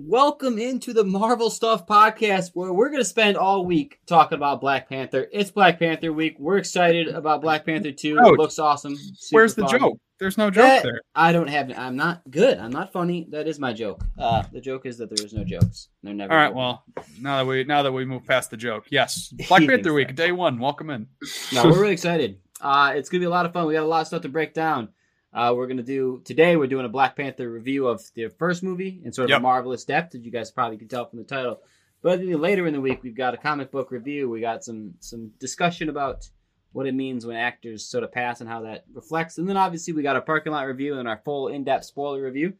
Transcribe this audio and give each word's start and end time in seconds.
Welcome 0.00 0.58
into 0.58 0.92
the 0.92 1.02
Marvel 1.02 1.50
Stuff 1.50 1.84
podcast, 1.84 2.52
where 2.54 2.72
we're 2.72 2.88
going 2.88 3.00
to 3.00 3.04
spend 3.04 3.36
all 3.36 3.66
week 3.66 3.98
talking 4.06 4.36
about 4.36 4.60
Black 4.60 4.88
Panther. 4.88 5.26
It's 5.32 5.50
Black 5.50 5.80
Panther 5.80 6.12
week. 6.12 6.36
We're 6.38 6.58
excited 6.58 7.08
about 7.08 7.42
Black 7.42 7.66
Panther 7.66 7.90
2. 7.90 8.16
It 8.16 8.38
looks 8.38 8.60
awesome. 8.60 8.94
Super 8.96 9.40
Where's 9.40 9.56
the 9.56 9.62
fun. 9.66 9.80
joke? 9.80 9.98
There's 10.20 10.38
no 10.38 10.50
joke 10.50 10.62
That- 10.66 10.82
there. 10.84 11.00
I 11.16 11.32
don't 11.32 11.48
have. 11.48 11.72
I'm 11.76 11.96
not 11.96 12.22
good. 12.30 12.58
I'm 12.58 12.70
not 12.70 12.92
funny. 12.92 13.26
That 13.30 13.48
is 13.48 13.58
my 13.58 13.72
joke. 13.72 14.04
Uh, 14.16 14.44
the 14.52 14.60
joke 14.60 14.86
is 14.86 14.98
that 14.98 15.10
there 15.10 15.26
is 15.26 15.32
no 15.32 15.42
jokes. 15.42 15.88
They're 16.04 16.14
never. 16.14 16.32
All 16.32 16.38
right. 16.38 16.54
Well, 16.54 16.84
now 17.20 17.38
that 17.38 17.46
we 17.46 17.64
now 17.64 17.82
that 17.82 17.90
we 17.90 18.04
move 18.04 18.24
past 18.24 18.50
the 18.52 18.56
joke, 18.56 18.86
yes, 18.90 19.34
Black 19.48 19.66
Panther 19.66 19.92
week, 19.92 20.14
day 20.14 20.30
one. 20.30 20.60
Welcome 20.60 20.90
in. 20.90 21.08
no, 21.52 21.64
we're 21.64 21.80
really 21.80 21.92
excited. 21.92 22.38
Uh, 22.60 22.92
it's 22.94 23.08
gonna 23.08 23.20
be 23.20 23.26
a 23.26 23.30
lot 23.30 23.46
of 23.46 23.52
fun. 23.52 23.66
We 23.66 23.74
got 23.74 23.82
a 23.82 23.86
lot 23.86 24.02
of 24.02 24.06
stuff 24.06 24.22
to 24.22 24.28
break 24.28 24.54
down. 24.54 24.90
Uh, 25.32 25.52
we're 25.54 25.66
gonna 25.66 25.82
do 25.82 26.20
today. 26.24 26.56
We're 26.56 26.66
doing 26.68 26.86
a 26.86 26.90
Black 26.90 27.16
Panther 27.16 27.50
review 27.50 27.86
of 27.86 28.02
the 28.14 28.28
first 28.28 28.62
movie 28.62 29.00
in 29.04 29.12
sort 29.12 29.26
of 29.26 29.30
Yep. 29.30 29.38
a 29.40 29.42
marvelous 29.42 29.84
depth, 29.84 30.14
as 30.14 30.22
you 30.24 30.30
guys 30.30 30.50
probably 30.50 30.78
can 30.78 30.88
tell 30.88 31.06
from 31.08 31.18
the 31.18 31.24
title. 31.24 31.60
But 32.00 32.20
later 32.20 32.66
in 32.66 32.72
the 32.72 32.80
week, 32.80 33.02
we've 33.02 33.14
got 33.16 33.34
a 33.34 33.38
comic 33.38 33.70
book 33.70 33.90
review. 33.90 34.28
We 34.30 34.40
got 34.40 34.64
some 34.64 34.94
some 35.00 35.32
discussion 35.38 35.88
about 35.88 36.28
what 36.72 36.86
it 36.86 36.94
means 36.94 37.26
when 37.26 37.36
actors 37.36 37.84
sort 37.84 38.04
of 38.04 38.12
pass 38.12 38.40
and 38.40 38.48
how 38.48 38.62
that 38.62 38.84
reflects. 38.92 39.38
And 39.38 39.48
then 39.48 39.56
obviously 39.56 39.92
we 39.94 40.02
got 40.02 40.16
a 40.16 40.20
parking 40.20 40.52
lot 40.52 40.66
review 40.66 40.98
and 40.98 41.08
our 41.08 41.20
full 41.24 41.48
in 41.48 41.64
depth 41.64 41.86
spoiler 41.86 42.22
review. 42.22 42.54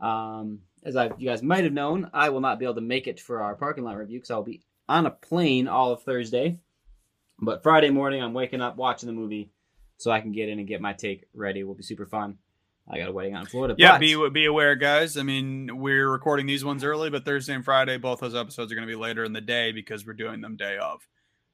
Um, 0.00 0.60
as 0.82 0.96
I, 0.96 1.10
you 1.18 1.28
guys 1.28 1.42
might 1.42 1.64
have 1.64 1.72
known, 1.74 2.10
I 2.14 2.30
will 2.30 2.40
not 2.40 2.58
be 2.58 2.64
able 2.64 2.76
to 2.76 2.80
make 2.80 3.06
it 3.06 3.20
for 3.20 3.42
our 3.42 3.54
parking 3.54 3.84
lot 3.84 3.96
review 3.98 4.18
because 4.18 4.30
I'll 4.30 4.42
be 4.42 4.62
on 4.88 5.06
a 5.06 5.10
plane 5.10 5.68
all 5.68 5.92
of 5.92 6.02
Thursday. 6.02 6.58
But 7.38 7.62
Friday 7.62 7.90
morning, 7.90 8.22
I'm 8.22 8.32
waking 8.34 8.60
up 8.62 8.76
watching 8.76 9.06
the 9.06 9.12
movie 9.12 9.50
so 10.00 10.10
I 10.10 10.20
can 10.20 10.32
get 10.32 10.48
in 10.48 10.58
and 10.58 10.66
get 10.66 10.80
my 10.80 10.92
take 10.94 11.26
ready. 11.34 11.60
It 11.60 11.64
will 11.64 11.74
be 11.74 11.82
super 11.82 12.06
fun. 12.06 12.38
I 12.88 12.98
got 12.98 13.08
a 13.08 13.12
wedding 13.12 13.34
out 13.34 13.42
in 13.42 13.46
Florida. 13.46 13.74
Yeah, 13.78 13.92
but- 13.92 14.00
be 14.00 14.30
be 14.30 14.46
aware, 14.46 14.74
guys. 14.74 15.16
I 15.16 15.22
mean, 15.22 15.78
we're 15.78 16.10
recording 16.10 16.46
these 16.46 16.64
ones 16.64 16.82
early, 16.82 17.08
but 17.10 17.24
Thursday 17.24 17.54
and 17.54 17.64
Friday, 17.64 17.98
both 17.98 18.20
those 18.20 18.34
episodes 18.34 18.72
are 18.72 18.74
going 18.74 18.88
to 18.88 18.92
be 18.92 18.98
later 19.00 19.22
in 19.22 19.32
the 19.32 19.40
day 19.40 19.70
because 19.72 20.04
we're 20.06 20.14
doing 20.14 20.40
them 20.40 20.56
day 20.56 20.76
of. 20.78 21.00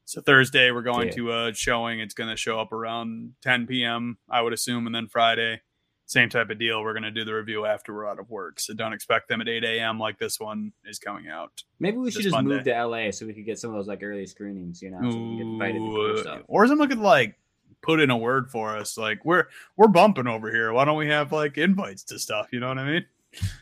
So 0.06 0.20
Thursday, 0.22 0.70
we're 0.70 0.82
going 0.82 1.08
Yeah. 1.08 1.14
to 1.14 1.32
a 1.48 1.54
showing. 1.54 1.98
It's 2.00 2.14
going 2.14 2.30
to 2.30 2.36
show 2.36 2.60
up 2.60 2.72
around 2.72 3.34
10 3.42 3.66
p.m. 3.66 4.18
I 4.30 4.40
would 4.40 4.52
assume, 4.52 4.86
and 4.86 4.94
then 4.94 5.08
Friday, 5.08 5.62
same 6.06 6.28
type 6.30 6.48
of 6.48 6.58
deal. 6.60 6.80
We're 6.80 6.92
going 6.92 7.02
to 7.02 7.10
do 7.10 7.24
the 7.24 7.34
review 7.34 7.66
after 7.66 7.92
we're 7.92 8.08
out 8.08 8.20
of 8.20 8.30
work. 8.30 8.60
So 8.60 8.72
don't 8.72 8.92
expect 8.92 9.28
them 9.28 9.40
at 9.40 9.48
8 9.48 9.64
a.m. 9.64 9.98
like 9.98 10.18
this 10.20 10.38
one 10.38 10.72
is 10.84 11.00
coming 11.00 11.26
out. 11.28 11.64
maybe 11.80 11.96
we 11.98 12.12
should 12.12 12.22
just 12.22 12.32
Monday. 12.34 12.54
move 12.54 12.64
to 12.64 12.70
LA 12.84 13.10
so 13.10 13.26
we 13.26 13.34
could 13.34 13.44
get 13.44 13.58
some 13.58 13.70
of 13.70 13.76
those 13.76 13.88
like 13.88 14.02
early 14.02 14.26
screenings, 14.26 14.80
you 14.80 14.92
know, 14.92 15.00
so 15.00 15.06
we 15.08 15.12
can 15.12 15.36
get 15.38 15.46
invited 15.46 15.78
to 15.80 15.96
Ooh, 15.96 16.18
stuff. 16.18 16.42
or 16.46 16.66
something 16.68 17.00
like 17.00 17.36
put 17.82 18.00
in 18.00 18.10
a 18.10 18.16
word 18.16 18.50
for 18.50 18.76
us. 18.76 18.96
Like 18.98 19.24
we're 19.24 19.44
we're 19.76 19.88
bumping 19.88 20.26
over 20.26 20.50
here. 20.50 20.72
Why 20.72 20.84
don't 20.84 20.96
we 20.98 21.08
have 21.08 21.32
like 21.32 21.56
invites 21.58 22.02
to 22.04 22.18
stuff? 22.18 22.48
You 22.52 22.60
know 22.60 22.68
what 22.68 22.78
I 22.78 22.84
mean? 22.90 23.04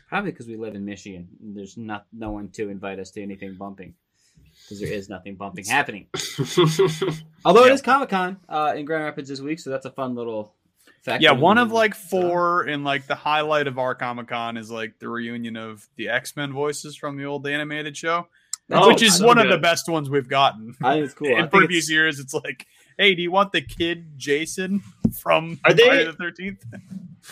Probably 0.07 0.31
because 0.31 0.47
we 0.47 0.55
live 0.55 0.75
in 0.75 0.85
Michigan. 0.85 1.27
and 1.41 1.55
There's 1.55 1.75
not 1.77 2.05
no 2.13 2.31
one 2.31 2.49
to 2.49 2.69
invite 2.69 2.99
us 2.99 3.11
to 3.11 3.21
anything 3.21 3.55
bumping 3.55 3.93
because 4.63 4.79
there 4.79 4.91
is 4.91 5.09
nothing 5.09 5.35
bumping 5.35 5.65
happening. 5.65 6.07
Although 7.45 7.65
it 7.65 7.67
Yeah. 7.67 7.73
is 7.73 7.81
Comic 7.81 8.09
Con 8.09 8.37
uh, 8.49 8.73
in 8.75 8.85
Grand 8.85 9.03
Rapids 9.03 9.29
this 9.29 9.41
week, 9.41 9.59
so 9.59 9.69
that's 9.69 9.85
a 9.85 9.91
fun 9.91 10.15
little 10.15 10.53
fact. 11.03 11.21
Yeah, 11.21 11.31
one 11.33 11.57
of 11.57 11.71
like 11.71 11.93
so- 11.95 12.07
four, 12.21 12.63
and 12.63 12.83
like 12.83 13.07
the 13.07 13.15
highlight 13.15 13.67
of 13.67 13.77
our 13.77 13.95
Comic 13.95 14.27
Con 14.29 14.57
is 14.57 14.71
like 14.71 14.99
the 14.99 15.09
reunion 15.09 15.57
of 15.57 15.87
the 15.97 16.09
X 16.09 16.35
Men 16.35 16.53
voices 16.53 16.95
from 16.95 17.17
the 17.17 17.25
old 17.25 17.45
animated 17.45 17.97
show, 17.97 18.27
Oh, 18.71 18.87
which 18.87 19.01
is 19.01 19.17
so 19.17 19.27
one 19.27 19.37
of 19.39 19.49
the 19.49 19.57
best 19.57 19.89
ones 19.89 20.09
we've 20.09 20.29
gotten. 20.29 20.73
I 20.81 20.93
think 20.93 21.05
it's 21.05 21.13
cool. 21.13 21.27
In 21.37 21.49
previous 21.49 21.85
it's- 21.85 21.89
years, 21.89 22.19
it's 22.19 22.33
like, 22.33 22.65
hey, 22.97 23.15
do 23.15 23.21
you 23.21 23.31
want 23.31 23.51
the 23.51 23.61
kid 23.61 24.17
Jason 24.17 24.81
from 25.21 25.59
Are 25.65 25.73
they- 25.73 25.85
Friday 25.85 26.05
the 26.05 26.13
Thirteenth? 26.13 26.63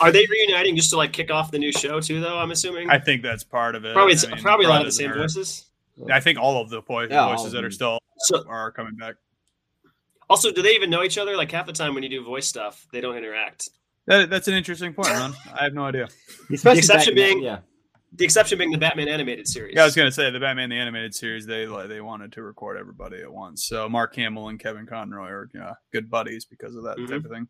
Are 0.00 0.10
they 0.10 0.26
reuniting 0.28 0.74
just 0.74 0.90
to 0.90 0.96
like 0.96 1.12
kick 1.12 1.30
off 1.30 1.52
the 1.52 1.58
new 1.58 1.70
show 1.70 2.00
too? 2.00 2.20
Though 2.20 2.36
I'm 2.38 2.50
assuming 2.50 2.90
I 2.90 2.98
think 2.98 3.22
that's 3.22 3.44
part 3.44 3.76
of 3.76 3.84
it. 3.84 3.94
probably 3.94 4.16
I 4.16 4.34
mean, 4.34 4.42
probably 4.42 4.66
a 4.66 4.68
lot 4.68 4.80
of 4.80 4.86
the 4.86 4.92
same 4.92 5.06
doesn't 5.08 5.20
hurt. 5.20 5.28
voices. 5.28 5.66
I 6.10 6.18
think 6.18 6.38
all 6.40 6.60
of 6.60 6.68
the 6.70 6.80
vo- 6.82 7.02
Yeah, 7.02 7.28
voices 7.28 7.46
of 7.46 7.52
that 7.52 7.64
are 7.64 7.70
still 7.70 7.98
So 8.18 8.42
are 8.48 8.72
coming 8.72 8.96
back. 8.96 9.14
also, 10.28 10.50
do 10.50 10.62
they 10.62 10.74
even 10.74 10.90
know 10.90 11.04
each 11.04 11.16
other? 11.16 11.36
Like 11.36 11.52
half 11.52 11.66
the 11.66 11.72
time 11.72 11.94
when 11.94 12.02
you 12.02 12.08
do 12.08 12.24
voice 12.24 12.46
stuff, 12.48 12.86
they 12.92 13.00
don't 13.00 13.16
interact. 13.16 13.68
That, 14.06 14.28
that's 14.30 14.48
an 14.48 14.54
interesting 14.54 14.92
point, 14.94 15.08
man. 15.10 15.32
I 15.58 15.62
have 15.64 15.74
no 15.74 15.84
idea. 15.84 16.08
especially 16.52 16.72
the 16.74 16.78
exception 16.78 17.14
being- 17.14 17.42
yeah. 17.42 17.58
The 18.16 18.24
exception 18.24 18.58
being 18.58 18.70
the 18.70 18.78
Batman 18.78 19.08
animated 19.08 19.48
series. 19.48 19.74
Yeah, 19.74 19.82
I 19.82 19.84
was 19.86 19.96
gonna 19.96 20.12
say 20.12 20.30
the 20.30 20.38
Batman 20.40 20.70
the 20.70 20.76
animated 20.76 21.14
series. 21.14 21.46
They 21.46 21.66
like, 21.66 21.88
they 21.88 22.00
wanted 22.00 22.32
to 22.34 22.42
record 22.42 22.76
everybody 22.78 23.20
at 23.20 23.32
once. 23.32 23.66
So 23.66 23.88
Mark 23.88 24.14
Hamill 24.16 24.48
and 24.48 24.58
Kevin 24.60 24.86
Conroy 24.86 25.28
are 25.30 25.50
yeah, 25.54 25.74
good 25.92 26.08
buddies 26.10 26.44
because 26.44 26.76
of 26.76 26.84
that 26.84 26.96
Mhm. 26.98 27.08
type 27.08 27.24
of 27.24 27.30
thing. 27.32 27.48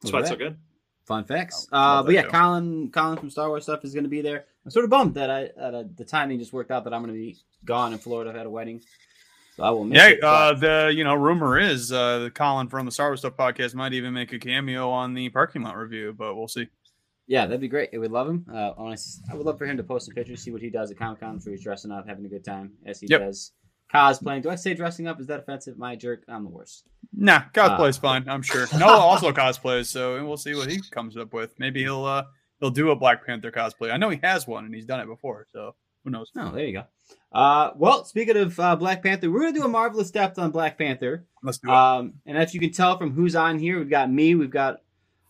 That's 0.00 0.12
why 0.12 0.20
it's 0.20 0.28
so 0.30 0.36
good. 0.36 0.56
Fun 1.04 1.24
facts. 1.24 1.68
Oh, 1.70 1.76
Uh, 1.78 2.02
but 2.02 2.14
yeah, 2.14 2.22
that 2.22 2.32
show. 2.32 2.38
Colin, 2.38 2.90
Colin 2.90 3.18
from 3.18 3.30
Star 3.30 3.48
Wars 3.48 3.62
stuff 3.64 3.84
is 3.84 3.92
going 3.94 4.04
to 4.04 4.10
be 4.10 4.22
there. 4.22 4.46
I'm 4.64 4.70
sort 4.70 4.84
of 4.84 4.90
bummed 4.90 5.14
that 5.14 5.30
I 5.30 5.50
that 5.56 5.74
uh, 5.74 5.84
the 5.96 6.04
timing 6.04 6.38
just 6.40 6.52
worked 6.52 6.70
out 6.70 6.82
that 6.84 6.92
I'm 6.94 7.02
going 7.02 7.14
to 7.14 7.18
be 7.20 7.36
gone 7.64 7.92
in 7.92 7.98
Florida. 7.98 8.30
I've 8.30 8.36
had 8.36 8.46
a 8.46 8.50
wedding, 8.50 8.80
so 9.54 9.62
I 9.62 9.70
will 9.70 9.84
miss 9.84 9.96
Yeah, 9.98 10.08
it. 10.08 10.20
but- 10.20 10.26
uh, 10.26 10.52
the 10.54 10.92
you 10.94 11.04
know 11.04 11.14
rumor 11.14 11.58
is 11.60 11.92
uh, 11.92 12.20
the 12.20 12.30
Colin 12.30 12.68
from 12.68 12.86
the 12.86 12.92
Star 12.92 13.08
Wars 13.10 13.20
Stuff 13.20 13.36
podcast 13.36 13.74
might 13.74 13.92
even 13.92 14.14
make 14.14 14.32
a 14.32 14.38
cameo 14.38 14.88
on 14.90 15.14
the 15.14 15.28
parking 15.28 15.62
lot 15.62 15.76
review, 15.76 16.12
but 16.16 16.34
we'll 16.34 16.48
see. 16.48 16.68
Yeah, 17.26 17.46
that'd 17.46 17.60
be 17.60 17.68
great. 17.68 17.90
It 17.92 17.98
would 17.98 18.12
love 18.12 18.28
him. 18.28 18.46
Uh, 18.52 18.70
I, 18.76 18.80
wanna 18.82 18.92
s- 18.94 19.20
I 19.30 19.34
would 19.34 19.46
love 19.46 19.58
for 19.58 19.66
him 19.66 19.76
to 19.76 19.82
post 19.82 20.06
some 20.06 20.14
pictures, 20.14 20.42
see 20.42 20.50
what 20.50 20.62
he 20.62 20.70
does 20.70 20.90
at 20.90 20.98
Comic 20.98 21.20
Con. 21.20 21.40
For 21.40 21.50
he's 21.50 21.62
dressing 21.62 21.90
up, 21.90 22.06
having 22.08 22.24
a 22.24 22.28
good 22.28 22.44
time 22.44 22.72
as 22.86 23.00
he 23.00 23.06
Yep. 23.08 23.20
does 23.20 23.52
cosplaying. 23.92 24.42
Do 24.42 24.50
I 24.50 24.54
say 24.56 24.74
dressing 24.74 25.06
up? 25.06 25.20
Is 25.20 25.26
that 25.28 25.40
offensive? 25.40 25.78
My 25.78 25.94
jerk. 25.96 26.24
I'm 26.28 26.44
the 26.44 26.50
worst. 26.50 26.84
Nah, 27.12 27.42
cosplay's 27.54 27.98
Uh, 27.98 28.00
fine. 28.00 28.28
I'm 28.28 28.42
sure. 28.50 28.66
Noah 28.78 28.98
also 28.98 29.32
cosplays, 29.32 29.86
so 29.86 30.24
we'll 30.26 30.36
see 30.36 30.54
what 30.54 30.70
he 30.70 30.80
comes 30.90 31.16
up 31.16 31.32
with. 31.32 31.54
Maybe 31.58 31.82
he'll 31.82 32.04
uh, 32.04 32.24
he'll 32.60 32.70
do 32.70 32.90
a 32.90 32.96
Black 32.96 33.24
Panther 33.26 33.50
cosplay. 33.52 33.90
I 33.92 33.96
know 33.96 34.10
he 34.10 34.18
has 34.22 34.46
one 34.46 34.64
and 34.64 34.74
he's 34.74 34.86
done 34.86 35.00
it 35.00 35.06
before, 35.06 35.46
so 35.52 35.74
who 36.04 36.10
knows? 36.10 36.30
Oh, 36.36 36.52
there 36.52 36.64
you 36.64 36.72
go. 36.72 36.84
Uh, 37.32 37.72
well, 37.76 38.04
speaking 38.04 38.36
of 38.36 38.58
uh, 38.60 38.76
Black 38.76 39.02
Panther, 39.02 39.30
we're 39.30 39.40
going 39.40 39.54
to 39.54 39.60
do 39.60 39.66
a 39.66 39.68
marvelous 39.68 40.10
depth 40.10 40.38
on 40.38 40.50
Black 40.52 40.78
Panther. 40.78 41.26
Let's 41.42 41.58
do 41.58 41.68
it. 41.68 41.74
Um, 41.74 42.14
and 42.26 42.38
as 42.38 42.54
you 42.54 42.60
can 42.60 42.70
tell 42.72 42.96
from 42.98 43.12
who's 43.12 43.34
on 43.36 43.58
here, 43.58 43.78
we've 43.78 43.90
got 43.90 44.10
me. 44.10 44.34
We've 44.34 44.50
got 44.50 44.78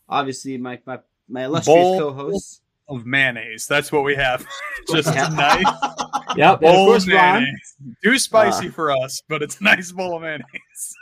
obviously 0.08 0.56
my 0.58 0.78
my, 0.86 1.00
my 1.28 1.44
illustrious 1.44 1.76
Bowl. 1.76 1.98
co-hosts. 2.12 2.60
of 2.88 3.04
mayonnaise. 3.04 3.66
That's 3.66 3.90
what 3.90 4.04
we 4.04 4.14
have. 4.14 4.46
Just 4.92 5.12
Yeah. 5.14 5.26
a 5.32 5.34
nice 5.34 5.64
Yep, 6.36 6.38
and 6.38 6.40
of 6.52 6.60
bowl 6.60 6.86
course 6.86 7.02
of 7.06 7.12
Ron. 7.14 7.32
mayonnaise. 7.42 7.74
Too 8.04 8.18
spicy 8.18 8.68
Uh, 8.68 8.72
for 8.72 8.90
us, 8.92 9.22
but 9.28 9.42
it's 9.42 9.60
a 9.60 9.64
nice 9.64 9.90
bowl 9.92 10.16
of 10.16 10.22
mayonnaise. 10.22 10.96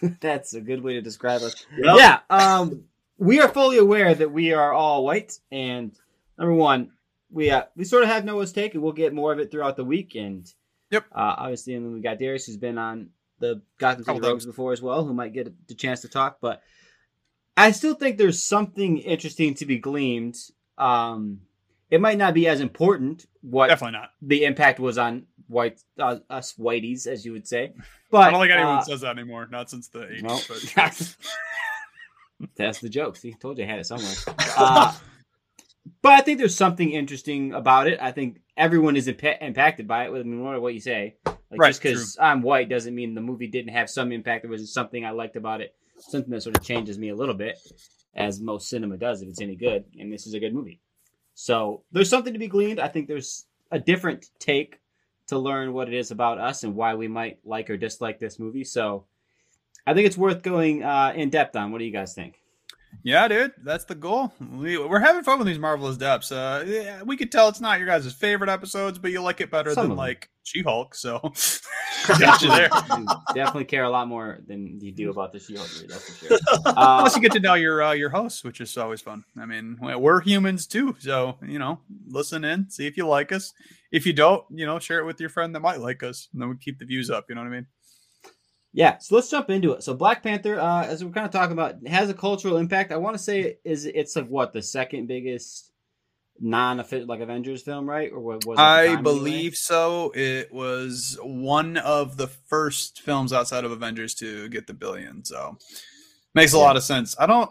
That's 0.20 0.54
a 0.54 0.60
good 0.60 0.82
way 0.82 0.94
to 0.94 1.02
describe 1.02 1.42
us. 1.42 1.66
Yep. 1.76 1.96
Yeah, 1.98 2.18
um, 2.30 2.84
we 3.18 3.40
are 3.40 3.48
fully 3.48 3.78
aware 3.78 4.14
that 4.14 4.30
we 4.32 4.52
are 4.52 4.72
all 4.72 5.04
white, 5.04 5.38
and 5.52 5.92
number 6.38 6.54
one, 6.54 6.90
we 7.30 7.50
uh, 7.50 7.64
we 7.76 7.84
sort 7.84 8.02
of 8.02 8.08
have 8.08 8.24
Noah's 8.24 8.52
take, 8.52 8.74
and 8.74 8.82
we'll 8.82 8.92
get 8.92 9.12
more 9.14 9.32
of 9.32 9.38
it 9.38 9.50
throughout 9.50 9.76
the 9.76 9.84
week. 9.84 10.14
And 10.14 10.50
Yep. 10.90 11.04
uh, 11.12 11.34
obviously, 11.38 11.74
and 11.74 11.84
then 11.84 11.92
we 11.92 12.00
got 12.00 12.18
Darius, 12.18 12.46
who's 12.46 12.56
been 12.56 12.78
on 12.78 13.10
the 13.40 13.60
Gotham 13.78 14.04
City 14.04 14.16
Couple 14.18 14.30
Rogues 14.30 14.46
before 14.46 14.72
as 14.72 14.80
well, 14.82 15.04
who 15.04 15.12
might 15.14 15.32
get 15.32 15.52
the 15.68 15.74
chance 15.74 16.00
to 16.02 16.08
talk. 16.08 16.38
But 16.40 16.62
I 17.56 17.70
still 17.70 17.94
think 17.94 18.18
there's 18.18 18.42
something 18.42 18.98
interesting 18.98 19.54
to 19.54 19.66
be 19.66 19.78
gleaned. 19.78 20.36
Um, 20.76 21.40
it 21.90 22.00
might 22.00 22.18
not 22.18 22.34
be 22.34 22.48
as 22.48 22.60
important 22.60 23.26
what 23.42 23.68
Definitely 23.68 24.00
not. 24.00 24.10
the 24.22 24.44
impact 24.44 24.80
was 24.80 24.98
on 24.98 25.26
white 25.46 25.80
uh, 25.98 26.16
us 26.28 26.54
whiteys, 26.58 27.06
as 27.06 27.24
you 27.24 27.32
would 27.32 27.46
say. 27.46 27.74
But 28.10 28.28
I 28.28 28.30
don't 28.30 28.40
think 28.42 28.52
anyone 28.52 28.76
uh, 28.76 28.82
says 28.82 29.00
that 29.00 29.18
anymore. 29.18 29.48
Not 29.50 29.68
since 29.68 29.88
the 29.88 29.98
80s. 29.98 30.22
no. 30.22 30.38
But 30.48 31.16
That's 32.56 32.78
the 32.78 32.88
joke. 32.88 33.16
See, 33.16 33.34
told 33.34 33.58
you 33.58 33.64
I 33.64 33.66
had 33.66 33.80
it 33.80 33.86
somewhere. 33.86 34.14
Uh, 34.56 34.92
but 36.00 36.12
I 36.12 36.20
think 36.20 36.38
there's 36.38 36.54
something 36.56 36.92
interesting 36.92 37.52
about 37.52 37.88
it. 37.88 37.98
I 38.00 38.12
think 38.12 38.40
everyone 38.56 38.96
is 38.96 39.08
impa- 39.08 39.42
impacted 39.42 39.88
by 39.88 40.06
it, 40.06 40.12
no 40.12 40.44
matter 40.44 40.60
what 40.60 40.74
you 40.74 40.80
say. 40.80 41.16
Like 41.26 41.36
Right, 41.50 41.68
just 41.70 41.82
because 41.82 42.16
I'm 42.20 42.40
white 42.42 42.68
doesn't 42.68 42.94
mean 42.94 43.14
the 43.14 43.20
movie 43.20 43.48
didn't 43.48 43.72
have 43.72 43.90
some 43.90 44.12
impact. 44.12 44.42
There 44.44 44.50
was 44.50 44.72
something 44.72 45.04
I 45.04 45.10
liked 45.10 45.36
about 45.36 45.60
it, 45.60 45.74
something 46.10 46.30
that 46.30 46.42
sort 46.42 46.56
of 46.56 46.62
changes 46.62 46.98
me 46.98 47.08
a 47.08 47.16
little 47.16 47.34
bit, 47.34 47.58
as 48.14 48.40
most 48.40 48.68
cinema 48.68 48.96
does 48.96 49.22
if 49.22 49.28
it's 49.28 49.40
any 49.40 49.56
good. 49.56 49.84
And 49.98 50.12
this 50.12 50.26
is 50.26 50.34
a 50.34 50.40
good 50.40 50.54
movie. 50.54 50.80
So 51.34 51.82
there's 51.92 52.10
something 52.10 52.32
to 52.32 52.38
be 52.38 52.48
gleaned. 52.48 52.80
I 52.80 52.88
think 52.88 53.08
there's 53.08 53.46
a 53.70 53.78
different 53.78 54.26
take 54.38 54.80
to 55.28 55.38
learn 55.38 55.72
what 55.72 55.88
it 55.88 55.94
is 55.94 56.10
about 56.10 56.38
us 56.38 56.62
and 56.62 56.74
why 56.74 56.94
we 56.94 57.08
might 57.08 57.38
like 57.44 57.70
or 57.70 57.76
dislike 57.76 58.20
this 58.20 58.38
movie. 58.38 58.64
So 58.64 59.06
I 59.86 59.94
think 59.94 60.06
it's 60.06 60.16
worth 60.16 60.42
going 60.42 60.82
uh, 60.82 61.12
in 61.16 61.30
depth 61.30 61.56
on. 61.56 61.72
What 61.72 61.78
do 61.78 61.84
you 61.84 61.92
guys 61.92 62.14
think? 62.14 62.40
Yeah, 63.02 63.28
dude, 63.28 63.52
that's 63.62 63.84
the 63.84 63.94
goal. 63.94 64.32
We, 64.52 64.78
we're 64.78 65.00
having 65.00 65.22
fun 65.24 65.38
with 65.38 65.46
these 65.46 65.58
marvelous 65.58 65.96
depths. 65.96 66.30
Uh, 66.32 66.64
yeah, 66.66 67.02
we 67.02 67.16
could 67.16 67.30
tell 67.32 67.48
it's 67.48 67.60
not 67.60 67.78
your 67.78 67.86
guys' 67.88 68.12
favorite 68.12 68.48
episodes, 68.50 68.98
but 68.98 69.10
you 69.10 69.20
like 69.20 69.40
it 69.40 69.50
better 69.50 69.72
Some 69.72 69.88
than 69.88 69.96
like 69.96 70.30
She-Hulk. 70.44 70.94
So 70.94 71.18
got 72.18 72.40
you 72.42 72.48
there. 72.48 72.68
You 72.98 73.06
definitely 73.34 73.64
care 73.64 73.84
a 73.84 73.90
lot 73.90 74.08
more 74.08 74.40
than 74.46 74.78
you 74.80 74.92
do 74.92 75.10
about 75.10 75.32
the 75.32 75.40
She-Hulk 75.40 75.68
movie. 75.74 75.86
That's 75.88 76.08
for 76.18 76.26
sure. 76.26 76.38
Uh, 76.64 77.00
Plus, 77.00 77.16
you 77.16 77.22
get 77.22 77.32
to 77.32 77.40
know 77.40 77.54
your 77.54 77.82
uh, 77.82 77.92
your 77.92 78.10
hosts, 78.10 78.44
which 78.44 78.60
is 78.60 78.76
always 78.76 79.00
fun. 79.00 79.24
I 79.38 79.46
mean, 79.46 79.76
we- 79.80 79.94
we're 79.96 80.20
humans 80.20 80.66
too, 80.66 80.94
so 80.98 81.36
you 81.46 81.58
know, 81.58 81.80
listen 82.06 82.44
in, 82.44 82.70
see 82.70 82.86
if 82.86 82.96
you 82.96 83.06
like 83.06 83.32
us. 83.32 83.52
If 83.92 84.06
you 84.06 84.12
don't, 84.12 84.44
you 84.50 84.66
know, 84.66 84.78
share 84.78 84.98
it 85.00 85.04
with 85.04 85.20
your 85.20 85.28
friend 85.30 85.54
that 85.54 85.60
might 85.60 85.80
like 85.80 86.02
us, 86.02 86.28
and 86.32 86.40
then 86.42 86.48
we 86.48 86.56
keep 86.56 86.78
the 86.78 86.84
views 86.84 87.10
up. 87.10 87.26
You 87.28 87.34
know 87.34 87.42
what 87.42 87.48
I 87.48 87.50
mean? 87.50 87.66
Yeah, 88.76 88.98
so 88.98 89.14
let's 89.14 89.30
jump 89.30 89.50
into 89.50 89.70
it. 89.72 89.84
So 89.84 89.94
Black 89.94 90.22
Panther, 90.24 90.58
uh, 90.58 90.84
as 90.84 91.04
we're 91.04 91.12
kind 91.12 91.24
of 91.26 91.30
talking 91.32 91.52
about, 91.52 91.76
has 91.86 92.10
a 92.10 92.14
cultural 92.14 92.56
impact. 92.56 92.90
I 92.90 92.96
want 92.96 93.16
to 93.16 93.22
say 93.22 93.58
is 93.64 93.86
it's 93.86 94.16
like 94.16 94.26
what 94.26 94.52
the 94.52 94.62
second 94.62 95.06
biggest 95.06 95.70
non 96.40 96.78
like 97.06 97.20
Avengers 97.20 97.62
film, 97.62 97.88
right? 97.88 98.10
Or 98.12 98.18
what 98.20 98.44
was 98.44 98.58
it 98.58 98.62
I 98.62 98.96
believe 98.96 99.26
anyway? 99.26 99.50
so. 99.52 100.10
It 100.14 100.52
was 100.52 101.16
one 101.22 101.76
of 101.76 102.16
the 102.16 102.26
first 102.26 103.00
films 103.02 103.32
outside 103.32 103.64
of 103.64 103.70
Avengers 103.70 104.12
to 104.16 104.48
get 104.48 104.66
the 104.66 104.74
billion, 104.74 105.24
so 105.24 105.56
makes 106.34 106.52
a 106.52 106.56
Yeah. 106.56 106.62
lot 106.64 106.76
of 106.76 106.82
sense. 106.82 107.14
I 107.18 107.26
don't. 107.26 107.50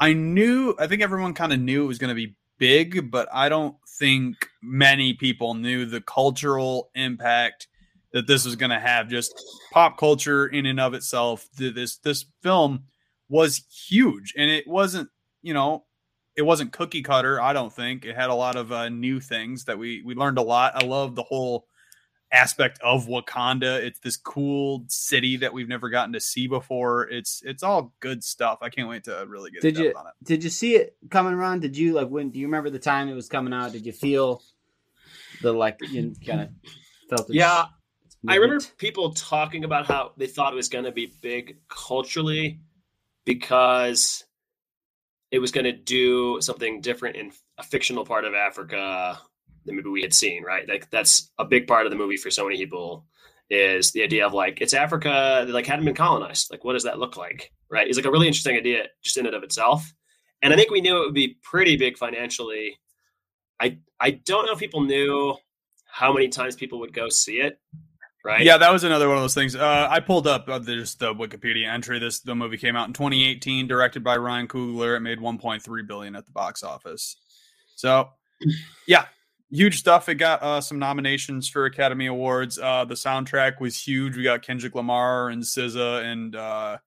I 0.00 0.14
knew. 0.14 0.74
I 0.78 0.86
think 0.86 1.02
everyone 1.02 1.34
kind 1.34 1.52
of 1.52 1.60
knew 1.60 1.84
it 1.84 1.88
was 1.88 1.98
going 1.98 2.08
to 2.08 2.14
be 2.14 2.34
big, 2.58 3.10
but 3.10 3.28
I 3.30 3.50
don't 3.50 3.76
think 3.98 4.48
many 4.62 5.12
people 5.12 5.52
knew 5.52 5.84
the 5.84 6.00
cultural 6.00 6.90
impact 6.94 7.68
that 8.12 8.26
this 8.26 8.44
was 8.44 8.56
going 8.56 8.70
to 8.70 8.78
have. 8.80 9.08
Just 9.08 9.34
pop 9.72 9.98
culture 9.98 10.46
in 10.46 10.66
and 10.66 10.80
of 10.80 10.94
itself. 10.94 11.48
This 11.56 11.96
this 11.98 12.24
film 12.42 12.84
was 13.28 13.62
huge, 13.88 14.34
and 14.36 14.50
it 14.50 14.66
wasn't. 14.66 15.08
You 15.42 15.54
know, 15.54 15.84
it 16.36 16.42
wasn't 16.42 16.72
cookie 16.72 17.02
cutter. 17.02 17.40
I 17.40 17.52
don't 17.52 17.72
think 17.72 18.04
it 18.04 18.14
had 18.14 18.30
a 18.30 18.34
lot 18.34 18.56
of 18.56 18.70
uh, 18.72 18.88
new 18.88 19.20
things 19.20 19.64
that 19.64 19.78
we 19.78 20.02
we 20.04 20.14
learned 20.14 20.38
a 20.38 20.42
lot. 20.42 20.80
I 20.82 20.86
love 20.86 21.14
the 21.16 21.22
whole 21.24 21.66
aspect 22.32 22.78
of 22.82 23.06
Wakanda. 23.06 23.78
It's 23.82 23.98
this 24.00 24.16
cool 24.16 24.84
city 24.88 25.36
that 25.38 25.52
we've 25.52 25.68
never 25.68 25.90
gotten 25.90 26.14
to 26.14 26.20
see 26.20 26.46
before. 26.46 27.08
It's 27.10 27.42
it's 27.44 27.62
all 27.62 27.92
good 28.00 28.22
stuff. 28.24 28.58
I 28.62 28.70
can't 28.70 28.88
wait 28.88 29.04
to 29.04 29.24
really 29.28 29.50
get 29.50 29.62
Did 29.62 29.76
you 29.78 29.92
on 29.96 30.06
it. 30.06 30.12
did 30.24 30.44
you 30.44 30.50
see 30.50 30.76
it 30.76 30.96
coming 31.10 31.32
around? 31.34 31.60
Did 31.60 31.76
you 31.76 31.92
like 31.94 32.08
when? 32.08 32.30
Do 32.30 32.38
you 32.38 32.46
remember 32.46 32.70
the 32.70 32.78
time 32.78 33.08
it 33.08 33.14
was 33.14 33.28
coming 33.28 33.52
out? 33.52 33.72
Did 33.72 33.84
you 33.84 33.92
feel 33.92 34.42
the 35.42 35.52
like 35.52 35.78
you 35.90 36.14
kind 36.24 36.40
of 36.42 36.48
felt? 37.10 37.22
its- 37.28 37.34
Yeah, 37.34 37.62
its 37.62 37.70
I 38.28 38.36
remember 38.36 38.64
people 38.78 39.12
talking 39.14 39.64
about 39.64 39.86
how 39.86 40.12
they 40.16 40.26
thought 40.26 40.52
it 40.52 40.56
was 40.56 40.68
going 40.68 40.84
to 40.84 40.92
be 40.92 41.12
big 41.20 41.56
culturally 41.68 42.60
because 43.24 44.24
it 45.32 45.40
was 45.40 45.50
going 45.50 45.64
to 45.64 45.72
do 45.72 46.40
something 46.40 46.80
different 46.80 47.16
in 47.16 47.32
a 47.58 47.62
fictional 47.62 48.04
part 48.04 48.24
of 48.24 48.34
Africa 48.34 49.18
than 49.64 49.76
maybe 49.76 49.88
we 49.88 50.02
had 50.02 50.14
seen, 50.14 50.44
right? 50.44 50.68
Like 50.68 50.90
that's 50.90 51.30
a 51.38 51.44
big 51.44 51.66
part 51.66 51.86
of 51.86 51.90
the 51.90 51.96
movie 51.96 52.16
for 52.16 52.30
so 52.30 52.44
many 52.44 52.58
people 52.58 53.06
is 53.50 53.90
the 53.90 54.02
idea 54.02 54.24
of 54.24 54.32
like 54.32 54.60
it's 54.60 54.74
Africa 54.74 55.44
that 55.46 55.52
like 55.52 55.66
hadn't 55.66 55.84
been 55.84 55.94
colonized. 55.94 56.50
Like 56.50 56.64
what 56.64 56.74
does 56.74 56.84
that 56.84 56.98
look 56.98 57.16
like? 57.16 57.52
Right? 57.70 57.88
It's 57.88 57.96
like 57.96 58.06
a 58.06 58.10
really 58.10 58.26
interesting 58.26 58.56
idea 58.56 58.84
just 59.02 59.16
in 59.16 59.26
and 59.26 59.34
of 59.34 59.42
itself. 59.42 59.92
And 60.42 60.52
I 60.52 60.56
think 60.56 60.70
we 60.70 60.80
knew 60.80 60.96
it 60.96 61.06
would 61.06 61.14
be 61.14 61.38
pretty 61.42 61.76
big 61.76 61.96
financially. 61.96 62.78
I 63.60 63.78
I 64.00 64.12
don't 64.12 64.46
know 64.46 64.52
if 64.52 64.58
people 64.58 64.82
knew 64.82 65.36
how 65.86 66.12
many 66.12 66.28
times 66.28 66.56
people 66.56 66.80
would 66.80 66.92
go 66.92 67.08
see 67.08 67.40
it. 67.40 67.60
Right? 68.24 68.44
Yeah, 68.44 68.56
that 68.56 68.72
was 68.72 68.84
another 68.84 69.08
one 69.08 69.16
of 69.16 69.22
those 69.22 69.34
things. 69.34 69.56
Uh, 69.56 69.88
I 69.90 69.98
pulled 69.98 70.28
up 70.28 70.48
uh, 70.48 70.60
there's 70.60 70.94
the 70.94 71.12
Wikipedia 71.12 71.66
entry. 71.66 71.98
This 71.98 72.20
the 72.20 72.36
movie 72.36 72.56
came 72.56 72.76
out 72.76 72.86
in 72.86 72.92
2018, 72.92 73.66
directed 73.66 74.04
by 74.04 74.16
Ryan 74.16 74.46
Coogler. 74.46 74.96
It 74.96 75.00
made 75.00 75.18
1.3 75.18 75.86
billion 75.86 76.14
at 76.14 76.24
the 76.24 76.30
box 76.30 76.62
office. 76.62 77.16
So, 77.74 78.10
yeah, 78.86 79.06
huge 79.50 79.78
stuff. 79.78 80.08
It 80.08 80.16
got 80.16 80.42
uh, 80.42 80.60
some 80.60 80.78
nominations 80.78 81.48
for 81.48 81.66
Academy 81.66 82.06
Awards. 82.06 82.58
Uh, 82.58 82.84
the 82.84 82.94
soundtrack 82.94 83.60
was 83.60 83.76
huge. 83.76 84.16
We 84.16 84.22
got 84.22 84.42
Kendrick 84.42 84.74
Lamar 84.74 85.28
and 85.28 85.42
SZA 85.42 86.04
and 86.04 86.36
uh, 86.36 86.78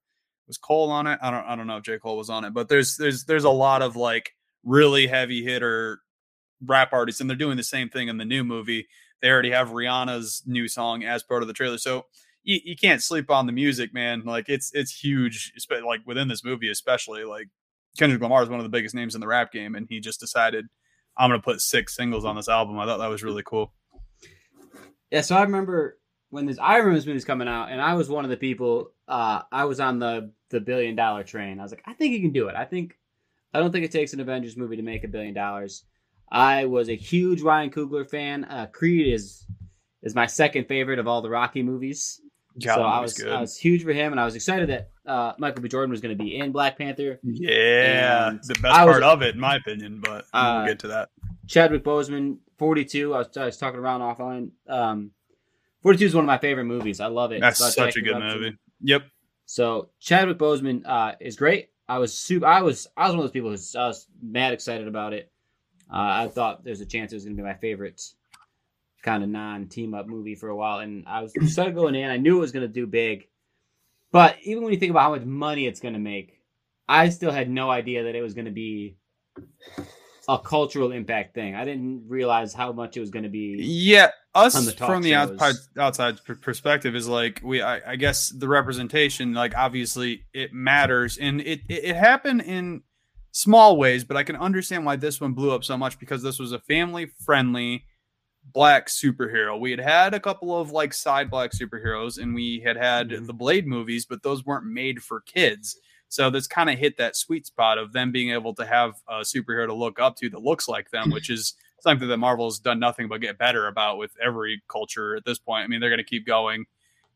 was 0.46 0.58
Cole 0.58 0.90
on 0.90 1.06
it. 1.06 1.18
I 1.22 1.30
don't 1.30 1.44
I 1.44 1.56
don't 1.56 1.66
know 1.66 1.78
if 1.78 1.84
J 1.84 1.98
Cole 1.98 2.16
was 2.16 2.30
on 2.30 2.44
it, 2.44 2.54
but 2.54 2.68
there's 2.68 2.96
there's 2.96 3.24
there's 3.24 3.44
a 3.44 3.50
lot 3.50 3.82
of 3.82 3.96
like 3.96 4.32
really 4.64 5.06
heavy 5.06 5.42
hitter 5.42 6.00
rap 6.64 6.92
artists, 6.92 7.20
and 7.20 7.28
they're 7.28 7.36
doing 7.36 7.56
the 7.56 7.64
same 7.64 7.88
thing 7.88 8.08
in 8.08 8.16
the 8.16 8.24
new 8.24 8.44
movie. 8.44 8.88
They 9.22 9.30
already 9.30 9.50
have 9.50 9.70
Rihanna's 9.70 10.42
new 10.46 10.68
song 10.68 11.04
as 11.04 11.22
part 11.22 11.42
of 11.42 11.48
the 11.48 11.54
trailer, 11.54 11.78
so 11.78 12.06
you, 12.42 12.60
you 12.64 12.76
can't 12.76 13.02
sleep 13.02 13.30
on 13.30 13.46
the 13.46 13.52
music, 13.52 13.92
man. 13.92 14.22
Like 14.24 14.48
it's 14.48 14.70
it's 14.74 14.92
huge, 14.92 15.52
like 15.84 16.00
within 16.06 16.28
this 16.28 16.44
movie, 16.44 16.70
especially 16.70 17.24
like 17.24 17.48
Kendrick 17.98 18.22
Lamar 18.22 18.42
is 18.42 18.48
one 18.48 18.60
of 18.60 18.64
the 18.64 18.70
biggest 18.70 18.94
names 18.94 19.14
in 19.14 19.20
the 19.20 19.26
rap 19.26 19.52
game, 19.52 19.74
and 19.74 19.86
he 19.88 20.00
just 20.00 20.20
decided 20.20 20.66
I'm 21.16 21.30
gonna 21.30 21.42
put 21.42 21.60
six 21.60 21.96
singles 21.96 22.24
on 22.24 22.36
this 22.36 22.48
album. 22.48 22.78
I 22.78 22.86
thought 22.86 22.98
that 22.98 23.08
was 23.10 23.22
really 23.22 23.42
cool. 23.42 23.72
Yeah, 25.10 25.22
so 25.22 25.36
I 25.36 25.42
remember 25.42 25.98
when 26.30 26.46
this 26.46 26.58
I 26.58 26.76
remember 26.76 26.96
this 26.96 27.06
movie 27.06 27.14
was 27.14 27.24
coming 27.24 27.48
out, 27.48 27.70
and 27.70 27.80
I 27.80 27.94
was 27.94 28.08
one 28.08 28.24
of 28.24 28.30
the 28.30 28.36
people. 28.36 28.92
Uh, 29.08 29.42
I 29.50 29.64
was 29.64 29.80
on 29.80 29.98
the 29.98 30.32
the 30.50 30.60
billion 30.60 30.94
dollar 30.94 31.24
train. 31.24 31.58
I 31.58 31.62
was 31.62 31.72
like, 31.72 31.82
I 31.86 31.94
think 31.94 32.12
he 32.12 32.20
can 32.20 32.32
do 32.32 32.48
it. 32.48 32.54
I 32.54 32.64
think 32.64 32.98
I 33.52 33.60
don't 33.60 33.72
think 33.72 33.84
it 33.84 33.92
takes 33.92 34.12
an 34.12 34.20
Avengers 34.20 34.56
movie 34.56 34.76
to 34.76 34.82
make 34.82 35.04
a 35.04 35.08
billion 35.08 35.34
dollars. 35.34 35.84
I 36.30 36.64
was 36.66 36.88
a 36.88 36.96
huge 36.96 37.40
Ryan 37.42 37.70
Coogler 37.70 38.08
fan. 38.08 38.44
Uh, 38.44 38.66
Creed 38.66 39.12
is 39.12 39.46
is 40.02 40.14
my 40.14 40.26
second 40.26 40.66
favorite 40.68 40.98
of 40.98 41.06
all 41.08 41.22
the 41.22 41.30
Rocky 41.30 41.62
movies. 41.62 42.20
God, 42.62 42.74
so 42.76 42.82
I 42.82 43.00
was 43.00 43.14
good. 43.14 43.32
I 43.32 43.40
was 43.40 43.56
huge 43.56 43.82
for 43.84 43.92
him, 43.92 44.12
and 44.12 44.20
I 44.20 44.24
was 44.24 44.34
excited 44.34 44.70
that 44.70 44.90
uh, 45.04 45.34
Michael 45.38 45.62
B. 45.62 45.68
Jordan 45.68 45.90
was 45.90 46.00
going 46.00 46.16
to 46.16 46.22
be 46.22 46.38
in 46.38 46.52
Black 46.52 46.78
Panther. 46.78 47.18
yeah, 47.22 48.28
and 48.28 48.40
the 48.44 48.54
best 48.54 48.64
was- 48.64 48.72
part 48.72 49.02
of 49.02 49.22
it, 49.22 49.34
in 49.34 49.40
my 49.40 49.56
opinion. 49.56 50.00
But 50.00 50.24
Uh, 50.32 50.60
we'll 50.60 50.72
get 50.72 50.78
to 50.80 50.88
that. 50.88 51.10
Chadwick 51.46 51.84
Boseman, 51.84 52.38
forty 52.58 52.84
two. 52.84 53.14
I 53.14 53.18
was, 53.18 53.36
I 53.36 53.44
was 53.46 53.56
talking 53.58 53.78
around 53.78 54.00
offline. 54.00 54.50
Um, 54.68 55.10
forty 55.82 55.98
two 55.98 56.06
is 56.06 56.14
one 56.14 56.24
of 56.24 56.28
my 56.28 56.38
favorite 56.38 56.64
movies. 56.64 57.00
I 57.00 57.06
love 57.06 57.32
it. 57.32 57.40
That's 57.40 57.58
such 57.74 57.96
a 57.96 58.00
good 58.00 58.18
movie. 58.18 58.56
Yep. 58.80 59.04
So 59.44 59.90
Chadwick 60.00 60.38
Boseman 60.38 60.82
uh, 60.86 61.12
is 61.20 61.36
great. 61.36 61.68
I 61.88 61.98
was 61.98 62.12
super. 62.18 62.46
I 62.46 62.62
was 62.62 62.88
I 62.96 63.02
was 63.06 63.10
one 63.12 63.20
of 63.20 63.24
those 63.24 63.32
people 63.32 63.48
who 63.50 63.52
was, 63.52 63.76
I 63.76 63.86
was 63.86 64.06
mad 64.22 64.52
excited 64.54 64.88
about 64.88 65.12
it. 65.12 65.30
Uh, 65.90 66.24
I 66.24 66.28
thought 66.28 66.64
there's 66.64 66.80
a 66.80 66.86
chance 66.86 67.12
it 67.12 67.16
was 67.16 67.24
going 67.24 67.36
to 67.36 67.42
be 67.42 67.46
my 67.46 67.54
favorite 67.54 68.02
kind 69.02 69.22
of 69.22 69.28
non 69.28 69.68
team 69.68 69.94
up 69.94 70.06
movie 70.06 70.34
for 70.34 70.48
a 70.48 70.56
while, 70.56 70.80
and 70.80 71.04
I 71.06 71.22
was 71.22 71.32
excited 71.34 71.74
going 71.74 71.94
in. 71.94 72.10
I 72.10 72.16
knew 72.16 72.36
it 72.36 72.40
was 72.40 72.52
going 72.52 72.66
to 72.66 72.72
do 72.72 72.86
big, 72.86 73.28
but 74.10 74.36
even 74.42 74.64
when 74.64 74.72
you 74.72 74.78
think 74.78 74.90
about 74.90 75.02
how 75.02 75.10
much 75.10 75.24
money 75.24 75.66
it's 75.66 75.80
going 75.80 75.94
to 75.94 76.00
make, 76.00 76.40
I 76.88 77.10
still 77.10 77.30
had 77.30 77.48
no 77.48 77.70
idea 77.70 78.04
that 78.04 78.14
it 78.14 78.22
was 78.22 78.34
going 78.34 78.46
to 78.46 78.50
be 78.50 78.96
a 80.28 80.38
cultural 80.38 80.92
impact 80.92 81.34
thing. 81.34 81.54
I 81.54 81.64
didn't 81.64 82.04
realize 82.08 82.52
how 82.52 82.72
much 82.72 82.96
it 82.96 83.00
was 83.00 83.10
going 83.10 83.22
to 83.22 83.28
be. 83.28 83.56
Yeah, 83.60 84.10
us 84.34 84.54
the 84.54 84.72
from 84.72 85.02
the 85.02 85.14
outside 85.14 85.54
outside 85.78 86.18
perspective 86.24 86.94
is 86.94 87.08
like 87.08 87.40
we. 87.44 87.62
I, 87.62 87.92
I 87.92 87.96
guess 87.96 88.28
the 88.30 88.48
representation, 88.48 89.34
like 89.34 89.56
obviously, 89.56 90.24
it 90.32 90.52
matters, 90.52 91.16
and 91.18 91.40
it, 91.40 91.60
it 91.68 91.84
it 91.84 91.96
happened 91.96 92.42
in 92.42 92.82
small 93.36 93.76
ways, 93.76 94.02
but 94.02 94.16
I 94.16 94.22
can 94.22 94.36
understand 94.36 94.86
why 94.86 94.96
this 94.96 95.20
one 95.20 95.34
blew 95.34 95.50
up 95.50 95.62
so 95.62 95.76
much 95.76 95.98
because 95.98 96.22
this 96.22 96.38
was 96.38 96.52
a 96.52 96.58
family 96.60 97.04
friendly 97.22 97.84
black 98.54 98.86
superhero. 98.86 99.60
We 99.60 99.70
had 99.72 99.80
had 99.80 100.14
a 100.14 100.20
couple 100.20 100.58
of 100.58 100.70
like 100.70 100.94
side 100.94 101.30
black 101.30 101.50
superheroes, 101.50 102.16
and 102.16 102.34
we 102.34 102.60
had 102.64 102.76
had 102.78 103.10
Mhm. 103.10 103.26
the 103.26 103.34
Blade 103.34 103.66
movies, 103.66 104.06
but 104.06 104.22
those 104.22 104.46
weren't 104.46 104.64
made 104.64 105.02
for 105.02 105.20
kids. 105.20 105.78
So 106.08 106.30
this 106.30 106.46
kind 106.46 106.70
of 106.70 106.78
hit 106.78 106.96
that 106.96 107.14
sweet 107.14 107.44
spot 107.44 107.76
of 107.76 107.92
them 107.92 108.10
being 108.10 108.30
able 108.30 108.54
to 108.54 108.64
have 108.64 108.94
a 109.06 109.16
superhero 109.20 109.66
to 109.66 109.74
look 109.74 110.00
up 110.00 110.16
to 110.16 110.30
that 110.30 110.40
looks 110.40 110.66
like 110.66 110.90
them, 110.90 111.10
which 111.10 111.28
is 111.28 111.52
something 111.80 112.08
that 112.08 112.16
Marvel's 112.16 112.58
done 112.58 112.78
nothing 112.78 113.06
but 113.06 113.20
get 113.20 113.36
better 113.36 113.66
about 113.66 113.98
with 113.98 114.12
every 114.24 114.62
culture 114.66 115.14
at 115.14 115.26
this 115.26 115.38
point. 115.38 115.64
I 115.64 115.66
mean, 115.66 115.80
they're 115.80 115.90
going 115.90 115.98
to 115.98 116.04
keep 116.04 116.24
going, 116.24 116.64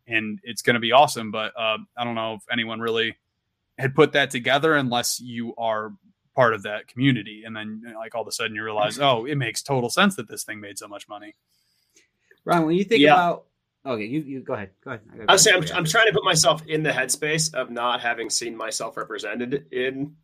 and 0.07 0.39
it's 0.43 0.61
going 0.61 0.75
to 0.75 0.81
be 0.81 0.93
awesome. 0.93 1.31
But 1.31 1.57
uh, 1.59 1.79
I 1.97 2.05
don't 2.05 2.15
know 2.15 2.35
if 2.35 2.43
anyone 2.53 2.79
really 2.81 3.17
had 3.79 3.95
put 3.95 4.13
that 4.13 4.31
together 4.31 4.75
unless 4.75 5.19
you 5.21 5.55
are 5.57 5.93
part 6.35 6.55
of 6.55 6.63
that 6.63 6.87
community, 6.89 7.43
and 7.45 7.57
then 7.57 7.83
like 7.97 8.15
all 8.15 8.23
of 8.23 8.29
a 8.29 8.33
sudden 8.33 8.55
you 8.55 8.63
realize, 8.63 8.95
mm-hmm. 8.95 9.05
oh, 9.05 9.25
it 9.25 9.37
makes 9.37 9.63
total 9.63 9.91
sense 9.91 10.17
that 10.17 10.29
this 10.29 10.45
thing 10.45 10.61
made 10.61 10.79
so 10.79 10.89
much 10.89 11.09
money. 11.09 11.35
Ron, 12.45 12.67
when 12.67 12.77
you 12.77 12.85
think 12.85 13.01
Yeah. 13.03 13.15
about 13.15 13.45
okay, 13.87 14.05
you, 14.05 14.21
you 14.21 14.41
go 14.41 14.55
ahead. 14.55 14.71
Go 14.85 14.91
ahead. 14.91 15.03
got 15.17 15.31
I 15.31 15.33
was 15.33 15.43
saying, 15.43 15.63
I'm, 15.63 15.79
I'm 15.79 15.85
trying 15.85 16.07
to 16.07 16.13
put 16.13 16.25
myself 16.25 16.65
in 16.67 16.83
the 16.83 16.91
headspace 16.91 17.53
of 17.55 17.71
not 17.71 18.01
having 18.01 18.31
seen 18.31 18.57
myself 18.57 18.97
represented 18.97 19.67
in 19.73 20.15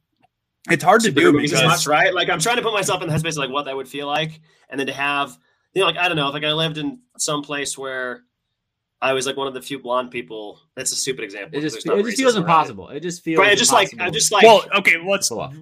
It's 0.71 0.85
hard 0.85 1.01
to 1.03 1.11
do 1.11 1.33
because 1.33 1.63
much, 1.63 1.87
right? 1.87 2.15
Like 2.15 2.29
I'm 2.29 2.41
trying 2.41 2.57
to 2.57 2.63
put 2.63 2.73
myself 2.73 3.03
in 3.03 3.09
the 3.09 3.15
headspace 3.15 3.33
of 3.33 3.39
like 3.39 3.51
what 3.51 3.65
that 3.65 3.77
would 3.77 3.89
feel 3.89 4.07
like, 4.07 4.41
and 4.71 4.79
then 4.79 4.87
to 4.87 4.93
have, 4.93 5.37
you 5.75 5.81
know, 5.81 5.87
like 5.87 5.97
I 5.97 6.09
don't 6.09 6.17
know, 6.17 6.29
if 6.29 6.35
like 6.35 6.45
I 6.45 6.53
lived 6.53 6.79
in 6.79 7.01
some 7.19 7.43
place 7.43 7.77
where 7.77 8.23
I 9.01 9.13
was 9.13 9.27
like 9.27 9.37
one 9.37 9.47
of 9.47 9.55
the 9.55 9.63
few 9.63 9.79
blonde 9.79 10.11
people. 10.11 10.61
That's 10.75 10.93
a 10.93 10.97
stupid 10.97 11.25
example. 11.25 11.59
It 11.59 11.63
'cause 11.63 11.75
just 11.75 11.87
no 11.87 11.97
it 11.99 12.05
just 12.05 12.17
feels 12.17 12.37
impossible. 12.37 12.89
It 12.89 13.01
just 13.01 13.23
feels 13.23 13.39
Right, 13.39 13.53
it's 13.53 13.61
just 13.61 13.73
like. 13.73 13.93
I'm 13.99 14.13
just 14.13 14.33
like 14.33 14.45
well, 14.45 14.65
okay, 14.79 14.97
let's 15.03 15.29
Pull 15.29 15.41
up. 15.41 15.53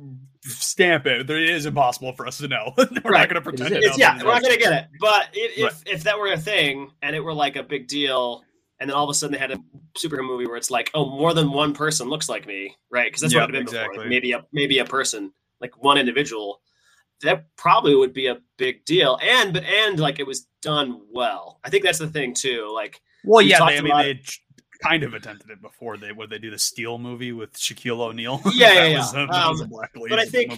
Stamp 0.65 1.07
it. 1.07 1.29
It 1.29 1.51
is 1.51 1.67
impossible 1.67 2.13
for 2.13 2.27
us 2.27 2.39
to 2.39 2.49
know. 2.49 2.73
We're 2.77 3.11
not 3.11 3.29
going 3.29 3.35
to 3.35 3.41
pretend. 3.41 3.71
to 3.71 3.79
it's, 3.79 3.99
yeah, 3.99 4.17
we're 4.19 4.33
not 4.33 4.43
gonna 4.43 4.57
get 4.57 4.73
it. 4.73 4.87
But 5.01 5.29
if, 5.33 5.59
if 5.59 5.83
if 5.87 6.03
that 6.05 6.19
were 6.19 6.33
a 6.33 6.39
thing 6.39 6.91
and 7.03 7.15
it 7.15 7.21
were 7.21 7.35
like 7.35 7.57
a 7.57 7.63
big 7.63 7.89
deal, 7.89 8.43
and 8.81 8.91
then 8.91 8.97
all 8.97 9.05
of 9.05 9.11
a 9.11 9.15
sudden 9.15 9.33
they 9.33 9.39
had 9.39 9.51
a 9.53 9.59
superhero 9.99 10.27
movie 10.27 10.47
where 10.47 10.57
it's 10.57 10.71
like, 10.71 10.91
oh, 10.95 11.09
more 11.11 11.33
than 11.35 11.53
one 11.53 11.73
person 11.75 12.09
looks 12.09 12.29
like 12.29 12.47
me, 12.47 12.77
right? 12.91 13.07
Because 13.07 13.23
that's 13.23 13.35
Yep, 13.35 13.41
what 13.43 13.51
it 13.51 13.55
had 13.55 13.59
been 13.59 13.65
before. 13.67 13.81
exactly. 13.81 13.99
Like 13.99 14.09
maybe 14.09 14.33
a 14.33 14.45
maybe 14.53 14.79
a 14.79 14.85
person, 14.85 15.33
like 15.61 15.83
one 15.83 15.99
individual. 15.99 16.61
That 17.23 17.47
probably 17.57 17.95
would 17.95 18.13
be 18.13 18.27
a 18.27 18.39
big 18.59 18.85
deal, 18.85 19.19
and 19.23 19.53
but 19.55 19.65
and 19.65 19.99
like 20.01 20.19
it 20.19 20.27
was 20.27 20.47
done 20.63 21.01
well. 21.13 21.61
I 21.65 21.71
think 21.71 21.85
that's 21.85 21.99
the 22.01 22.09
thing 22.09 22.35
too. 22.35 22.71
Like 22.75 23.01
Well, 23.25 23.43
We 23.45 23.51
yeah, 23.51 23.65
they, 23.65 23.79
I 23.79 23.81
mean, 23.81 23.97
they 23.97 24.21
kind 24.83 25.03
of 25.03 25.15
attempted 25.15 25.51
it 25.51 25.63
before 25.63 25.97
they 25.97 26.13
would 26.13 26.31
they 26.31 26.39
do 26.39 26.51
the 26.51 26.59
Steel 26.59 26.99
movie 26.99 27.33
with 27.33 27.53
Shaquille 27.55 28.01
O'Neal. 28.01 28.41
Yeah, 28.55 28.87
yeah, 28.87 28.99
was, 28.99 29.15
yeah. 29.15 29.49
was 29.49 29.61
a 29.61 29.65
Um, 29.65 29.71
but 30.09 30.19
I 30.19 30.25
think- 30.27 30.53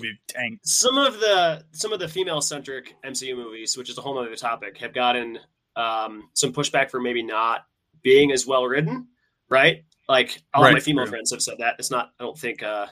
some 0.63 0.99
of 0.99 1.15
the 1.21 1.65
some 1.73 1.93
of 1.93 2.01
the 2.01 2.09
female 2.09 2.41
centric 2.41 2.95
MCU 3.05 3.37
movies, 3.37 3.77
which 3.77 3.91
is 3.91 3.99
a 3.99 4.01
whole 4.01 4.19
other 4.19 4.35
topic, 4.37 4.79
have 4.79 4.93
gotten 4.95 5.39
um, 5.77 6.29
some 6.35 6.53
pushback 6.53 6.91
for 6.91 7.01
maybe 7.01 7.23
not 7.23 7.67
being 8.03 8.33
as 8.33 8.47
well 8.47 8.65
written, 8.65 9.09
right? 9.49 9.85
Like 10.09 10.41
a 10.55 10.61
lot 10.61 10.69
of 10.69 10.75
my 10.75 10.81
female 10.81 11.05
true. 11.05 11.11
friends 11.11 11.31
have 11.33 11.43
said 11.43 11.59
that. 11.59 11.75
It's 11.79 11.91
not, 11.91 12.13
I 12.21 12.25
don't 12.25 12.39
think, 12.39 12.63
uh, 12.63 12.87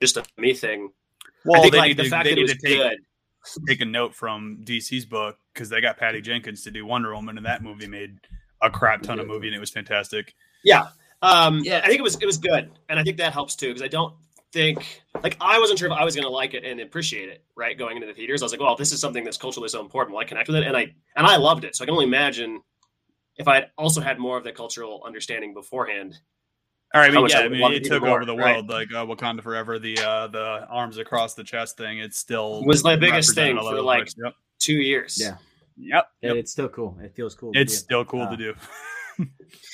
just 0.00 0.16
a 0.16 0.24
me 0.38 0.54
thing. 0.54 0.90
Well, 1.44 1.60
I 1.60 1.62
think 1.62 1.72
they 1.72 1.78
like 1.78 1.88
need 1.88 1.96
the 1.98 2.02
to, 2.04 2.08
fact 2.10 2.24
they 2.24 2.30
that 2.30 2.38
it 2.38 2.42
was 2.42 2.52
to 2.52 2.58
take, 2.58 2.78
good. 2.78 2.98
take 3.68 3.80
a 3.82 3.84
note 3.84 4.14
from 4.14 4.60
DC's 4.64 5.04
book 5.04 5.36
because 5.52 5.68
they 5.68 5.80
got 5.80 5.98
Patty 5.98 6.20
Jenkins 6.20 6.62
to 6.64 6.70
do 6.70 6.84
Wonder 6.86 7.14
Woman, 7.14 7.36
and 7.36 7.46
that 7.46 7.62
movie 7.62 7.86
made 7.86 8.18
a 8.62 8.70
crap 8.70 9.02
ton 9.02 9.20
of 9.20 9.26
movie, 9.26 9.46
and 9.48 9.54
it 9.54 9.60
was 9.60 9.70
fantastic. 9.70 10.34
Yeah. 10.66 10.88
Um, 11.22 11.60
Yeah. 11.64 11.80
I 11.82 11.86
think 11.86 11.98
it 11.98 12.02
was 12.02 12.16
it 12.16 12.26
was 12.26 12.36
good, 12.36 12.70
and 12.90 12.98
I 12.98 13.02
think 13.02 13.16
that 13.16 13.32
helps 13.32 13.56
too 13.56 13.68
because 13.68 13.82
I 13.82 13.88
don't 13.88 14.14
think 14.52 15.02
like 15.22 15.36
I 15.40 15.58
wasn't 15.58 15.78
sure 15.78 15.88
if 15.88 15.92
I 15.94 16.04
was 16.04 16.14
going 16.14 16.24
to 16.24 16.30
like 16.30 16.54
it 16.54 16.64
and 16.64 16.80
appreciate 16.80 17.28
it. 17.30 17.42
Right, 17.56 17.76
going 17.78 17.96
into 17.96 18.06
the 18.06 18.12
theaters, 18.14 18.42
I 18.42 18.44
was 18.44 18.52
like, 18.52 18.60
"Well, 18.60 18.76
this 18.76 18.92
is 18.92 19.00
something 19.00 19.24
that's 19.24 19.38
culturally 19.38 19.68
so 19.68 19.80
important. 19.80 20.12
Will 20.12 20.20
I 20.20 20.24
connect 20.24 20.48
with 20.48 20.56
it?" 20.58 20.66
And 20.66 20.76
I 20.76 20.92
and 21.16 21.26
I 21.26 21.36
loved 21.36 21.64
it. 21.64 21.74
So 21.76 21.82
I 21.82 21.86
can 21.86 21.92
only 21.94 22.04
imagine 22.06 22.60
if 23.36 23.48
I 23.48 23.54
had 23.56 23.70
also 23.78 24.00
had 24.00 24.18
more 24.18 24.36
of 24.36 24.44
the 24.44 24.52
cultural 24.52 25.02
understanding 25.06 25.54
beforehand. 25.54 26.18
All 26.94 27.00
right, 27.00 27.10
I 27.10 27.14
mean, 27.14 27.26
yeah, 27.28 27.38
I 27.38 27.44
I 27.44 27.48
mean, 27.48 27.72
it 27.72 27.76
it 27.76 27.84
took 27.84 27.96
even 27.96 28.08
more, 28.08 28.16
over 28.18 28.24
the 28.26 28.36
right. 28.36 28.56
world, 28.56 28.68
like 28.68 28.92
uh, 28.92 29.04
Wakanda 29.06 29.42
Forever. 29.42 29.78
The 29.78 29.98
uh, 29.98 30.26
the 30.28 30.66
arms 30.68 30.98
across 30.98 31.34
the 31.34 31.44
chest 31.44 31.76
thing. 31.76 31.98
It's 31.98 32.18
still 32.18 32.64
Was 32.64 32.82
the 32.82 32.96
biggest 32.96 33.34
thing 33.34 33.56
for, 33.58 33.80
like. 33.82 34.08
Yep, 34.22 34.34
Two 34.58 34.74
years. 34.74 35.18
Yeah. 35.20 35.36
yep, 35.76 36.08
yep. 36.22 36.36
it's 36.36 36.50
still 36.52 36.68
cool. 36.70 36.96
It 37.02 37.14
feels 37.14 37.34
cool. 37.34 37.52
to 37.52 37.60
It's 37.60 37.74
do. 37.74 37.78
still 37.78 38.04
cool 38.06 38.22
Uh, 38.22 38.30
to 38.30 38.36
do. 38.36 38.54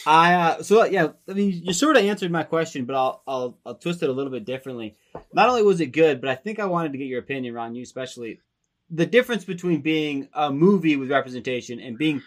I 0.06 0.34
uh, 0.34 0.62
so 0.62 0.84
yeah, 0.84 1.08
I 1.28 1.32
mean, 1.32 1.62
you 1.64 1.72
sort 1.72 1.96
of 1.96 2.04
answered 2.04 2.30
my 2.30 2.42
question, 2.42 2.84
but 2.84 2.96
I'll 2.96 3.22
I'll 3.26 3.58
I'll 3.64 3.74
twist 3.74 4.02
it 4.02 4.08
a 4.08 4.12
little 4.12 4.32
bit 4.32 4.44
differently. 4.44 4.96
Not 5.32 5.48
only 5.48 5.62
was 5.62 5.80
it 5.80 5.86
good, 5.86 6.20
but 6.20 6.30
I 6.30 6.34
think 6.34 6.58
I 6.58 6.66
wanted 6.66 6.92
to 6.92 6.98
get 6.98 7.06
your 7.06 7.20
opinion, 7.20 7.54
Ron, 7.54 7.74
you 7.74 7.82
especially, 7.82 8.40
the 8.90 9.06
difference 9.06 9.44
between 9.44 9.80
being 9.80 10.28
a 10.34 10.50
movie 10.50 10.96
with 10.96 11.10
representation 11.10 11.80
and 11.80 11.96
being 11.96 12.22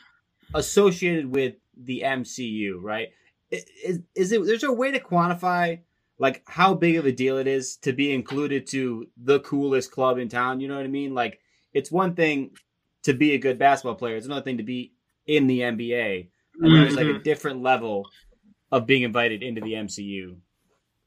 associated 0.54 1.32
with 1.32 1.56
the 1.78 2.04
MCU, 2.06 2.82
right? 2.82 3.10
Is 3.52 4.00
is 4.16 4.32
it? 4.32 4.46
There's 4.46 4.64
a 4.64 4.72
way 4.72 4.92
to 4.92 5.00
quantify 5.00 5.80
like 6.18 6.44
how 6.48 6.74
big 6.74 6.96
of 6.96 7.06
a 7.06 7.12
deal 7.12 7.38
it 7.38 7.48
is 7.48 7.76
to 7.78 7.92
be 7.94 8.14
included 8.14 8.68
to 8.68 9.08
the 9.18 9.40
coolest 9.42 9.92
club 9.92 10.18
in 10.18 10.30
town. 10.30 10.62
You 10.62 10.68
know 10.68 10.78
what 10.78 10.86
I 10.86 10.90
mean? 10.90 11.14
Like 11.14 11.40
it's 11.74 11.92
one 11.92 12.16
thing 12.16 12.52
to 13.04 13.14
be 13.14 13.34
a 13.34 13.38
good 13.38 13.60
basketball 13.60 13.96
player; 13.96 14.16
it's 14.16 14.26
another 14.26 14.42
thing 14.44 14.58
to 14.58 14.64
be 14.64 14.94
in 15.28 15.48
the 15.48 15.60
NBA. 15.60 16.30
There's 16.60 16.96
like 16.96 17.08
a 17.08 17.20
different 17.20 17.62
level 17.62 18.06
of 18.72 18.86
being 18.86 19.04
invited 19.04 19.44
into 19.44 19.62
the 19.62 19.74
MCU 19.74 20.36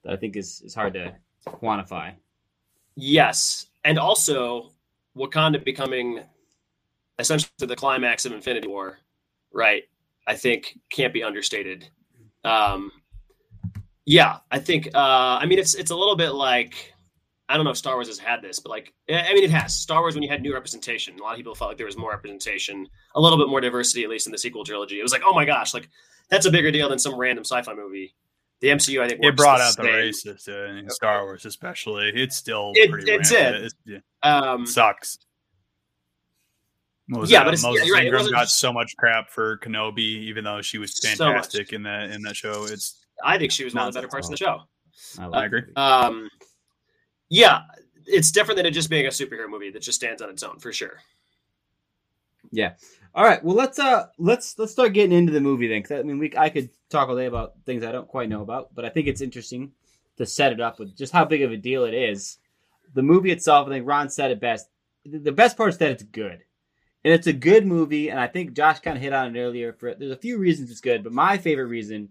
that 0.04 0.12
I 0.12 0.16
think 0.16 0.36
is, 0.36 0.62
is 0.64 0.74
hard 0.74 0.94
to 0.94 1.14
quantify. 1.46 2.14
Yes, 2.94 3.66
and 3.84 3.98
also 3.98 4.72
Wakanda 5.16 5.64
becoming 5.64 6.20
essentially 7.18 7.50
the 7.58 7.76
climax 7.76 8.24
of 8.24 8.32
Infinity 8.32 8.68
War, 8.68 8.98
right? 9.52 9.84
I 10.26 10.34
think 10.34 10.78
can't 10.90 11.12
be 11.12 11.22
understated. 11.22 11.88
Um, 12.44 12.92
yeah, 14.04 14.38
I 14.50 14.58
think. 14.58 14.88
Uh, 14.94 15.38
I 15.40 15.46
mean, 15.46 15.58
it's 15.58 15.74
it's 15.74 15.90
a 15.90 15.96
little 15.96 16.16
bit 16.16 16.30
like 16.30 16.94
I 17.50 17.56
don't 17.56 17.64
know 17.64 17.70
if 17.70 17.78
Star 17.78 17.94
Wars 17.94 18.08
has 18.08 18.18
had 18.18 18.42
this, 18.42 18.58
but 18.60 18.70
like 18.70 18.92
I 19.08 19.32
mean, 19.32 19.42
it 19.44 19.50
has. 19.50 19.74
Star 19.74 20.00
Wars 20.00 20.14
when 20.14 20.22
you 20.22 20.28
had 20.28 20.42
new 20.42 20.52
representation, 20.52 21.18
a 21.18 21.22
lot 21.22 21.30
of 21.32 21.36
people 21.38 21.54
felt 21.54 21.70
like 21.70 21.76
there 21.78 21.86
was 21.86 21.96
more 21.96 22.10
representation, 22.10 22.86
a 23.14 23.20
little 23.20 23.38
bit 23.38 23.48
more 23.48 23.60
diversity, 23.60 24.04
at 24.04 24.10
least 24.10 24.26
in 24.26 24.32
the 24.32 24.38
sequel 24.38 24.64
trilogy. 24.64 24.98
It 25.00 25.02
was 25.02 25.12
like, 25.12 25.22
oh 25.24 25.32
my 25.32 25.44
gosh, 25.46 25.72
like 25.72 25.88
that's 26.30 26.44
a 26.46 26.50
bigger 26.50 26.70
deal 26.70 26.88
than 26.90 26.98
some 26.98 27.14
random 27.16 27.44
sci-fi 27.44 27.72
movie. 27.74 28.14
The 28.60 28.68
MCU, 28.68 29.00
I 29.00 29.08
think, 29.08 29.24
It 29.24 29.36
brought 29.36 29.58
the 29.58 29.64
out 29.64 29.76
the 29.76 29.82
racist 29.84 30.48
uh, 30.48 30.76
in 30.78 30.90
Star 30.90 31.22
Wars, 31.24 31.46
especially. 31.46 32.10
It's 32.14 32.36
still 32.36 32.72
It- 32.74 32.90
pretty. 32.90 33.10
it 33.10 33.18
rampant. 33.18 33.30
did. 33.30 33.54
It's- 33.54 33.72
yeah, 33.86 34.00
Um, 34.22 34.66
sucks. 34.66 35.18
Was 37.10 37.30
Yeah, 37.30 37.38
that? 37.38 37.44
but 37.46 37.54
it's- 37.54 37.74
yeah, 37.78 37.84
you're 37.84 37.94
right, 37.94 38.04
Ingram 38.04 38.20
wasn't 38.20 38.34
got 38.34 38.42
just- 38.42 38.58
so 38.60 38.72
much 38.72 38.94
crap 38.98 39.30
for 39.30 39.56
Kenobi, 39.58 39.98
even 40.00 40.44
though 40.44 40.60
she 40.60 40.76
was 40.76 40.94
So 41.00 41.08
fantastic 41.08 41.72
in 41.72 41.82
that 41.84 42.10
in 42.10 42.20
that 42.22 42.36
show. 42.36 42.64
It's 42.64 43.06
I 43.24 43.38
think 43.38 43.52
she 43.52 43.64
was 43.64 43.74
one 43.74 43.86
of 43.88 43.94
the 43.94 43.98
better 43.98 44.08
parts 44.08 44.26
of 44.26 44.32
the 44.32 44.36
show. 44.36 44.60
I, 45.18 45.26
I 45.28 45.44
agree. 45.46 45.62
Um, 45.76 46.28
yeah, 47.28 47.62
it's 48.06 48.30
different 48.32 48.56
than 48.56 48.66
it 48.66 48.70
just 48.72 48.90
being 48.90 49.06
a 49.06 49.10
superhero 49.10 49.48
movie 49.48 49.70
that 49.70 49.82
just 49.82 49.96
stands 49.98 50.22
on 50.22 50.30
its 50.30 50.42
own 50.42 50.58
for 50.58 50.72
sure. 50.72 50.98
Yeah. 52.50 52.74
All 53.14 53.24
right, 53.24 53.42
well 53.42 53.56
let's 53.56 53.78
uh 53.78 54.06
let's 54.18 54.58
let's 54.58 54.72
start 54.72 54.92
getting 54.92 55.16
into 55.16 55.32
the 55.32 55.40
movie 55.40 55.66
then. 55.66 55.82
'cause 55.82 55.92
I 55.98 56.02
mean, 56.02 56.18
we 56.18 56.32
I 56.36 56.50
could 56.50 56.70
talk 56.88 57.08
all 57.08 57.16
day 57.16 57.26
about 57.26 57.54
things 57.64 57.84
I 57.84 57.92
don't 57.92 58.08
quite 58.08 58.28
know 58.28 58.42
about, 58.42 58.74
but 58.74 58.84
I 58.84 58.90
think 58.90 59.06
it's 59.08 59.20
interesting 59.20 59.72
to 60.16 60.26
set 60.26 60.52
it 60.52 60.60
up 60.60 60.78
with 60.78 60.96
just 60.96 61.12
how 61.12 61.24
big 61.24 61.42
of 61.42 61.52
a 61.52 61.56
deal 61.56 61.84
it 61.84 61.94
is. 61.94 62.38
The 62.94 63.02
movie 63.02 63.30
itself, 63.32 63.66
I 63.66 63.70
think 63.70 63.86
Ron 63.86 64.08
said 64.08 64.30
it 64.30 64.40
best. 64.40 64.68
The 65.04 65.32
best 65.32 65.56
part 65.56 65.70
is 65.70 65.78
that 65.78 65.90
it's 65.90 66.02
good, 66.02 66.42
and 67.04 67.14
it's 67.14 67.26
a 67.26 67.32
good 67.32 67.66
movie. 67.66 68.10
And 68.10 68.20
I 68.20 68.26
think 68.26 68.54
Josh 68.54 68.80
kind 68.80 68.96
of 68.96 69.02
hit 69.02 69.12
on 69.12 69.34
it 69.34 69.40
earlier. 69.40 69.72
For 69.72 69.94
there's 69.94 70.12
a 70.12 70.16
few 70.16 70.38
reasons 70.38 70.70
it's 70.70 70.80
good, 70.80 71.02
but 71.02 71.12
my 71.12 71.38
favorite 71.38 71.66
reason 71.66 72.10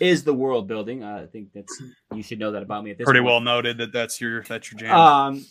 is 0.00 0.24
the 0.24 0.34
world 0.34 0.66
building. 0.66 1.02
Uh, 1.02 1.20
I 1.22 1.26
think 1.26 1.52
that's 1.52 1.80
you 2.14 2.22
should 2.22 2.38
know 2.38 2.52
that 2.52 2.62
about 2.62 2.84
me 2.84 2.90
at 2.90 2.98
this 2.98 3.04
pretty 3.04 3.20
point. 3.20 3.26
well 3.30 3.40
noted 3.40 3.78
that 3.78 3.92
that's 3.92 4.20
your 4.20 4.42
that's 4.42 4.70
your 4.72 4.78
jam. 4.80 4.94
Um, 4.96 5.46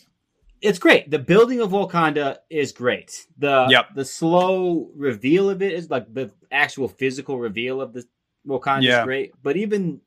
it's 0.60 0.78
great. 0.78 1.10
The 1.10 1.18
building 1.18 1.60
of 1.60 1.70
Wakanda 1.72 2.38
is 2.50 2.72
great. 2.72 3.26
The 3.38 3.66
Yep. 3.70 3.94
the 3.94 4.04
slow 4.04 4.90
reveal 4.96 5.50
of 5.50 5.62
it 5.62 5.72
is 5.72 5.90
like 5.90 6.12
the 6.12 6.30
actual 6.52 6.88
physical 6.88 7.38
reveal 7.38 7.80
of 7.80 7.92
the 7.92 8.04
Wakanda 8.46 8.82
Yeah. 8.82 9.00
is 9.00 9.04
great. 9.04 9.32
But 9.42 9.56
even 9.56 10.00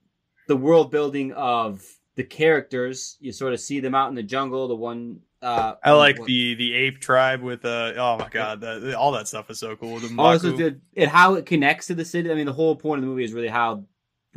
the 0.48 0.56
world 0.56 0.91
building 0.91 1.34
of 1.34 1.84
the 2.15 2.24
characters, 2.24 3.17
you 3.20 3.32
sort 3.32 3.53
of 3.53 3.60
see 3.60 3.79
them 3.79 3.94
out 3.94 4.10
in 4.10 4.15
the 4.15 4.24
jungle. 4.24 4.67
The 4.67 4.75
one 4.75 5.20
uh, 5.44 5.75
I 5.84 5.91
like 5.91 6.17
what- 6.17 6.25
the 6.27 6.56
the 6.56 6.74
ape 6.74 7.00
tribe 7.00 7.41
with 7.44 7.63
uh 7.63 7.94
oh 7.96 8.17
my 8.17 8.27
god 8.29 8.60
the, 8.62 8.98
all 8.98 9.12
that 9.12 9.27
stuff 9.27 9.51
is 9.51 9.60
so 9.60 9.75
cool. 9.75 10.00
The 10.00 10.15
also 10.17 10.56
the, 10.58 10.79
and 10.96 11.10
how 11.12 11.36
it 11.36 11.46
connects 11.46 11.86
to 11.88 11.96
the 11.96 12.06
city. 12.06 12.32
I 12.32 12.34
mean, 12.36 12.48
the 12.48 12.53
whole 12.53 12.75
point 12.75 13.00
of 13.00 13.03
the 13.03 13.08
movie 13.10 13.24
is 13.24 13.34
really 13.34 13.48
how 13.48 13.84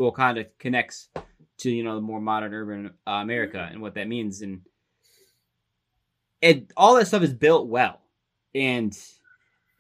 Wakanda 0.01 0.47
connects 0.59 1.09
to 1.59 1.71
you 1.71 1.85
know 1.85 1.95
the 1.95 2.01
more 2.01 2.21
modern 2.21 2.55
urban 2.55 2.91
uh, 3.07 3.11
America 3.11 3.69
and 3.71 3.81
what 3.83 3.95
that 3.95 4.09
means, 4.09 4.43
and 4.43 4.63
and 6.43 6.73
all 6.77 6.95
that 6.97 7.07
stuff 7.07 7.23
is 7.23 7.35
built 7.35 7.69
well. 7.69 8.01
And 8.55 8.97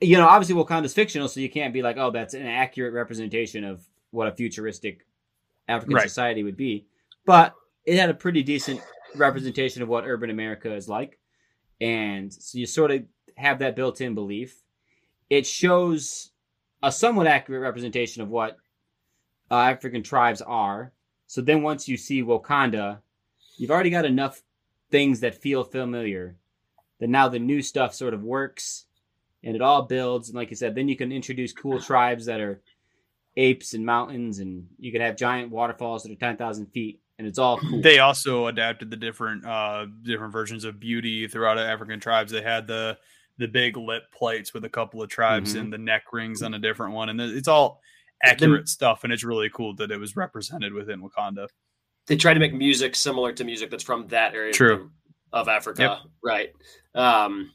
you 0.00 0.16
know, 0.16 0.26
obviously 0.26 0.54
Wakanda's 0.54 0.94
fictional, 0.94 1.28
so 1.28 1.40
you 1.40 1.50
can't 1.50 1.74
be 1.74 1.82
like, 1.82 1.96
oh, 1.98 2.10
that's 2.10 2.34
an 2.34 2.46
accurate 2.46 2.94
representation 2.94 3.64
of 3.64 3.82
what 4.10 4.28
a 4.28 4.32
futuristic 4.32 5.06
African 5.68 5.94
Right. 5.96 6.08
society 6.08 6.42
would 6.42 6.56
be. 6.56 6.86
But 7.26 7.54
it 7.84 7.98
had 7.98 8.10
a 8.10 8.14
pretty 8.14 8.42
decent 8.42 8.80
representation 9.14 9.82
of 9.82 9.88
what 9.88 10.04
urban 10.06 10.30
America 10.30 10.74
is 10.74 10.88
like. 10.88 11.18
And 11.80 12.32
so 12.32 12.58
you 12.58 12.66
sort 12.66 12.90
of 12.90 13.02
have 13.36 13.58
that 13.60 13.76
built 13.76 14.00
in 14.00 14.14
belief. 14.14 14.62
It 15.28 15.46
shows 15.46 16.30
a 16.82 16.90
somewhat 16.90 17.26
accurate 17.26 17.62
representation 17.62 18.22
of 18.22 18.28
what 18.28 18.56
uh, 19.50 19.54
African 19.56 20.02
tribes 20.02 20.40
are. 20.42 20.92
So 21.26 21.40
then 21.40 21.62
once 21.62 21.88
you 21.88 21.96
see 21.96 22.22
Wakanda, 22.22 22.98
you've 23.56 23.70
already 23.70 23.90
got 23.90 24.04
enough 24.04 24.42
things 24.90 25.20
that 25.20 25.34
feel 25.40 25.62
familiar 25.64 26.36
that 26.98 27.08
now 27.08 27.28
the 27.28 27.38
new 27.38 27.62
stuff 27.62 27.94
sort 27.94 28.14
of 28.14 28.22
works 28.22 28.86
and 29.42 29.54
it 29.56 29.62
all 29.62 29.82
builds. 29.82 30.28
And 30.28 30.36
like 30.36 30.50
you 30.50 30.56
said, 30.56 30.74
then 30.74 30.88
you 30.88 30.96
can 30.96 31.12
introduce 31.12 31.52
cool 31.52 31.80
tribes 31.80 32.26
that 32.26 32.40
are 32.40 32.60
apes 33.36 33.74
and 33.74 33.86
mountains, 33.86 34.40
and 34.40 34.66
you 34.78 34.92
could 34.92 35.00
have 35.00 35.16
giant 35.16 35.50
waterfalls 35.50 36.02
that 36.02 36.12
are 36.12 36.16
10,000 36.16 36.66
feet, 36.66 37.00
and 37.18 37.26
it's 37.26 37.38
all 37.38 37.58
cool. 37.58 37.80
They 37.80 38.00
also 38.00 38.48
adapted 38.48 38.90
the 38.90 38.96
different 38.96 39.46
uh 39.46 39.86
different 40.02 40.32
versions 40.32 40.64
of 40.64 40.80
beauty 40.80 41.26
throughout 41.28 41.56
African 41.56 42.00
tribes. 42.00 42.32
They 42.32 42.42
had 42.42 42.66
the 42.66 42.98
the 43.38 43.46
big 43.46 43.76
lip 43.78 44.02
plates 44.12 44.52
with 44.52 44.64
a 44.64 44.68
couple 44.68 45.00
of 45.00 45.08
tribes 45.08 45.54
Mhm. 45.54 45.60
and 45.60 45.72
the 45.72 45.78
neck 45.78 46.12
rings 46.12 46.42
on 46.42 46.52
a 46.54 46.58
different 46.58 46.92
one, 46.92 47.08
and 47.08 47.20
it's 47.20 47.48
all 47.48 47.80
accurate 48.22 48.68
stuff. 48.68 49.04
And 49.04 49.12
it's 49.12 49.24
really 49.24 49.50
cool 49.50 49.74
that 49.76 49.90
it 49.90 49.98
was 49.98 50.16
represented 50.16 50.72
within 50.72 51.00
Wakanda. 51.02 51.48
They 52.06 52.16
try 52.16 52.34
to 52.34 52.40
make 52.40 52.54
music 52.54 52.96
similar 52.96 53.32
to 53.32 53.44
music 53.44 53.70
that's 53.70 53.84
from 53.84 54.08
that 54.08 54.34
area 54.34 54.52
True. 54.52 54.90
of 55.32 55.48
Africa, 55.48 55.82
Yep. 55.82 55.98
right? 56.24 56.52
Um, 56.94 57.52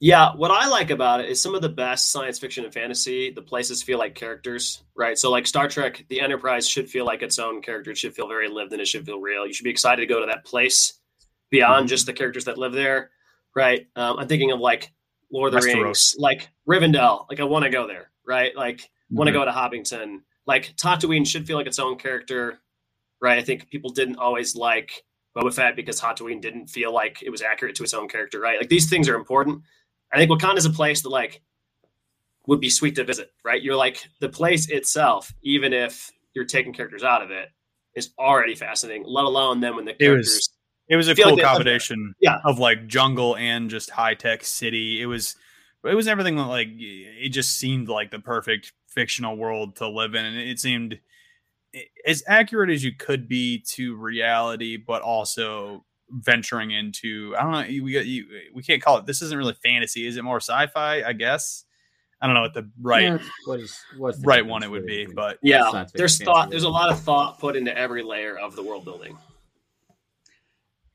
yeah, 0.00 0.34
what 0.36 0.52
I 0.52 0.68
like 0.68 0.90
about 0.90 1.20
it 1.20 1.28
is 1.28 1.42
some 1.42 1.56
of 1.56 1.60
the 1.62 1.68
best 1.68 2.12
science 2.12 2.38
fiction 2.38 2.64
and 2.64 2.72
fantasy. 2.72 3.32
The 3.32 3.42
places 3.42 3.82
feel 3.82 3.98
like 3.98 4.14
characters, 4.14 4.84
right? 4.94 5.18
So, 5.18 5.28
like 5.28 5.44
Star 5.46 5.68
Trek, 5.68 6.04
the 6.08 6.20
Enterprise 6.20 6.68
should 6.68 6.88
feel 6.88 7.04
like 7.04 7.22
its 7.22 7.38
own 7.40 7.60
character. 7.62 7.90
It 7.90 7.98
should 7.98 8.14
feel 8.14 8.28
very 8.28 8.48
lived 8.48 8.72
and 8.72 8.80
it 8.80 8.86
should 8.86 9.04
feel 9.04 9.20
real. 9.20 9.44
You 9.44 9.52
should 9.52 9.64
be 9.64 9.70
excited 9.70 10.00
to 10.00 10.06
go 10.06 10.20
to 10.20 10.26
that 10.26 10.44
place 10.44 11.00
beyond 11.50 11.86
Mhm. 11.86 11.88
just 11.88 12.06
the 12.06 12.12
characters 12.12 12.44
that 12.44 12.58
live 12.58 12.72
there, 12.72 13.10
right? 13.56 13.88
Um, 13.96 14.20
I'm 14.20 14.28
thinking 14.28 14.52
of 14.52 14.60
like 14.60 14.92
Lord 15.32 15.52
of 15.52 15.60
the. 15.62 15.66
Rings, 15.66 16.14
like 16.16 16.48
Rivendell. 16.68 17.26
Like 17.28 17.40
I 17.40 17.44
want 17.44 17.64
to 17.64 17.70
go 17.70 17.88
there, 17.88 18.12
right? 18.24 18.54
Like 18.56 18.88
want 19.10 19.28
to 19.28 19.32
Mhm. 19.32 19.34
go 19.34 19.44
to 19.44 19.50
Hobbiton. 19.50 20.22
Like 20.46 20.74
Tatooine 20.76 21.26
should 21.26 21.46
feel 21.46 21.56
like 21.56 21.66
its 21.66 21.78
own 21.78 21.96
character, 21.98 22.60
right? 23.20 23.38
I 23.38 23.42
think 23.42 23.68
people 23.70 23.90
didn't 23.90 24.16
always 24.16 24.54
like 24.56 25.04
Boba 25.36 25.54
Fett 25.54 25.76
because 25.76 26.00
Tatooine 26.00 26.40
didn't 26.40 26.68
feel 26.68 26.92
like 26.92 27.22
it 27.22 27.30
was 27.30 27.42
accurate 27.42 27.74
to 27.76 27.82
its 27.84 27.94
own 27.94 28.08
character, 28.08 28.40
right? 28.40 28.58
Like 28.58 28.68
these 28.68 28.88
things 28.90 29.08
are 29.08 29.14
important. 29.14 29.62
I 30.12 30.16
think 30.16 30.30
Wakanda 30.30 30.56
is 30.56 30.64
a 30.66 30.70
place 30.70 31.02
that 31.02 31.10
like 31.10 31.42
would 32.46 32.60
be 32.60 32.70
sweet 32.70 32.94
to 32.96 33.04
visit, 33.04 33.30
right? 33.44 33.62
You're 33.62 33.76
like 33.76 34.02
the 34.20 34.28
place 34.28 34.68
itself, 34.70 35.32
even 35.42 35.72
if 35.72 36.10
you're 36.34 36.46
taking 36.46 36.72
characters 36.72 37.02
out 37.04 37.22
of 37.22 37.30
it, 37.30 37.50
is 37.94 38.10
already 38.18 38.54
fascinating. 38.54 39.04
Let 39.06 39.24
alone 39.24 39.60
then 39.60 39.76
when 39.76 39.84
the 39.84 39.92
characters, 39.94 40.48
It 40.88 40.96
was 40.96 41.08
a 41.08 41.14
cool 41.14 41.26
like 41.32 41.36
they 41.36 41.42
love 41.42 41.50
that. 41.50 41.56
combination 41.58 42.14
Yeah. 42.20 42.38
of 42.44 42.58
like 42.58 42.86
jungle 42.86 43.36
and 43.36 43.68
just 43.68 43.90
high 43.90 44.14
tech 44.14 44.44
city. 44.44 45.02
It 45.02 45.06
was 45.06 45.36
it 45.84 45.94
was 45.94 46.08
everything 46.08 46.36
like 46.36 46.68
it 46.72 47.28
just 47.28 47.56
seemed 47.58 47.88
like 47.88 48.10
the 48.10 48.18
perfect 48.18 48.72
fictional 48.98 49.36
world 49.36 49.76
to 49.76 49.88
live 49.88 50.14
in, 50.16 50.24
and 50.24 50.36
it 50.36 50.58
seemed 50.58 50.98
as 52.04 52.24
accurate 52.26 52.70
as 52.70 52.82
you 52.82 52.92
could 52.96 53.28
be 53.28 53.58
to 53.74 53.94
reality, 53.94 54.76
but 54.76 55.02
also 55.02 55.84
venturing 56.10 56.70
into 56.72 57.34
I 57.38 57.42
don't 57.42 57.52
know 57.52 57.84
we 57.84 57.92
got 57.92 58.06
you 58.06 58.26
we 58.54 58.62
can't 58.62 58.82
call 58.82 58.96
it 58.96 59.04
this 59.06 59.20
isn't 59.20 59.36
really 59.36 59.52
fantasy 59.62 60.06
is 60.06 60.16
it 60.16 60.24
more 60.24 60.38
sci-fi 60.40 61.02
I 61.02 61.12
guess 61.12 61.64
I 62.20 62.26
don't 62.26 62.34
know 62.34 62.40
what 62.40 62.54
the 62.54 62.70
right 62.80 63.02
Yeah, 63.04 63.18
what 63.44 63.60
is 63.60 63.78
what's 63.98 64.18
the 64.18 64.26
right 64.26 64.44
one 64.46 64.62
it 64.62 64.70
would 64.70 64.86
be 64.86 65.00
between- 65.00 65.14
but 65.14 65.38
yeah, 65.42 65.84
there's 65.94 66.16
fiction, 66.16 66.24
thought. 66.32 66.48
There's 66.50 66.62
a 66.62 66.68
lot 66.70 66.90
of 66.90 66.98
thought 66.98 67.38
put 67.38 67.56
into 67.56 67.76
every 67.76 68.02
layer 68.02 68.38
of 68.38 68.56
the 68.56 68.62
world 68.62 68.84
building. 68.86 69.16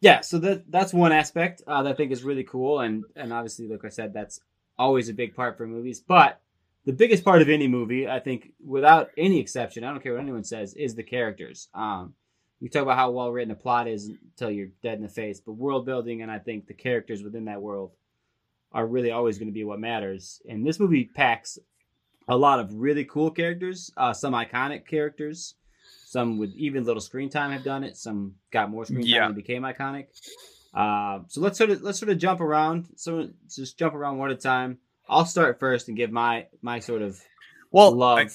yeah 0.02 0.22
so 0.22 0.40
that 0.40 0.70
that's 0.72 0.94
one 0.94 1.12
aspect 1.12 1.62
uh, 1.68 1.84
that 1.84 1.92
i 1.92 1.94
think 1.96 2.12
is 2.12 2.24
really 2.24 2.44
cool 2.44 2.80
and 2.82 3.04
and 3.16 3.32
obviously 3.32 3.68
like 3.68 3.86
i 3.86 3.90
said 3.90 4.14
that's 4.14 4.40
always 4.80 5.08
a 5.10 5.14
big 5.14 5.36
part 5.36 5.56
for 5.58 5.68
movies 5.68 6.00
but 6.02 6.42
the 6.86 6.94
biggest 6.94 7.24
part 7.24 7.42
of 7.42 7.50
any 7.50 7.68
movie 7.68 8.08
i 8.08 8.20
think 8.20 8.52
without 8.64 9.10
any 9.18 9.40
exception 9.40 9.84
i 9.84 9.90
don't 9.90 10.02
care 10.04 10.14
what 10.14 10.22
anyone 10.22 10.44
says 10.44 10.74
is 10.74 10.96
the 10.96 11.04
characters 11.04 11.70
um 11.74 12.14
we 12.62 12.70
talk 12.70 12.84
about 12.84 12.98
how 12.98 13.12
well 13.12 13.32
written 13.32 13.52
a 13.52 13.56
plot 13.56 13.88
is 13.88 14.10
until 14.10 14.50
you're 14.52 14.70
dead 14.82 14.98
in 14.98 15.04
the 15.04 15.10
face 15.10 15.40
but 15.40 15.54
world 15.54 15.86
building 15.86 16.22
and 16.22 16.32
i 16.32 16.40
think 16.40 16.68
the 16.68 16.74
characters 16.74 17.24
within 17.24 17.46
that 17.46 17.62
world 17.62 17.92
are 18.72 18.88
really 18.88 19.12
always 19.12 19.38
going 19.38 19.48
to 19.50 19.54
be 19.54 19.64
what 19.64 19.80
matters 19.80 20.42
and 20.48 20.66
this 20.66 20.80
movie 20.80 21.06
packs 21.16 21.58
a 22.28 22.36
lot 22.38 22.60
of 22.60 22.74
really 22.74 23.06
cool 23.06 23.30
characters 23.32 23.92
uh, 23.98 24.14
some 24.14 24.34
iconic 24.34 24.86
characters 24.88 25.56
some 26.06 26.38
with 26.38 26.54
even 26.56 26.84
little 26.86 27.02
screen 27.02 27.28
time 27.30 27.52
have 27.52 27.64
done 27.64 27.84
it. 27.84 27.98
Some 27.98 28.36
got 28.52 28.70
more 28.70 28.86
screen 28.86 29.02
time 29.02 29.10
Yeah. 29.10 29.26
and 29.26 29.36
became 29.36 29.64
iconic. 29.64 30.06
Uh, 30.72 31.22
so 31.28 31.42
let's 31.42 31.58
sort 31.58 31.72
of 31.72 31.82
let's 31.82 32.00
sort 32.00 32.12
of 32.12 32.20
jump 32.20 32.40
around. 32.40 32.86
So 32.98 33.30
just 33.50 33.80
jump 33.80 33.96
around 33.96 34.20
one 34.20 34.30
at 34.30 34.38
a 34.38 34.40
time. 34.40 34.78
I'll 35.10 35.26
start 35.26 35.60
first 35.60 35.88
and 35.88 35.98
give 35.98 36.12
my 36.12 36.48
my 36.62 36.80
sort 36.80 37.02
of 37.02 37.20
well 37.72 37.92
love. 37.92 38.20
I- 38.20 38.28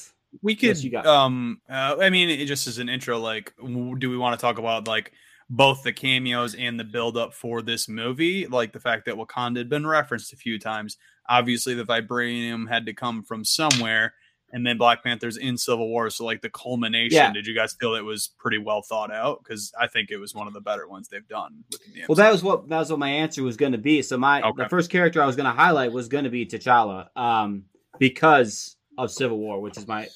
we 0.43 0.55
could 0.55 0.77
you 0.85 0.91
got- 0.91 1.07
um 1.07 1.59
uh, 1.71 1.97
i 2.03 2.11
mean 2.11 2.29
it 2.29 2.45
just 2.45 2.67
as 2.67 2.77
an 2.77 2.91
intro 2.91 3.19
like 3.19 3.55
do 3.57 4.11
we 4.11 4.19
want 4.19 4.39
to 4.39 4.41
talk 4.41 4.59
about 4.59 4.87
like 4.87 5.13
both 5.49 5.83
the 5.83 5.93
cameos 5.95 6.55
and 6.55 6.79
the 6.79 6.85
build 6.85 7.17
up 7.17 7.33
for 7.33 7.63
this 7.63 7.89
movie? 7.89 8.47
Like 8.47 8.75
the 8.75 8.81
fact 8.81 9.07
that 9.07 9.15
wakanda 9.15 9.57
had 9.57 9.71
been 9.71 9.87
referenced 9.87 10.35
a 10.35 10.37
few 10.37 10.59
times. 10.59 10.99
Obviously 11.27 11.73
the 11.73 11.87
vibranium 11.87 12.69
had 12.69 12.85
to 12.85 12.93
come 12.93 13.23
from 13.23 13.43
somewhere 13.47 14.13
and 14.53 14.67
then 14.67 14.79
black 14.79 15.03
panther's 15.05 15.37
in 15.37 15.57
civil 15.59 15.89
war 15.89 16.09
so 16.11 16.25
like 16.25 16.41
the 16.41 16.49
culmination 16.51 17.17
Yeah. 17.17 17.33
did 17.33 17.47
you 17.47 17.55
guys 17.55 17.75
feel 17.79 17.95
it 17.95 18.05
was 18.05 18.29
pretty 18.39 18.59
well 18.59 18.81
thought 18.83 19.13
out 19.13 19.41
because 19.43 19.73
i 19.79 19.87
think 19.87 20.11
it 20.11 20.17
was 20.17 20.35
one 20.35 20.47
of 20.47 20.55
the 20.55 20.61
better 20.61 20.89
ones 20.89 21.09
they've 21.09 21.29
done 21.29 21.65
the 21.71 21.79
Well, 22.09 22.17
that 22.17 22.33
was 22.33 22.43
what 22.43 22.69
that 22.69 22.79
was 22.79 22.91
what 22.91 22.99
my 22.99 23.11
answer 23.11 23.43
was 23.43 23.57
going 23.57 23.73
to 23.73 23.79
be. 23.79 24.01
So 24.03 24.17
my 24.17 24.41
Okay. 24.43 24.63
the 24.63 24.69
first 24.69 24.91
character 24.91 25.23
I 25.23 25.27
was 25.27 25.37
going 25.37 25.51
to 25.53 25.53
highlight 25.53 25.93
was 25.93 26.09
going 26.09 26.25
to 26.25 26.31
be 26.31 26.47
T'Challa, 26.47 27.09
um, 27.17 27.65
because 27.99 28.77
of 28.97 29.11
Civil 29.11 29.39
War, 29.39 29.61
which 29.61 29.77
is 29.77 29.87
my 29.87 30.09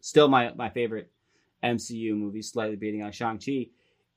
still 0.00 0.28
my 0.28 0.52
my 0.54 0.68
favorite 0.68 1.10
MCU 1.64 2.14
movie, 2.16 2.42
slightly 2.42 2.76
beating 2.76 3.02
out 3.02 3.14
Shang 3.14 3.38
Chi. 3.38 3.66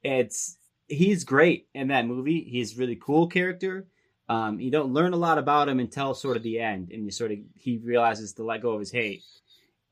It's 0.04 0.58
he's 0.88 1.24
great 1.24 1.68
in 1.74 1.88
that 1.90 2.06
movie. 2.06 2.44
He's 2.44 2.76
a 2.76 2.80
really 2.80 2.96
cool 2.98 3.28
character. 3.28 3.88
Um, 4.30 4.60
you 4.60 4.72
don't 4.72 4.94
learn 4.94 5.14
a 5.14 5.18
lot 5.18 5.38
about 5.38 5.68
him 5.70 5.80
until 5.80 6.14
sort 6.14 6.38
of 6.38 6.44
the 6.44 6.60
end, 6.60 6.92
and 6.92 7.04
you 7.06 7.12
sort 7.12 7.32
of 7.32 7.40
he 7.56 7.78
realizes 7.78 8.34
to 8.34 8.44
let 8.44 8.62
go 8.62 8.72
of 8.72 8.80
his 8.80 8.92
hate. 8.92 9.24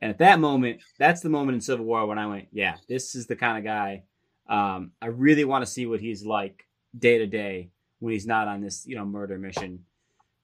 And 0.02 0.10
at 0.10 0.20
that 0.20 0.40
moment, 0.40 0.82
that's 0.98 1.22
the 1.22 1.30
moment 1.30 1.56
in 1.56 1.62
Civil 1.62 1.86
War 1.86 2.06
when 2.06 2.18
I 2.18 2.28
went, 2.28 2.48
yeah, 2.52 2.78
this 2.88 3.16
is 3.16 3.28
the 3.28 3.36
kind 3.36 3.58
of 3.58 3.64
guy 3.64 4.04
um, 4.50 4.92
I 5.02 5.08
really 5.08 5.46
want 5.46 5.64
to 5.64 5.72
see 5.72 5.86
what 5.86 6.02
he's 6.02 6.26
like 6.26 6.66
day 6.98 7.20
to 7.20 7.28
day 7.28 7.70
when 8.00 8.14
he's 8.14 8.26
not 8.26 8.48
on 8.48 8.62
this, 8.62 8.86
you 8.86 8.96
know, 8.96 9.06
murder 9.06 9.38
mission 9.38 9.86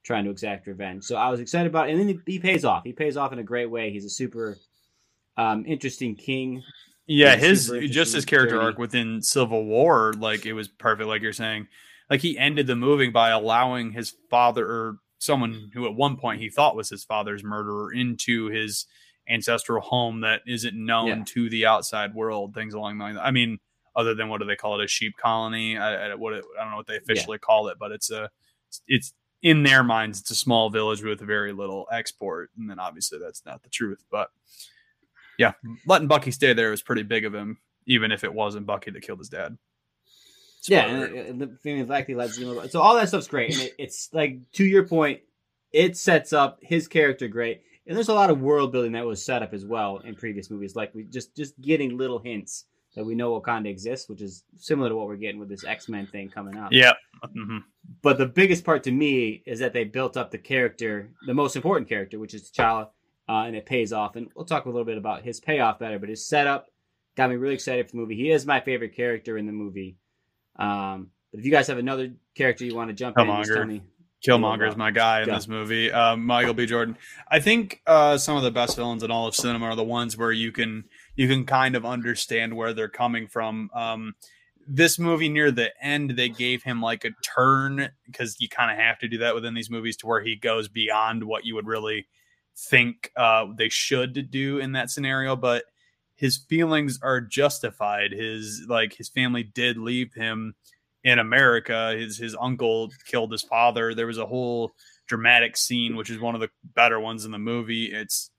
trying 0.04 0.24
to 0.24 0.30
exact 0.30 0.68
revenge. 0.68 1.02
So 1.02 1.16
I 1.16 1.28
was 1.28 1.40
excited 1.40 1.66
about 1.66 1.88
it. 1.88 1.92
And 1.92 2.00
then 2.00 2.08
he, 2.08 2.34
he 2.34 2.38
pays 2.38 2.64
off. 2.64 2.84
He 2.84 2.92
pays 2.92 3.16
off 3.16 3.32
in 3.32 3.40
a 3.40 3.42
great 3.42 3.68
way. 3.68 3.90
He's 3.90 4.04
a 4.04 4.10
super 4.10 4.56
um, 5.36 5.64
interesting 5.66 6.14
king. 6.14 6.62
Yeah, 7.08 7.32
Yeah, 7.32 7.36
his 7.36 7.72
just 7.90 8.14
his 8.14 8.24
character 8.24 8.54
journey. 8.54 8.66
arc 8.66 8.78
within 8.78 9.20
Civil 9.22 9.64
War, 9.64 10.12
like 10.16 10.46
it 10.46 10.52
was 10.52 10.68
perfect, 10.68 11.08
like 11.08 11.22
you're 11.22 11.32
saying. 11.32 11.66
Like 12.08 12.20
he 12.20 12.38
ended 12.38 12.68
the 12.68 12.76
movie 12.76 13.10
by 13.10 13.30
allowing 13.30 13.90
his 13.90 14.14
father 14.30 14.64
or 14.64 14.98
someone 15.18 15.70
who 15.74 15.86
at 15.86 15.94
one 15.94 16.16
point 16.16 16.40
he 16.40 16.48
thought 16.48 16.76
was 16.76 16.88
his 16.88 17.02
father's 17.02 17.42
murderer 17.42 17.92
into 17.92 18.46
his 18.46 18.86
ancestral 19.28 19.80
home 19.80 20.20
that 20.20 20.42
isn't 20.46 20.74
known 20.76 21.08
Yeah. 21.08 21.24
to 21.26 21.50
the 21.50 21.66
outside 21.66 22.14
world. 22.14 22.54
Things 22.54 22.74
along 22.74 22.98
the 22.98 23.04
line. 23.04 23.18
I 23.18 23.30
mean, 23.30 23.58
other 23.94 24.14
than 24.14 24.28
what 24.28 24.40
do 24.40 24.46
they 24.46 24.56
call 24.56 24.78
it, 24.80 24.84
a 24.84 24.88
sheep 24.88 25.16
colony? 25.16 25.76
I, 25.78 26.10
I 26.10 26.14
what 26.14 26.34
it, 26.34 26.44
I 26.58 26.62
don't 26.62 26.70
know 26.72 26.76
what 26.76 26.86
they 26.86 26.96
officially 26.96 27.38
call 27.38 27.68
it, 27.68 27.78
but 27.78 27.92
it's 27.92 28.10
a 28.10 28.30
it's 28.86 29.12
in 29.42 29.62
their 29.62 29.82
minds 29.82 30.20
it's 30.20 30.30
a 30.30 30.34
small 30.34 30.70
village 30.70 31.02
with 31.02 31.20
very 31.20 31.52
little 31.52 31.86
export, 31.92 32.50
and 32.58 32.68
then 32.68 32.78
obviously 32.78 33.18
that's 33.18 33.44
not 33.44 33.62
the 33.62 33.68
truth, 33.68 34.04
but 34.10 34.30
yeah, 35.38 35.52
letting 35.86 36.08
Bucky 36.08 36.30
stay 36.30 36.52
there 36.52 36.70
was 36.70 36.82
pretty 36.82 37.02
big 37.02 37.24
of 37.24 37.34
him, 37.34 37.58
even 37.86 38.10
if 38.12 38.24
it 38.24 38.32
wasn't 38.32 38.66
Bucky 38.66 38.90
that 38.90 39.02
killed 39.02 39.18
his 39.18 39.28
dad. 39.28 39.58
Yeah, 40.68 40.86
Spoiler. 40.86 41.04
and, 41.04 41.16
and 41.16 41.40
the 41.40 41.46
thing 41.58 41.78
is, 41.78 41.88
like, 41.88 42.08
lets 42.08 42.38
you 42.38 42.46
know. 42.46 42.66
So 42.66 42.80
all 42.80 42.96
that 42.96 43.08
stuff's 43.08 43.28
great, 43.28 43.52
and 43.52 43.62
it, 43.62 43.74
it's 43.78 44.08
like 44.12 44.38
to 44.54 44.64
your 44.64 44.88
point, 44.88 45.20
it 45.72 45.96
sets 45.96 46.32
up 46.32 46.58
his 46.62 46.88
character 46.88 47.28
great, 47.28 47.62
and 47.86 47.96
there's 47.96 48.08
a 48.08 48.14
lot 48.14 48.30
of 48.30 48.40
world 48.40 48.72
building 48.72 48.92
that 48.92 49.06
was 49.06 49.24
set 49.24 49.42
up 49.42 49.54
as 49.54 49.64
well 49.64 49.98
in 49.98 50.14
previous 50.14 50.50
movies. 50.50 50.74
Like 50.76 50.94
we 50.94 51.04
just 51.04 51.36
just 51.36 51.60
getting 51.60 51.96
little 51.96 52.18
hints 52.18 52.66
that 52.94 53.04
we 53.04 53.14
know 53.14 53.38
Wakanda 53.38 53.68
exists, 53.68 54.08
which 54.08 54.22
is 54.22 54.44
similar 54.56 54.88
to 54.88 54.96
what 54.96 55.06
we're 55.06 55.16
getting 55.16 55.38
with 55.38 55.48
this 55.48 55.64
X 55.64 55.88
Men 55.88 56.06
thing 56.06 56.28
coming 56.30 56.56
out. 56.56 56.72
yeah, 56.72 56.92
mhm. 57.36 57.62
But 58.02 58.18
the 58.18 58.26
biggest 58.26 58.64
part 58.64 58.82
to 58.84 58.90
me 58.92 59.42
is 59.46 59.58
that 59.60 59.72
they 59.72 59.84
built 59.84 60.16
up 60.16 60.30
the 60.30 60.38
character, 60.38 61.10
the 61.26 61.34
most 61.34 61.56
important 61.56 61.88
character, 61.88 62.18
which 62.18 62.34
is 62.34 62.50
T'Challa, 62.50 62.88
uh, 63.28 63.32
and 63.46 63.54
it 63.54 63.66
pays 63.66 63.92
off. 63.92 64.16
And 64.16 64.28
we'll 64.34 64.46
talk 64.46 64.64
a 64.64 64.68
little 64.68 64.84
bit 64.84 64.98
about 64.98 65.22
his 65.22 65.40
payoff 65.40 65.78
better, 65.78 65.98
but 65.98 66.08
his 66.08 66.26
setup 66.26 66.68
got 67.16 67.30
me 67.30 67.36
really 67.36 67.54
excited 67.54 67.86
for 67.86 67.92
the 67.92 67.98
movie. 67.98 68.16
He 68.16 68.30
is 68.30 68.46
my 68.46 68.60
favorite 68.60 68.96
character 68.96 69.36
in 69.38 69.46
the 69.46 69.52
movie. 69.52 69.96
Um, 70.58 71.10
but 71.30 71.40
if 71.40 71.44
you 71.44 71.50
guys 71.50 71.66
have 71.66 71.78
another 71.78 72.14
character 72.34 72.64
you 72.64 72.74
want 72.74 72.88
to 72.88 72.94
jump 72.94 73.18
in, 73.18 73.26
just 73.26 73.52
tell 73.52 73.66
me. 73.66 73.82
Killmonger 74.26 74.68
is 74.68 74.76
my 74.76 74.90
guy 74.90 75.22
in 75.22 75.28
Yeah. 75.28 75.34
this 75.36 75.48
movie. 75.48 75.90
Um, 75.92 76.24
Michael 76.26 76.54
B. 76.54 76.66
Jordan. 76.66 76.96
I 77.30 77.40
think 77.40 77.80
uh, 77.86 78.18
some 78.18 78.36
of 78.36 78.42
the 78.42 78.50
best 78.50 78.76
villains 78.76 79.02
in 79.02 79.10
all 79.10 79.26
of 79.26 79.34
cinema 79.34 79.66
are 79.66 79.76
the 79.76 79.84
ones 79.84 80.16
where 80.16 80.32
you 80.32 80.52
can 80.52 80.84
you 81.14 81.28
can 81.28 81.44
kind 81.46 81.76
of 81.76 81.86
understand 81.86 82.54
where 82.56 82.72
they're 82.74 82.88
coming 82.88 83.26
from. 83.28 83.70
Um, 83.74 84.14
this 84.68 84.98
movie 84.98 85.28
near 85.28 85.50
the 85.52 85.70
end, 85.80 86.10
they 86.16 86.28
gave 86.28 86.62
him 86.64 86.80
like 86.82 87.04
a 87.04 87.10
turn 87.22 87.90
because 88.04 88.36
you 88.40 88.48
kind 88.48 88.70
of 88.70 88.76
have 88.78 88.98
to 88.98 89.08
do 89.08 89.18
that 89.18 89.34
within 89.34 89.54
these 89.54 89.70
movies 89.70 89.96
to 89.98 90.06
where 90.06 90.22
he 90.22 90.34
goes 90.36 90.68
beyond 90.68 91.22
what 91.24 91.44
you 91.44 91.54
would 91.54 91.66
really 91.68 92.06
think 92.56 93.12
uh, 93.16 93.46
they 93.56 93.68
should 93.68 94.30
do 94.30 94.58
in 94.58 94.72
that 94.72 94.90
scenario. 94.90 95.36
But 95.36 95.64
his 96.16 96.38
feelings 96.48 96.98
are 97.02 97.20
justified. 97.20 98.10
His 98.12 98.66
like 98.68 98.94
his 98.94 99.08
family 99.08 99.42
did 99.44 99.76
leave 99.78 100.14
him 100.14 100.54
in 101.06 101.18
America. 101.20 101.94
His 101.96 102.18
his 102.18 102.36
uncle 102.38 102.90
killed 103.06 103.30
his 103.32 103.42
father. 103.42 103.94
There 103.94 104.06
was 104.08 104.18
a 104.18 104.26
whole 104.26 104.74
dramatic 105.06 105.56
scene, 105.56 105.94
which 105.96 106.10
is 106.10 106.18
one 106.18 106.34
of 106.34 106.40
the 106.40 106.50
better 106.74 106.98
ones 106.98 107.24
in 107.24 107.30
the 107.30 107.38
movie. 107.38 107.86
It's 107.92 108.30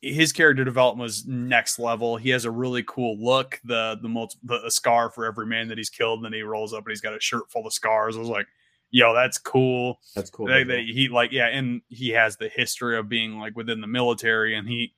his 0.00 0.32
character 0.32 0.64
development 0.64 1.02
was 1.02 1.26
next 1.26 1.78
level. 1.78 2.16
He 2.18 2.30
has 2.30 2.44
a 2.44 2.50
really 2.50 2.84
cool 2.86 3.16
look. 3.18 3.58
The 3.64 3.98
the 4.00 4.08
multi, 4.08 4.36
the 4.44 4.64
a 4.66 4.70
scar 4.70 5.10
for 5.10 5.24
every 5.24 5.46
man 5.46 5.68
that 5.68 5.78
he's 5.78 5.90
killed, 5.90 6.18
and 6.18 6.24
then 6.26 6.32
he 6.34 6.42
rolls 6.42 6.72
up 6.74 6.84
and 6.84 6.90
he's 6.90 7.00
got 7.00 7.16
a 7.16 7.20
shirt 7.20 7.50
full 7.50 7.66
of 7.66 7.72
scars. 7.72 8.16
I 8.16 8.20
was 8.20 8.28
like, 8.28 8.46
yo, 8.90 9.14
that's 9.14 9.38
cool. 9.38 9.98
That's 10.14 10.30
cool. 10.30 10.46
They- 10.46 10.62
they- 10.64 10.84
he 10.84 11.08
like 11.08 11.32
yeah, 11.32 11.46
and 11.48 11.80
he 11.88 12.10
has 12.10 12.36
the 12.36 12.48
history 12.48 12.96
of 12.98 13.08
being 13.08 13.38
like 13.40 13.56
within 13.56 13.80
the 13.80 13.86
military, 13.86 14.54
and 14.54 14.68
he 14.68 14.92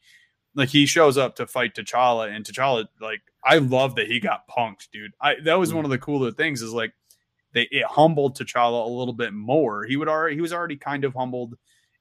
like 0.57 0.69
he 0.71 0.85
shows 0.87 1.17
up 1.17 1.37
to 1.37 1.47
fight 1.47 1.75
T'Challa, 1.77 2.29
and 2.35 2.45
T'Challa 2.45 2.87
like 3.01 3.23
I 3.45 3.59
love 3.59 3.95
that 3.97 4.07
he 4.07 4.21
got 4.21 4.49
punked, 4.49 4.91
dude. 4.93 5.13
I 5.21 5.37
that 5.45 5.59
was 5.59 5.73
one 5.73 5.83
mm. 5.83 5.87
of 5.87 5.91
the 5.91 5.99
cooler 5.99 6.31
things 6.31 6.63
is 6.63 6.73
like 6.73 6.93
they 7.53 7.69
it 7.71 7.85
humbled 7.85 8.37
T'Challa 8.37 8.85
a 8.87 8.91
little 8.91 9.15
bit 9.15 9.33
more. 9.33 9.85
He 9.85 9.97
would 9.97 10.09
already 10.09 10.35
he 10.35 10.41
was 10.41 10.53
already 10.53 10.77
kind 10.77 11.05
of 11.05 11.15
humbled 11.15 11.57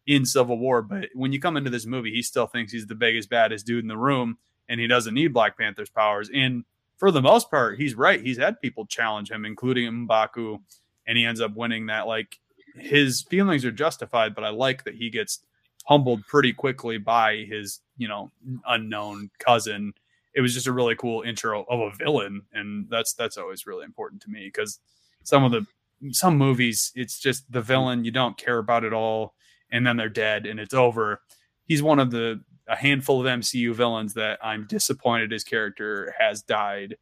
in 0.05 0.25
Civil 0.25 0.57
War, 0.57 0.81
but 0.81 1.09
when 1.13 1.31
you 1.31 1.39
come 1.39 1.55
into 1.55 1.69
this 1.69 1.85
movie, 1.85 2.11
he 2.11 2.23
still 2.23 2.47
thinks 2.47 2.71
he's 2.71 2.87
the 2.87 2.95
biggest 2.95 3.29
baddest 3.29 3.65
dude 3.65 3.83
in 3.83 3.87
the 3.87 3.97
room, 3.97 4.37
and 4.67 4.79
he 4.79 4.87
doesn't 4.87 5.13
need 5.13 5.33
Black 5.33 5.57
Panther's 5.57 5.89
powers. 5.89 6.31
And 6.33 6.63
for 6.97 7.11
the 7.11 7.21
most 7.21 7.51
part, 7.51 7.79
he's 7.79 7.95
right. 7.95 8.21
He's 8.21 8.37
had 8.37 8.59
people 8.59 8.85
challenge 8.85 9.29
him, 9.29 9.45
including 9.45 10.07
Mbaku, 10.07 10.59
and 11.07 11.17
he 11.17 11.25
ends 11.25 11.41
up 11.41 11.55
winning 11.55 11.87
that. 11.87 12.07
Like 12.07 12.39
his 12.75 13.21
feelings 13.21 13.65
are 13.65 13.71
justified, 13.71 14.35
but 14.35 14.43
I 14.43 14.49
like 14.49 14.83
that 14.83 14.95
he 14.95 15.09
gets 15.09 15.39
humbled 15.85 16.25
pretty 16.27 16.53
quickly 16.53 16.97
by 16.97 17.37
his 17.47 17.79
you 17.97 18.07
know 18.07 18.31
unknown 18.67 19.29
cousin. 19.39 19.93
It 20.33 20.41
was 20.41 20.53
just 20.53 20.67
a 20.67 20.71
really 20.71 20.95
cool 20.95 21.21
intro 21.23 21.65
of 21.69 21.79
a 21.79 21.95
villain, 21.95 22.43
and 22.53 22.87
that's 22.89 23.13
that's 23.13 23.37
always 23.37 23.65
really 23.65 23.85
important 23.85 24.21
to 24.23 24.29
me 24.29 24.45
because 24.45 24.79
some 25.23 25.43
of 25.43 25.51
the 25.51 25.65
some 26.11 26.37
movies 26.37 26.91
it's 26.95 27.19
just 27.19 27.51
the 27.51 27.61
villain 27.61 28.05
you 28.05 28.11
don't 28.11 28.37
care 28.37 28.57
about 28.57 28.85
at 28.85 28.93
all, 28.93 29.33
and 29.71 29.85
then 29.85 29.97
they're 29.97 30.09
dead 30.09 30.45
and 30.45 30.59
it's 30.59 30.73
over. 30.73 31.21
He's 31.65 31.83
one 31.83 31.99
of 31.99 32.11
the 32.11 32.41
a 32.67 32.75
handful 32.75 33.19
of 33.19 33.25
MCU 33.25 33.73
villains 33.73 34.13
that 34.13 34.39
I'm 34.43 34.67
disappointed 34.67 35.31
his 35.31 35.43
character 35.43 36.13
has 36.19 36.43
died 36.43 36.95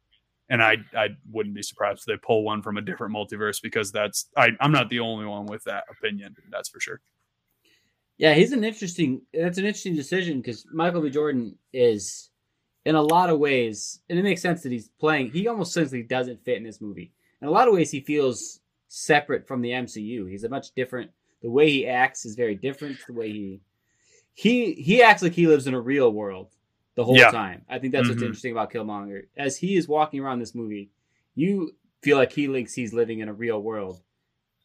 and 0.48 0.62
I 0.62 0.78
I 0.94 1.08
wouldn't 1.30 1.54
be 1.54 1.62
surprised 1.62 2.00
if 2.00 2.04
they 2.06 2.16
pull 2.16 2.42
one 2.42 2.62
from 2.62 2.76
a 2.76 2.82
different 2.82 3.14
multiverse 3.14 3.60
because 3.60 3.92
that's 3.92 4.28
I, 4.36 4.50
I'm 4.60 4.72
not 4.72 4.88
the 4.88 5.00
only 5.00 5.26
one 5.26 5.46
with 5.46 5.64
that 5.64 5.84
opinion. 5.90 6.36
That's 6.50 6.68
for 6.68 6.80
sure. 6.80 7.00
Yeah, 8.16 8.34
he's 8.34 8.52
an 8.52 8.64
interesting. 8.64 9.22
That's 9.32 9.58
an 9.58 9.64
interesting 9.64 9.94
decision 9.94 10.40
because 10.40 10.66
Michael 10.72 11.02
B. 11.02 11.10
Jordan 11.10 11.56
is, 11.72 12.27
in 12.88 12.94
a 12.94 13.02
lot 13.02 13.28
of 13.28 13.38
ways, 13.38 14.00
and 14.08 14.18
it 14.18 14.22
makes 14.22 14.40
sense 14.40 14.62
that 14.62 14.72
he's 14.72 14.88
playing. 14.98 15.30
He 15.30 15.46
almost 15.46 15.74
simply 15.74 16.02
doesn't 16.02 16.42
fit 16.42 16.56
in 16.56 16.64
this 16.64 16.80
movie. 16.80 17.12
In 17.42 17.46
a 17.46 17.50
lot 17.50 17.68
of 17.68 17.74
ways, 17.74 17.90
he 17.90 18.00
feels 18.00 18.60
separate 18.88 19.46
from 19.46 19.60
the 19.60 19.72
MCU. 19.72 20.26
He's 20.26 20.44
a 20.44 20.48
much 20.48 20.72
different. 20.74 21.10
The 21.42 21.50
way 21.50 21.68
he 21.68 21.86
acts 21.86 22.24
is 22.24 22.34
very 22.34 22.54
different. 22.54 22.96
The 23.06 23.12
way 23.12 23.30
he 23.30 23.60
he 24.32 24.72
he 24.72 25.02
acts 25.02 25.22
like 25.22 25.34
he 25.34 25.46
lives 25.46 25.66
in 25.66 25.74
a 25.74 25.80
real 25.80 26.10
world 26.10 26.48
the 26.94 27.04
whole 27.04 27.18
yeah. 27.18 27.30
time. 27.30 27.60
I 27.68 27.78
think 27.78 27.92
that's 27.92 28.04
mm-hmm. 28.04 28.12
what's 28.12 28.22
interesting 28.22 28.52
about 28.52 28.72
Killmonger. 28.72 29.24
As 29.36 29.58
he 29.58 29.76
is 29.76 29.86
walking 29.86 30.20
around 30.20 30.38
this 30.38 30.54
movie, 30.54 30.90
you 31.34 31.72
feel 32.02 32.16
like 32.16 32.32
he 32.32 32.46
thinks 32.46 32.72
he's 32.72 32.94
living 32.94 33.18
in 33.18 33.28
a 33.28 33.34
real 33.34 33.60
world, 33.60 34.00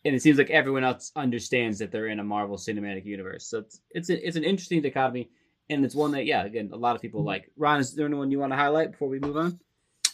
and 0.06 0.16
it 0.16 0.22
seems 0.22 0.38
like 0.38 0.50
everyone 0.50 0.86
else 0.86 1.12
understands 1.18 1.78
that 1.80 1.92
they're 1.92 2.08
in 2.08 2.22
a 2.22 2.24
Marvel 2.24 2.56
Cinematic 2.56 3.04
Universe. 3.04 3.46
So 3.48 3.58
it's 3.60 3.82
it's, 3.92 4.10
a, 4.10 4.26
it's 4.26 4.38
an 4.38 4.46
interesting 4.46 4.82
dichotomy, 4.82 5.30
and 5.74 5.86
it's 5.86 5.96
one 5.96 6.12
that 6.12 6.26
yeah, 6.26 6.44
again, 6.44 6.70
a 6.74 6.78
lot 6.78 6.96
of 6.96 7.02
people 7.02 7.24
like. 7.24 7.52
Ron, 7.58 7.80
is 7.80 7.94
there 7.94 8.06
anyone 8.06 8.32
you 8.32 8.40
want 8.40 8.52
to 8.52 8.58
highlight 8.58 8.92
before 8.92 9.10
we 9.10 9.20
move 9.20 9.38
on? 9.38 9.60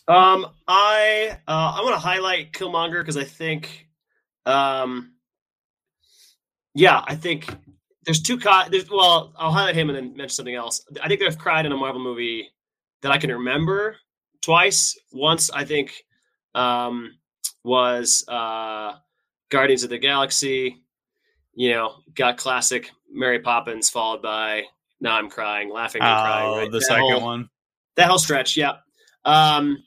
Um, 0.08 0.48
I 0.68 1.38
uh, 1.48 1.74
I 1.78 1.82
want 1.84 1.94
to 1.94 2.00
highlight 2.00 2.52
Killmonger 2.54 3.02
because 3.02 3.18
I 3.18 3.26
think, 3.26 3.88
um, 4.46 5.14
yeah, 6.74 7.04
I 7.06 7.16
think 7.16 7.48
there's 8.06 8.22
two. 8.22 8.40
Co- 8.40 8.70
there's, 8.72 8.90
well, 8.90 9.34
I'll 9.38 9.52
highlight 9.52 9.76
him 9.76 9.90
and 9.90 9.98
then 9.98 10.18
mention 10.18 10.30
something 10.30 10.56
else. 10.56 10.84
I 11.02 11.08
think 11.08 11.22
I've 11.22 11.38
cried 11.38 11.66
in 11.66 11.72
a 11.72 11.78
Marvel 11.78 12.02
movie 12.02 12.50
that 13.02 13.12
I 13.12 13.20
can 13.20 13.32
remember 13.32 13.98
twice. 14.42 14.98
Once 15.14 15.52
I 15.52 15.66
think 15.66 16.04
um, 16.56 17.12
was 17.64 18.26
uh, 18.28 18.94
Guardians 19.50 19.84
of 19.84 19.90
the 19.90 20.00
Galaxy. 20.00 20.78
You 21.54 21.72
know, 21.72 21.96
got 22.16 22.38
classic 22.38 22.90
Mary 23.12 23.40
Poppins 23.40 23.90
followed 23.90 24.22
by 24.22 24.64
now 25.02 25.16
I'm 25.16 25.30
crying, 25.30 25.72
laughing 25.72 26.02
and 26.02 26.10
oh, 26.10 26.24
crying. 26.24 26.58
Right? 26.58 26.72
The 26.72 26.80
that 26.80 26.86
second 26.86 27.12
whole, 27.12 27.22
one. 27.22 27.50
That 27.96 28.10
whole 28.10 28.20
stretch, 28.20 28.58
yeah. 28.58 28.74
Um, 29.26 29.84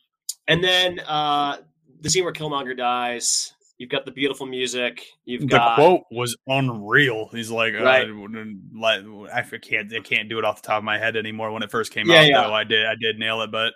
and 0.48 0.62
then 0.62 1.00
uh, 1.00 1.58
the 2.00 2.10
scene 2.10 2.24
where 2.24 2.32
Killmonger 2.32 2.76
dies. 2.76 3.54
You've 3.78 3.90
got 3.90 4.04
the 4.04 4.12
beautiful 4.12 4.46
music. 4.46 5.04
You've 5.24 5.40
the 5.40 5.46
got 5.48 5.76
the 5.76 5.82
quote 5.82 6.02
was 6.12 6.36
unreal. 6.46 7.28
He's 7.32 7.50
like, 7.50 7.74
uh, 7.74 7.82
right. 7.82 8.08
uh, 8.08 9.22
I 9.32 9.42
can't, 9.58 9.92
I 9.92 10.00
can't 10.00 10.28
do 10.28 10.38
it 10.38 10.44
off 10.44 10.62
the 10.62 10.68
top 10.68 10.78
of 10.78 10.84
my 10.84 10.98
head 10.98 11.16
anymore. 11.16 11.50
When 11.50 11.64
it 11.64 11.70
first 11.70 11.90
came 11.92 12.08
yeah, 12.08 12.20
out, 12.20 12.26
yeah. 12.28 12.42
though, 12.42 12.54
I 12.54 12.62
did, 12.62 12.86
I 12.86 12.94
did 13.00 13.18
nail 13.18 13.42
it. 13.42 13.50
But 13.50 13.72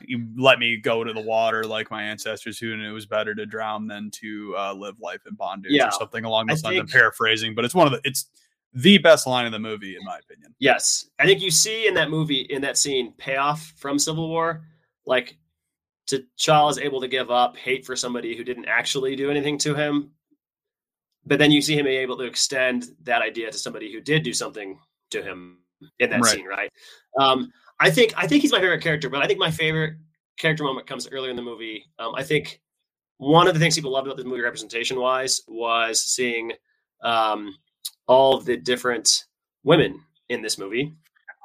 you 0.00 0.26
let 0.36 0.58
me 0.58 0.76
go 0.76 1.04
to 1.04 1.12
the 1.12 1.20
water 1.20 1.64
like 1.64 1.88
my 1.88 2.02
ancestors 2.02 2.58
who, 2.58 2.72
and 2.72 2.82
it 2.82 2.90
was 2.90 3.06
better 3.06 3.32
to 3.32 3.46
drown 3.46 3.86
than 3.86 4.10
to 4.12 4.54
uh, 4.58 4.72
live 4.72 4.96
life 5.00 5.20
in 5.28 5.36
bondage 5.36 5.72
yeah. 5.72 5.86
or 5.86 5.92
something 5.92 6.24
along 6.24 6.46
those 6.46 6.64
lines. 6.64 6.80
I'm 6.80 6.88
paraphrasing, 6.88 7.54
but 7.54 7.64
it's 7.64 7.74
one 7.74 7.86
of 7.86 7.92
the, 7.92 8.00
it's 8.02 8.28
the 8.74 8.98
best 8.98 9.26
line 9.26 9.46
of 9.46 9.52
the 9.52 9.58
movie 9.58 9.96
in 9.96 10.04
my 10.04 10.18
opinion. 10.18 10.54
Yes, 10.58 11.08
I 11.18 11.24
think 11.24 11.40
you 11.40 11.50
see 11.50 11.86
in 11.86 11.94
that 11.94 12.10
movie 12.10 12.42
in 12.50 12.62
that 12.62 12.76
scene 12.76 13.12
payoff 13.16 13.72
from 13.76 13.98
Civil 13.98 14.28
War, 14.28 14.64
like 15.06 15.36
T'Challa 16.08 16.70
is 16.70 16.78
able 16.78 17.00
to 17.00 17.08
give 17.08 17.30
up 17.30 17.56
hate 17.56 17.86
for 17.86 17.96
somebody 17.96 18.36
who 18.36 18.44
didn't 18.44 18.66
actually 18.66 19.16
do 19.16 19.30
anything 19.30 19.58
to 19.58 19.74
him 19.74 20.10
but 21.26 21.38
then 21.38 21.50
you 21.50 21.62
see 21.62 21.76
him 21.76 21.86
able 21.86 22.16
to 22.16 22.24
extend 22.24 22.88
that 23.02 23.22
idea 23.22 23.50
to 23.50 23.58
somebody 23.58 23.92
who 23.92 24.00
did 24.00 24.22
do 24.22 24.32
something 24.32 24.78
to 25.10 25.22
him 25.22 25.58
in 25.98 26.10
that 26.10 26.20
right. 26.20 26.32
scene, 26.32 26.46
right? 26.46 26.70
Um, 27.18 27.50
I 27.80 27.90
think 27.90 28.14
I 28.16 28.26
think 28.26 28.42
he's 28.42 28.52
my 28.52 28.60
favorite 28.60 28.82
character, 28.82 29.08
but 29.08 29.22
I 29.22 29.26
think 29.26 29.38
my 29.38 29.50
favorite 29.50 29.96
character 30.38 30.64
moment 30.64 30.86
comes 30.86 31.08
earlier 31.08 31.30
in 31.30 31.36
the 31.36 31.42
movie. 31.42 31.84
Um, 31.98 32.14
I 32.14 32.22
think 32.22 32.60
one 33.18 33.46
of 33.46 33.54
the 33.54 33.60
things 33.60 33.74
people 33.74 33.92
loved 33.92 34.06
about 34.06 34.16
this 34.16 34.26
movie, 34.26 34.42
representation 34.42 34.98
wise, 34.98 35.40
was 35.48 36.02
seeing 36.02 36.52
um, 37.02 37.56
all 38.06 38.40
the 38.40 38.56
different 38.56 39.24
women 39.62 40.00
in 40.28 40.42
this 40.42 40.58
movie. 40.58 40.94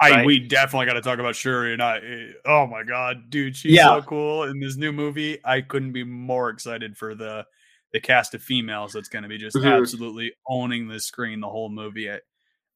I 0.02 0.12
right? 0.12 0.26
we 0.26 0.40
definitely 0.40 0.86
got 0.86 0.94
to 0.94 1.02
talk 1.02 1.20
about 1.20 1.36
Shuri 1.36 1.74
and 1.74 1.84
I. 1.84 2.00
Oh 2.46 2.66
my 2.68 2.84
god, 2.84 3.30
dude, 3.30 3.56
she's 3.56 3.74
yeah. 3.74 3.88
so 3.88 4.02
cool 4.02 4.44
in 4.44 4.60
this 4.60 4.78
new 4.78 4.94
movie. 4.94 5.40
I 5.44 5.62
couldn't 5.62 5.92
be 5.92 6.06
more 6.06 6.50
excited 6.50 6.98
for 6.98 7.16
the 7.16 7.46
the 7.92 8.00
cast 8.00 8.34
of 8.34 8.42
females 8.42 8.94
that's 8.94 9.10
going 9.10 9.24
to 9.24 9.30
be 9.30 9.38
just 9.38 9.56
mm-hmm. 9.56 9.68
absolutely 9.68 10.32
owning 10.48 10.88
the 10.88 11.00
screen 11.00 11.40
the 11.40 11.50
whole 11.50 11.70
movie. 11.70 12.10
I, 12.10 12.20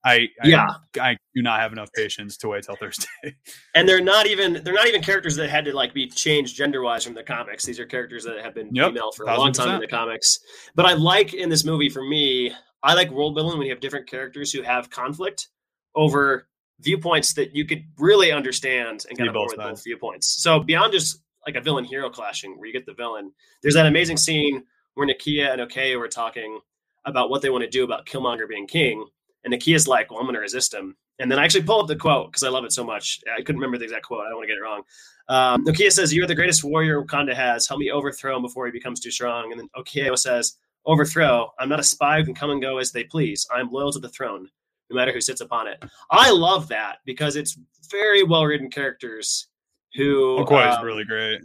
I, 0.05 0.29
yeah, 0.43 0.67
I, 0.99 1.11
I, 1.11 1.17
do 1.33 1.41
not 1.41 1.61
have 1.61 1.71
enough 1.71 1.89
patience 1.93 2.35
to 2.37 2.49
wait 2.49 2.63
till 2.63 2.75
Thursday. 2.75 3.07
and 3.75 3.87
they're 3.87 4.03
not 4.03 4.27
even 4.27 4.61
they're 4.63 4.73
not 4.73 4.87
even 4.87 5.01
characters 5.01 5.35
that 5.37 5.49
had 5.49 5.63
to 5.65 5.73
like 5.73 5.93
be 5.93 6.07
changed 6.09 6.57
gender 6.57 6.81
wise 6.81 7.05
from 7.05 7.13
the 7.13 7.23
comics. 7.23 7.63
These 7.63 7.79
are 7.79 7.85
characters 7.85 8.25
that 8.25 8.43
have 8.43 8.53
been 8.53 8.69
yep, 8.73 8.89
female 8.89 9.11
for 9.13 9.25
a 9.25 9.37
long 9.37 9.53
time 9.53 9.75
in 9.75 9.81
the 9.81 9.87
comics. 9.87 10.39
But 10.75 10.85
I 10.85 10.93
like 10.93 11.33
in 11.33 11.47
this 11.47 11.63
movie 11.63 11.89
for 11.89 12.03
me, 12.03 12.51
I 12.83 12.93
like 12.93 13.09
world 13.11 13.35
building 13.35 13.57
when 13.57 13.67
you 13.67 13.73
have 13.73 13.79
different 13.79 14.07
characters 14.07 14.51
who 14.51 14.61
have 14.61 14.89
conflict 14.89 15.47
over 15.95 16.47
viewpoints 16.81 17.33
that 17.33 17.55
you 17.55 17.65
could 17.65 17.83
really 17.97 18.31
understand 18.31 19.05
and 19.09 19.17
kind 19.17 19.29
of 19.29 19.35
with 19.35 19.57
both 19.57 19.83
viewpoints. 19.83 20.27
So 20.41 20.59
beyond 20.59 20.91
just 20.91 21.21
like 21.45 21.55
a 21.55 21.61
villain 21.61 21.85
hero 21.85 22.09
clashing 22.09 22.57
where 22.57 22.67
you 22.67 22.73
get 22.73 22.85
the 22.85 22.93
villain, 22.93 23.31
there's 23.61 23.75
that 23.75 23.85
amazing 23.85 24.17
scene 24.17 24.63
where 24.95 25.07
Nakia 25.07 25.51
and 25.51 25.61
Okoye 25.61 25.97
were 25.97 26.07
talking 26.07 26.59
about 27.05 27.29
what 27.29 27.41
they 27.41 27.49
want 27.49 27.63
to 27.63 27.69
do 27.69 27.83
about 27.83 28.05
Killmonger 28.05 28.47
being 28.47 28.67
king. 28.67 29.05
And 29.43 29.53
Nakia's 29.53 29.87
like, 29.87 30.09
well, 30.09 30.19
I'm 30.19 30.25
going 30.25 30.35
to 30.35 30.41
resist 30.41 30.73
him. 30.73 30.95
And 31.19 31.31
then 31.31 31.37
I 31.37 31.43
actually 31.43 31.63
pull 31.63 31.81
up 31.81 31.87
the 31.87 31.95
quote 31.95 32.31
because 32.31 32.43
I 32.43 32.49
love 32.49 32.63
it 32.65 32.71
so 32.71 32.83
much. 32.83 33.19
I 33.31 33.41
couldn't 33.41 33.59
remember 33.59 33.77
the 33.77 33.85
exact 33.85 34.05
quote. 34.05 34.25
I 34.25 34.29
don't 34.29 34.37
want 34.37 34.47
to 34.47 34.53
get 34.53 34.57
it 34.57 34.63
wrong. 34.63 34.81
Um, 35.29 35.65
Nakia 35.65 35.91
says, 35.91 36.13
You're 36.13 36.27
the 36.27 36.35
greatest 36.35 36.63
warrior 36.63 37.03
Wakanda 37.03 37.33
has. 37.33 37.67
Help 37.67 37.79
me 37.79 37.91
overthrow 37.91 38.35
him 38.35 38.41
before 38.41 38.65
he 38.65 38.71
becomes 38.71 38.99
too 38.99 39.11
strong. 39.11 39.51
And 39.51 39.59
then 39.59 39.69
Okoye 39.75 40.17
says, 40.17 40.57
Overthrow. 40.85 41.51
I'm 41.59 41.69
not 41.69 41.79
a 41.79 41.83
spy 41.83 42.19
who 42.19 42.25
can 42.25 42.33
come 42.33 42.51
and 42.51 42.61
go 42.61 42.77
as 42.77 42.91
they 42.91 43.03
please. 43.05 43.47
I'm 43.53 43.71
loyal 43.71 43.91
to 43.93 43.99
the 43.99 44.09
throne, 44.09 44.47
no 44.89 44.95
matter 44.95 45.11
who 45.11 45.21
sits 45.21 45.41
upon 45.41 45.67
it. 45.67 45.83
I 46.11 46.31
love 46.31 46.67
that 46.69 46.97
because 47.05 47.35
it's 47.35 47.57
very 47.89 48.23
well 48.23 48.45
written 48.45 48.69
characters 48.69 49.47
who. 49.95 50.37
Okoye 50.39 50.77
um, 50.77 50.85
really 50.85 51.05
great 51.05 51.41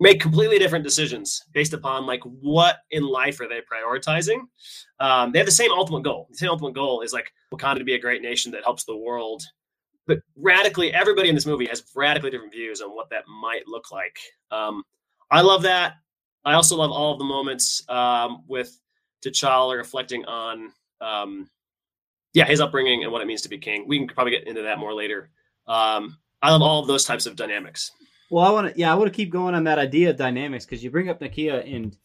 make 0.00 0.20
completely 0.20 0.58
different 0.58 0.84
decisions 0.84 1.42
based 1.52 1.72
upon 1.72 2.06
like 2.06 2.22
what 2.22 2.78
in 2.90 3.04
life 3.04 3.40
are 3.40 3.48
they 3.48 3.60
prioritizing. 3.60 4.40
Um, 5.00 5.32
they 5.32 5.38
have 5.38 5.46
the 5.46 5.52
same 5.52 5.72
ultimate 5.72 6.02
goal. 6.02 6.28
The 6.30 6.38
same 6.38 6.50
ultimate 6.50 6.74
goal 6.74 7.02
is 7.02 7.12
like 7.12 7.32
Wakanda 7.52 7.78
to 7.78 7.84
be 7.84 7.94
a 7.94 8.00
great 8.00 8.22
nation 8.22 8.52
that 8.52 8.64
helps 8.64 8.84
the 8.84 8.96
world. 8.96 9.42
But 10.06 10.18
radically, 10.36 10.92
everybody 10.92 11.28
in 11.28 11.34
this 11.34 11.46
movie 11.46 11.66
has 11.66 11.82
radically 11.94 12.30
different 12.30 12.52
views 12.52 12.80
on 12.80 12.94
what 12.94 13.10
that 13.10 13.24
might 13.28 13.66
look 13.66 13.90
like. 13.90 14.16
Um, 14.50 14.84
I 15.30 15.40
love 15.40 15.62
that. 15.62 15.94
I 16.46 16.54
also 16.54 16.76
love 16.76 16.92
all 16.92 17.12
of 17.12 17.18
the 17.18 17.24
moments 17.24 17.82
um, 17.88 18.44
with 18.46 18.78
T'Challa 19.20 19.76
reflecting 19.76 20.24
on, 20.26 20.72
um, 21.00 21.50
yeah, 22.32 22.44
his 22.44 22.60
upbringing 22.60 23.02
and 23.02 23.10
what 23.10 23.20
it 23.20 23.26
means 23.26 23.42
to 23.42 23.48
be 23.48 23.58
king. 23.58 23.86
We 23.88 23.98
can 23.98 24.06
probably 24.06 24.30
get 24.30 24.46
into 24.46 24.62
that 24.62 24.78
more 24.78 24.94
later. 24.94 25.30
Um, 25.66 26.18
I 26.40 26.52
love 26.52 26.62
all 26.62 26.80
of 26.80 26.86
those 26.86 27.04
types 27.04 27.26
of 27.26 27.34
dynamics. 27.34 27.90
Well, 28.30 28.44
I 28.44 28.52
want 28.52 28.72
to, 28.72 28.78
yeah, 28.80 28.92
I 28.92 28.94
want 28.94 29.12
to 29.12 29.16
keep 29.16 29.30
going 29.30 29.56
on 29.56 29.64
that 29.64 29.80
idea 29.80 30.10
of 30.10 30.16
dynamics 30.16 30.64
because 30.64 30.84
you 30.84 30.90
bring 30.90 31.08
up 31.08 31.20
Nakia, 31.20 31.74
and 31.74 31.96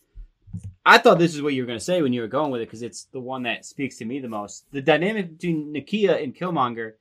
I 0.84 0.98
thought 0.98 1.20
this 1.20 1.36
is 1.36 1.44
what 1.44 1.54
you 1.54 1.62
were 1.62 1.68
going 1.68 1.80
to 1.80 1.86
say 1.86 2.02
when 2.02 2.12
you 2.12 2.22
were 2.22 2.28
going 2.28 2.52
with 2.52 2.62
it 2.62 2.68
because 2.68 2.82
it's 2.82 3.04
the 3.06 3.20
one 3.20 3.44
that 3.44 3.66
speaks 3.66 3.98
to 3.98 4.06
me 4.06 4.20
the 4.20 4.28
most. 4.28 4.66
The 4.72 4.82
dynamic 4.82 5.38
between 5.38 5.72
Nakia 5.72 6.24
and 6.24 6.36
Killmonger 6.36 6.94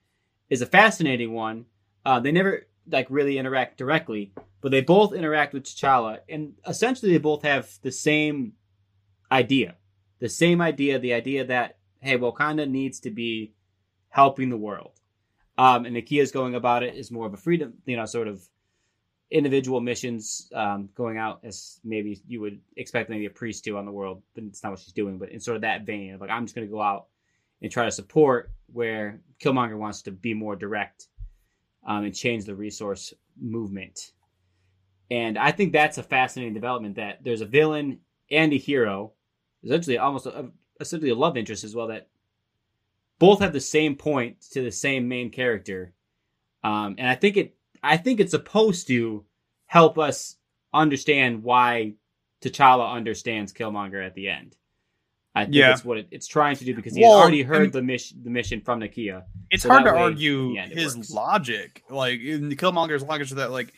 is 0.51 0.61
a 0.61 0.67
fascinating 0.67 1.33
one. 1.33 1.65
Uh, 2.05 2.19
they 2.19 2.31
never 2.31 2.67
like 2.87 3.07
really 3.09 3.39
interact 3.39 3.77
directly, 3.77 4.31
but 4.61 4.71
they 4.71 4.81
both 4.81 5.13
interact 5.13 5.53
with 5.53 5.63
T'Challa, 5.63 6.19
and 6.29 6.53
essentially 6.67 7.11
they 7.11 7.17
both 7.17 7.43
have 7.43 7.69
the 7.81 7.91
same 7.91 8.53
idea, 9.31 9.75
the 10.19 10.29
same 10.29 10.61
idea, 10.61 10.99
the 10.99 11.13
idea 11.13 11.45
that 11.45 11.77
hey, 12.01 12.17
Wakanda 12.17 12.69
needs 12.69 12.99
to 13.01 13.11
be 13.11 13.53
helping 14.09 14.49
the 14.49 14.57
world. 14.57 14.99
Um, 15.57 15.85
and 15.85 15.95
Nakia's 15.95 16.31
going 16.31 16.55
about 16.55 16.83
it 16.83 16.95
is 16.95 17.11
more 17.11 17.27
of 17.27 17.33
a 17.33 17.37
freedom, 17.37 17.73
you 17.85 17.95
know, 17.95 18.05
sort 18.05 18.27
of 18.27 18.41
individual 19.29 19.79
missions 19.79 20.51
um, 20.53 20.89
going 20.95 21.17
out 21.17 21.39
as 21.43 21.79
maybe 21.83 22.19
you 22.27 22.41
would 22.41 22.59
expect 22.75 23.09
maybe 23.09 23.27
a 23.27 23.29
priest 23.29 23.63
to 23.63 23.77
on 23.77 23.85
the 23.85 23.91
world, 23.91 24.21
but 24.33 24.43
it's 24.43 24.63
not 24.63 24.71
what 24.71 24.79
she's 24.79 24.93
doing. 24.93 25.17
But 25.17 25.29
in 25.29 25.39
sort 25.39 25.55
of 25.55 25.61
that 25.61 25.85
vein 25.85 26.13
of 26.13 26.21
like, 26.21 26.29
I'm 26.29 26.45
just 26.45 26.55
going 26.55 26.67
to 26.67 26.71
go 26.71 26.81
out 26.81 27.07
and 27.61 27.71
try 27.71 27.85
to 27.85 27.91
support 27.91 28.51
where 28.73 29.21
Killmonger 29.39 29.77
wants 29.77 30.01
to 30.03 30.11
be 30.11 30.33
more 30.33 30.55
direct 30.55 31.07
um, 31.85 32.03
and 32.03 32.15
change 32.15 32.45
the 32.45 32.55
resource 32.55 33.13
movement. 33.39 34.11
And 35.11 35.37
I 35.37 35.51
think 35.51 35.73
that's 35.73 35.97
a 35.99 36.03
fascinating 36.03 36.53
development 36.55 36.95
that 36.95 37.23
there's 37.23 37.41
a 37.41 37.45
villain 37.45 37.99
and 38.31 38.51
a 38.53 38.57
hero, 38.57 39.11
essentially 39.63 39.97
almost 39.99 40.25
a, 40.25 40.49
essentially 40.79 41.11
a 41.11 41.15
love 41.15 41.35
interest 41.37 41.63
as 41.63 41.75
well 41.75 41.87
that 41.87 42.07
both 43.19 43.39
have 43.41 43.53
the 43.53 43.59
same 43.59 43.95
point 43.95 44.41
to 44.51 44.63
the 44.63 44.71
same 44.71 45.07
main 45.07 45.29
character, 45.29 45.93
um, 46.63 46.95
and 46.97 47.07
I 47.07 47.15
think 47.15 47.37
it 47.37 47.55
I 47.83 47.97
think 47.97 48.19
it's 48.19 48.31
supposed 48.31 48.87
to 48.87 49.25
help 49.67 49.99
us 49.99 50.37
understand 50.73 51.43
why 51.43 51.95
T'Challa 52.41 52.91
understands 52.93 53.51
Killmonger 53.53 54.03
at 54.05 54.15
the 54.15 54.29
end. 54.29 54.55
I 55.35 55.43
think 55.45 55.55
Yeah. 55.55 55.69
that's 55.69 55.85
what 55.85 55.97
it, 55.97 56.07
it's 56.11 56.27
trying 56.27 56.55
to 56.57 56.65
do 56.65 56.73
because 56.75 56.95
he's 56.95 57.03
Well, 57.05 57.17
already 57.19 57.41
heard 57.43 57.71
the 57.73 57.81
mission 57.81 58.21
the 58.23 58.29
mission 58.29 58.61
from 58.61 58.79
Nakia. 58.79 59.23
it's 59.49 59.63
So 59.63 59.69
hard 59.69 59.85
to 59.85 59.91
way, 59.91 59.99
argue 59.99 60.57
end, 60.57 60.71
his 60.73 60.95
works. 60.95 61.11
logic 61.11 61.83
like 61.89 62.19
in 62.21 62.49
killmonger's 62.51 63.03
logic 63.03 63.27
is 63.27 63.31
that 63.35 63.51
like 63.51 63.73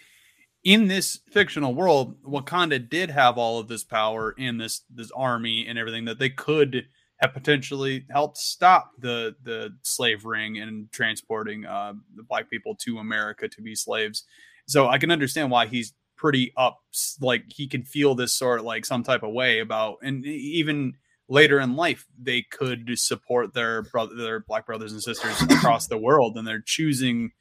in 0.64 0.88
this 0.88 1.20
fictional 1.32 1.74
world 1.74 2.16
wakanda 2.24 2.80
did 2.90 3.10
have 3.10 3.38
all 3.38 3.60
of 3.60 3.68
this 3.68 3.84
power 3.84 4.34
and 4.38 4.60
this 4.60 4.82
this 4.90 5.12
army 5.12 5.66
and 5.68 5.78
everything 5.78 6.06
that 6.06 6.20
they 6.20 6.30
could 6.30 6.86
have 7.18 7.34
potentially 7.34 8.06
helped 8.10 8.38
stop 8.38 8.92
the 9.00 9.36
the 9.44 9.70
slave 9.82 10.26
ring 10.26 10.58
and 10.58 10.92
transporting 10.92 11.66
uh 11.66 11.94
the 12.16 12.24
black 12.24 12.50
people 12.50 12.76
to 12.76 12.98
america 12.98 13.48
to 13.48 13.62
be 13.62 13.76
slaves. 13.76 14.24
So 14.68 14.88
i 14.88 14.98
can 14.98 15.12
understand 15.12 15.52
why 15.52 15.68
he's 15.68 15.94
pretty 16.16 16.54
up 16.56 16.80
like 17.20 17.44
he 17.48 17.68
can 17.68 17.84
feel 17.84 18.16
this 18.16 18.34
sort 18.34 18.60
of 18.60 18.66
like 18.66 18.86
some 18.86 19.04
type 19.04 19.24
of 19.24 19.34
way 19.34 19.60
about 19.60 19.98
and 20.04 20.26
even 20.26 20.94
later 21.28 21.60
in 21.60 21.76
life 21.76 22.06
they 22.22 22.42
could 22.42 22.98
support 22.98 23.54
their 23.54 23.82
brother 23.82 24.16
their 24.16 24.40
black 24.40 24.66
brothers 24.66 24.94
and 24.94 25.02
sisters 25.02 25.42
across 25.42 25.88
the 25.88 25.98
world 25.98 26.38
and 26.38 26.48
they're 26.48 26.64
choosing 26.66 27.32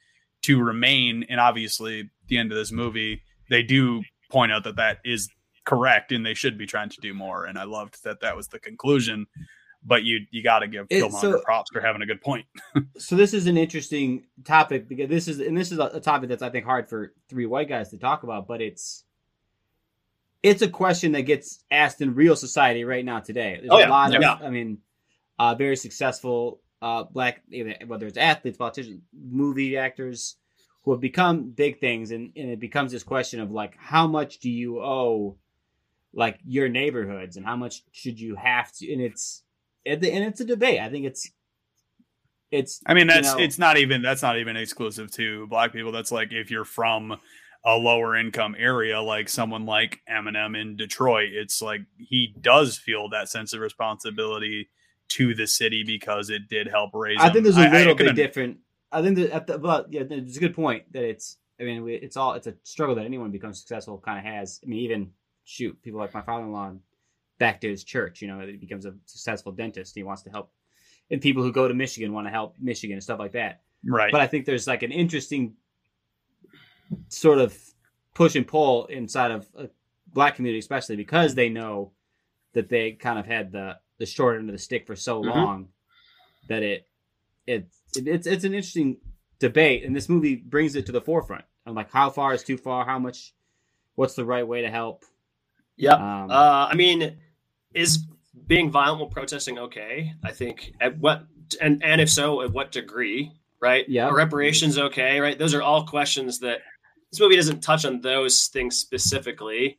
to 0.41 0.61
remain 0.61 1.25
and 1.29 1.39
obviously 1.39 2.09
the 2.27 2.37
end 2.37 2.51
of 2.51 2.57
this 2.57 2.71
movie 2.71 3.21
they 3.49 3.61
do 3.63 4.01
point 4.31 4.51
out 4.51 4.63
that 4.63 4.75
that 4.77 4.97
is 5.05 5.29
correct 5.65 6.11
and 6.11 6.25
they 6.25 6.33
should 6.33 6.57
be 6.57 6.65
trying 6.65 6.89
to 6.89 6.97
do 7.01 7.13
more 7.13 7.45
and 7.45 7.57
i 7.57 7.63
loved 7.63 8.03
that 8.03 8.19
that 8.21 8.35
was 8.35 8.47
the 8.49 8.59
conclusion 8.59 9.25
but 9.85 10.03
you 10.03 10.19
you 10.31 10.41
got 10.43 10.59
to 10.59 10.67
give 10.67 10.87
It- 10.89 11.03
Killmonger 11.03 11.19
so- 11.21 11.41
props 11.41 11.69
for 11.71 11.81
having 11.81 12.01
a 12.01 12.05
good 12.05 12.21
point 12.21 12.45
So 12.97 13.15
this 13.15 13.33
is 13.33 13.47
an 13.47 13.57
interesting 13.57 14.23
topic 14.45 14.87
because 14.87 15.09
this 15.09 15.27
is 15.27 15.39
and 15.39 15.57
this 15.57 15.71
is 15.71 15.79
a, 15.79 15.83
a 15.93 15.99
topic 15.99 16.29
that's 16.29 16.41
I 16.43 16.49
think 16.49 16.65
hard 16.65 16.87
for 16.89 17.13
three 17.29 17.45
white 17.45 17.67
guys 17.69 17.89
to 17.89 17.97
talk 17.97 18.23
about, 18.23 18.47
but 18.47 18.61
it's 18.61 19.03
it's 20.41 20.61
a 20.61 20.67
question 20.67 21.13
that 21.13 21.21
gets 21.23 21.63
asked 21.71 22.01
in 22.01 22.15
real 22.15 22.35
society 22.35 22.83
right 22.83 23.05
now 23.05 23.19
today. 23.19 23.57
There's 23.59 23.69
Oh, 23.71 23.77
a 23.77 23.81
yeah. 23.81 23.89
lot 23.89 24.15
of 24.15 24.21
Yeah. 24.21 24.37
I 24.41 24.49
mean 24.49 24.79
uh, 25.39 25.55
very 25.55 25.75
successful 25.75 26.61
uh, 26.81 27.03
black 27.03 27.41
whether 27.87 28.07
it's 28.07 28.17
athletes, 28.17 28.57
politicians, 28.57 29.01
movie 29.13 29.77
actors 29.77 30.35
who 30.83 30.91
have 30.91 31.01
become 31.01 31.49
big 31.49 31.79
things 31.79 32.11
and, 32.11 32.31
and 32.35 32.49
it 32.49 32.59
becomes 32.59 32.91
this 32.91 33.03
question 33.03 33.39
of 33.39 33.51
like 33.51 33.75
how 33.77 34.07
much 34.07 34.39
do 34.39 34.49
you 34.49 34.79
owe 34.79 35.37
like 36.13 36.39
your 36.45 36.69
neighborhoods 36.69 37.37
and 37.37 37.45
how 37.45 37.55
much 37.55 37.83
should 37.91 38.19
you 38.19 38.35
have 38.35 38.71
to 38.73 38.91
and 38.91 39.01
it's 39.01 39.43
and 39.85 40.03
it's 40.03 40.39
a 40.39 40.45
debate. 40.45 40.79
I 40.79 40.89
think 40.89 41.05
it's 41.05 41.29
it's 42.51 42.81
I 42.85 42.93
mean, 42.93 43.07
you 43.07 43.13
that's 43.13 43.33
know- 43.33 43.39
it's 43.39 43.57
not 43.57 43.77
even 43.77 44.01
that's 44.01 44.21
not 44.21 44.37
even 44.37 44.55
exclusive 44.55 45.11
to 45.13 45.47
black 45.47 45.73
people. 45.73 45.91
That's 45.91 46.11
like 46.11 46.31
if 46.31 46.51
you're 46.51 46.65
from 46.65 47.17
a 47.65 47.75
lower 47.75 48.15
income 48.15 48.55
area, 48.57 49.01
like 49.01 49.29
someone 49.29 49.65
like 49.65 50.01
Eminem 50.09 50.59
in 50.59 50.75
Detroit, 50.75 51.29
it's 51.33 51.61
like 51.61 51.81
he 51.97 52.35
does 52.39 52.77
feel 52.77 53.09
that 53.09 53.29
sense 53.29 53.53
of 53.53 53.61
responsibility 53.61 54.69
to 55.09 55.33
the 55.33 55.47
city 55.47 55.83
because 55.85 56.29
it 56.29 56.47
did 56.47 56.67
help 56.67 56.91
raise. 56.93 57.17
I 57.19 57.27
him. 57.27 57.33
think 57.33 57.43
there's 57.45 57.57
a 57.57 57.69
little 57.69 57.95
can 57.95 58.07
bit 58.07 58.15
different. 58.15 58.57
I 58.93 59.01
think 59.01 59.17
that 59.17 59.31
at 59.31 59.47
the, 59.47 59.57
but 59.57 59.91
yeah, 59.91 60.03
it's 60.09 60.37
a 60.37 60.39
good 60.39 60.55
point 60.55 60.91
that 60.93 61.03
it's. 61.03 61.37
I 61.59 61.63
mean, 61.65 61.87
it's 61.87 62.17
all 62.17 62.33
it's 62.33 62.47
a 62.47 62.55
struggle 62.63 62.95
that 62.95 63.05
anyone 63.05 63.31
becomes 63.31 63.59
successful 63.59 63.97
kind 63.99 64.17
of 64.17 64.25
has. 64.25 64.59
I 64.63 64.67
mean, 64.67 64.79
even 64.79 65.11
shoot 65.45 65.79
people 65.83 65.99
like 65.99 66.13
my 66.13 66.21
father-in-law 66.21 66.73
back 67.37 67.61
to 67.61 67.69
his 67.69 67.83
church. 67.83 68.21
You 68.21 68.27
know, 68.27 68.39
he 68.39 68.57
becomes 68.57 68.85
a 68.85 68.93
successful 69.05 69.51
dentist. 69.51 69.95
He 69.95 70.03
wants 70.03 70.23
to 70.23 70.29
help, 70.29 70.51
and 71.11 71.21
people 71.21 71.43
who 71.43 71.51
go 71.51 71.67
to 71.67 71.73
Michigan 71.73 72.11
want 72.13 72.27
to 72.27 72.31
help 72.31 72.55
Michigan 72.59 72.95
and 72.95 73.03
stuff 73.03 73.19
like 73.19 73.33
that. 73.33 73.61
right. 73.85 74.11
But 74.11 74.21
I 74.21 74.27
think 74.27 74.45
there's 74.45 74.67
like 74.67 74.83
an 74.83 74.91
interesting 74.91 75.55
sort 77.09 77.39
of 77.39 77.57
push 78.13 78.35
and 78.35 78.47
pull 78.47 78.85
inside 78.87 79.31
of 79.31 79.47
a 79.55 79.69
black 80.13 80.35
community, 80.35 80.59
especially 80.59 80.95
because 80.95 81.35
they 81.35 81.49
know 81.49 81.91
that 82.53 82.69
they 82.69 82.91
kind 82.93 83.19
of 83.19 83.25
had 83.25 83.51
the 83.51 83.77
the 83.99 84.05
short 84.05 84.37
end 84.39 84.49
of 84.49 84.53
the 84.53 84.59
stick 84.59 84.87
for 84.87 84.95
so 84.95 85.21
Mhm. 85.21 85.35
long 85.35 85.67
that 86.49 86.63
it, 86.63 86.87
it 87.45 87.67
it's 87.95 88.27
it's 88.27 88.43
an 88.43 88.53
interesting 88.53 88.97
debate, 89.39 89.83
and 89.83 89.95
this 89.95 90.09
movie 90.09 90.35
brings 90.35 90.75
it 90.75 90.85
to 90.87 90.91
the 90.91 91.01
forefront. 91.01 91.45
I'm 91.65 91.75
like, 91.75 91.91
how 91.91 92.09
far 92.09 92.33
is 92.33 92.43
too 92.43 92.57
far? 92.57 92.85
How 92.85 92.99
much? 92.99 93.33
What's 93.95 94.15
the 94.15 94.25
right 94.25 94.47
way 94.47 94.61
to 94.61 94.69
help? 94.71 95.05
Yeah, 95.75 95.93
Um, 95.93 96.31
Uh, 96.31 96.67
I 96.71 96.75
mean, 96.75 97.17
is 97.73 98.05
being 98.47 98.71
violent 98.71 98.99
while 99.01 99.09
protesting 99.09 99.59
okay? 99.59 100.13
I 100.23 100.31
think 100.31 100.73
at 100.81 100.97
what 100.97 101.25
and 101.61 101.83
and 101.83 102.01
if 102.01 102.09
so, 102.09 102.41
at 102.41 102.51
what 102.51 102.71
degree? 102.71 103.31
Right? 103.59 103.87
Yeah. 103.87 104.07
Are 104.07 104.15
reparations 104.15 104.77
okay? 104.77 105.19
Right? 105.19 105.37
Those 105.39 105.53
are 105.53 105.61
all 105.61 105.85
questions 105.85 106.39
that 106.39 106.59
this 107.11 107.19
movie 107.19 107.35
doesn't 107.35 107.61
touch 107.61 107.85
on 107.85 108.01
those 108.01 108.47
things 108.47 108.77
specifically, 108.77 109.77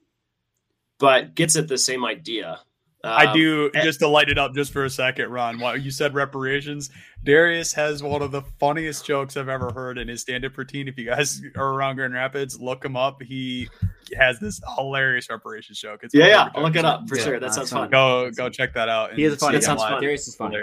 but 0.99 1.35
gets 1.35 1.57
at 1.57 1.69
the 1.69 1.77
same 1.79 2.05
idea. 2.05 2.61
I 3.07 3.27
Um, 3.27 3.37
do 3.37 3.71
and- 3.75 3.85
just 3.85 3.99
to 4.01 4.09
light 4.09 4.29
it 4.31 4.39
up 4.39 4.55
just 4.55 4.73
for 4.73 4.85
a 4.85 4.91
second, 4.91 5.29
Ron. 5.31 5.59
While 5.61 5.77
you 5.77 5.91
said 5.91 6.15
reparations, 6.15 6.91
Darius 7.23 7.73
has 7.75 8.03
one 8.03 8.23
of 8.23 8.31
the 8.33 8.43
funniest 8.59 9.05
jokes 9.07 9.37
I've 9.37 9.49
ever 9.49 9.71
heard 9.73 9.99
in 9.99 10.09
his 10.09 10.23
stand-up 10.23 10.57
routine. 10.57 10.89
If 10.89 10.97
you 10.99 11.05
guys 11.07 11.41
are 11.57 11.75
around 11.75 11.97
Grand 11.97 12.15
Rapids, 12.15 12.59
look 12.61 12.85
him 12.85 12.97
up. 12.97 13.23
He 13.23 13.69
has 14.17 14.39
this 14.41 14.61
hilarious 14.77 15.29
reparations 15.29 15.79
joke. 15.81 16.01
It's 16.03 16.15
Yeah, 16.15 16.27
yeah. 16.29 16.49
I'll 16.55 16.63
look 16.63 16.77
it 16.77 16.85
up 16.85 17.09
for 17.09 17.17
Yeah, 17.17 17.25
sure. 17.25 17.41
That 17.41 17.51
uh, 17.51 17.53
sounds 17.53 17.71
fun. 17.71 17.83
fun. 17.83 17.91
Go 17.91 18.31
go 18.31 18.49
check 18.49 18.73
that 18.75 18.89
out. 18.89 19.13
he 19.15 19.25
is 19.25 19.33
a 19.33 19.35
and 19.35 19.41
funny 19.41 19.53
see 19.57 19.61
That 19.61 19.65
sounds 19.67 19.83
fun. 19.83 20.01
Darius 20.03 20.27
is 20.29 20.35
funny. 20.37 20.57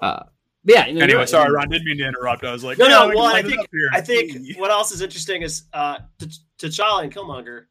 Uh, 0.00 0.22
yeah. 0.64 0.86
you 0.86 0.94
know, 0.94 1.00
Anyway, 1.02 1.26
sorry, 1.26 1.52
Ron. 1.52 1.68
Didn't 1.68 1.86
mean 1.86 1.98
to 1.98 2.06
interrupt. 2.08 2.44
I 2.44 2.52
was 2.52 2.64
like, 2.64 2.78
No, 2.78 2.86
yeah, 2.86 2.90
no. 3.00 3.08
we 3.08 3.16
Well, 3.16 3.24
I 3.26 3.42
think. 3.42 3.66
I 3.92 4.00
think 4.02 4.58
what 4.58 4.70
else 4.70 4.92
is 4.92 5.00
interesting 5.00 5.42
is 5.42 5.64
uh, 5.72 5.98
T- 6.18 6.26
T'Challa 6.58 7.02
and 7.04 7.14
Killmonger. 7.14 7.64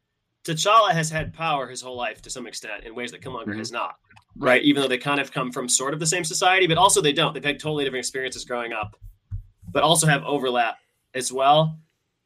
T'Challa 0.44 0.90
has 0.92 1.08
had 1.10 1.32
power 1.32 1.68
his 1.68 1.80
whole 1.80 1.96
life 1.96 2.20
to 2.22 2.30
some 2.30 2.46
extent 2.46 2.84
in 2.84 2.94
ways 2.94 3.12
that 3.12 3.20
Killmonger 3.20 3.46
Mhm. 3.54 3.58
has 3.58 3.70
not. 3.70 3.96
Right, 4.36 4.62
even 4.62 4.82
though 4.82 4.88
they 4.88 4.98
kind 4.98 5.20
of 5.20 5.30
come 5.30 5.52
from 5.52 5.68
sort 5.68 5.94
of 5.94 6.00
the 6.00 6.06
same 6.06 6.24
society, 6.24 6.66
but 6.66 6.78
also 6.78 7.00
they 7.00 7.12
don't. 7.12 7.32
They've 7.34 7.44
had 7.44 7.60
totally 7.60 7.84
different 7.84 8.00
experiences 8.04 8.44
growing 8.44 8.72
up, 8.72 8.96
but 9.72 9.82
also 9.82 10.06
have 10.06 10.24
overlap 10.24 10.78
as 11.14 11.30
well. 11.32 11.78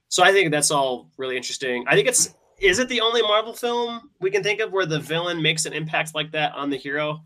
So 0.08 0.22
I 0.22 0.32
think 0.32 0.50
that's 0.52 0.70
all 0.70 1.10
really 1.16 1.36
interesting. 1.36 1.84
I 1.88 1.94
think 1.94 2.08
it's 2.08 2.34
is 2.58 2.78
it 2.78 2.88
the 2.88 3.02
only 3.02 3.20
Marvel 3.20 3.52
film 3.52 4.10
we 4.20 4.30
can 4.30 4.42
think 4.42 4.60
of 4.60 4.72
where 4.72 4.86
the 4.86 4.98
villain 4.98 5.42
makes 5.42 5.66
an 5.66 5.74
impact 5.74 6.14
like 6.14 6.30
that 6.32 6.54
on 6.54 6.70
the 6.70 6.76
hero? 6.78 7.22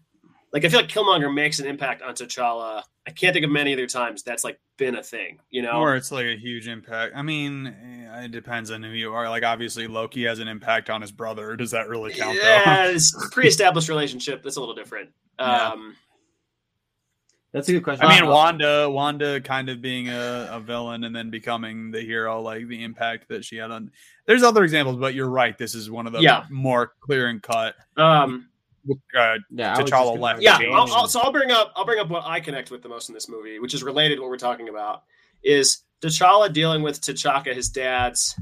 Like 0.53 0.65
I 0.65 0.69
feel 0.69 0.81
like 0.81 0.89
Killmonger 0.91 1.33
makes 1.33 1.61
an 1.61 1.67
impact 1.67 2.03
on 2.03 2.15
T'Challa. 2.15 2.83
I 3.07 3.11
can't 3.13 3.33
think 3.33 3.45
of 3.45 3.53
many 3.53 3.73
other 3.73 3.87
times 3.87 4.23
that's 4.25 4.43
like 4.43 4.59
been 4.79 4.97
a 4.97 5.03
thing, 5.03 5.39
you 5.51 5.63
know? 5.63 5.81
Or 5.81 5.95
it's 5.95 6.11
like 6.11 6.27
a 6.27 6.37
huge 6.37 6.67
impact. 6.67 7.15
I 7.17 7.23
mean, 7.23 7.69
eh, 7.69 8.25
it 8.25 8.33
depends 8.33 8.71
on 8.73 8.83
who 8.83 8.91
you 8.91 9.13
are. 9.15 9.29
Like, 9.29 9.45
obviously, 9.45 9.87
Loki 9.87 10.25
has 10.25 10.41
an 10.41 10.49
impact 10.49 10.91
on 10.91 11.01
his 11.03 11.13
brother. 11.13 11.55
Does 11.57 11.71
that 11.71 11.89
really 11.89 12.13
count? 12.13 12.37
yeah, 12.43 12.87
Though? 12.89 12.91
it's 12.95 13.15
pre-established 13.31 13.89
relationship. 13.89 14.43
That's 14.43 14.57
a 14.57 14.61
little 14.61 14.75
different. 14.75 15.11
Yeah. 15.39 15.69
Um, 15.69 15.97
That's 17.53 17.69
a 17.69 17.73
good 17.73 17.85
question. 17.85 18.07
I 18.07 18.21
mean, 18.21 18.29
Wanda, 18.29 18.91
Wanda, 18.91 19.41
kind 19.41 19.69
of 19.71 19.81
being 19.81 20.09
a, 20.09 20.49
a 20.53 20.61
villain 20.61 21.05
and 21.05 21.15
then 21.15 21.31
becoming 21.31 21.91
the 21.93 22.01
hero, 22.01 22.41
like 22.43 22.67
the 22.69 22.83
impact 22.83 23.29
that 23.29 23.45
she 23.45 23.57
had 23.57 23.71
on. 23.71 23.91
There's 24.27 24.43
other 24.43 24.63
examples, 24.65 24.97
but 24.97 25.15
you're 25.15 25.31
right. 25.31 25.57
This 25.57 25.75
is 25.77 25.91
one 25.91 26.07
of 26.07 26.13
the 26.13 26.21
Yeah. 26.21 26.45
more 26.51 26.93
clear 27.01 27.29
and 27.29 27.43
cut. 27.43 27.77
um, 27.97 28.49
Uh, 29.17 29.35
yeah, 29.51 29.77
T'Challa 29.77 30.19
left. 30.19 30.43
yeah. 30.43 30.59
I'll, 30.73 30.93
I'll, 30.93 31.09
so 31.09 31.21
I'll 31.21 31.33
bring 31.33 31.51
up 31.51 31.73
I'll 31.77 31.85
bring 31.85 31.99
up 32.01 32.09
what 32.09 32.25
I 32.25 32.41
connect 32.41 32.71
with 32.71 32.83
the 32.83 32.89
most 32.89 33.09
in 33.09 33.15
this 33.15 33.29
movie, 33.29 33.59
which 33.59 33.75
is 33.75 33.83
related 33.83 34.17
to 34.17 34.23
what 34.23 34.31
we're 34.31 34.39
talking 34.39 34.69
about. 34.69 35.03
Is 35.43 35.83
T'Challa 36.03 36.53
dealing 36.53 36.83
with 36.83 37.01
T'Chaka, 37.01 37.55
his 37.55 37.69
dad's? 37.69 38.39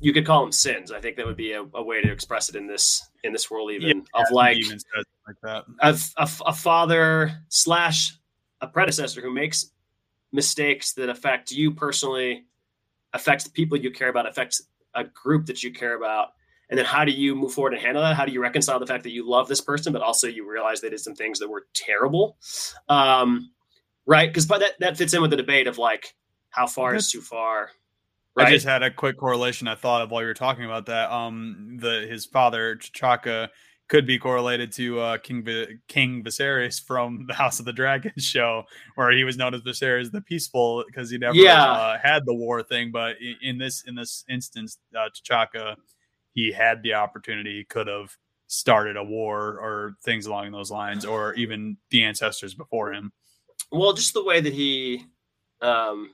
You 0.00 0.12
could 0.12 0.26
call 0.26 0.42
them 0.42 0.52
sins. 0.52 0.92
I 0.92 1.00
think 1.00 1.16
that 1.16 1.24
would 1.26 1.36
be 1.38 1.52
a, 1.52 1.64
a 1.74 1.82
way 1.82 2.02
to 2.02 2.10
express 2.12 2.48
it 2.50 2.56
in 2.56 2.66
this 2.66 3.08
in 3.24 3.32
this 3.32 3.50
world, 3.50 3.70
even 3.70 3.88
Yeah, 4.14 4.20
of 4.20 4.30
like 4.30 4.56
even 4.58 4.78
like 5.26 5.36
that. 5.42 5.64
a, 5.80 5.98
a, 6.18 6.28
a 6.46 6.52
father 6.52 7.32
slash 7.48 8.14
a 8.60 8.66
predecessor 8.66 9.20
who 9.20 9.30
makes 9.32 9.70
mistakes 10.32 10.92
that 10.94 11.08
affect 11.08 11.50
you 11.50 11.70
personally, 11.72 12.44
affects 13.14 13.44
the 13.44 13.50
people 13.50 13.78
you 13.78 13.90
care 13.90 14.08
about, 14.08 14.28
affects 14.28 14.62
a 14.94 15.04
group 15.04 15.46
that 15.46 15.62
you 15.62 15.72
care 15.72 15.96
about. 15.96 16.32
And 16.68 16.76
then 16.78 16.84
how 16.86 17.04
do 17.04 17.12
you 17.12 17.34
move 17.36 17.52
forward 17.52 17.74
and 17.74 17.82
handle 17.82 18.02
that? 18.02 18.16
How 18.16 18.24
do 18.24 18.32
you 18.32 18.40
reconcile 18.42 18.78
the 18.80 18.86
fact 18.86 19.04
that 19.04 19.12
you 19.12 19.28
love 19.28 19.46
this 19.48 19.60
person, 19.60 19.92
but 19.92 20.02
also 20.02 20.26
you 20.26 20.48
realize 20.50 20.80
they 20.80 20.90
did 20.90 21.00
some 21.00 21.14
things 21.14 21.38
that 21.38 21.48
were 21.48 21.66
terrible? 21.74 22.36
Um, 22.88 23.50
right? 24.04 24.28
Because 24.28 24.46
that, 24.48 24.72
that 24.80 24.96
fits 24.96 25.14
in 25.14 25.22
with 25.22 25.30
the 25.30 25.36
debate 25.36 25.66
of 25.68 25.78
like, 25.78 26.14
how 26.50 26.66
far 26.66 26.94
is 26.94 27.10
too 27.10 27.20
far? 27.20 27.70
I 28.38 28.42
Right? 28.42 28.50
just 28.52 28.66
had 28.66 28.82
a 28.82 28.90
quick 28.90 29.16
correlation 29.16 29.66
I 29.68 29.76
thought 29.76 30.02
of 30.02 30.10
while 30.10 30.20
you 30.22 30.26
were 30.28 30.34
talking 30.34 30.64
about 30.66 30.86
that. 30.86 31.10
Um, 31.10 31.78
the 31.80 32.06
his 32.10 32.26
father 32.26 32.76
T'Chaka 32.76 33.48
could 33.88 34.06
be 34.06 34.18
correlated 34.18 34.72
to 34.72 34.98
uh, 35.00 35.16
King 35.18 35.42
Vi- 35.44 35.68
King 35.88 36.22
Viserys 36.22 36.82
from 36.84 37.24
the 37.28 37.32
House 37.34 37.60
of 37.60 37.64
the 37.64 37.72
Dragon 37.72 38.12
show, 38.18 38.64
where 38.96 39.10
he 39.12 39.24
was 39.24 39.38
known 39.38 39.54
as 39.54 39.62
Viserys 39.62 40.10
the 40.12 40.20
Peaceful 40.20 40.84
because 40.86 41.08
he 41.10 41.16
never 41.16 41.34
Yeah. 41.36 41.64
uh, 41.64 41.98
had 42.02 42.26
the 42.26 42.34
war 42.34 42.62
thing. 42.62 42.90
But 42.92 43.16
in, 43.22 43.36
in 43.42 43.58
this 43.58 43.84
in 43.86 43.94
this 43.94 44.22
instance, 44.28 44.78
uh, 44.94 45.08
T'Chaka 45.14 45.76
he 46.36 46.52
had 46.52 46.82
the 46.82 46.92
opportunity, 46.92 47.64
could 47.64 47.88
have 47.88 48.14
started 48.46 48.96
a 48.96 49.02
war 49.02 49.58
or 49.58 49.96
things 50.04 50.26
along 50.26 50.52
those 50.52 50.70
lines, 50.70 51.04
or 51.04 51.34
even 51.34 51.78
the 51.90 52.04
ancestors 52.04 52.54
before 52.54 52.92
him. 52.92 53.10
well, 53.72 53.94
just 53.94 54.12
the 54.12 54.22
way 54.22 54.40
that 54.40 54.52
he, 54.52 55.02
um, 55.62 56.10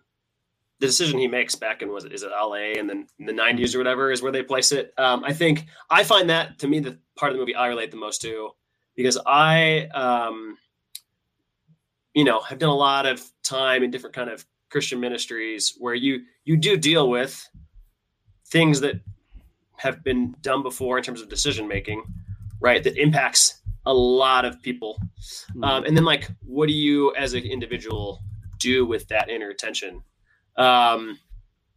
the 0.78 0.86
decision 0.86 1.18
he 1.18 1.26
makes 1.26 1.56
back 1.56 1.82
in 1.82 1.92
was 1.92 2.04
it 2.04 2.12
is 2.12 2.22
it 2.22 2.30
LA 2.30 2.78
and 2.78 2.88
then 2.88 3.06
the 3.18 3.32
'90s 3.32 3.74
or 3.74 3.78
whatever 3.78 4.12
is 4.12 4.22
where 4.22 4.32
they 4.32 4.44
place 4.44 4.70
it. 4.70 4.94
Um, 4.96 5.24
I 5.24 5.32
think 5.32 5.66
I 5.90 6.04
find 6.04 6.30
that 6.30 6.58
to 6.60 6.68
me 6.68 6.78
the 6.78 6.98
part 7.16 7.32
of 7.32 7.36
the 7.36 7.40
movie 7.40 7.56
I 7.56 7.66
relate 7.66 7.90
the 7.90 7.96
most 7.96 8.22
to 8.22 8.50
because 8.94 9.18
I, 9.26 9.86
um, 9.88 10.56
you 12.14 12.24
know, 12.24 12.40
have 12.40 12.58
done 12.60 12.70
a 12.70 12.74
lot 12.74 13.06
of 13.06 13.22
time 13.42 13.82
in 13.82 13.90
different 13.90 14.14
kind 14.14 14.30
of 14.30 14.46
Christian 14.70 15.00
ministries 15.00 15.74
where 15.78 15.94
you 15.94 16.22
you 16.44 16.56
do 16.56 16.76
deal 16.76 17.10
with 17.10 17.48
things 18.46 18.80
that 18.80 19.00
have 19.82 20.02
been 20.04 20.34
done 20.40 20.62
before 20.62 20.96
in 20.96 21.04
terms 21.04 21.20
of 21.20 21.28
decision 21.28 21.66
making, 21.68 22.02
right? 22.60 22.82
That 22.82 22.96
impacts 22.96 23.60
a 23.84 23.92
lot 23.92 24.44
of 24.44 24.62
people. 24.62 24.98
Hmm. 25.54 25.64
Um, 25.64 25.84
and 25.84 25.96
then, 25.96 26.04
like, 26.04 26.30
what 26.44 26.68
do 26.68 26.74
you 26.74 27.14
as 27.16 27.34
an 27.34 27.42
individual 27.42 28.20
do 28.58 28.86
with 28.86 29.08
that 29.08 29.28
inner 29.28 29.52
tension? 29.52 30.02
Um, 30.56 31.18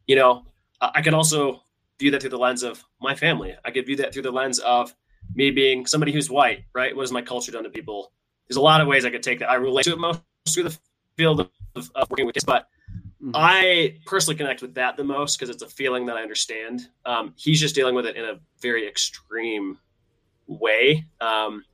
you 0.07 0.15
know, 0.15 0.43
I 0.81 0.91
I 0.95 1.01
could 1.01 1.13
also 1.13 1.63
view 1.99 2.11
that 2.11 2.21
through 2.21 2.29
the 2.29 2.37
lens 2.37 2.63
of 2.63 2.83
my 3.01 3.15
family. 3.15 3.55
I 3.63 3.71
could 3.71 3.85
view 3.85 3.95
that 3.97 4.13
through 4.13 4.23
the 4.23 4.31
lens 4.31 4.59
of 4.59 4.93
me 5.33 5.49
being 5.51 5.85
somebody 5.85 6.11
who's 6.11 6.29
white, 6.29 6.65
right? 6.73 6.95
What 6.95 7.03
has 7.03 7.11
my 7.11 7.21
culture 7.21 7.51
done 7.51 7.63
to 7.63 7.69
people? 7.69 8.11
There's 8.47 8.57
a 8.57 8.61
lot 8.61 8.81
of 8.81 8.87
ways 8.87 9.05
I 9.05 9.09
could 9.09 9.23
take 9.23 9.39
that. 9.39 9.49
I 9.49 9.55
relate 9.55 9.83
to 9.83 9.93
it 9.93 9.99
most 9.99 10.21
through 10.49 10.63
the 10.63 10.77
field 11.17 11.39
of, 11.39 11.49
of 11.95 12.09
working 12.09 12.25
with 12.25 12.35
kids, 12.35 12.45
but 12.45 12.67
Mhm. 13.25 13.31
I 13.33 13.99
personally 14.05 14.37
connect 14.37 14.61
with 14.61 14.75
that 14.75 14.97
the 14.97 15.03
most 15.03 15.37
because 15.39 15.49
it's 15.49 15.63
a 15.63 15.67
feeling 15.67 16.05
that 16.05 16.15
I 16.15 16.21
understand. 16.21 16.87
Um, 17.05 17.33
he's 17.37 17.59
just 17.59 17.73
dealing 17.73 17.95
with 17.95 18.05
it 18.05 18.15
in 18.15 18.23
a 18.23 18.39
very 18.61 18.87
extreme 18.87 19.79
way. 20.47 21.05
Um, 21.19 21.65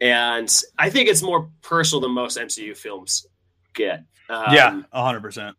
and 0.00 0.50
I 0.78 0.88
think 0.90 1.08
it's 1.10 1.22
more 1.22 1.50
personal 1.62 2.00
than 2.00 2.12
most 2.12 2.38
MCU 2.38 2.74
films 2.76 3.26
get. 3.74 4.04
Um, 4.30 4.54
yeah, 4.54 4.82
hundred 4.92 5.20
percent. 5.20 5.56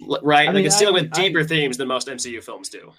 Right. 0.00 0.42
I 0.42 0.46
like 0.46 0.54
mean, 0.56 0.66
it's 0.66 0.78
dealing 0.78 0.96
I- 0.96 1.00
with 1.02 1.10
I- 1.18 1.22
deeper 1.22 1.44
themes 1.44 1.76
than 1.76 1.86
most 1.86 2.08
MCU 2.08 2.40
films 2.42 2.68
do. 2.68 2.92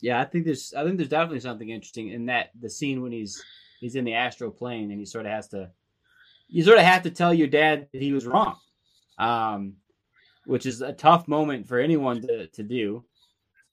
Yeah, 0.00 0.20
I 0.20 0.24
think 0.24 0.44
there's 0.46 0.74
I 0.74 0.82
think 0.84 0.96
there's 0.96 1.08
definitely 1.08 1.40
something 1.40 1.68
interesting 1.68 2.08
in 2.08 2.26
that 2.26 2.50
the 2.60 2.68
scene 2.68 3.02
when 3.02 3.12
he's 3.12 3.42
he's 3.80 3.94
in 3.94 4.04
the 4.04 4.14
astral 4.14 4.50
plane 4.50 4.90
and 4.90 4.98
he 4.98 5.06
sort 5.06 5.26
of 5.26 5.32
has 5.32 5.48
to 5.48 5.70
you 6.48 6.64
sort 6.64 6.78
of 6.78 6.84
have 6.84 7.02
to 7.04 7.10
tell 7.10 7.32
your 7.32 7.46
dad 7.46 7.88
that 7.92 8.02
he 8.02 8.12
was 8.12 8.26
wrong. 8.26 8.56
Um 9.18 9.76
which 10.46 10.66
is 10.66 10.80
a 10.80 10.92
tough 10.92 11.28
moment 11.28 11.66
for 11.66 11.78
anyone 11.78 12.20
to, 12.22 12.46
to 12.48 12.62
do. 12.62 13.04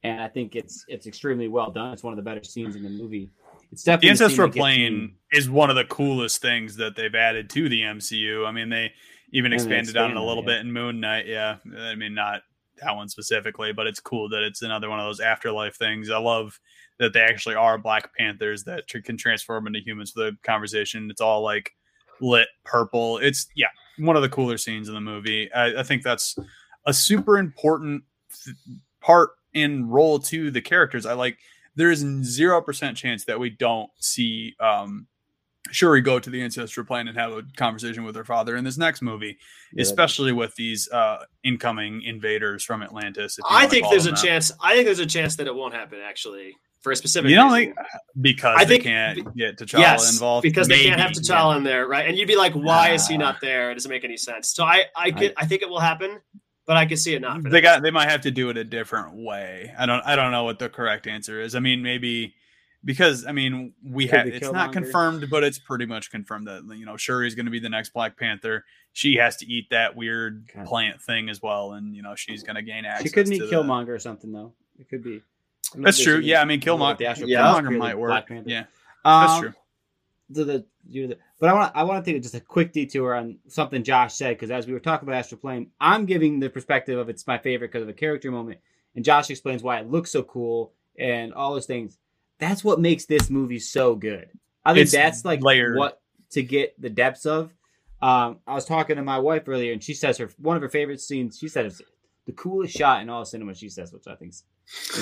And 0.04 0.22
I 0.22 0.28
think 0.28 0.56
it's 0.56 0.86
it's 0.88 1.08
extremely 1.08 1.48
well 1.48 1.72
done. 1.72 1.92
It's 1.92 2.04
one 2.04 2.14
of 2.14 2.18
the 2.18 2.24
better 2.24 2.44
scenes 2.44 2.76
in 2.76 2.84
the 2.84 2.90
movie. 2.90 3.32
It's 3.72 3.84
definitely 3.84 4.08
The 4.08 4.12
ancestral 4.12 4.50
plane 4.50 5.16
is 5.32 5.50
one 5.50 5.70
of 5.70 5.76
the 5.76 5.86
coolest 5.86 6.42
things 6.42 6.76
that 6.78 6.96
they've 6.96 7.14
added 7.14 7.50
to 7.52 7.70
the 7.70 7.82
MCU. 7.82 8.48
I 8.48 8.52
mean, 8.52 8.70
they 8.70 8.94
even 9.32 9.54
expanded 9.54 9.98
on 9.98 10.12
it 10.12 10.18
a 10.18 10.20
it, 10.20 10.24
little 10.24 10.44
yeah. 10.44 10.50
bit 10.50 10.62
in 10.62 10.72
Moon 10.72 11.00
Knight. 11.00 11.28
Yeah, 11.28 11.58
I 11.78 11.96
mean, 11.96 12.16
not 12.16 12.42
that 12.82 12.96
one 12.96 13.10
specifically, 13.10 13.74
but 13.74 13.88
it's 13.88 14.00
cool 14.00 14.30
that 14.30 14.44
it's 14.44 14.62
another 14.62 14.90
one 14.90 15.00
of 15.00 15.06
those 15.06 15.20
afterlife 15.20 15.76
things. 15.76 16.10
I 16.10 16.18
love 16.18 16.60
that 16.98 17.14
they 17.14 17.22
actually 17.22 17.56
are 17.56 17.78
Black 17.78 18.16
Panthers 18.16 18.64
that 18.64 18.88
tr- 18.88 19.00
can 19.00 19.18
transform 19.18 19.68
into 19.68 19.80
humans 19.80 20.12
for 20.12 20.24
the 20.24 20.38
conversation. 20.44 21.10
It's 21.12 21.22
all 21.22 21.42
like 21.42 21.72
lit 22.22 22.48
purple. 22.64 23.18
It's 23.20 23.48
yeah, 23.56 23.68
one 23.98 24.16
of 24.16 24.22
the 24.22 24.30
cooler 24.30 24.58
scenes 24.58 24.88
in 24.88 24.96
the 24.96 25.02
movie. 25.02 25.52
I, 25.54 25.80
I 25.80 25.84
think 25.84 26.04
that's 26.04 26.38
a 26.86 26.94
super 26.94 27.38
important 27.38 28.04
th- 28.44 28.56
part 29.02 29.32
and 29.56 29.92
role 29.92 30.20
to 30.20 30.52
the 30.52 30.62
characters. 30.62 31.06
I 31.06 31.14
like 31.14 31.38
there 31.76 31.92
is 31.92 32.00
zero 32.24 32.62
percent 32.62 32.98
chance 32.98 33.26
that 33.26 33.40
we 33.40 33.50
don't 33.50 33.90
see 34.00 34.56
um 34.60 35.08
Shuri 35.72 36.02
go 36.02 36.18
to 36.20 36.30
the 36.32 36.42
ancestral 36.42 36.86
plane 36.86 37.08
and 37.08 37.18
have 37.18 37.32
a 37.32 37.44
conversation 37.58 38.04
with 38.04 38.16
her 38.16 38.24
father 38.26 38.56
in 38.56 38.64
this 38.64 38.78
next 38.78 39.02
movie, 39.04 39.38
Yeah, 39.74 39.84
especially 39.84 40.32
with 40.32 40.56
these 40.56 40.90
uh 40.92 41.24
incoming 41.44 42.02
invaders 42.02 42.64
from 42.64 42.82
Atlantis. 42.82 43.38
if 43.38 43.46
I 43.50 43.68
think 43.68 43.88
there's 43.90 44.06
a 44.06 44.10
them 44.10 44.16
that. 44.16 44.24
chance. 44.24 44.52
I 44.62 44.74
think 44.74 44.86
there's 44.86 45.00
a 45.00 45.06
chance 45.06 45.36
that 45.36 45.48
it 45.48 45.54
won't 45.54 45.74
happen 45.74 46.00
actually 46.04 46.56
for 46.82 46.92
a 46.92 46.96
specific 46.96 47.30
You 47.30 47.36
don't 47.36 47.52
reason. 47.52 47.74
think 47.76 47.88
because 48.22 48.56
I 48.58 48.64
they 48.64 48.76
think- 48.76 48.84
can't 48.86 49.36
get 49.36 49.58
T'Challa 49.58 49.80
yes, 49.80 50.14
involved 50.14 50.44
because 50.44 50.68
they 50.70 50.84
can't 50.86 51.00
have 51.00 51.10
Maybe, 51.12 51.20
T'Challa 51.28 51.58
in 51.58 51.64
there, 51.64 51.88
right? 51.88 52.08
And 52.08 52.18
you'd 52.18 52.28
be 52.28 52.38
like, 52.38 52.54
why 52.54 52.92
is 52.92 53.06
he 53.06 53.18
not 53.18 53.42
there? 53.42 53.70
It 53.70 53.76
doesn't 53.76 53.92
make 53.92 54.06
any 54.06 54.16
sense. 54.18 54.54
So 54.54 54.64
I, 54.64 54.86
I 54.96 55.12
could, 55.12 55.34
I, 55.36 55.46
think 55.46 55.62
it 55.62 55.70
will 55.70 55.82
happen, 55.82 56.20
but 56.70 56.78
I 56.78 56.86
could 56.86 57.00
see 57.00 57.16
it 57.16 57.22
not. 57.22 57.42
for 57.42 57.50
they 57.50 57.62
them. 57.62 57.64
got 57.64 57.82
they 57.82 57.90
might 57.90 58.10
have 58.12 58.22
to 58.22 58.30
do 58.32 58.52
it 58.52 58.58
a 58.58 58.64
different 58.64 59.16
way. 59.16 59.74
I 59.78 59.88
don't 59.88 60.02
I 60.06 60.16
don't 60.16 60.32
know 60.32 60.44
what 60.44 60.60
the 60.60 60.70
correct 60.70 61.08
answer 61.08 61.42
is. 61.42 61.56
I 61.56 61.60
mean 61.60 61.82
maybe 61.82 62.36
because 62.86 63.26
I 63.26 63.32
mean 63.32 63.74
we 63.84 64.06
Could 64.08 64.16
have 64.18 64.26
be 64.28 64.34
it's 64.34 64.52
not 64.52 64.72
confirmed, 64.72 65.28
but 65.32 65.44
it's 65.44 65.58
pretty 65.58 65.88
much 65.88 66.12
confirmed 66.12 66.48
that 66.48 66.64
you 66.78 66.86
know 66.86 66.94
Shuri's 66.94 67.34
going 67.34 67.48
to 67.48 67.52
be 67.52 67.60
the 67.60 67.70
next 67.70 67.90
Black 67.90 68.18
Panther. 68.20 68.66
She 68.94 69.16
has 69.16 69.36
to 69.38 69.48
eat 69.52 69.72
that 69.72 69.96
weird 69.96 70.46
God. 70.56 70.68
plant 70.68 71.02
thing 71.02 71.28
as 71.28 71.42
well, 71.42 71.72
and 71.74 71.96
you 71.96 72.04
know 72.04 72.14
she's 72.14 72.44
going 72.44 72.56
to 72.56 72.62
gain 72.62 72.86
access. 72.86 73.08
She 73.08 73.10
could 73.14 73.28
meet 73.28 73.40
to 73.40 73.48
the- 73.48 73.52
Killmonger 73.56 73.88
or 73.90 74.00
something 74.00 74.32
though. 74.32 74.54
It 74.80 74.88
could 74.90 75.04
be. 75.04 75.16
I 75.16 75.76
don't 75.76 75.82
That's 75.86 76.00
true. 76.04 76.20
Yeah, 76.20 76.40
I 76.42 76.46
mean 76.46 76.60
I 76.62 76.66
don't 76.66 76.78
know 76.80 76.86
Killmonger. 76.86 76.98
the 77.00 77.06
astral 77.08 77.30
Yeah. 77.30 77.42
Killmonger 77.42 77.78
might 77.78 77.98
work. 77.98 78.12
Black 78.12 78.28
Panther. 78.28 78.48
Yeah, 78.50 78.64
that's 79.04 79.32
Um, 79.34 79.42
true. 79.42 79.54
To 80.34 80.46
the, 80.46 80.66
the 80.90 81.18
but 81.40 81.50
I 81.50 81.54
want 81.54 81.76
I 81.76 81.84
want 81.84 82.04
to 82.06 82.12
take 82.12 82.22
just 82.22 82.36
a 82.36 82.40
quick 82.40 82.72
detour 82.74 83.16
on 83.16 83.38
something 83.48 83.84
Josh 83.84 84.14
said 84.14 84.36
because 84.36 84.52
as 84.52 84.68
we 84.68 84.74
were 84.74 84.80
talking 84.80 85.08
about 85.08 85.18
Astral 85.18 85.40
Plane, 85.40 85.72
I'm 85.80 86.06
giving 86.06 86.40
the 86.40 86.50
perspective 86.50 86.98
of 86.98 87.10
it's 87.10 87.26
my 87.28 87.38
favorite 87.38 87.72
because 87.72 87.84
of 87.84 87.90
a 87.90 87.94
character 87.94 88.32
moment, 88.32 88.60
and 88.96 89.04
Josh 89.06 89.30
explains 89.30 89.64
why 89.64 89.80
it 89.80 89.90
looks 89.90 90.12
so 90.12 90.24
cool 90.24 90.74
and 90.98 91.34
all 91.34 91.54
those 91.54 91.66
things. 91.66 91.98
That's 92.40 92.64
what 92.64 92.80
makes 92.80 93.06
this 93.06 93.30
movie 93.30 93.60
so 93.60 93.96
good. 93.96 94.30
I 94.64 94.74
think 94.74 94.84
It's 94.84 94.92
that's 94.92 95.26
like 95.26 95.42
layered. 95.42 95.78
what 95.78 96.00
to 96.32 96.42
get 96.44 96.80
the 96.82 96.90
depths 96.90 97.26
of. 97.26 97.54
Um, 98.02 98.40
I 98.48 98.54
was 98.54 98.66
talking 98.66 98.96
to 98.96 99.02
my 99.04 99.20
wife 99.20 99.44
earlier, 99.48 99.74
and 99.74 99.84
she 99.84 99.94
says 99.94 100.18
her 100.20 100.30
one 100.38 100.56
of 100.56 100.62
her 100.62 100.70
favorite 100.70 101.02
scenes. 101.02 101.38
She 101.38 101.48
said 101.50 101.66
it's 101.66 101.82
the 102.26 102.32
coolest 102.34 102.78
shot 102.78 103.02
in 103.02 103.10
all 103.10 103.26
cinema. 103.26 103.56
She 103.56 103.70
says, 103.70 103.92
which 103.92 104.08
I 104.08 104.16
think 104.16 104.34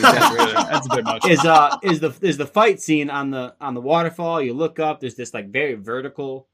That's 0.02 0.88
a 0.88 0.96
bit 0.96 1.06
much. 1.06 1.28
is 1.28 1.44
uh 1.46 1.78
is 1.84 2.00
the 2.00 2.16
is 2.22 2.38
the 2.38 2.46
fight 2.46 2.82
scene 2.82 3.10
on 3.10 3.32
the 3.32 3.56
on 3.60 3.74
the 3.74 3.82
waterfall. 3.82 4.42
You 4.42 4.54
look 4.54 4.80
up, 4.80 5.00
there's 5.00 5.16
this 5.16 5.34
like 5.34 5.50
very 5.50 5.76
vertical 5.76 6.48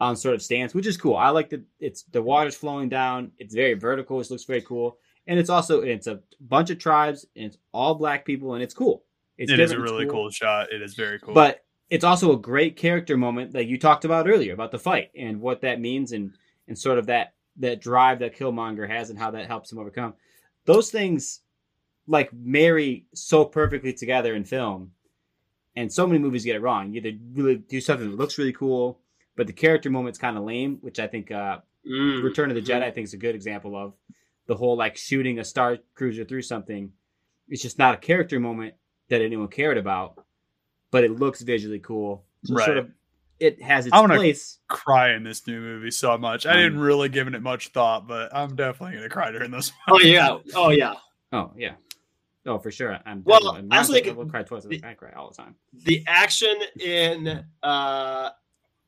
um 0.00 0.16
sort 0.16 0.34
of 0.34 0.42
stance, 0.42 0.74
which 0.74 0.86
is 0.86 0.96
cool. 0.96 1.16
I 1.16 1.30
like 1.30 1.50
that 1.50 1.62
it's 1.80 2.02
the 2.04 2.22
water's 2.22 2.54
flowing 2.56 2.88
down. 2.88 3.32
It's 3.38 3.54
very 3.54 3.74
vertical. 3.74 4.20
It 4.20 4.30
looks 4.30 4.44
very 4.44 4.62
cool, 4.62 4.98
and 5.26 5.38
it's 5.38 5.50
also 5.50 5.82
it's 5.82 6.06
a 6.06 6.20
bunch 6.40 6.70
of 6.70 6.78
tribes 6.78 7.26
and 7.36 7.46
it's 7.46 7.58
all 7.72 7.94
black 7.94 8.24
people, 8.24 8.54
and 8.54 8.62
it's 8.62 8.74
cool. 8.74 9.04
It's 9.36 9.50
It 9.52 9.60
is 9.60 9.72
a 9.72 9.78
really 9.80 10.06
cool. 10.06 10.30
shot. 10.30 10.72
It 10.72 10.82
is 10.82 10.94
very 10.94 11.18
cool. 11.18 11.34
but 11.34 11.64
it's 11.90 12.04
also 12.04 12.32
a 12.32 12.36
great 12.38 12.76
character 12.76 13.16
moment 13.16 13.52
that 13.52 13.66
you 13.66 13.78
talked 13.78 14.04
about 14.04 14.28
earlier 14.28 14.52
about 14.52 14.70
the 14.72 14.78
fight 14.78 15.10
and 15.16 15.40
what 15.40 15.62
that 15.62 15.80
means 15.80 16.12
and 16.12 16.32
and 16.66 16.78
sort 16.78 16.98
of 16.98 17.06
that 17.06 17.34
that 17.56 17.80
drive 17.80 18.18
that 18.20 18.36
Killmonger 18.36 18.88
has 18.88 19.10
and 19.10 19.18
how 19.18 19.30
that 19.32 19.46
helps 19.46 19.72
him 19.72 19.78
overcome. 19.78 20.14
Those 20.64 20.90
things 20.90 21.40
like 22.08 22.32
marry 22.32 23.06
so 23.14 23.44
perfectly 23.44 23.92
together 23.92 24.34
in 24.34 24.42
film. 24.44 24.90
And 25.76 25.92
so 25.92 26.06
many 26.06 26.18
movies 26.18 26.44
get 26.44 26.56
it 26.56 26.60
wrong. 26.62 26.92
You 26.92 27.00
either 27.00 27.16
really 27.34 27.56
do 27.56 27.80
something 27.80 28.10
that 28.10 28.16
looks 28.16 28.36
really 28.38 28.52
cool, 28.52 28.98
but 29.36 29.46
the 29.46 29.52
character 29.52 29.90
moment's 29.90 30.18
kind 30.18 30.36
of 30.36 30.42
lame, 30.42 30.78
which 30.80 30.98
I 30.98 31.06
think 31.06 31.30
uh, 31.30 31.58
Mm. 31.88 32.22
Return 32.22 32.50
of 32.50 32.56
the 32.56 32.60
Jedi 32.60 32.82
I 32.82 32.90
think 32.90 33.04
is 33.06 33.14
a 33.14 33.18
good 33.18 33.34
example 33.36 33.74
of 33.76 33.94
the 34.46 34.54
whole 34.56 34.76
like 34.76 34.96
shooting 34.96 35.38
a 35.38 35.44
star 35.44 35.78
cruiser 35.94 36.24
through 36.24 36.42
something. 36.42 36.92
It's 37.48 37.62
just 37.62 37.78
not 37.78 37.94
a 37.94 37.96
character 37.96 38.38
moment 38.40 38.74
that 39.08 39.22
anyone 39.22 39.48
cared 39.48 39.78
about, 39.78 40.22
but 40.90 41.04
it 41.04 41.12
looks 41.12 41.40
visually 41.40 41.78
cool. 41.78 42.24
So 42.44 42.54
Right. 42.54 42.64
sort 42.66 42.78
of 42.78 42.90
it 43.38 43.62
has 43.62 43.86
its 43.86 43.94
I 43.94 44.00
wanna- 44.00 44.16
place. 44.16 44.58
cry 44.68 45.14
in 45.14 45.22
this 45.22 45.46
new 45.46 45.60
movie 45.60 45.92
so 45.92 46.18
much. 46.18 46.44
I 46.44 46.50
Um, 46.54 46.56
didn't 46.58 46.80
really 46.80 47.08
give 47.08 47.28
it 47.28 47.40
much 47.40 47.68
thought, 47.68 48.06
but 48.08 48.34
I'm 48.34 48.54
definitely 48.56 48.96
gonna 48.96 49.08
cry 49.08 49.30
during 49.30 49.52
this. 49.52 49.72
Oh 49.88 50.00
yeah. 50.00 50.38
Oh 50.54 50.70
yeah. 50.70 50.94
Oh 51.32 51.52
yeah. 51.56 51.76
Oh, 52.48 52.58
for 52.58 52.70
sure. 52.70 52.98
I'm 53.04 53.22
Well, 53.24 53.40
definitely- 53.40 53.68
I 53.70 53.78
also 53.78 53.92
think- 53.92 54.06
I 54.08 54.12
will 54.12 54.26
cry 54.26 54.42
twice. 54.42 54.64
the- 54.64 54.80
I 54.84 54.94
cry 54.94 55.12
all 55.12 55.28
the 55.30 55.36
time. 55.36 55.54
the 55.84 56.02
action 56.06 56.54
in 56.80 57.44
uh 57.62 58.30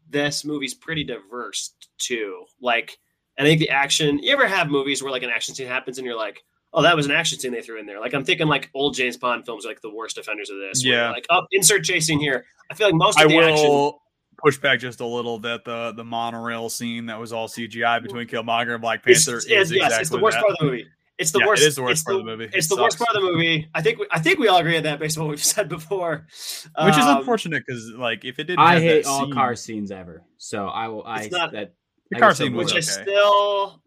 this 0.09 0.45
movie's 0.45 0.75
pretty 0.75 1.05
diverse 1.05 1.75
too. 1.99 2.45
Like, 2.61 2.99
I 3.39 3.43
think 3.43 3.61
the 3.61 3.71
action. 3.71 4.19
You 4.19 4.33
ever 4.33 4.49
have 4.49 4.69
movies 4.69 5.03
where 5.03 5.13
like 5.13 5.23
an 5.23 5.31
action 5.31 5.55
scene 5.55 5.69
happens 5.69 5.99
and 5.99 6.05
you're 6.07 6.17
like, 6.17 6.43
oh, 6.73 6.83
that 6.83 6.97
was 6.97 7.07
an 7.07 7.13
action 7.13 7.39
scene 7.39 7.53
they 7.53 7.63
threw 7.63 7.79
in 7.79 7.87
there. 7.87 8.01
Like 8.01 8.13
I'm 8.15 8.25
thinking 8.25 8.49
like 8.49 8.71
old 8.75 8.95
James 8.95 9.17
Bond 9.17 9.45
films 9.47 9.65
are 9.65 9.69
like 9.69 9.81
the 9.83 9.95
worst 9.95 10.19
offenders 10.19 10.51
of 10.51 10.57
this. 10.59 10.85
Yeah. 10.85 11.11
Like, 11.11 11.27
oh, 11.31 11.43
insert 11.53 11.85
chasing 11.85 12.19
here. 12.19 12.45
I 12.71 12.75
feel 12.75 12.89
like 12.89 12.95
most 12.97 13.19
I 13.21 13.25
of 13.25 13.29
the 13.31 13.39
action. 13.39 13.69
will 13.69 14.03
push 14.39 14.59
back 14.59 14.81
just 14.81 15.01
a 15.01 15.07
little 15.07 15.39
that 15.41 15.65
the 15.65 15.93
the 15.93 16.05
monorail 16.05 16.69
scene 16.71 17.07
that 17.07 17.21
was 17.21 17.33
all 17.33 17.47
CGI 17.47 18.03
between 18.03 18.27
Killmonger 18.27 18.73
and 18.73 18.81
Black 18.81 19.03
It's, 19.07 19.25
Panther 19.27 19.39
it's- 19.39 19.45
is 19.45 19.71
yes, 19.73 19.87
exactly 19.87 20.01
it's 20.01 20.11
the 20.11 20.19
worst 20.19 20.37
that. 20.37 20.41
part 20.41 20.53
of 20.53 20.59
the 20.59 20.65
movie. 20.65 20.87
It's 21.21 21.31
the 21.33 21.39
Yeah, 21.41 21.47
worst. 21.47 21.63
It 21.63 21.67
is 21.69 21.77
the 21.77 21.83
worst 21.83 21.93
it's 21.93 22.03
part 22.05 22.17
of 22.17 22.25
the 22.25 22.31
movie. 22.37 22.51
It's 22.53 22.67
It 22.67 22.75
the 22.75 22.83
worst 22.83 22.99
part 22.99 23.15
of 23.15 23.23
the 23.23 23.31
movie. 23.33 23.69
I 23.75 23.83
think. 23.83 23.99
We, 23.99 24.07
I 24.11 24.19
think 24.19 24.39
we 24.39 24.49
all 24.49 24.59
agree 24.59 24.77
on 24.77 24.83
that 24.85 24.99
based 24.99 25.19
on 25.19 25.25
what 25.25 25.31
we've 25.31 25.45
said 25.57 25.69
before. 25.69 26.27
which 26.31 26.97
is 26.97 27.05
Um, 27.05 27.19
unfortunate 27.19 27.63
because 27.67 27.91
like 27.97 28.25
if 28.25 28.39
it 28.39 28.45
didn't, 28.45 28.59
I 28.61 28.75
have 28.75 28.83
hate 28.83 29.05
that 29.05 29.11
all 29.11 29.25
scene- 29.27 29.33
car 29.35 29.55
scenes 29.55 29.91
ever. 29.91 30.23
So 30.39 30.67
I 30.67 30.89
will. 30.89 31.05
I 31.05 31.23
It's 31.25 31.33
not- 31.33 31.53
that 31.53 31.75
The 32.11 32.17
I 32.17 32.21
car 32.21 32.35
scene 32.35 32.55
which 32.55 32.71
okay. 32.71 32.79
is 32.79 32.91
still. 32.91 33.83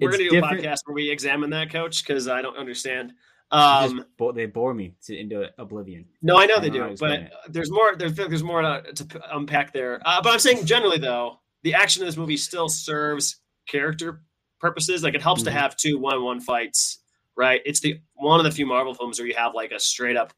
We're 0.00 0.08
It's 0.08 0.18
gonna 0.18 0.30
do 0.30 0.38
a 0.38 0.42
podcast 0.42 0.78
where 0.86 0.94
we 0.94 1.10
examine 1.10 1.50
that, 1.50 1.70
Coach, 1.70 2.02
because 2.04 2.26
I 2.26 2.42
don't 2.42 2.56
understand. 2.56 3.12
They 3.52 3.58
Um, 3.58 3.96
just 3.98 4.08
bo- 4.16 4.32
they 4.32 4.46
bore 4.46 4.72
me 4.72 4.94
to, 5.04 5.14
into 5.16 5.46
oblivion. 5.58 6.06
no, 6.22 6.38
I 6.38 6.46
know 6.46 6.56
I 6.56 6.60
they 6.60 6.70
don't 6.70 6.78
know 6.78 6.88
do, 6.88 6.96
but 6.98 7.10
explain 7.12 7.30
there's 7.50 7.70
more. 7.70 7.94
There's 7.94 8.14
there's 8.14 8.42
more 8.42 8.62
to, 8.62 8.82
to 8.94 9.36
unpack 9.36 9.72
there. 9.74 10.00
Uh, 10.04 10.22
but 10.22 10.32
I'm 10.32 10.38
saying 10.38 10.64
generally 10.64 10.96
though, 10.98 11.40
the 11.62 11.74
action 11.74 12.02
in 12.02 12.08
this 12.08 12.16
movie 12.16 12.38
still 12.38 12.68
serves 12.70 13.38
character 13.68 14.22
purposes. 14.62 15.02
Like 15.02 15.14
it 15.14 15.20
helps 15.20 15.42
Mhm. 15.42 15.46
to 15.46 15.50
have 15.50 15.76
two 15.76 15.98
one-on-one 15.98 16.40
fights, 16.40 17.00
right? 17.36 17.60
It's 17.66 17.80
the 17.80 18.00
one 18.14 18.40
of 18.40 18.44
the 18.44 18.50
few 18.52 18.64
Marvel 18.64 18.94
films 18.94 19.18
where 19.18 19.28
you 19.28 19.34
have 19.34 19.54
like 19.54 19.72
a 19.72 19.78
straight 19.80 20.16
up 20.16 20.32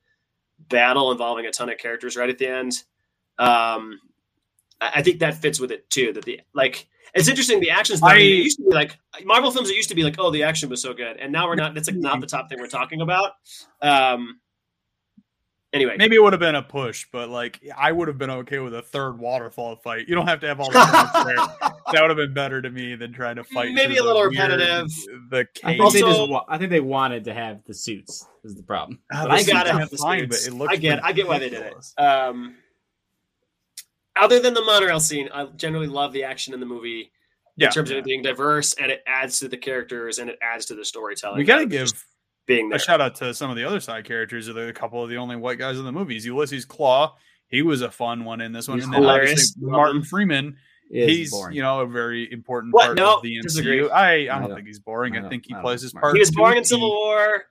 battle 0.59 1.13
involving 1.13 1.47
a 1.47 1.53
ton 1.53 1.69
of 1.69 1.79
characters 1.79 2.17
right 2.17 2.29
at 2.29 2.39
the 2.39 2.49
end. 2.49 2.73
Um, 3.39 4.01
I 4.81 5.03
think 5.03 5.21
that 5.21 5.35
fits 5.41 5.61
with 5.61 5.71
it 5.71 5.89
too. 5.91 6.13
That 6.13 6.25
the 6.25 6.41
like 6.55 6.89
it's 7.15 7.29
interesting. 7.29 7.61
The 7.61 7.71
action's. 7.71 8.03
I- 8.03 8.17
used 8.17 8.59
to 8.59 8.65
be 8.65 8.75
like 8.75 8.99
Marvel 9.25 9.51
films. 9.53 9.71
It 9.71 9.77
used 9.77 9.89
to 9.91 9.95
be 9.95 10.03
like, 10.03 10.17
oh, 10.19 10.31
the 10.33 10.43
action 10.43 10.69
was 10.69 10.83
so 10.83 10.93
good, 10.93 11.17
and 11.19 11.31
now 11.31 11.47
we're 11.47 11.55
not. 11.55 11.75
That's 11.75 11.89
like 11.89 11.97
not 11.97 12.21
the 12.21 12.27
top 12.27 12.49
thing 12.49 12.59
we're 12.59 12.67
talking 12.67 13.01
about. 13.03 13.33
Um. 13.83 14.41
Anyway, 15.75 15.97
Maybe 15.99 16.17
it 16.17 16.23
would 16.23 16.33
have 16.33 16.41
been 16.41 16.55
a 16.55 16.63
push, 16.63 17.07
but 17.13 17.29
like 17.29 17.61
I 17.77 17.91
would 17.93 18.09
have 18.09 18.17
been 18.17 18.31
okay 18.31 18.61
with 18.61 18.75
a 18.75 18.81
third 18.83 19.19
waterfall 19.19 19.77
fight. 19.77 20.09
You 20.09 20.15
don't 20.15 20.29
have 20.29 20.41
to 20.41 20.47
have 20.47 20.61
all 20.61 20.71
the 20.71 21.25
there. 21.27 21.71
That 21.93 22.01
would 22.01 22.11
have 22.11 22.17
been 22.17 22.33
better 22.33 22.63
to 22.63 22.71
me 22.71 22.95
than 22.95 23.13
trying 23.13 23.37
to 23.37 23.45
fight. 23.45 23.73
Maybe 23.75 23.99
a 23.99 24.03
little 24.03 24.21
weird- 24.23 24.31
repetitive. 24.33 24.89
The 25.31 25.47
I 25.65 25.75
cave. 25.75 25.81
think 25.81 25.93
they 25.93 26.03
Also- 26.03 26.17
just. 26.19 26.31
Wa- 26.31 26.45
I 26.49 26.57
think 26.59 26.71
they 26.71 26.81
wanted 26.81 27.25
to 27.25 27.35
have 27.35 27.63
the 27.67 27.75
suits. 27.75 28.27
Is 28.43 28.55
the 28.57 28.63
problem. 28.63 29.01
But 29.11 29.25
the 29.27 29.31
I 29.31 29.35
I 29.37 29.43
gotta 29.43 29.73
have 29.73 29.91
the 29.91 29.97
fine, 29.99 30.29
but 30.29 30.37
suits. 30.37 30.49
it 30.49 30.55
looks 30.55 30.73
I 30.73 30.77
get. 30.77 31.05
I 31.05 31.13
get 31.13 31.27
why 31.29 31.39
they 31.39 31.51
did 31.51 31.63
it. 31.63 32.01
Um, 32.01 32.57
other 34.17 34.41
than 34.41 34.55
the 34.55 34.63
monorail 34.63 35.01
scene, 35.01 35.29
I 35.35 35.47
generally 35.57 35.87
love 35.89 36.13
the 36.13 36.25
action 36.25 36.55
in 36.55 36.61
the 36.61 36.67
movie 36.67 37.11
Yeah, 37.57 37.67
in 37.69 37.73
terms 37.73 37.91
of 37.91 37.97
it 37.99 38.05
being 38.05 38.23
diverse 38.23 38.73
and 38.75 38.91
it 38.93 39.03
adds 39.07 39.41
to 39.41 39.49
the 39.49 39.57
characters 39.57 40.19
and 40.19 40.31
it 40.31 40.39
adds 40.41 40.67
to 40.67 40.75
the 40.75 40.85
storytelling. 40.85 41.39
we 41.39 41.45
got 41.45 41.59
to 41.59 41.67
give 41.67 41.89
just 41.89 41.97
being 42.47 42.69
there. 42.69 42.77
a 42.77 42.81
shout 42.81 43.01
out 43.01 43.15
to 43.17 43.33
some 43.35 43.51
of 43.51 43.57
the 43.57 43.65
other 43.65 43.81
side 43.81 44.05
characters. 44.05 44.49
Are 44.49 44.69
a 44.69 44.73
couple 44.73 45.03
of 45.03 45.11
the 45.11 45.17
only 45.17 45.37
white 45.37 45.59
guys 45.59 45.79
in 45.79 45.85
the 45.85 45.93
movies? 45.93 46.25
Ulysses 46.27 46.67
Klaue, 46.67 47.13
he 47.49 47.63
was 47.63 47.83
a 47.83 47.91
fun 47.91 48.25
one 48.25 48.41
in 48.41 48.53
this 48.53 48.69
one, 48.69 48.79
He's 48.79 48.85
and 48.85 48.93
then 48.95 49.03
hilarious. 49.03 49.31
obviously 49.57 49.71
Martin. 49.71 50.03
Freeman. 50.03 50.57
It 50.91 51.09
is 51.09 51.17
he's 51.17 51.31
boring. 51.31 51.57
you 51.57 51.63
know 51.63 51.81
a 51.81 51.87
very 51.87 52.31
important 52.31 52.75
What? 52.75 52.85
part 52.85 52.97
No, 52.99 53.17
of 53.17 53.23
the 53.23 53.41
disagree. 53.41 53.81
MCU. 53.81 53.91
I, 53.91 54.27
I, 54.29 54.37
I 54.37 54.39
don't, 54.39 54.49
don't- 54.49 54.57
think 54.57 54.67
he's 54.67 54.79
boring. 54.81 55.17
I 55.17 55.25
I, 55.25 55.29
think 55.31 55.45
he 55.47 55.55
I 55.55 55.61
plays 55.63 55.81
his 55.81 55.93
part. 55.93 56.15
he 56.15 56.21
was 56.21 56.31
boring 56.31 56.59
in 56.59 56.65
Civil 56.65 56.91
War. 56.91 57.45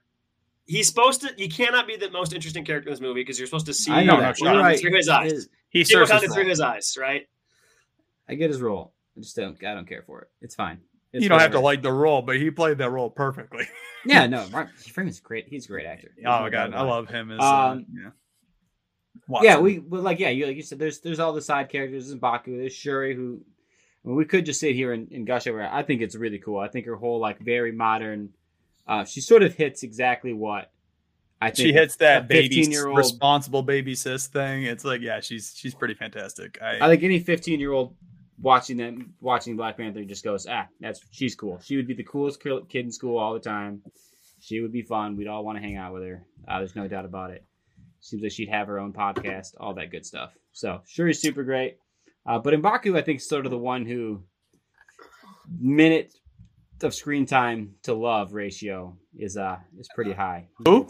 He's 0.66 0.86
supposed 0.86 1.20
to. 1.22 1.30
He 1.36 1.48
cannot 1.48 1.86
be 1.86 1.96
the 1.96 2.10
most 2.10 2.32
interesting 2.32 2.64
character 2.64 2.88
in 2.88 2.94
this 2.94 3.00
movie 3.00 3.20
because 3.20 3.38
you're 3.38 3.46
supposed 3.46 3.66
to 3.66 3.74
see 3.74 3.92
I 3.92 4.04
know 4.04 4.14
no, 4.14 4.20
that. 4.20 4.36
no, 4.40 4.52
You're 4.52 4.60
Wakanda 4.60 4.64
right. 4.64 4.80
through 4.80 4.96
his 4.96 5.08
eyes. 5.08 5.32
It- 5.32 5.48
He 5.68 5.84
See 5.84 5.92
serves 5.94 6.10
Wakanda 6.10 6.22
his 6.22 6.34
through 6.34 6.48
his 6.48 6.60
eyes, 6.60 6.96
right? 6.98 7.26
I 8.28 8.34
get 8.36 8.48
his 8.50 8.62
role. 8.62 8.94
I 9.16 9.20
just 9.20 9.34
don't. 9.36 9.62
I 9.64 9.74
don't 9.74 9.86
care 9.88 10.02
for 10.06 10.22
it. 10.22 10.28
It's 10.40 10.54
fine. 10.54 10.78
You 11.22 11.28
don't 11.28 11.40
have 11.40 11.52
to 11.52 11.60
like 11.60 11.82
the 11.82 11.92
role, 11.92 12.22
but 12.22 12.36
he 12.36 12.50
played 12.50 12.78
that 12.78 12.90
role 12.90 13.10
perfectly. 13.10 13.66
Yeah, 14.06 14.26
no. 14.26 14.46
Mark 14.50 14.76
Freeman's 14.76 15.18
great. 15.20 15.48
He's 15.48 15.64
a 15.64 15.68
great 15.68 15.86
actor. 15.86 16.12
There's 16.14 16.26
oh 16.28 16.42
my 16.42 16.50
god, 16.50 16.74
I 16.74 16.82
love 16.82 17.08
him 17.08 17.30
as 17.30 17.40
Um, 17.40 17.86
uh, 17.96 18.10
yeah. 19.30 19.42
Yeah, 19.42 19.58
we 19.60 19.78
but 19.78 20.02
like 20.02 20.20
yeah, 20.20 20.28
you 20.28 20.44
like 20.44 20.56
you 20.56 20.62
said, 20.62 20.78
there's 20.78 21.00
there's 21.00 21.20
all 21.20 21.32
the 21.32 21.40
side 21.40 21.70
characters. 21.70 22.08
There's 22.08 22.18
Baku. 22.18 22.58
There's 22.58 22.74
Shuri, 22.74 23.14
who 23.14 23.40
I 24.04 24.08
mean, 24.08 24.16
we 24.16 24.26
could 24.26 24.44
just 24.44 24.60
sit 24.60 24.74
here 24.74 24.92
and, 24.92 25.10
and 25.10 25.26
gush 25.26 25.46
over. 25.46 25.62
I 25.62 25.82
think 25.84 26.02
it's 26.02 26.14
really 26.14 26.38
cool. 26.38 26.58
I 26.58 26.68
think 26.68 26.84
her 26.84 26.96
whole 26.96 27.18
like 27.18 27.38
very 27.38 27.72
modern. 27.72 28.34
Uh, 28.86 29.06
she 29.06 29.22
sort 29.22 29.42
of 29.42 29.54
hits 29.54 29.82
exactly 29.82 30.34
what 30.34 30.70
I 31.40 31.50
think 31.50 31.68
she 31.68 31.72
hits 31.72 31.96
that 31.96 32.28
baby 32.28 32.62
15-year-old 32.62 32.96
responsible 32.96 33.62
baby 33.62 33.94
sis 33.94 34.26
thing. 34.26 34.64
It's 34.64 34.84
like 34.84 35.00
yeah, 35.00 35.20
she's 35.20 35.54
she's 35.56 35.74
pretty 35.74 35.94
fantastic. 35.94 36.58
I, 36.60 36.78
I 36.80 36.88
think 36.88 37.02
any 37.02 37.20
15 37.20 37.60
year 37.60 37.72
old 37.72 37.96
watching 38.44 38.76
them 38.76 39.14
watching 39.20 39.56
Black 39.56 39.76
Panther 39.76 40.04
just 40.04 40.22
goes, 40.22 40.46
ah, 40.46 40.66
that's 40.78 41.00
she's 41.10 41.34
cool. 41.34 41.58
She 41.64 41.76
would 41.76 41.86
be 41.88 41.94
the 41.94 42.04
coolest 42.04 42.40
kid 42.42 42.84
in 42.84 42.92
school 42.92 43.18
all 43.18 43.32
the 43.34 43.40
time. 43.40 43.82
She 44.40 44.60
would 44.60 44.72
be 44.72 44.82
fun. 44.82 45.16
We'd 45.16 45.28
all 45.28 45.44
want 45.44 45.56
to 45.56 45.62
hang 45.62 45.76
out 45.76 45.94
with 45.94 46.02
her. 46.04 46.22
Uh, 46.46 46.58
there's 46.58 46.76
no 46.76 46.86
doubt 46.86 47.06
about 47.06 47.30
it. 47.30 47.44
Seems 48.00 48.22
like 48.22 48.32
she'd 48.32 48.50
have 48.50 48.66
her 48.66 48.78
own 48.78 48.92
podcast, 48.92 49.54
all 49.58 49.72
that 49.74 49.90
good 49.90 50.04
stuff. 50.04 50.32
So 50.52 50.82
sure, 50.86 51.06
Shuri's 51.06 51.20
super 51.20 51.42
great. 51.42 51.78
Uh, 52.26 52.38
but 52.38 52.52
Mbaku, 52.54 52.96
I 52.98 53.02
think, 53.02 53.20
is 53.20 53.28
sort 53.28 53.46
of 53.46 53.50
the 53.50 53.58
one 53.58 53.86
who 53.86 54.22
minute 55.58 56.12
of 56.82 56.94
screen 56.94 57.24
time 57.24 57.74
to 57.82 57.94
love 57.94 58.34
ratio 58.34 58.94
is 59.16 59.36
uh 59.38 59.56
is 59.78 59.88
pretty 59.94 60.12
high. 60.12 60.46
Who? 60.66 60.86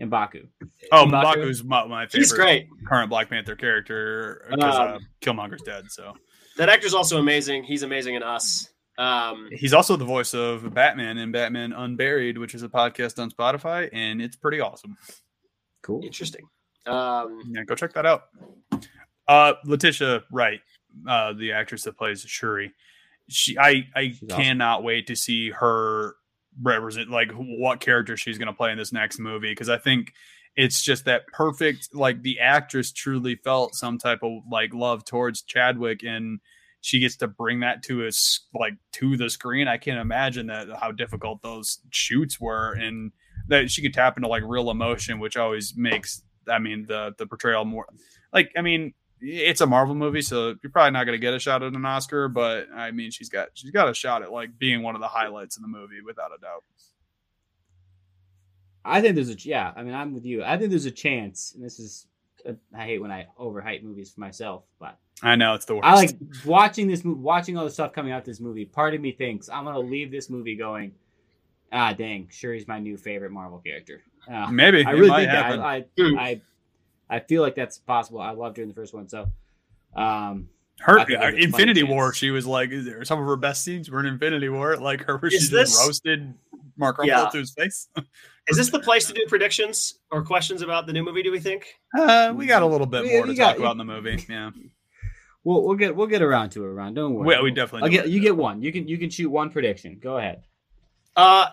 Mbaku. 0.00 0.46
oh, 0.92 1.06
Mbaku's 1.06 1.64
my, 1.64 1.86
my 1.86 2.06
favorite 2.06 2.18
He's 2.20 2.32
great. 2.32 2.68
current 2.86 3.10
Black 3.10 3.28
Panther 3.30 3.56
character 3.56 4.46
because 4.50 4.74
uh, 4.76 4.94
Um, 4.94 5.06
Killmonger's 5.20 5.62
dead. 5.62 5.90
So 5.90 6.12
That 6.56 6.68
actor's 6.68 6.94
also 6.94 7.18
amazing. 7.18 7.64
He's 7.64 7.82
amazing 7.82 8.14
in 8.14 8.22
Us. 8.22 8.68
Um, 8.96 9.48
he's 9.50 9.74
also 9.74 9.96
the 9.96 10.04
voice 10.04 10.34
of 10.34 10.72
Batman 10.72 11.18
in 11.18 11.32
Batman 11.32 11.72
Unburied, 11.72 12.38
which 12.38 12.54
is 12.54 12.62
a 12.62 12.68
podcast 12.68 13.20
on 13.20 13.30
Spotify, 13.30 13.88
and 13.92 14.22
it's 14.22 14.36
pretty 14.36 14.60
awesome. 14.60 14.96
Cool. 15.82 16.02
interesting. 16.04 16.42
Um, 16.86 17.42
Yeah, 17.48 17.64
go 17.64 17.74
check 17.74 17.92
that 17.94 18.06
out. 18.06 18.24
Uh, 19.26 19.54
Letitia 19.64 20.22
Wright, 20.30 20.60
uh, 21.08 21.32
the 21.32 21.52
actress 21.52 21.82
that 21.84 21.96
plays 21.96 22.20
Shuri, 22.22 22.72
she 23.28 23.58
I 23.58 23.86
I 23.96 24.08
She's 24.10 24.22
awesome. 24.30 24.42
cannot 24.42 24.84
wait 24.84 25.06
to 25.08 25.16
see 25.16 25.50
her 25.50 26.14
represent 26.62 27.10
like 27.10 27.32
what 27.32 27.80
character 27.80 28.16
she's 28.16 28.38
going 28.38 28.46
to 28.46 28.52
play 28.54 28.70
in 28.70 28.78
this 28.78 28.92
next 28.92 29.18
movie 29.18 29.50
because 29.50 29.68
I 29.68 29.78
think 29.78 30.12
it's 30.56 30.82
just 30.82 31.04
that 31.06 31.26
perfect 31.28 31.94
like 31.94 32.22
the 32.22 32.40
actress 32.40 32.92
truly 32.92 33.36
felt 33.36 33.74
some 33.74 33.98
type 33.98 34.20
of 34.22 34.42
like 34.50 34.72
love 34.72 35.04
towards 35.04 35.42
Chadwick 35.42 36.02
and 36.04 36.40
she 36.80 37.00
gets 37.00 37.16
to 37.16 37.26
bring 37.26 37.60
that 37.60 37.82
to 37.84 38.06
us 38.06 38.46
like 38.54 38.74
to 38.92 39.16
the 39.16 39.30
screen. 39.30 39.68
I 39.68 39.78
can't 39.78 39.98
imagine 39.98 40.48
that 40.48 40.68
how 40.80 40.92
difficult 40.92 41.42
those 41.42 41.80
shoots 41.90 42.38
were 42.38 42.72
and 42.72 43.10
that 43.48 43.70
she 43.70 43.82
could 43.82 43.94
tap 43.94 44.16
into 44.16 44.28
like 44.28 44.42
real 44.44 44.70
emotion, 44.70 45.18
which 45.18 45.36
always 45.36 45.74
makes 45.76 46.22
I 46.48 46.58
mean 46.58 46.86
the 46.86 47.14
the 47.18 47.26
portrayal 47.26 47.64
more 47.64 47.86
like 48.32 48.52
I 48.56 48.60
mean 48.60 48.94
it's 49.20 49.62
a 49.62 49.66
Marvel 49.66 49.94
movie, 49.94 50.20
so 50.20 50.54
you're 50.62 50.70
probably 50.70 50.90
not 50.90 51.04
going 51.04 51.18
to 51.18 51.20
get 51.20 51.32
a 51.32 51.38
shot 51.38 51.62
at 51.62 51.72
an 51.72 51.86
Oscar, 51.86 52.28
but 52.28 52.66
I 52.74 52.90
mean 52.90 53.10
she's 53.10 53.30
got 53.30 53.48
she's 53.54 53.70
got 53.70 53.88
a 53.88 53.94
shot 53.94 54.22
at 54.22 54.30
like 54.30 54.58
being 54.58 54.82
one 54.82 54.94
of 54.94 55.00
the 55.00 55.08
highlights 55.08 55.56
in 55.56 55.62
the 55.62 55.68
movie 55.68 56.00
without 56.04 56.30
a 56.36 56.40
doubt. 56.40 56.64
I 58.84 59.00
think 59.00 59.14
there's 59.14 59.30
a 59.30 59.36
yeah. 59.38 59.72
I 59.76 59.82
mean, 59.82 59.94
I'm 59.94 60.12
with 60.14 60.24
you. 60.24 60.44
I 60.44 60.58
think 60.58 60.70
there's 60.70 60.86
a 60.86 60.90
chance, 60.90 61.52
and 61.54 61.64
this 61.64 61.78
is 61.78 62.06
uh, 62.48 62.52
I 62.76 62.84
hate 62.84 63.00
when 63.00 63.10
I 63.10 63.26
overhype 63.38 63.82
movies 63.82 64.10
for 64.12 64.20
myself, 64.20 64.64
but 64.78 64.98
I 65.22 65.36
know 65.36 65.54
it's 65.54 65.64
the 65.64 65.74
worst. 65.76 65.86
I 65.86 65.94
like 65.94 66.16
watching 66.44 66.86
this 66.86 67.04
movie, 67.04 67.20
watching 67.20 67.56
all 67.56 67.64
the 67.64 67.70
stuff 67.70 67.92
coming 67.92 68.12
out 68.12 68.20
of 68.20 68.24
this 68.24 68.40
movie. 68.40 68.64
Part 68.64 68.94
of 68.94 69.00
me 69.00 69.12
thinks 69.12 69.48
I'm 69.48 69.64
gonna 69.64 69.78
leave 69.78 70.10
this 70.10 70.28
movie 70.28 70.56
going, 70.56 70.92
ah, 71.72 71.92
dang, 71.92 72.28
Shuri's 72.30 72.68
my 72.68 72.78
new 72.78 72.96
favorite 72.96 73.30
Marvel 73.32 73.58
character. 73.58 74.02
Uh, 74.30 74.50
maybe 74.50 74.84
I 74.84 74.90
it 74.90 74.94
really 74.94 75.08
might 75.08 75.18
think 75.18 75.32
that. 75.32 75.60
I, 75.60 75.84
Hmm. 75.98 76.18
I, 76.18 76.22
I, 76.28 76.40
I 77.16 77.20
feel 77.20 77.42
like 77.42 77.54
that's 77.54 77.78
possible. 77.78 78.20
I 78.20 78.30
loved 78.30 78.56
her 78.56 78.62
in 78.62 78.68
the 78.68 78.74
first 78.74 78.94
one, 78.94 79.08
so 79.08 79.30
um, 79.94 80.48
Her 80.80 80.98
I 80.98 81.04
think 81.04 81.20
there's 81.20 81.34
a 81.34 81.38
Infinity 81.38 81.82
War, 81.82 82.06
chance. 82.06 82.16
she 82.16 82.30
was 82.30 82.46
like, 82.46 82.70
is 82.70 82.84
there 82.84 83.04
some 83.04 83.20
of 83.20 83.26
her 83.26 83.36
best 83.36 83.62
scenes 83.62 83.90
were 83.90 84.00
in 84.00 84.06
Infinity 84.06 84.48
War, 84.48 84.76
like 84.76 85.04
her 85.04 85.18
where 85.18 85.30
she 85.30 85.38
just 85.38 85.78
roasted 85.86 86.34
Mark 86.76 86.98
Ruffalo 86.98 87.06
Yeah. 87.06 87.28
to 87.30 87.38
his 87.38 87.52
face. 87.52 87.88
is 88.48 88.56
this 88.56 88.70
the 88.70 88.80
place 88.80 89.06
to 89.06 89.12
do 89.12 89.24
predictions 89.28 89.98
or 90.10 90.22
questions 90.22 90.62
about 90.62 90.86
the 90.86 90.92
new 90.92 91.02
movie? 91.04 91.22
Do 91.22 91.32
we 91.32 91.40
think? 91.40 91.66
Uh, 91.98 92.32
we 92.36 92.46
got 92.46 92.62
a 92.62 92.66
little 92.66 92.86
bit 92.86 93.04
We- 93.04 93.12
more 93.12 93.22
we 93.22 93.28
to 93.30 93.34
got- 93.34 93.50
talk 93.52 93.58
about 93.58 93.72
in 93.72 93.78
the 93.78 93.84
movie. 93.84 94.24
Yeah, 94.28 94.50
we'll 95.44 95.62
we'll 95.64 95.76
get 95.76 95.94
we'll 95.96 96.06
get 96.06 96.22
around 96.22 96.50
to 96.50 96.64
it. 96.64 96.68
Ron. 96.68 96.94
don't 96.94 97.14
worry. 97.14 97.36
we, 97.38 97.44
we 97.44 97.50
definitely. 97.52 97.90
Get 97.90 98.08
you 98.08 98.20
get 98.20 98.36
one. 98.36 98.62
You 98.62 98.72
can 98.72 98.88
you 98.88 98.98
can 98.98 99.10
shoot 99.10 99.28
one 99.30 99.50
prediction. 99.50 99.98
Go 100.02 100.18
ahead. 100.18 100.42
Uh, 101.16 101.46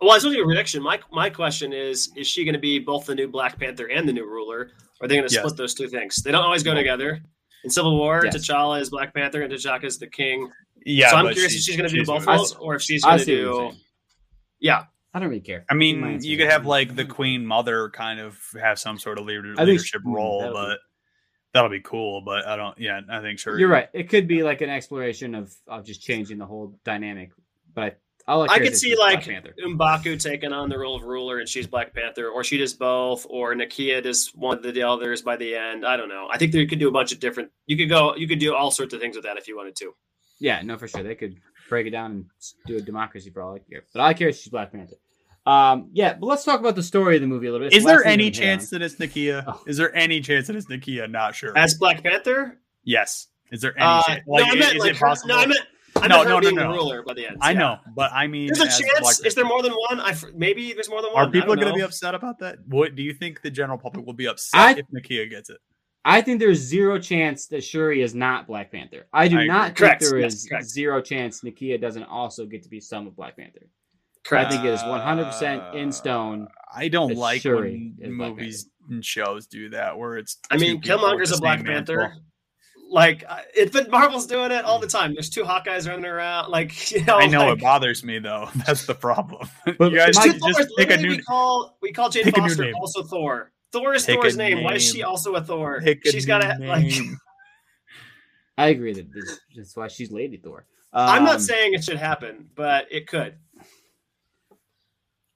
well, 0.00 0.10
I 0.10 0.14
was 0.14 0.24
looking 0.24 0.42
a 0.42 0.44
prediction. 0.44 0.82
My 0.82 1.00
my 1.12 1.30
question 1.30 1.72
is: 1.72 2.10
Is 2.16 2.26
she 2.26 2.44
going 2.44 2.52
to 2.54 2.58
be 2.60 2.78
both 2.78 3.06
the 3.06 3.14
new 3.14 3.28
Black 3.28 3.58
Panther 3.58 3.86
and 3.86 4.08
the 4.08 4.12
new 4.12 4.24
ruler? 4.26 4.70
Or 5.00 5.06
are 5.06 5.08
they 5.08 5.16
going 5.16 5.26
to 5.26 5.32
Yes. 5.34 5.42
split 5.42 5.56
those 5.56 5.74
two 5.74 5.88
things? 5.88 6.16
They 6.22 6.30
don't 6.30 6.44
always 6.44 6.62
go 6.62 6.72
together. 6.74 7.20
In 7.64 7.70
Civil 7.70 7.96
War, 7.96 8.22
Yes. 8.24 8.36
T'Challa 8.36 8.80
is 8.80 8.90
Black 8.90 9.14
Panther 9.14 9.42
and 9.42 9.50
T'Chaka 9.52 9.84
is 9.84 9.98
the 9.98 10.06
king. 10.06 10.50
Yeah, 10.84 11.10
so 11.10 11.16
I'm 11.16 11.32
curious 11.32 11.52
she- 11.52 11.58
if 11.58 11.64
she's 11.64 11.76
going 11.76 11.88
to 11.88 11.96
do 11.96 12.04
both 12.04 12.26
roles 12.26 12.54
or 12.56 12.74
if 12.74 12.82
she's 12.82 13.02
going 13.02 13.18
to 13.18 13.24
see 13.24 13.44
what 13.46 13.72
do. 13.72 13.76
Saying. 14.64 14.74
Yeah, 14.76 14.84
I 15.12 15.20
don't 15.20 15.28
really 15.28 15.40
care. 15.40 15.64
I 15.70 15.74
mean, 15.74 16.20
you 16.22 16.36
could 16.36 16.50
have 16.50 16.66
like 16.66 16.96
the 16.96 17.04
Queen 17.04 17.44
Mother 17.46 17.90
kind 17.90 18.20
of 18.20 18.38
have 18.60 18.78
some 18.78 18.98
sort 18.98 19.18
of 19.18 19.26
leader, 19.26 19.54
leadership 19.54 20.02
she- 20.04 20.10
role, 20.10 20.40
that'll 20.40 20.54
be- 20.54 20.68
but 20.68 20.78
that'll 21.52 21.70
be 21.70 21.80
cool. 21.80 22.22
But 22.22 22.46
I 22.46 22.56
don't. 22.56 22.76
Yeah, 22.78 23.00
I 23.08 23.20
think 23.20 23.38
sure. 23.38 23.58
You're 23.58 23.68
right. 23.68 23.88
It 23.92 24.08
could 24.08 24.26
be 24.26 24.42
like 24.42 24.60
an 24.60 24.70
exploration 24.70 25.34
of 25.34 25.54
of 25.68 25.84
just 25.84 26.02
changing 26.02 26.38
the 26.38 26.46
whole 26.46 26.78
dynamic. 26.84 27.30
But 27.74 27.98
I 28.26 28.34
like. 28.34 28.50
I 28.50 28.58
could 28.58 28.76
see 28.76 28.96
like 28.96 29.24
Black 29.24 29.42
Panther. 29.44 29.54
M'Baku 29.64 30.20
taking 30.20 30.52
on 30.52 30.68
the 30.68 30.78
role 30.78 30.96
of 30.96 31.02
ruler 31.02 31.38
and 31.38 31.48
she's 31.48 31.66
Black 31.66 31.94
Panther, 31.94 32.28
or 32.28 32.42
she 32.42 32.56
does 32.56 32.72
both, 32.72 33.26
or 33.28 33.54
Nakia 33.54 34.02
does 34.02 34.32
one 34.34 34.64
of 34.64 34.74
the 34.74 34.82
others 34.82 35.22
by 35.22 35.36
the 35.36 35.54
end. 35.54 35.84
I 35.86 35.96
don't 35.96 36.08
know. 36.08 36.28
I 36.32 36.38
think 36.38 36.52
they 36.52 36.64
could 36.66 36.78
do 36.78 36.88
a 36.88 36.92
bunch 36.92 37.12
of 37.12 37.20
different. 37.20 37.50
You 37.66 37.76
could 37.76 37.88
go. 37.88 38.16
You 38.16 38.26
could 38.26 38.38
do 38.38 38.54
all 38.54 38.70
sorts 38.70 38.94
of 38.94 39.00
things 39.00 39.14
with 39.16 39.24
that 39.24 39.36
if 39.36 39.46
you 39.46 39.56
wanted 39.56 39.76
to. 39.76 39.92
Yeah, 40.40 40.62
no, 40.62 40.76
for 40.78 40.88
sure. 40.88 41.02
They 41.02 41.14
could 41.14 41.36
break 41.68 41.86
it 41.86 41.90
down 41.90 42.10
and 42.12 42.24
do 42.66 42.76
a 42.76 42.80
democracy 42.80 43.30
for 43.30 43.42
all 43.42 43.54
I 43.54 43.58
care. 43.58 43.84
But 43.92 44.00
I 44.02 44.14
care 44.14 44.28
if 44.28 44.36
she's 44.36 44.48
Black 44.48 44.72
Panther. 44.72 44.96
Um, 45.46 45.90
yeah, 45.92 46.14
but 46.14 46.26
let's 46.26 46.44
talk 46.44 46.60
about 46.60 46.74
the 46.74 46.82
story 46.82 47.16
of 47.16 47.20
the 47.20 47.26
movie 47.28 47.48
a 47.48 47.52
little 47.52 47.66
bit. 47.66 47.74
It's 47.74 47.78
Is 47.78 47.84
the 47.84 47.88
there 47.90 48.04
any 48.06 48.24
we're 48.26 48.30
gonna 48.30 48.46
hit 48.46 48.60
chance 48.60 48.70
that 48.70 48.82
it's 48.82 48.94
Nakia? 48.96 49.44
Oh. 49.46 49.62
Is 49.66 49.76
there 49.76 49.94
any 49.94 50.20
chance 50.20 50.46
that 50.46 50.56
it's 50.56 50.66
Nakia? 50.66 51.10
Not 51.10 51.34
sure. 51.34 51.56
As 51.56 51.74
Black 51.74 52.02
Panther, 52.02 52.58
yes. 52.82 53.26
Is 53.52 53.60
there 53.60 53.76
any 53.76 53.84
uh, 53.86 54.02
chance? 54.04 54.22
no, 54.26 54.42
I 54.42 54.54
meant 54.54 54.74
is 54.76 54.80
like 54.80 54.90
it 54.92 54.96
her, 54.96 55.06
possible? 55.06 55.34
no, 55.34 55.40
I 55.40 55.46
meant 55.46 55.60
I 55.96 56.08
No, 56.08 56.16
meant 56.16 56.24
her 56.28 56.28
no, 56.30 56.34
no, 56.34 56.40
being 56.40 56.54
no. 56.56 56.62
the 56.62 56.68
ruler 56.78 57.02
by 57.02 57.14
the 57.14 57.26
end. 57.26 57.36
I 57.40 57.52
yeah. 57.52 57.58
know, 57.58 57.78
but 57.94 58.10
I 58.12 58.26
mean, 58.26 58.48
There's 58.48 58.60
a 58.80 58.82
chance. 58.82 59.20
Is 59.20 59.34
there 59.34 59.44
more 59.44 59.62
than 59.62 59.72
one? 59.72 60.00
I 60.00 60.10
f- 60.10 60.24
maybe 60.34 60.72
there's 60.72 60.88
more 60.88 61.02
than 61.02 61.12
one. 61.12 61.28
Are 61.28 61.30
people 61.30 61.48
going 61.48 61.60
going 61.60 61.72
to 61.72 61.76
be 61.76 61.82
upset 61.84 62.14
about 62.14 62.38
that? 62.40 62.58
What 62.66 62.94
do 62.94 63.02
you 63.02 63.12
think 63.12 63.42
the 63.42 63.50
general 63.50 63.78
public 63.78 64.06
will 64.06 64.12
be 64.14 64.26
upset 64.26 64.60
I- 64.60 64.72
if 64.78 64.86
Nakia 64.94 65.28
gets 65.30 65.50
it? 65.50 65.58
I 66.04 66.20
think 66.20 66.38
there's 66.38 66.58
zero 66.58 66.98
chance 66.98 67.46
that 67.46 67.64
Shuri 67.64 68.02
is 68.02 68.14
not 68.14 68.46
Black 68.46 68.70
Panther. 68.70 69.06
I 69.12 69.26
do 69.26 69.36
I 69.36 69.40
agree. 69.40 69.48
not 69.48 69.64
think 69.66 69.76
Correct. 69.78 70.00
there 70.02 70.18
Yes, 70.18 70.46
zero 70.64 71.00
chance 71.00 71.40
Nakia 71.40 71.80
doesn't 71.80 72.04
also 72.04 72.44
get 72.44 72.62
to 72.64 72.68
be 72.68 72.80
some 72.80 73.06
of 73.06 73.16
Black 73.16 73.36
Panther. 73.36 73.68
Correct. 74.24 74.46
I 74.46 74.50
think 74.50 74.64
it 74.64 74.72
is 74.72 74.80
100% 74.80 75.74
in 75.74 75.88
uh, 75.88 75.92
stone. 75.92 76.48
I 76.74 76.88
don't 76.88 77.14
like 77.14 77.42
Shuri 77.42 77.92
when 77.96 78.10
is 78.10 78.16
Black 78.16 78.30
movies 78.30 78.70
and 78.90 79.04
shows 79.04 79.46
do 79.46 79.70
that, 79.70 79.96
where 79.96 80.16
it's. 80.16 80.38
I 80.50 80.56
mean, 80.56 80.80
people 80.80 80.98
Killmonger's 80.98 81.36
a 81.36 81.40
Black 81.40 81.64
Panther. 81.64 81.96
mantle. 81.96 82.22
Like 82.90 83.24
I- 83.28 83.44
it, 83.54 83.72
but 83.72 83.90
Marvel's 83.90 84.26
doing 84.26 84.50
it 84.50 84.64
all 84.64 84.78
the 84.78 84.86
mm. 84.86 84.92
time. 84.92 85.14
There's 85.14 85.30
two 85.30 85.42
Hawkeyes 85.42 85.88
running 85.88 86.04
around. 86.04 86.50
Like 86.50 86.90
you 86.92 87.04
know, 87.04 87.18
I 87.18 87.26
know 87.26 87.46
like, 87.46 87.58
it 87.58 87.62
bothers 87.62 88.04
me 88.04 88.18
though. 88.18 88.48
That's 88.66 88.86
the 88.86 88.94
problem. 88.94 89.48
But 89.78 89.90
you 89.90 89.98
guys 89.98 90.16
my- 90.16 90.28
just 90.28 90.40
Thors, 90.40 90.72
pick 90.76 90.90
a 90.90 90.96
new 90.96 91.10
we 91.10 91.18
call 91.18 91.78
we 91.80 91.92
call 91.92 92.08
Jane 92.10 92.24
pick 92.24 92.36
a 92.36 92.40
new 92.40 92.48
Foster 92.48 92.72
also 92.74 93.02
Thor. 93.02 93.52
Thor 93.74 93.94
is 93.94 94.06
Pick 94.06 94.20
Thor's 94.20 94.36
name. 94.36 94.62
Why 94.64 94.74
is 94.74 94.82
she 94.90 95.02
also 95.02 95.34
a 95.34 95.42
Thor? 95.42 95.80
pick 95.82 96.00
She's 96.06 96.24
got 96.26 96.38
to 96.38 96.56
like. 96.60 96.92
I 98.56 98.68
agree 98.68 98.92
that 98.94 99.12
this, 99.12 99.40
that's 99.54 99.76
why 99.76 99.88
she's 99.88 100.10
Lady 100.12 100.36
Thor. 100.36 100.64
I'm 100.92 101.18
Um, 101.18 101.24
not 101.24 101.40
saying 101.42 101.74
it 101.74 101.82
should 101.82 101.96
happen, 101.98 102.48
but 102.54 102.86
it 102.90 103.08
could. 103.08 103.34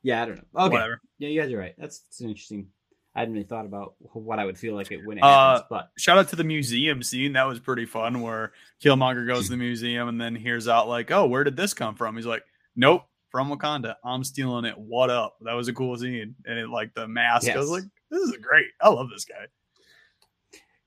Yeah, 0.03 0.23
I 0.23 0.27
don't 0.27 0.37
know. 0.37 0.61
Okay. 0.67 0.73
Whatever. 0.75 1.01
Yeah, 1.19 1.29
you 1.29 1.41
guys 1.43 1.53
are 1.53 1.59
right. 1.59 1.75
That's, 1.77 1.99
that's 1.99 2.21
an 2.21 2.29
interesting. 2.29 2.69
I 3.17 3.21
hadn't 3.21 3.35
really 3.35 3.47
thought 3.47 3.65
about 3.67 3.95
what 4.13 4.39
I 4.39 4.45
would 4.45 4.57
feel 4.57 4.75
like 4.77 4.93
it 4.93 5.05
when 5.05 5.19
it 5.19 5.25
Uh, 5.25 5.55
happens, 5.55 5.67
but 5.69 5.91
Shout 5.99 6.19
out 6.19 6.29
to 6.29 6.37
the 6.37 6.45
museum 6.45 7.03
scene. 7.03 7.33
That 7.33 7.49
was 7.49 7.59
pretty 7.59 7.85
fun. 7.87 8.21
Where 8.23 8.53
Killmonger 8.81 9.27
goes 9.27 9.47
to 9.47 9.51
the 9.51 9.57
museum 9.57 10.09
and 10.09 10.21
then 10.21 10.37
hears 10.37 10.69
out 10.69 10.87
like, 10.89 11.11
"Oh, 11.11 11.27
where 11.27 11.43
did 11.43 11.57
this 11.57 11.75
come 11.75 11.97
from?" 11.97 12.15
He's 12.15 12.27
like, 12.27 12.45
"Nope, 12.77 13.03
from 13.31 13.51
Wakanda. 13.51 13.97
I'm 14.05 14.23
stealing 14.23 14.65
it. 14.67 14.79
What 14.79 15.11
up?" 15.11 15.37
That 15.41 15.55
was 15.55 15.67
a 15.67 15.73
cool 15.73 15.97
scene. 15.97 16.37
And 16.47 16.59
it 16.61 16.69
like 16.69 16.95
the 16.95 17.09
mask. 17.09 17.51
I 17.51 17.57
was 17.59 17.71
like, 17.71 17.83
"This 18.11 18.23
is 18.23 18.37
great. 18.41 18.67
I 18.81 18.89
love 18.91 19.09
this 19.11 19.25
guy." 19.25 19.47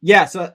yeah. 0.01 0.25
So 0.25 0.53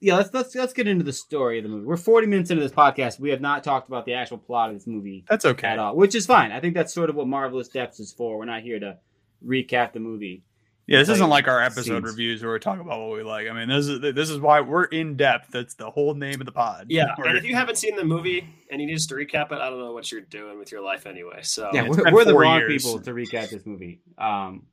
yeah, 0.00 0.16
let's 0.16 0.32
let's 0.34 0.54
let's 0.54 0.72
get 0.72 0.86
into 0.88 1.04
the 1.04 1.12
story 1.12 1.58
of 1.58 1.62
the 1.64 1.70
movie. 1.70 1.86
We're 1.86 1.96
40 1.96 2.26
minutes 2.26 2.50
into 2.50 2.62
this 2.62 2.72
podcast. 2.72 3.18
We 3.20 3.30
have 3.30 3.40
not 3.40 3.64
talked 3.64 3.88
about 3.88 4.04
the 4.04 4.14
actual 4.14 4.38
plot 4.38 4.70
of 4.70 4.76
this 4.76 4.86
movie 4.86 5.24
That's 5.28 5.44
okay. 5.44 5.68
at 5.68 5.78
all, 5.78 5.96
which 5.96 6.14
is 6.14 6.26
fine. 6.26 6.52
I 6.52 6.60
think 6.60 6.74
that's 6.74 6.92
sort 6.92 7.10
of 7.10 7.16
what 7.16 7.26
Marvelous 7.26 7.68
Depths 7.68 8.00
is 8.00 8.12
for. 8.12 8.36
We're 8.38 8.44
not 8.44 8.62
here 8.62 8.78
to 8.80 8.98
recap 9.44 9.92
the 9.92 10.00
movie. 10.00 10.44
Yeah, 10.86 10.98
this 10.98 11.08
Like, 11.08 11.14
isn't 11.14 11.30
like 11.30 11.48
our 11.48 11.62
episode 11.62 11.84
scenes. 11.84 12.04
reviews 12.04 12.42
where 12.42 12.52
we 12.52 12.58
talk 12.58 12.78
about 12.78 13.00
what 13.00 13.16
we 13.16 13.22
like. 13.22 13.48
I 13.48 13.54
mean, 13.54 13.70
this 13.70 13.86
is 13.86 14.00
this 14.00 14.28
is 14.28 14.38
why 14.38 14.60
we're 14.60 14.84
in 14.84 15.16
depth. 15.16 15.48
That's 15.50 15.74
the 15.76 15.90
whole 15.90 16.12
name 16.12 16.38
of 16.42 16.44
the 16.44 16.52
pod. 16.52 16.86
Yeah, 16.90 17.14
We're- 17.16 17.28
and 17.30 17.38
if 17.38 17.44
you 17.44 17.54
haven't 17.54 17.76
seen 17.78 17.96
the 17.96 18.04
movie 18.04 18.46
and 18.70 18.82
you 18.82 18.86
need 18.86 18.96
us 18.96 19.06
to 19.06 19.14
recap 19.14 19.50
it, 19.52 19.58
I 19.62 19.70
don't 19.70 19.78
know 19.78 19.92
what 19.92 20.12
you're 20.12 20.20
doing 20.20 20.58
with 20.58 20.70
your 20.70 20.82
life 20.82 21.06
anyway. 21.06 21.38
So 21.40 21.70
yeah, 21.72 21.88
we're, 21.88 22.12
we're 22.12 22.24
the 22.26 22.32
four 22.32 22.42
wrong 22.42 22.58
years. 22.58 22.84
people 22.84 23.00
to 23.00 23.12
recap 23.14 23.48
this 23.48 23.64
movie. 23.64 24.02
Um, 24.18 24.64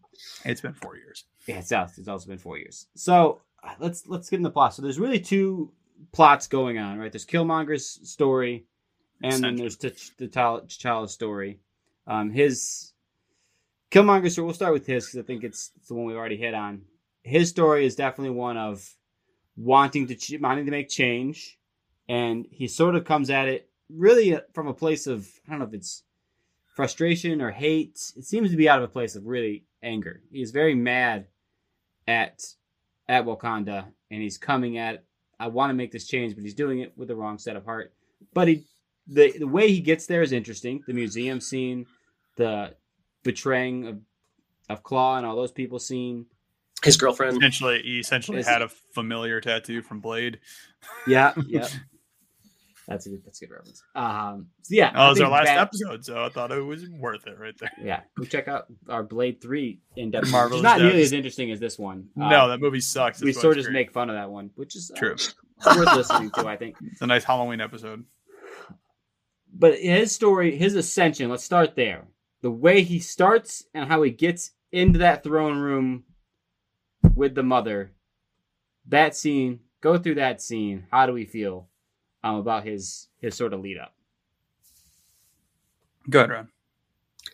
it's 0.46 0.62
been 0.62 0.74
four 0.74 0.96
years. 0.96 1.26
Yeah, 1.48 1.60
it's 1.60 1.72
also, 1.72 1.94
it's 1.98 2.08
also 2.08 2.28
been 2.28 2.38
four 2.38 2.58
years. 2.58 2.88
So 2.96 3.42
uh, 3.64 3.74
let's 3.80 4.08
let's 4.08 4.30
get 4.30 4.38
in 4.38 4.44
the 4.44 4.50
plot. 4.50 4.74
So 4.74 4.82
there's 4.82 5.00
really 5.00 5.20
two 5.20 5.72
plots 6.12 6.48
going 6.48 6.78
on, 6.78 6.98
right? 7.00 7.12
There's 7.12 7.26
Killmonger's 7.26 8.10
story, 8.10 8.66
and 9.22 9.44
then 9.44 9.56
there's 9.56 9.78
T'Ch- 9.78 10.16
T'Challa- 10.18 10.66
T'Challa's 10.66 11.12
story. 11.12 11.60
Um, 12.08 12.32
his 12.32 12.94
Killmonger's 13.92 14.34
story. 14.34 14.46
We'll 14.46 14.54
start 14.56 14.74
with 14.74 14.86
his 14.86 15.06
because 15.06 15.20
I 15.20 15.24
think 15.24 15.44
it's, 15.44 15.72
it's 15.76 15.88
the 15.88 15.96
one 15.96 16.06
we've 16.06 16.16
already 16.18 16.38
hit 16.38 16.54
on. 16.54 16.84
His 17.24 17.50
story 17.50 17.86
is 17.86 17.96
definitely 17.96 18.36
one 18.36 18.58
of 18.58 18.88
wanting 19.56 20.08
to 20.08 20.16
ch- 20.16 20.40
wanting 20.40 20.66
to 20.66 20.72
make 20.72 20.90
change, 20.90 21.58
and 22.10 22.46
he 22.50 22.68
sort 22.68 22.96
of 22.96 23.06
comes 23.06 23.30
at 23.30 23.48
it 23.48 23.70
really 23.90 24.36
uh, 24.36 24.42
from 24.54 24.68
a 24.68 24.74
place 24.74 25.08
of 25.08 25.28
I 25.48 25.52
don't 25.52 25.60
know 25.60 25.66
if 25.66 25.74
it's 25.74 26.04
frustration 26.76 27.42
or 27.42 27.52
hate. 27.52 28.00
It 28.16 28.24
seems 28.26 28.50
to 28.52 28.58
be 28.58 28.70
out 28.70 28.80
of 28.80 28.86
a 28.86 28.92
place 28.92 29.16
of 29.16 29.26
really 29.26 29.66
anger. 29.84 30.22
He's 30.32 30.52
very 30.52 30.76
mad 30.76 31.28
at 32.08 32.44
at 33.08 33.26
Wakanda, 33.26 33.86
and 34.10 34.22
he's 34.22 34.38
coming 34.38 34.78
at. 34.78 35.04
I 35.40 35.48
want 35.48 35.72
to 35.72 35.74
make 35.74 35.92
this 35.92 36.08
change, 36.08 36.36
but 36.36 36.44
he's 36.44 36.54
doing 36.54 36.80
it 36.80 36.94
with 36.96 37.08
the 37.08 37.16
wrong 37.16 37.40
set 37.40 37.56
of 37.56 37.66
heart. 37.66 37.94
But 38.34 38.48
he, 38.48 38.64
the 39.08 39.34
the 39.40 39.48
way 39.48 39.70
he 39.70 39.80
gets 39.82 40.06
there 40.06 40.22
is 40.22 40.32
interesting. 40.32 40.84
The 40.86 40.94
museum 40.94 41.42
scene, 41.42 41.86
the 42.38 42.76
betraying 43.24 43.88
of 43.88 44.00
of 44.70 44.84
Klaue 44.84 45.18
and 45.18 45.26
all 45.26 45.36
those 45.36 45.52
people 45.52 45.80
scene. 45.80 46.28
his 46.84 46.98
girlfriend. 46.98 47.38
Essentially, 47.38 47.82
he 47.84 48.00
essentially 48.00 48.44
had 48.44 48.62
a 48.62 48.70
familiar 48.70 49.42
tattoo 49.42 49.82
from 49.82 50.00
Blade. 50.00 50.40
Yeah, 51.08 51.34
yeah. 51.48 51.68
That's 52.92 53.06
a 53.06 53.10
good. 53.10 53.22
That's 53.26 53.42
a 53.42 53.46
good 53.46 53.54
reference. 53.54 53.84
Um, 53.96 54.48
so 54.62 54.76
yeah, 54.76 54.92
Oh, 54.96 55.00
I 55.00 55.06
it 55.08 55.10
was 55.10 55.22
our 55.22 55.30
last 55.32 55.46
that- 55.48 55.58
episode, 55.58 56.06
so 56.06 56.24
I 56.24 56.30
thought 56.30 56.52
it 56.52 56.60
was 56.62 56.88
worth 56.89 57.26
it 57.28 57.39
right 57.39 57.56
there. 57.60 57.72
Yeah, 57.84 58.02
go 58.18 58.24
check 58.26 58.48
out 58.48 58.66
our 58.89 59.04
Blade 59.04 59.42
Three 59.42 59.80
in 59.96 60.12
depth. 60.12 60.32
Marvelous 60.32 60.60
It's 60.60 60.64
not 60.64 60.80
nearly 60.80 61.02
as 61.02 61.14
interesting 61.14 61.52
as 61.52 61.60
this 61.60 61.80
one. 61.80 62.10
No, 62.16 62.48
that 62.50 62.60
movie 62.60 62.80
sucks. 62.82 63.22
we 63.22 63.28
That's 63.32 63.38
why 63.38 63.42
sort 63.42 63.58
of 63.58 63.64
just 63.64 63.74
make 63.74 63.92
fun 63.92 64.10
of 64.10 64.16
that 64.16 64.30
one, 64.30 64.52
which 64.56 64.76
is 64.76 64.92
uh, 64.96 65.00
True. 65.00 65.16
worth 65.66 65.96
listening 65.96 66.32
to. 66.32 66.48
I 66.48 66.58
think. 66.58 66.76
It's 66.92 67.02
a 67.02 67.08
nice 67.08 67.24
Halloween 67.24 67.62
episode. 67.62 68.04
But 69.54 69.80
his 69.80 70.12
story, 70.14 70.56
his 70.56 70.76
ascension. 70.76 71.30
Let's 71.30 71.44
start 71.44 71.76
there. 71.76 72.08
The 72.42 72.52
way 72.52 72.84
he 72.84 73.00
starts 73.00 73.66
and 73.74 73.88
how 73.88 74.02
he 74.02 74.12
gets 74.12 74.52
into 74.72 75.00
that 75.00 75.24
throne 75.24 75.58
room 75.60 76.06
with 77.16 77.36
the 77.36 77.44
mother. 77.44 77.92
That 78.88 79.16
scene. 79.16 79.60
Go 79.82 79.98
through 79.98 80.16
that 80.16 80.42
scene. 80.42 80.86
How 80.92 81.06
do 81.06 81.14
we 81.14 81.26
feel 81.26 81.68
um, 82.24 82.36
about 82.36 82.66
his 82.66 83.08
his 83.20 83.36
sort 83.36 83.54
of 83.54 83.60
lead 83.62 83.78
up? 83.78 83.94
Go 86.10 86.20
ahead, 86.20 86.32
Ron. 86.32 86.48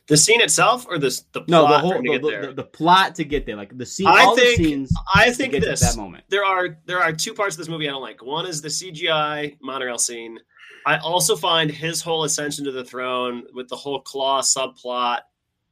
The 0.07 0.17
scene 0.17 0.41
itself, 0.41 0.85
or 0.89 0.97
this 0.97 1.21
the 1.33 1.41
plot 1.41 1.49
No, 1.49 1.67
the 1.67 1.79
whole 1.79 1.91
him 1.93 2.03
to 2.03 2.11
the, 2.11 2.13
get 2.17 2.21
the, 2.21 2.29
there? 2.29 2.45
the, 2.47 2.53
the 2.53 2.63
plot 2.63 3.15
to 3.15 3.23
get 3.25 3.45
there, 3.45 3.55
like 3.55 3.77
the 3.77 3.85
scene, 3.85 4.07
I 4.07 4.23
all 4.23 4.35
think- 4.35 4.57
the 4.57 4.63
scenes 4.63 4.93
I 5.13 5.31
think 5.31 5.51
get 5.53 5.61
this. 5.63 5.79
to 5.81 5.85
that 5.87 5.97
moment. 5.97 6.23
there 6.29 6.45
are 6.45 6.77
there 6.85 6.99
are 7.01 7.11
two 7.13 7.33
parts 7.33 7.55
of 7.55 7.59
this 7.59 7.67
movie 7.69 7.87
I 7.87 7.91
don't 7.91 8.01
like. 8.01 8.23
One 8.23 8.45
is 8.45 8.61
the 8.61 8.69
CGI 8.69 9.57
monorail 9.61 9.97
scene. 9.97 10.39
I 10.85 10.97
also 10.99 11.35
find 11.35 11.69
his 11.69 12.01
whole 12.01 12.23
ascension 12.23 12.63
to 12.65 12.71
the 12.71 12.83
throne 12.85 13.43
with 13.53 13.67
the 13.67 13.75
whole 13.75 14.01
Klaue 14.03 14.41
subplot 14.41 15.19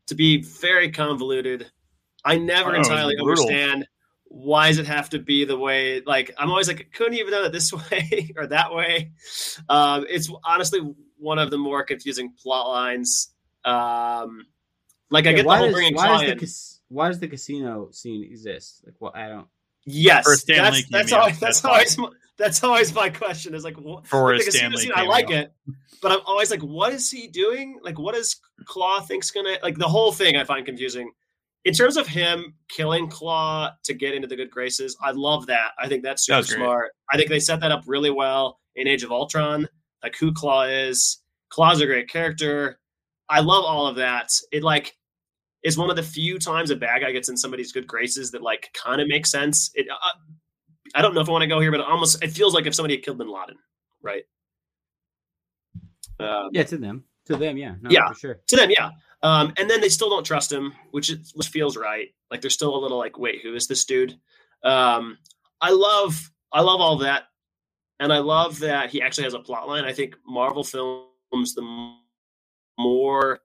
to 0.07 0.15
be 0.15 0.41
very 0.41 0.91
convoluted. 0.91 1.71
I 2.25 2.37
never 2.37 2.71
Oh, 2.71 2.75
it 2.75 2.77
was 2.79 2.87
entirely 2.89 3.15
brutal. 3.21 3.45
understand 3.45 3.87
why 4.37 4.67
does 4.67 4.79
it 4.79 4.85
have 4.85 5.09
to 5.11 5.17
be 5.19 5.45
the 5.45 5.57
way 5.57 6.01
like 6.05 6.29
I'm 6.37 6.49
always 6.49 6.67
like 6.67 6.91
couldn't 6.91 7.13
you 7.13 7.23
have 7.23 7.33
done 7.33 7.45
it 7.45 7.53
this 7.53 7.71
way 7.91 8.33
or 8.35 8.47
that 8.47 8.73
way. 8.73 9.11
Um, 9.69 10.05
it's 10.09 10.29
honestly 10.43 10.81
one 11.17 11.39
of 11.39 11.49
the 11.51 11.57
more 11.57 11.83
confusing 11.83 12.33
plot 12.37 12.67
lines. 12.67 13.29
Um, 13.63 14.45
like 15.09 15.25
I 15.25 15.29
Yeah, 15.29 15.37
get 15.37 15.41
the 15.43 15.47
why 15.47 15.57
whole 15.57 15.67
does, 15.67 15.73
bringing 15.75 15.95
why 15.95 16.07
Klaue 16.09 16.19
does 16.19 16.29
the 16.33 16.35
cas- 16.35 16.81
why 16.89 17.07
does 17.07 17.19
the 17.19 17.27
casino 17.29 17.89
scene 17.91 18.23
exist? 18.23 18.83
Like, 18.85 18.95
what 18.99 19.15
I 19.15 19.29
don't. 19.29 19.47
Yes, 19.85 20.25
For 20.25 20.35
Stan 20.35 20.63
that's 20.63 20.75
Lee 20.77 20.85
that's 20.89 21.09
cameo, 21.11 21.21
always 21.21 21.39
that's 21.39 21.61
that's 21.61 21.65
always 21.65 21.97
my, 21.97 22.09
that's 22.37 22.63
always 22.63 22.93
my 22.93 23.09
question. 23.09 23.55
Is 23.55 23.63
like 23.63 23.77
what, 23.77 24.05
For 24.05 24.33
like 24.33 24.41
a 24.41 24.45
the 24.45 24.51
casino 24.51 24.69
Stan 24.71 24.81
scene, 24.81 24.91
I 24.95 25.03
like 25.05 25.29
it, 25.31 25.53
but 26.01 26.11
I'm 26.11 26.19
always 26.25 26.51
like, 26.51 26.61
what 26.61 26.91
is 26.91 27.09
he 27.09 27.27
doing? 27.27 27.79
Like, 27.81 27.97
what 27.97 28.15
is 28.15 28.35
Klaue 28.65 29.05
thinks 29.07 29.31
gonna 29.31 29.57
like 29.63 29.77
the 29.77 29.87
whole 29.87 30.11
thing? 30.11 30.35
I 30.35 30.43
find 30.43 30.65
confusing. 30.65 31.11
In 31.65 31.73
terms 31.73 31.97
of 31.97 32.07
him 32.07 32.53
killing 32.69 33.09
Klaue 33.09 33.71
to 33.83 33.93
get 33.93 34.13
into 34.13 34.27
the 34.27 34.35
good 34.35 34.51
graces, 34.51 34.95
I 35.01 35.11
love 35.11 35.47
that. 35.47 35.71
I 35.79 35.87
think 35.87 36.03
that's 36.03 36.25
That 36.27 36.33
super 36.33 36.37
was 36.37 36.47
great. 36.49 36.59
smart. 36.59 36.91
I 37.11 37.17
think 37.17 37.29
they 37.29 37.39
set 37.39 37.59
that 37.61 37.71
up 37.71 37.83
really 37.87 38.11
well 38.11 38.59
in 38.75 38.87
Age 38.87 39.03
of 39.03 39.11
Ultron, 39.11 39.67
like 40.03 40.15
who 40.15 40.31
Klaue 40.31 40.89
is. 40.89 41.21
Klaue's 41.51 41.81
a 41.81 41.85
great 41.85 42.07
character. 42.09 42.79
I 43.29 43.39
love 43.39 43.63
all 43.65 43.87
of 43.87 43.95
that. 43.95 44.29
It 44.51 44.61
like 44.63 44.95
is 45.63 45.77
one 45.77 45.89
of 45.89 45.95
the 45.95 46.03
few 46.03 46.37
times 46.37 46.69
a 46.69 46.75
bad 46.75 47.01
guy 47.01 47.11
gets 47.11 47.29
in 47.29 47.35
somebody's 47.37 47.71
good 47.71 47.87
graces 47.87 48.29
that 48.31 48.43
like 48.43 48.69
kind 48.73 49.01
of 49.01 49.07
makes 49.07 49.31
sense. 49.31 49.71
It, 49.73 49.87
uh, 49.89 49.95
I 50.93 51.01
don't 51.01 51.15
know 51.15 51.21
if 51.21 51.27
I 51.29 51.31
want 51.31 51.41
to 51.41 51.47
go 51.47 51.59
here, 51.59 51.71
but 51.71 51.79
it 51.79 51.85
almost 51.87 52.23
it 52.23 52.31
feels 52.31 52.53
like 52.53 52.67
if 52.67 52.75
somebody 52.75 52.95
had 52.95 53.03
killed 53.03 53.17
Bin 53.17 53.27
Laden, 53.31 53.57
right? 54.03 54.23
Um, 56.19 56.49
Yeah, 56.51 56.63
to 56.63 56.77
them, 56.77 57.03
to 57.25 57.35
them, 57.35 57.57
yeah, 57.57 57.75
no, 57.81 57.89
Yeah. 57.89 58.07
for 58.09 58.13
sure. 58.19 58.39
to 58.47 58.55
them, 58.55 58.69
yeah. 58.69 58.91
Um, 59.25 59.53
and 59.57 59.67
then 59.67 59.81
they 59.81 59.89
still 59.89 60.11
don't 60.11 60.23
trust 60.23 60.51
him, 60.51 60.73
which 60.91 61.09
is, 61.09 61.31
which 61.33 61.47
feels 61.47 61.75
right. 61.75 62.09
Like 62.29 62.41
they're 62.41 62.51
still 62.51 62.75
a 62.75 62.77
little 62.77 62.99
like, 62.99 63.17
wait, 63.17 63.41
who 63.41 63.55
is 63.55 63.65
this 63.65 63.83
dude? 63.83 64.13
Um, 64.63 65.17
I 65.59 65.71
love, 65.71 66.31
I 66.53 66.61
love 66.61 66.79
all 66.79 66.97
that, 66.99 67.23
and 67.99 68.13
I 68.13 68.19
love 68.19 68.59
that 68.59 68.91
he 68.91 69.01
actually 69.01 69.23
has 69.23 69.33
a 69.33 69.39
plot 69.39 69.67
line. 69.67 69.83
I 69.83 69.93
think 69.93 70.15
Marvel 70.27 70.63
films 70.63 71.55
the 71.55 71.95
more 72.77 73.39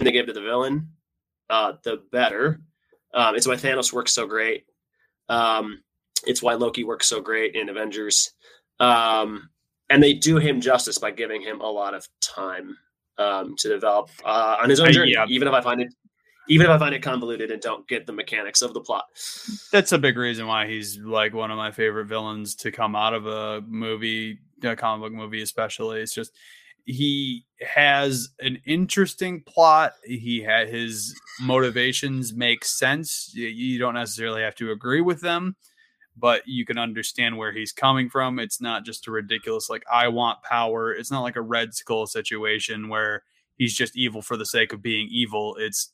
they 0.00 0.10
give 0.10 0.26
to 0.26 0.32
the 0.32 0.42
villain, 0.42 0.88
uh, 1.50 1.74
the 1.84 2.02
better. 2.10 2.60
Um, 3.14 3.36
it's 3.36 3.46
why 3.46 3.54
Thanos 3.54 3.92
works 3.92 4.12
so 4.12 4.26
great. 4.26 4.64
Um, 5.28 5.84
it's 6.26 6.42
why 6.42 6.54
Loki 6.54 6.82
works 6.82 7.06
so 7.06 7.20
great 7.20 7.54
in 7.54 7.68
Avengers. 7.68 8.32
Um, 8.80 9.50
and 9.88 10.02
they 10.02 10.14
do 10.14 10.38
him 10.38 10.60
justice 10.60 10.98
by 10.98 11.12
giving 11.12 11.42
him 11.42 11.60
a 11.60 11.70
lot 11.70 11.94
of 11.94 12.08
time 12.20 12.76
um, 13.18 13.56
to 13.56 13.68
develop 13.68 14.10
uh, 14.24 14.56
on 14.62 14.70
his 14.70 14.80
own 14.80 14.92
journey. 14.92 15.12
yeah. 15.12 15.26
Even 15.28 15.48
if 15.48 15.54
I 15.54 15.60
find 15.60 15.80
it, 15.80 15.92
even 16.48 16.66
if 16.66 16.70
I 16.70 16.78
find 16.78 16.94
it 16.94 17.02
convoluted 17.02 17.50
and 17.50 17.60
don't 17.60 17.86
get 17.88 18.06
the 18.06 18.12
mechanics 18.12 18.62
of 18.62 18.72
the 18.74 18.80
plot. 18.80 19.04
That's 19.72 19.92
a 19.92 19.98
big 19.98 20.16
reason 20.16 20.46
why 20.46 20.66
he's 20.66 20.98
like 20.98 21.34
one 21.34 21.50
of 21.50 21.56
my 21.56 21.72
favorite 21.72 22.06
villains 22.06 22.54
to 22.56 22.70
come 22.70 22.94
out 22.94 23.14
of 23.14 23.26
a 23.26 23.62
movie, 23.66 24.38
a 24.62 24.76
comic 24.76 25.02
book 25.02 25.12
movie, 25.12 25.42
especially. 25.42 26.00
It's 26.00 26.14
just 26.14 26.32
he 26.84 27.44
has 27.60 28.28
an 28.38 28.60
interesting 28.64 29.42
plot. 29.42 29.94
He 30.04 30.40
had 30.40 30.68
his 30.68 31.18
motivations 31.40 32.32
make 32.32 32.64
sense. 32.64 33.32
You 33.34 33.78
don't 33.78 33.94
necessarily 33.94 34.42
have 34.42 34.54
to 34.56 34.70
agree 34.70 35.00
with 35.00 35.20
them, 35.20 35.56
but 36.16 36.42
you 36.46 36.64
can 36.64 36.78
understand 36.78 37.36
where 37.36 37.52
he's 37.52 37.72
coming 37.72 38.08
from. 38.08 38.38
It's 38.38 38.60
not 38.60 38.84
just 38.84 39.06
a 39.06 39.10
ridiculous 39.10 39.68
like 39.68 39.84
I 39.92 40.08
want 40.08 40.42
power. 40.42 40.92
It's 40.92 41.10
not 41.10 41.22
like 41.22 41.36
a 41.36 41.42
Red 41.42 41.74
Skull 41.74 42.06
situation 42.06 42.88
where 42.88 43.22
he's 43.56 43.74
just 43.74 43.96
evil 43.96 44.22
for 44.22 44.36
the 44.36 44.46
sake 44.46 44.72
of 44.72 44.82
being 44.82 45.08
evil. 45.10 45.56
It's 45.58 45.92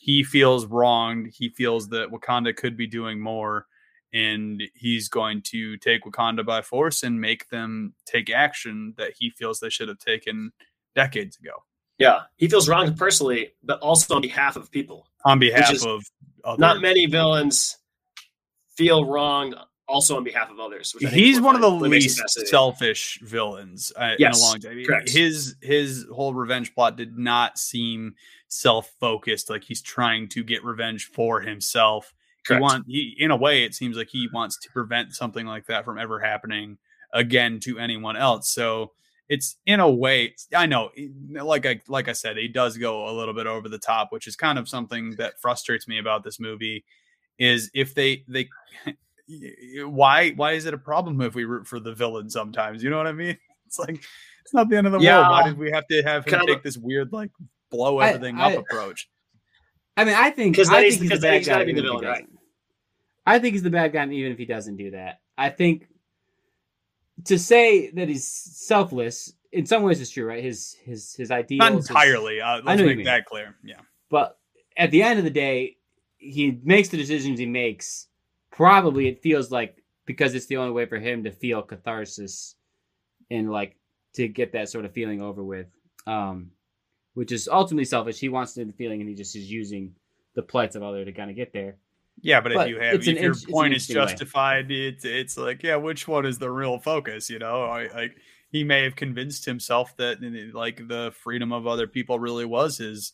he 0.00 0.24
feels 0.24 0.66
wronged. 0.66 1.32
He 1.32 1.48
feels 1.50 1.88
that 1.90 2.10
Wakanda 2.10 2.56
could 2.56 2.76
be 2.76 2.86
doing 2.88 3.20
more 3.20 3.66
and 4.12 4.62
he's 4.74 5.08
going 5.08 5.42
to 5.42 5.76
take 5.78 6.04
Wakanda 6.04 6.44
by 6.44 6.60
force 6.60 7.02
and 7.02 7.20
make 7.20 7.48
them 7.48 7.94
take 8.04 8.30
action 8.30 8.94
that 8.98 9.12
he 9.18 9.30
feels 9.30 9.60
they 9.60 9.70
should 9.70 9.88
have 9.88 9.98
taken 9.98 10.52
decades 10.94 11.38
ago. 11.38 11.64
Yeah, 11.98 12.22
he 12.36 12.48
feels 12.48 12.68
wronged 12.68 12.96
personally, 12.96 13.52
but 13.62 13.78
also 13.80 14.16
on 14.16 14.22
behalf 14.22 14.56
of 14.56 14.70
people. 14.70 15.06
On 15.24 15.38
behalf 15.38 15.84
of 15.86 16.04
other... 16.44 16.60
not 16.60 16.80
many 16.80 17.06
villains 17.06 17.78
feel 18.76 19.04
wronged 19.04 19.54
also 19.88 20.16
on 20.16 20.24
behalf 20.24 20.50
of 20.50 20.58
others. 20.58 20.94
He's 20.98 21.40
one 21.40 21.54
of 21.54 21.60
the 21.60 21.70
least 21.70 22.20
selfish 22.48 23.18
villains 23.22 23.92
uh, 23.96 24.14
yes, 24.18 24.38
in 24.38 24.42
a 24.42 24.46
long 24.46 24.60
time. 24.60 24.84
Correct. 24.84 25.10
His 25.10 25.56
his 25.60 26.06
whole 26.12 26.34
revenge 26.34 26.74
plot 26.74 26.96
did 26.96 27.18
not 27.18 27.58
seem 27.58 28.14
self 28.48 28.90
focused. 28.98 29.50
Like 29.50 29.64
he's 29.64 29.82
trying 29.82 30.28
to 30.30 30.42
get 30.42 30.64
revenge 30.64 31.06
for 31.06 31.40
himself. 31.40 32.14
Correct. 32.46 32.58
He 32.58 32.62
want 32.62 32.84
he, 32.86 33.16
in 33.18 33.30
a 33.30 33.36
way, 33.36 33.64
it 33.64 33.74
seems 33.74 33.96
like 33.96 34.08
he 34.08 34.28
wants 34.32 34.58
to 34.60 34.70
prevent 34.70 35.14
something 35.14 35.46
like 35.46 35.66
that 35.66 35.84
from 35.84 35.98
ever 35.98 36.20
happening 36.20 36.78
again 37.12 37.60
to 37.60 37.78
anyone 37.78 38.16
else. 38.16 38.48
So 38.48 38.92
it's 39.28 39.56
in 39.66 39.80
a 39.80 39.90
way, 39.90 40.34
I 40.54 40.66
know, 40.66 40.90
like 41.30 41.66
I 41.66 41.80
like 41.88 42.08
I 42.08 42.12
said, 42.12 42.36
he 42.36 42.48
does 42.48 42.76
go 42.76 43.08
a 43.08 43.12
little 43.12 43.34
bit 43.34 43.46
over 43.46 43.68
the 43.68 43.78
top, 43.78 44.10
which 44.10 44.26
is 44.26 44.36
kind 44.36 44.58
of 44.58 44.68
something 44.68 45.14
that 45.16 45.40
frustrates 45.40 45.86
me 45.86 45.98
about 45.98 46.24
this 46.24 46.40
movie. 46.40 46.84
Is 47.38 47.70
if 47.74 47.94
they 47.94 48.24
they 48.28 48.48
why 49.84 50.30
why 50.30 50.52
is 50.52 50.66
it 50.66 50.74
a 50.74 50.78
problem 50.78 51.20
if 51.20 51.34
we 51.34 51.44
root 51.44 51.66
for 51.66 51.80
the 51.80 51.94
villain 51.94 52.30
sometimes? 52.30 52.82
You 52.82 52.90
know 52.90 52.98
what 52.98 53.06
I 53.06 53.12
mean? 53.12 53.36
It's 53.66 53.78
like 53.78 54.04
it's 54.42 54.52
not 54.52 54.68
the 54.68 54.76
end 54.76 54.86
of 54.86 54.92
the 54.92 54.98
yeah, 54.98 55.16
world. 55.16 55.30
Why 55.30 55.42
did 55.44 55.56
we 55.56 55.70
have 55.70 55.86
to 55.86 56.02
have 56.02 56.26
him 56.26 56.46
take 56.46 56.62
this 56.62 56.76
weird 56.76 57.10
like 57.10 57.30
blow 57.70 58.00
everything 58.00 58.38
I, 58.38 58.48
up 58.48 58.50
I, 58.50 58.54
approach? 58.56 59.08
I 59.96 60.04
mean, 60.04 60.14
I 60.14 60.28
think 60.28 60.56
because 60.56 60.68
I 60.68 60.82
think 60.82 61.00
he's, 61.00 61.00
he's 61.00 61.20
the 61.20 61.26
bad 61.26 61.46
guy. 61.46 61.64
Be 61.64 61.72
the 61.72 61.80
villain, 61.80 62.04
right? 62.04 62.28
I 63.24 63.38
think 63.38 63.54
he's 63.54 63.62
the 63.62 63.70
bad 63.70 63.94
guy, 63.94 64.04
even 64.04 64.30
if 64.30 64.36
he 64.36 64.44
doesn't 64.44 64.76
do 64.76 64.90
that. 64.90 65.20
I 65.38 65.48
think 65.48 65.86
to 67.24 67.38
say 67.38 67.90
that 67.92 68.08
he's 68.08 68.26
selfless 68.26 69.32
in 69.52 69.66
some 69.66 69.82
ways 69.82 70.00
is 70.00 70.10
true, 70.10 70.26
right? 70.26 70.42
His 70.42 70.76
his 70.84 71.14
his 71.14 71.30
ideals. 71.30 71.58
Not 71.60 71.72
entirely. 71.72 72.36
His, 72.36 72.42
uh, 72.42 72.60
let's 72.64 72.80
I 72.80 72.84
know 72.84 72.94
make 72.94 73.04
that 73.04 73.26
clear. 73.26 73.56
Yeah. 73.62 73.80
But 74.10 74.38
at 74.76 74.90
the 74.90 75.02
end 75.02 75.18
of 75.18 75.24
the 75.24 75.30
day, 75.30 75.76
he 76.22 76.58
makes 76.62 76.88
the 76.88 76.96
decisions 76.96 77.38
he 77.38 77.46
makes. 77.46 78.06
Probably 78.50 79.08
it 79.08 79.22
feels 79.22 79.50
like 79.50 79.82
because 80.06 80.34
it's 80.34 80.46
the 80.46 80.56
only 80.56 80.72
way 80.72 80.86
for 80.86 80.98
him 80.98 81.24
to 81.24 81.32
feel 81.32 81.62
catharsis 81.62 82.54
and 83.30 83.50
like 83.50 83.76
to 84.14 84.28
get 84.28 84.52
that 84.52 84.68
sort 84.68 84.84
of 84.84 84.92
feeling 84.92 85.20
over 85.22 85.42
with. 85.42 85.66
Um, 86.06 86.50
which 87.14 87.32
is 87.32 87.48
ultimately 87.48 87.84
selfish. 87.84 88.18
He 88.18 88.28
wants 88.28 88.54
the 88.54 88.64
feeling 88.76 89.00
and 89.00 89.08
he 89.08 89.14
just 89.14 89.36
is 89.36 89.50
using 89.50 89.94
the 90.34 90.42
plights 90.42 90.76
of 90.76 90.82
other 90.82 91.04
to 91.04 91.12
kind 91.12 91.30
of 91.30 91.36
get 91.36 91.52
there. 91.52 91.76
Yeah, 92.20 92.40
but, 92.40 92.52
but 92.54 92.68
if 92.68 92.74
you 92.74 92.80
have 92.80 92.94
if 93.06 93.20
your 93.20 93.34
point 93.50 93.74
is 93.74 93.86
justified, 93.86 94.70
it's 94.70 95.04
it's 95.04 95.36
like 95.36 95.62
yeah, 95.62 95.76
which 95.76 96.06
one 96.06 96.26
is 96.26 96.38
the 96.38 96.50
real 96.50 96.78
focus? 96.78 97.28
You 97.28 97.38
know, 97.38 97.62
like 97.94 98.16
he 98.50 98.64
may 98.64 98.84
have 98.84 98.96
convinced 98.96 99.44
himself 99.44 99.96
that 99.96 100.18
like 100.54 100.88
the 100.88 101.12
freedom 101.22 101.52
of 101.52 101.66
other 101.66 101.86
people 101.86 102.18
really 102.18 102.44
was 102.44 102.78
his 102.78 103.12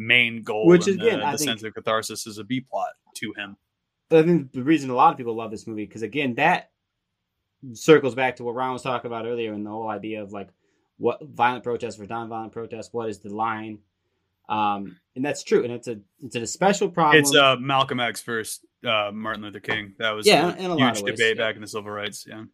main 0.00 0.42
goal. 0.42 0.66
Which 0.66 0.88
is 0.88 0.96
again, 0.96 1.20
the, 1.20 1.30
the 1.32 1.38
sense 1.38 1.62
of 1.62 1.74
catharsis 1.74 2.26
is 2.26 2.38
a 2.38 2.44
B 2.44 2.60
plot 2.60 2.90
to 3.16 3.32
him. 3.36 3.56
I 4.10 4.22
think 4.22 4.52
the 4.52 4.62
reason 4.62 4.90
a 4.90 4.94
lot 4.94 5.12
of 5.12 5.18
people 5.18 5.36
love 5.36 5.52
this 5.52 5.66
movie 5.66 5.86
because 5.86 6.02
again, 6.02 6.34
that 6.34 6.70
circles 7.74 8.14
back 8.14 8.36
to 8.36 8.44
what 8.44 8.54
Ron 8.54 8.72
was 8.72 8.82
talking 8.82 9.08
about 9.08 9.26
earlier, 9.26 9.52
and 9.52 9.64
the 9.64 9.70
whole 9.70 9.88
idea 9.88 10.22
of 10.22 10.32
like 10.32 10.48
what 10.96 11.20
violent 11.22 11.62
protest 11.62 11.98
versus 11.98 12.10
non-violent 12.10 12.52
protest. 12.52 12.92
What 12.92 13.08
is 13.08 13.20
the 13.20 13.28
line? 13.28 13.78
Um, 14.48 14.96
and 15.14 15.24
that's 15.24 15.44
true, 15.44 15.62
and 15.62 15.72
it's 15.72 15.86
a 15.86 16.00
it's 16.20 16.34
a 16.34 16.46
special 16.46 16.88
problem. 16.88 17.22
It's 17.22 17.34
uh, 17.36 17.56
Malcolm 17.60 18.00
X 18.00 18.22
versus 18.22 18.60
uh, 18.84 19.10
Martin 19.12 19.42
Luther 19.42 19.60
King. 19.60 19.94
That 19.98 20.10
was 20.10 20.26
yeah, 20.26 20.56
a, 20.58 20.76
huge 20.76 20.98
debate 20.98 21.18
ways, 21.18 21.36
back 21.36 21.54
in 21.54 21.60
the 21.60 21.68
civil 21.68 21.90
rights. 21.90 22.24
Yeah, 22.26 22.44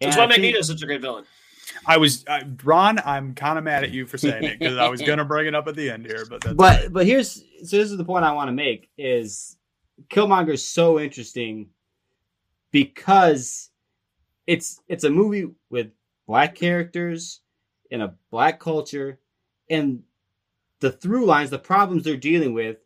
that's 0.00 0.16
why 0.16 0.26
Magneto 0.26 0.58
is 0.58 0.68
such 0.68 0.82
a 0.82 0.86
great 0.86 1.00
villain. 1.00 1.24
I 1.86 1.96
was 1.96 2.24
uh, 2.26 2.40
Ron. 2.62 2.98
I'm 3.04 3.34
kind 3.34 3.58
of 3.58 3.64
mad 3.64 3.84
at 3.84 3.90
you 3.90 4.06
for 4.06 4.18
saying 4.18 4.44
it 4.44 4.58
because 4.58 4.76
I 4.76 4.88
was 4.88 5.02
going 5.02 5.18
to 5.18 5.24
bring 5.24 5.46
it 5.46 5.54
up 5.54 5.66
at 5.68 5.76
the 5.76 5.90
end 5.90 6.06
here, 6.06 6.24
but 6.28 6.42
but 6.42 6.56
right. 6.56 6.92
but 6.92 7.06
here's 7.06 7.34
so 7.64 7.76
this 7.76 7.90
is 7.90 7.96
the 7.96 8.04
point 8.04 8.24
I 8.24 8.32
want 8.32 8.48
to 8.48 8.52
make 8.52 8.90
is 8.96 9.56
Killmonger 10.08 10.54
is 10.54 10.66
so 10.66 11.00
interesting 11.00 11.70
because 12.70 13.70
it's 14.46 14.80
it's 14.88 15.04
a 15.04 15.10
movie 15.10 15.50
with 15.70 15.90
black 16.26 16.54
characters 16.54 17.40
in 17.90 18.00
a 18.00 18.14
black 18.30 18.60
culture 18.60 19.18
and 19.70 20.02
the 20.80 20.92
through 20.92 21.26
lines, 21.26 21.50
the 21.50 21.58
problems 21.58 22.04
they're 22.04 22.16
dealing 22.16 22.52
with 22.52 22.78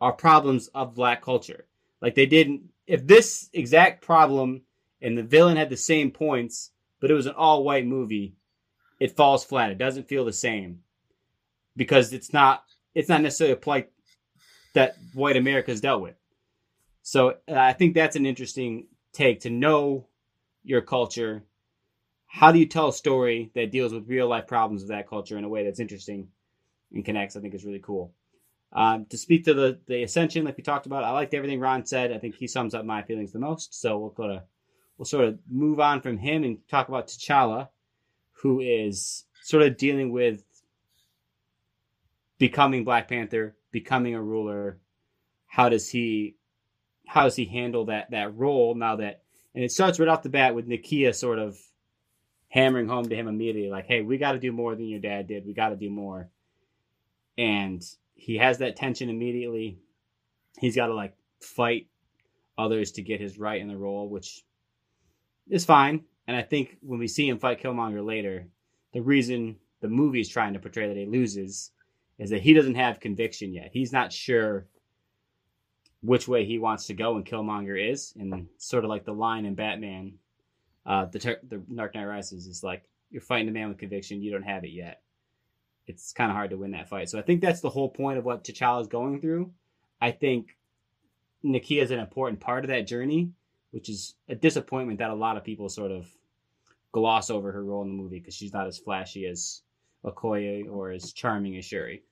are 0.00 0.12
problems 0.12 0.68
of 0.68 0.94
black 0.94 1.22
culture. 1.22 1.66
Like 2.00 2.14
they 2.14 2.26
didn't, 2.26 2.62
if 2.86 3.06
this 3.06 3.50
exact 3.52 4.04
problem 4.04 4.62
and 5.02 5.16
the 5.16 5.22
villain 5.22 5.56
had 5.56 5.70
the 5.70 5.76
same 5.76 6.10
points, 6.10 6.70
but 7.00 7.10
it 7.10 7.14
was 7.14 7.26
an 7.26 7.34
all 7.36 7.64
white 7.64 7.86
movie, 7.86 8.34
it 8.98 9.16
falls 9.16 9.44
flat. 9.44 9.70
It 9.70 9.78
doesn't 9.78 10.08
feel 10.08 10.24
the 10.24 10.32
same 10.32 10.80
because 11.76 12.12
it's 12.12 12.32
not, 12.32 12.64
it's 12.94 13.08
not 13.08 13.22
necessarily 13.22 13.54
a 13.54 13.56
plight 13.56 13.90
that 14.74 14.96
white 15.14 15.36
America's 15.36 15.80
dealt 15.80 16.02
with. 16.02 16.16
So 17.02 17.30
uh, 17.48 17.54
I 17.54 17.72
think 17.72 17.94
that's 17.94 18.16
an 18.16 18.26
interesting 18.26 18.86
take 19.12 19.40
to 19.40 19.50
know 19.50 20.06
your 20.62 20.82
culture. 20.82 21.42
How 22.26 22.52
do 22.52 22.58
you 22.58 22.66
tell 22.66 22.88
a 22.88 22.92
story 22.92 23.50
that 23.54 23.72
deals 23.72 23.92
with 23.92 24.08
real 24.08 24.28
life 24.28 24.46
problems 24.46 24.82
of 24.82 24.88
that 24.88 25.08
culture 25.08 25.38
in 25.38 25.44
a 25.44 25.48
way 25.48 25.64
that's 25.64 25.80
interesting 25.80 26.28
and 26.92 27.04
connects, 27.04 27.36
I 27.36 27.40
think 27.40 27.54
is 27.54 27.64
really 27.64 27.80
cool. 27.80 28.12
Um, 28.72 29.06
to 29.06 29.18
speak 29.18 29.44
to 29.46 29.54
the 29.54 29.80
the 29.86 30.04
ascension, 30.04 30.44
like 30.44 30.56
we 30.56 30.62
talked 30.62 30.86
about, 30.86 31.02
I 31.02 31.10
liked 31.10 31.34
everything 31.34 31.58
Ron 31.58 31.84
said. 31.84 32.12
I 32.12 32.18
think 32.18 32.36
he 32.36 32.46
sums 32.46 32.74
up 32.74 32.84
my 32.84 33.02
feelings 33.02 33.32
the 33.32 33.40
most. 33.40 33.80
So 33.80 33.98
we'll 33.98 34.10
go 34.10 34.28
to 34.28 34.42
we'll 35.00 35.06
sort 35.06 35.24
of 35.24 35.38
move 35.48 35.80
on 35.80 36.02
from 36.02 36.18
him 36.18 36.44
and 36.44 36.58
talk 36.68 36.88
about 36.88 37.06
T'Challa, 37.06 37.68
who 38.42 38.60
is 38.60 39.24
sort 39.42 39.62
of 39.62 39.78
dealing 39.78 40.12
with 40.12 40.44
becoming 42.36 42.84
Black 42.84 43.08
Panther, 43.08 43.56
becoming 43.70 44.14
a 44.14 44.22
ruler. 44.22 44.78
How 45.46 45.70
does 45.70 45.88
he 45.88 46.36
how 47.06 47.24
does 47.24 47.34
he 47.34 47.46
handle 47.46 47.86
that 47.86 48.10
that 48.10 48.36
role 48.36 48.74
now 48.74 48.96
that 48.96 49.22
and 49.54 49.64
it 49.64 49.72
starts 49.72 49.98
right 49.98 50.08
off 50.08 50.22
the 50.22 50.28
bat 50.28 50.54
with 50.54 50.68
Nakia 50.68 51.14
sort 51.14 51.38
of 51.38 51.58
hammering 52.50 52.86
home 52.86 53.08
to 53.08 53.16
him 53.16 53.26
immediately, 53.26 53.70
like, 53.70 53.86
hey, 53.86 54.02
we 54.02 54.18
got 54.18 54.32
to 54.32 54.38
do 54.38 54.52
more 54.52 54.74
than 54.74 54.86
your 54.86 55.00
dad 55.00 55.26
did. 55.26 55.46
We 55.46 55.54
got 55.54 55.70
to 55.70 55.76
do 55.76 55.88
more 55.88 56.28
and 57.38 57.82
he 58.12 58.36
has 58.36 58.58
that 58.58 58.76
tension 58.76 59.08
immediately. 59.08 59.78
He's 60.58 60.76
got 60.76 60.88
to 60.88 60.94
like 60.94 61.16
fight 61.40 61.86
others 62.58 62.92
to 62.92 63.02
get 63.02 63.18
his 63.18 63.38
right 63.38 63.62
in 63.62 63.68
the 63.68 63.78
role, 63.78 64.06
which 64.06 64.44
is 65.50 65.64
fine. 65.64 66.04
And 66.26 66.36
I 66.36 66.42
think 66.42 66.76
when 66.80 66.98
we 66.98 67.08
see 67.08 67.28
him 67.28 67.38
fight 67.38 67.62
Killmonger 67.62 68.04
later, 68.04 68.46
the 68.92 69.00
reason 69.00 69.56
the 69.80 69.88
movie 69.88 70.20
is 70.20 70.28
trying 70.28 70.52
to 70.54 70.60
portray 70.60 70.88
that 70.88 70.96
he 70.96 71.06
loses 71.06 71.72
is 72.18 72.30
that 72.30 72.42
he 72.42 72.52
doesn't 72.52 72.74
have 72.74 73.00
conviction 73.00 73.52
yet. 73.52 73.70
He's 73.72 73.92
not 73.92 74.12
sure 74.12 74.66
which 76.02 76.28
way 76.28 76.44
he 76.44 76.58
wants 76.58 76.86
to 76.86 76.94
go, 76.94 77.16
and 77.16 77.26
Killmonger 77.26 77.90
is. 77.90 78.14
And 78.18 78.48
sort 78.58 78.84
of 78.84 78.90
like 78.90 79.04
the 79.04 79.12
line 79.12 79.44
in 79.44 79.54
Batman, 79.54 80.14
uh, 80.86 81.06
the 81.06 81.18
ter- 81.18 81.40
the 81.46 81.58
Dark 81.58 81.94
Knight 81.94 82.04
Rises 82.04 82.46
is 82.46 82.62
like 82.62 82.84
you're 83.10 83.22
fighting 83.22 83.48
a 83.48 83.52
man 83.52 83.68
with 83.68 83.78
conviction, 83.78 84.22
you 84.22 84.30
don't 84.30 84.42
have 84.42 84.64
it 84.64 84.70
yet 84.70 85.02
it's 85.90 86.12
kind 86.12 86.30
of 86.30 86.36
hard 86.36 86.50
to 86.50 86.56
win 86.56 86.70
that 86.70 86.88
fight. 86.88 87.10
So 87.10 87.18
I 87.18 87.22
think 87.22 87.40
that's 87.40 87.60
the 87.60 87.68
whole 87.68 87.88
point 87.88 88.18
of 88.18 88.24
what 88.24 88.44
T'Challa 88.44 88.80
is 88.80 88.86
going 88.86 89.20
through. 89.20 89.50
I 90.00 90.12
think 90.12 90.56
Nakia 91.44 91.82
is 91.82 91.90
an 91.90 91.98
important 91.98 92.40
part 92.40 92.64
of 92.64 92.68
that 92.68 92.86
journey, 92.86 93.32
which 93.70 93.88
is 93.88 94.14
a 94.28 94.34
disappointment 94.34 94.98
that 94.98 95.10
a 95.10 95.14
lot 95.14 95.36
of 95.36 95.44
people 95.44 95.68
sort 95.68 95.90
of 95.90 96.06
gloss 96.92 97.30
over 97.30 97.52
her 97.52 97.64
role 97.64 97.82
in 97.82 97.88
the 97.88 97.94
movie 97.94 98.18
because 98.18 98.34
she's 98.34 98.52
not 98.52 98.66
as 98.66 98.78
flashy 98.78 99.26
as 99.26 99.62
Okoye 100.04 100.70
or 100.70 100.90
as 100.90 101.12
charming 101.12 101.56
as 101.56 101.64
Shuri. 101.64 102.02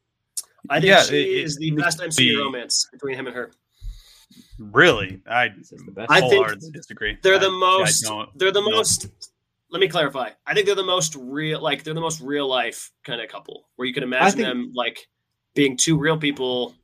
I 0.71 0.81
think 0.81 0.91
yeah, 0.91 1.03
she 1.03 1.41
it, 1.41 1.45
is 1.45 1.57
the 1.57 1.71
best 1.73 2.01
MCU 2.01 2.39
romance 2.39 2.89
between 2.93 3.17
him 3.17 3.27
and 3.27 3.35
her. 3.35 3.53
Really, 4.59 5.21
I 5.27 5.51
I 6.09 6.21
think 6.21 6.73
disagree. 6.73 7.17
They're 7.23 7.39
the 7.39 7.51
most. 7.51 8.11
they're 8.37 8.53
the 8.53 8.63
most 8.63 9.09
let 9.71 9.81
me 9.81 9.89
clarify. 9.89 10.31
I 10.47 10.55
think 10.55 10.67
they're 10.67 10.75
the 10.75 10.85
most 10.85 11.15
real, 11.17 11.61
like 11.61 11.85
they're 11.85 11.95
the 11.95 12.01
most 12.01 12.21
real 12.21 12.49
life 12.49 12.91
kind 13.05 13.21
of 13.21 13.29
couple 13.29 13.69
where 13.77 13.87
you 13.87 13.95
can 13.95 14.03
imagine 14.03 14.39
think, 14.39 14.49
them 14.49 14.73
like 14.75 15.09
being 15.55 15.77
two 15.77 15.99
real 15.99 16.17
people 16.17 16.75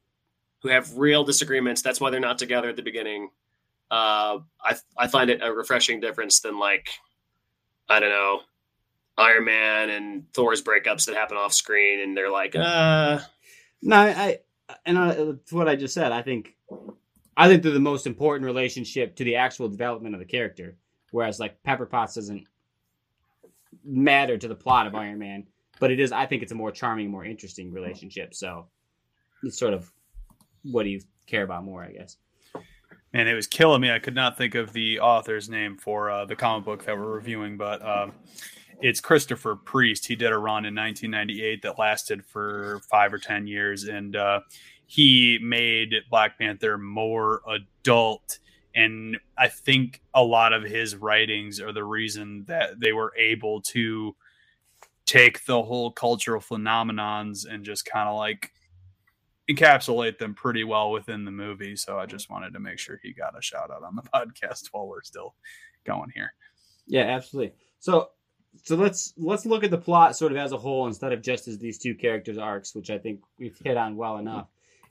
who 0.62 0.68
have 0.68 0.96
real 0.96 1.24
disagreements. 1.24 1.82
That's 1.82 2.00
why 2.00 2.10
they're 2.10 2.20
not 2.20 2.38
together 2.38 2.68
at 2.68 2.76
the 2.76 2.82
beginning. 2.82 3.30
Uh, 3.90 4.38
I 4.62 4.76
I 4.96 5.08
find 5.08 5.30
it 5.30 5.40
a 5.42 5.52
refreshing 5.52 6.00
difference 6.00 6.40
than 6.40 6.58
like 6.58 6.88
I 7.88 8.00
don't 8.00 8.10
know 8.10 8.40
Iron 9.16 9.44
Man 9.44 9.90
and 9.90 10.32
Thor's 10.32 10.62
breakups 10.62 11.06
that 11.06 11.14
happen 11.14 11.36
off 11.36 11.52
screen, 11.52 12.00
and 12.00 12.16
they're 12.16 12.30
like, 12.30 12.56
uh. 12.56 13.20
No, 13.82 13.96
I 13.96 14.38
and 14.86 14.98
I, 14.98 15.12
what 15.50 15.68
I 15.68 15.76
just 15.76 15.94
said. 15.94 16.10
I 16.10 16.22
think 16.22 16.56
I 17.36 17.48
think 17.48 17.62
they're 17.62 17.72
the 17.72 17.80
most 17.80 18.06
important 18.06 18.46
relationship 18.46 19.16
to 19.16 19.24
the 19.24 19.36
actual 19.36 19.68
development 19.68 20.14
of 20.14 20.18
the 20.18 20.24
character. 20.26 20.76
Whereas 21.10 21.38
like 21.38 21.62
Pepper 21.62 21.86
Potts 21.86 22.14
doesn't 22.14 22.46
matter 23.84 24.38
to 24.38 24.48
the 24.48 24.54
plot 24.54 24.86
of 24.86 24.94
Iron 24.94 25.18
Man, 25.18 25.46
but 25.78 25.90
it 25.90 26.00
is. 26.00 26.12
I 26.12 26.26
think 26.26 26.42
it's 26.42 26.52
a 26.52 26.56
more 26.56 26.72
charming, 26.72 27.10
more 27.10 27.24
interesting 27.24 27.72
relationship. 27.72 28.34
So 28.34 28.66
it's 29.42 29.58
sort 29.58 29.74
of 29.74 29.92
what 30.62 30.84
do 30.84 30.88
you 30.88 31.00
care 31.26 31.42
about 31.44 31.64
more, 31.64 31.84
I 31.84 31.92
guess. 31.92 32.16
And 33.14 33.28
it 33.28 33.34
was 33.34 33.46
killing 33.46 33.80
me. 33.80 33.92
I 33.92 34.00
could 34.00 34.16
not 34.16 34.36
think 34.36 34.56
of 34.56 34.72
the 34.72 34.98
author's 34.98 35.48
name 35.48 35.76
for 35.76 36.10
uh, 36.10 36.24
the 36.24 36.34
comic 36.34 36.64
book 36.64 36.84
that 36.84 36.98
we're 36.98 37.12
reviewing, 37.12 37.56
but 37.56 37.80
um, 37.86 38.12
it's 38.80 39.00
Christopher 39.00 39.54
Priest. 39.54 40.04
He 40.04 40.16
did 40.16 40.32
a 40.32 40.36
run 40.36 40.64
in 40.64 40.74
1998 40.74 41.62
that 41.62 41.78
lasted 41.78 42.24
for 42.24 42.80
five 42.90 43.14
or 43.14 43.18
ten 43.18 43.46
years, 43.46 43.84
and 43.84 44.16
uh, 44.16 44.40
he 44.86 45.38
made 45.40 45.94
Black 46.10 46.38
Panther 46.40 46.76
more 46.76 47.40
adult. 47.48 48.40
And 48.74 49.16
I 49.38 49.46
think 49.46 50.02
a 50.12 50.24
lot 50.24 50.52
of 50.52 50.64
his 50.64 50.96
writings 50.96 51.60
are 51.60 51.72
the 51.72 51.84
reason 51.84 52.44
that 52.48 52.80
they 52.80 52.92
were 52.92 53.12
able 53.16 53.62
to 53.62 54.16
take 55.06 55.44
the 55.44 55.62
whole 55.62 55.92
cultural 55.92 56.40
phenomenons 56.40 57.46
and 57.48 57.64
just 57.64 57.84
kind 57.84 58.08
of 58.08 58.16
like 58.16 58.50
encapsulate 59.50 60.18
them 60.18 60.34
pretty 60.34 60.64
well 60.64 60.90
within 60.90 61.24
the 61.24 61.30
movie. 61.30 61.76
So 61.76 61.98
I 61.98 62.06
just 62.06 62.30
wanted 62.30 62.52
to 62.54 62.60
make 62.60 62.78
sure 62.78 62.98
he 63.02 63.12
got 63.12 63.38
a 63.38 63.42
shout 63.42 63.70
out 63.70 63.82
on 63.82 63.96
the 63.96 64.02
podcast 64.14 64.68
while 64.72 64.86
we're 64.86 65.02
still 65.02 65.34
going 65.84 66.10
here. 66.14 66.32
Yeah, 66.86 67.02
absolutely. 67.02 67.54
So 67.78 68.10
so 68.62 68.76
let's 68.76 69.12
let's 69.16 69.46
look 69.46 69.64
at 69.64 69.70
the 69.70 69.78
plot 69.78 70.16
sort 70.16 70.32
of 70.32 70.38
as 70.38 70.52
a 70.52 70.56
whole 70.56 70.86
instead 70.86 71.12
of 71.12 71.22
just 71.22 71.48
as 71.48 71.58
these 71.58 71.78
two 71.78 71.94
characters 71.94 72.38
arcs, 72.38 72.74
which 72.74 72.90
I 72.90 72.98
think 72.98 73.20
we've 73.38 73.58
hit 73.62 73.76
on 73.76 73.96
well 73.96 74.14
mm-hmm. 74.14 74.28
enough. 74.28 74.46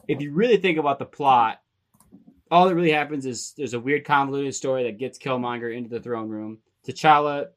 If 0.08 0.22
you 0.22 0.34
really 0.34 0.58
think 0.58 0.78
about 0.78 1.00
the 1.00 1.06
plot, 1.06 1.62
all 2.52 2.68
that 2.68 2.76
really 2.76 2.92
happens 2.92 3.26
is 3.26 3.54
there's 3.56 3.74
a 3.74 3.80
weird 3.80 4.06
convoluted 4.06 4.54
story 4.54 4.84
that 4.84 5.00
gets 5.00 5.18
Killmonger 5.18 5.76
into 5.76 5.90
the 5.90 6.02
throne 6.02 6.30
room. 6.30 6.60
T'Challa 6.86 7.48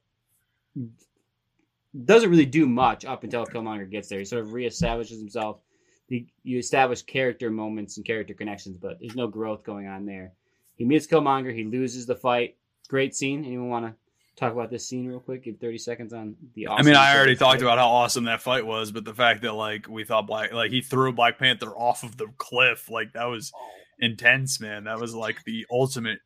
doesn't 2.04 2.30
really 2.30 2.46
do 2.46 2.66
much 2.66 3.04
up 3.04 3.24
until 3.24 3.46
Killmonger 3.46 3.90
gets 3.90 4.08
there. 4.08 4.20
He 4.20 4.24
sort 4.24 4.44
of 4.44 4.50
reestablishes 4.50 5.18
himself 5.18 5.60
you, 6.08 6.26
you 6.42 6.58
establish 6.58 7.02
character 7.02 7.50
moments 7.50 7.96
and 7.96 8.06
character 8.06 8.34
connections, 8.34 8.76
but 8.76 8.98
there's 9.00 9.16
no 9.16 9.26
growth 9.26 9.64
going 9.64 9.86
on 9.86 10.06
there. 10.06 10.32
He 10.76 10.84
meets 10.84 11.06
Killmonger. 11.06 11.54
He 11.54 11.64
loses 11.64 12.06
the 12.06 12.14
fight. 12.14 12.56
Great 12.88 13.14
scene. 13.14 13.44
Anyone 13.44 13.68
want 13.68 13.86
to 13.86 13.94
talk 14.36 14.52
about 14.52 14.70
this 14.70 14.86
scene 14.86 15.06
real 15.06 15.20
quick? 15.20 15.44
Give 15.44 15.58
30 15.58 15.78
seconds 15.78 16.12
on 16.12 16.36
the. 16.54 16.66
Awesome 16.66 16.86
I 16.86 16.88
mean, 16.88 16.96
I 16.96 17.16
already 17.16 17.34
talked 17.34 17.62
about 17.62 17.78
how 17.78 17.88
awesome 17.88 18.24
that 18.24 18.42
fight 18.42 18.64
was, 18.64 18.92
but 18.92 19.04
the 19.04 19.14
fact 19.14 19.42
that 19.42 19.54
like 19.54 19.88
we 19.88 20.04
thought 20.04 20.26
Black, 20.26 20.52
like 20.52 20.70
he 20.70 20.82
threw 20.82 21.12
Black 21.12 21.38
Panther 21.38 21.70
off 21.70 22.02
of 22.02 22.16
the 22.16 22.28
cliff, 22.38 22.90
like 22.90 23.12
that 23.14 23.24
was 23.24 23.52
intense, 23.98 24.60
man. 24.60 24.84
That 24.84 25.00
was 25.00 25.14
like 25.14 25.42
the 25.44 25.66
ultimate 25.70 26.18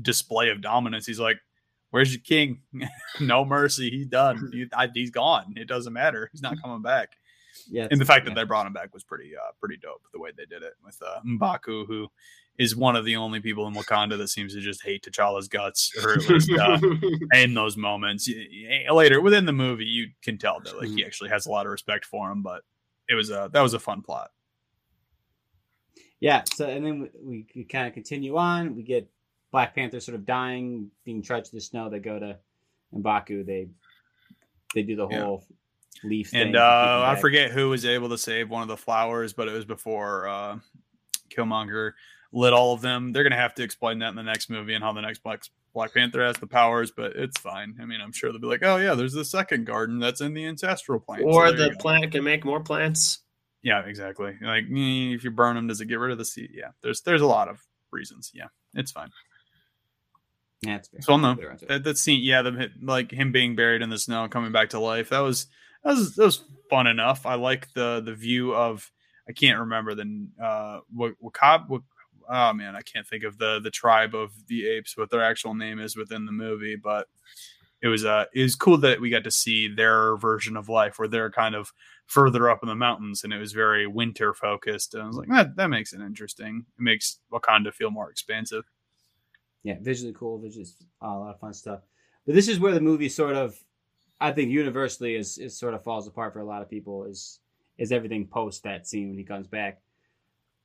display 0.00 0.48
of 0.48 0.62
dominance. 0.62 1.06
He's 1.06 1.20
like, 1.20 1.38
"Where's 1.90 2.12
your 2.12 2.22
king? 2.22 2.62
no 3.20 3.44
mercy. 3.44 3.90
He's 3.90 4.06
done. 4.06 4.50
He, 4.52 4.66
I, 4.74 4.88
he's 4.92 5.10
gone. 5.10 5.54
It 5.56 5.68
doesn't 5.68 5.92
matter. 5.92 6.30
He's 6.32 6.42
not 6.42 6.54
mm-hmm. 6.54 6.62
coming 6.62 6.82
back." 6.82 7.10
Yeah, 7.68 7.88
and 7.90 8.00
the 8.00 8.04
fact 8.04 8.24
yeah. 8.24 8.34
that 8.34 8.40
they 8.40 8.44
brought 8.44 8.66
him 8.66 8.72
back 8.72 8.92
was 8.94 9.02
pretty 9.02 9.32
uh, 9.36 9.52
pretty 9.58 9.76
dope. 9.76 10.02
The 10.12 10.20
way 10.20 10.30
they 10.36 10.44
did 10.46 10.62
it 10.62 10.74
with 10.84 11.00
uh, 11.02 11.20
Mbaku, 11.26 11.86
who 11.86 12.08
is 12.58 12.76
one 12.76 12.96
of 12.96 13.04
the 13.04 13.16
only 13.16 13.40
people 13.40 13.66
in 13.66 13.74
Wakanda 13.74 14.18
that 14.18 14.28
seems 14.28 14.54
to 14.54 14.60
just 14.60 14.82
hate 14.82 15.02
T'Challa's 15.02 15.48
guts, 15.48 15.92
or 16.04 16.12
at 16.12 16.28
least 16.28 16.50
uh, 16.52 16.78
in 17.34 17.54
those 17.54 17.76
moments. 17.76 18.28
Later 18.90 19.20
within 19.20 19.46
the 19.46 19.52
movie, 19.52 19.86
you 19.86 20.08
can 20.22 20.38
tell 20.38 20.60
that 20.60 20.76
like 20.76 20.88
he 20.88 20.96
mm-hmm. 20.96 21.06
actually 21.06 21.30
has 21.30 21.46
a 21.46 21.50
lot 21.50 21.66
of 21.66 21.72
respect 21.72 22.04
for 22.04 22.30
him. 22.30 22.42
But 22.42 22.62
it 23.08 23.14
was 23.14 23.30
a 23.30 23.50
that 23.52 23.62
was 23.62 23.74
a 23.74 23.78
fun 23.78 24.02
plot. 24.02 24.30
Yeah. 26.20 26.42
So 26.54 26.68
and 26.68 26.84
then 26.84 27.10
we, 27.22 27.46
we 27.56 27.64
kind 27.64 27.88
of 27.88 27.94
continue 27.94 28.36
on. 28.36 28.76
We 28.76 28.82
get 28.82 29.08
Black 29.50 29.74
Panther 29.74 30.00
sort 30.00 30.16
of 30.16 30.26
dying, 30.26 30.90
being 31.04 31.22
trudged 31.22 31.46
to 31.46 31.56
the 31.56 31.60
snow. 31.60 31.88
They 31.88 31.98
go 31.98 32.18
to 32.18 32.38
Mbaku. 32.94 33.46
They 33.46 33.68
they 34.74 34.82
do 34.82 34.96
the 34.96 35.08
whole 35.08 35.44
yeah 35.48 35.56
leaf. 36.04 36.30
And 36.32 36.56
uh, 36.56 37.04
I 37.06 37.16
forget 37.16 37.50
who 37.50 37.70
was 37.70 37.84
able 37.84 38.08
to 38.10 38.18
save 38.18 38.50
one 38.50 38.62
of 38.62 38.68
the 38.68 38.76
flowers, 38.76 39.32
but 39.32 39.48
it 39.48 39.52
was 39.52 39.64
before 39.64 40.28
uh, 40.28 40.58
Killmonger 41.28 41.92
lit 42.32 42.52
all 42.52 42.72
of 42.74 42.80
them. 42.80 43.12
They're 43.12 43.22
gonna 43.22 43.36
have 43.36 43.54
to 43.54 43.62
explain 43.62 43.98
that 44.00 44.08
in 44.08 44.16
the 44.16 44.22
next 44.22 44.50
movie 44.50 44.74
and 44.74 44.84
how 44.84 44.92
the 44.92 45.00
next 45.00 45.22
Black 45.22 45.42
Black 45.72 45.94
Panther 45.94 46.24
has 46.24 46.36
the 46.36 46.46
powers, 46.46 46.90
but 46.90 47.16
it's 47.16 47.38
fine. 47.38 47.76
I 47.80 47.84
mean, 47.84 48.00
I'm 48.00 48.12
sure 48.12 48.32
they'll 48.32 48.40
be 48.40 48.46
like, 48.46 48.64
oh 48.64 48.76
yeah, 48.76 48.94
there's 48.94 49.12
the 49.12 49.24
second 49.24 49.66
garden 49.66 49.98
that's 49.98 50.20
in 50.20 50.34
the 50.34 50.46
ancestral 50.46 51.00
plant, 51.00 51.22
or 51.24 51.48
so 51.48 51.54
the 51.54 51.76
plant 51.78 52.12
can 52.12 52.24
make 52.24 52.44
more 52.44 52.60
plants. 52.60 53.20
Yeah, 53.62 53.80
exactly. 53.80 54.36
Like 54.40 54.64
if 54.68 55.24
you 55.24 55.30
burn 55.30 55.56
them, 55.56 55.66
does 55.66 55.80
it 55.80 55.86
get 55.86 55.98
rid 55.98 56.12
of 56.12 56.18
the 56.18 56.24
seed? 56.24 56.50
Yeah, 56.54 56.70
there's 56.82 57.02
there's 57.02 57.20
a 57.20 57.26
lot 57.26 57.48
of 57.48 57.60
reasons. 57.90 58.32
Yeah, 58.34 58.46
it's 58.74 58.90
fine. 58.90 59.10
Yeah, 60.62 60.76
it's 60.76 60.88
fair. 60.88 61.00
So 61.02 61.16
no, 61.16 61.36
that, 61.68 61.84
that 61.84 61.98
scene, 61.98 62.22
yeah, 62.22 62.42
the, 62.42 62.70
like 62.82 63.10
him 63.10 63.32
being 63.32 63.56
buried 63.56 63.82
in 63.82 63.90
the 63.90 63.98
snow, 63.98 64.28
coming 64.28 64.52
back 64.52 64.70
to 64.70 64.78
life. 64.78 65.10
That 65.10 65.20
was 65.20 65.46
that 65.84 65.96
was 65.96 66.14
that 66.16 66.24
was 66.24 66.44
fun 66.68 66.86
enough. 66.86 67.26
I 67.26 67.34
like 67.34 67.72
the 67.74 68.00
the 68.04 68.14
view 68.14 68.54
of 68.54 68.90
I 69.28 69.32
can't 69.32 69.58
remember 69.58 69.94
the 69.94 70.28
uh 70.42 70.80
Wakab. 70.94 71.68
Wak, 71.68 71.82
oh 72.28 72.52
man, 72.52 72.76
I 72.76 72.82
can't 72.82 73.06
think 73.06 73.24
of 73.24 73.38
the 73.38 73.60
the 73.60 73.70
tribe 73.70 74.14
of 74.14 74.32
the 74.46 74.66
apes, 74.68 74.96
what 74.96 75.10
their 75.10 75.24
actual 75.24 75.54
name 75.54 75.80
is 75.80 75.96
within 75.96 76.26
the 76.26 76.32
movie, 76.32 76.76
but 76.76 77.08
it 77.82 77.88
was 77.88 78.04
uh 78.04 78.26
it 78.34 78.42
was 78.42 78.56
cool 78.56 78.78
that 78.78 79.00
we 79.00 79.10
got 79.10 79.24
to 79.24 79.30
see 79.30 79.68
their 79.68 80.16
version 80.16 80.56
of 80.56 80.68
life 80.68 80.98
where 80.98 81.08
they're 81.08 81.30
kind 81.30 81.54
of 81.54 81.72
further 82.06 82.50
up 82.50 82.58
in 82.62 82.68
the 82.68 82.74
mountains 82.74 83.22
and 83.22 83.32
it 83.32 83.38
was 83.38 83.52
very 83.52 83.86
winter 83.86 84.34
focused. 84.34 84.94
And 84.94 85.02
I 85.02 85.06
was 85.06 85.16
like, 85.16 85.28
that 85.28 85.56
that 85.56 85.70
makes 85.70 85.92
it 85.92 86.00
interesting. 86.00 86.66
It 86.78 86.82
makes 86.82 87.18
Wakanda 87.32 87.72
feel 87.72 87.90
more 87.90 88.10
expansive. 88.10 88.64
Yeah, 89.62 89.76
visually 89.80 90.14
cool, 90.14 90.38
visually 90.38 90.66
a 91.02 91.06
lot 91.06 91.34
of 91.34 91.40
fun 91.40 91.52
stuff. 91.52 91.80
But 92.26 92.34
this 92.34 92.48
is 92.48 92.58
where 92.58 92.72
the 92.72 92.80
movie 92.80 93.08
sort 93.08 93.36
of 93.36 93.58
I 94.20 94.32
think 94.32 94.50
universally 94.50 95.14
is 95.14 95.38
is 95.38 95.56
sort 95.56 95.74
of 95.74 95.82
falls 95.82 96.06
apart 96.06 96.32
for 96.32 96.40
a 96.40 96.44
lot 96.44 96.62
of 96.62 96.68
people 96.68 97.04
is 97.04 97.40
is 97.78 97.92
everything 97.92 98.26
post 98.26 98.62
that 98.64 98.86
scene 98.86 99.08
when 99.08 99.18
he 99.18 99.24
comes 99.24 99.46
back. 99.46 99.80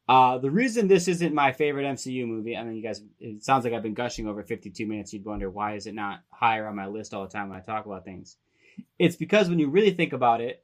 Uh, 0.08 0.38
the 0.38 0.52
reason 0.52 0.88
this 0.88 1.08
isn't 1.08 1.34
my 1.34 1.52
favorite 1.52 1.86
MCU 1.86 2.28
movie, 2.28 2.56
I 2.56 2.64
mean, 2.64 2.76
you 2.76 2.84
guys, 2.84 3.02
it 3.20 3.44
sounds 3.44 3.64
like 3.64 3.74
I've 3.74 3.82
been 3.82 3.96
gushing 3.96 4.28
over 4.28 4.44
52 4.44 4.86
minutes. 4.86 5.14
You'd 5.14 5.26
wonder 5.26 5.50
why 5.50 5.76
is 5.76 5.88
it 5.88 5.96
not 5.96 6.20
higher 6.30 6.68
on 6.68 6.76
my 6.76 6.86
list 6.86 7.14
all 7.14 7.24
the 7.24 7.32
time 7.32 7.50
when 7.50 7.58
I 7.58 7.62
talk 7.62 7.88
about 7.88 8.06
things. 8.06 8.38
It's 9.00 9.16
because 9.16 9.50
when 9.50 9.58
you 9.58 9.70
really 9.70 9.92
think 9.92 10.14
about 10.14 10.42
it, 10.42 10.64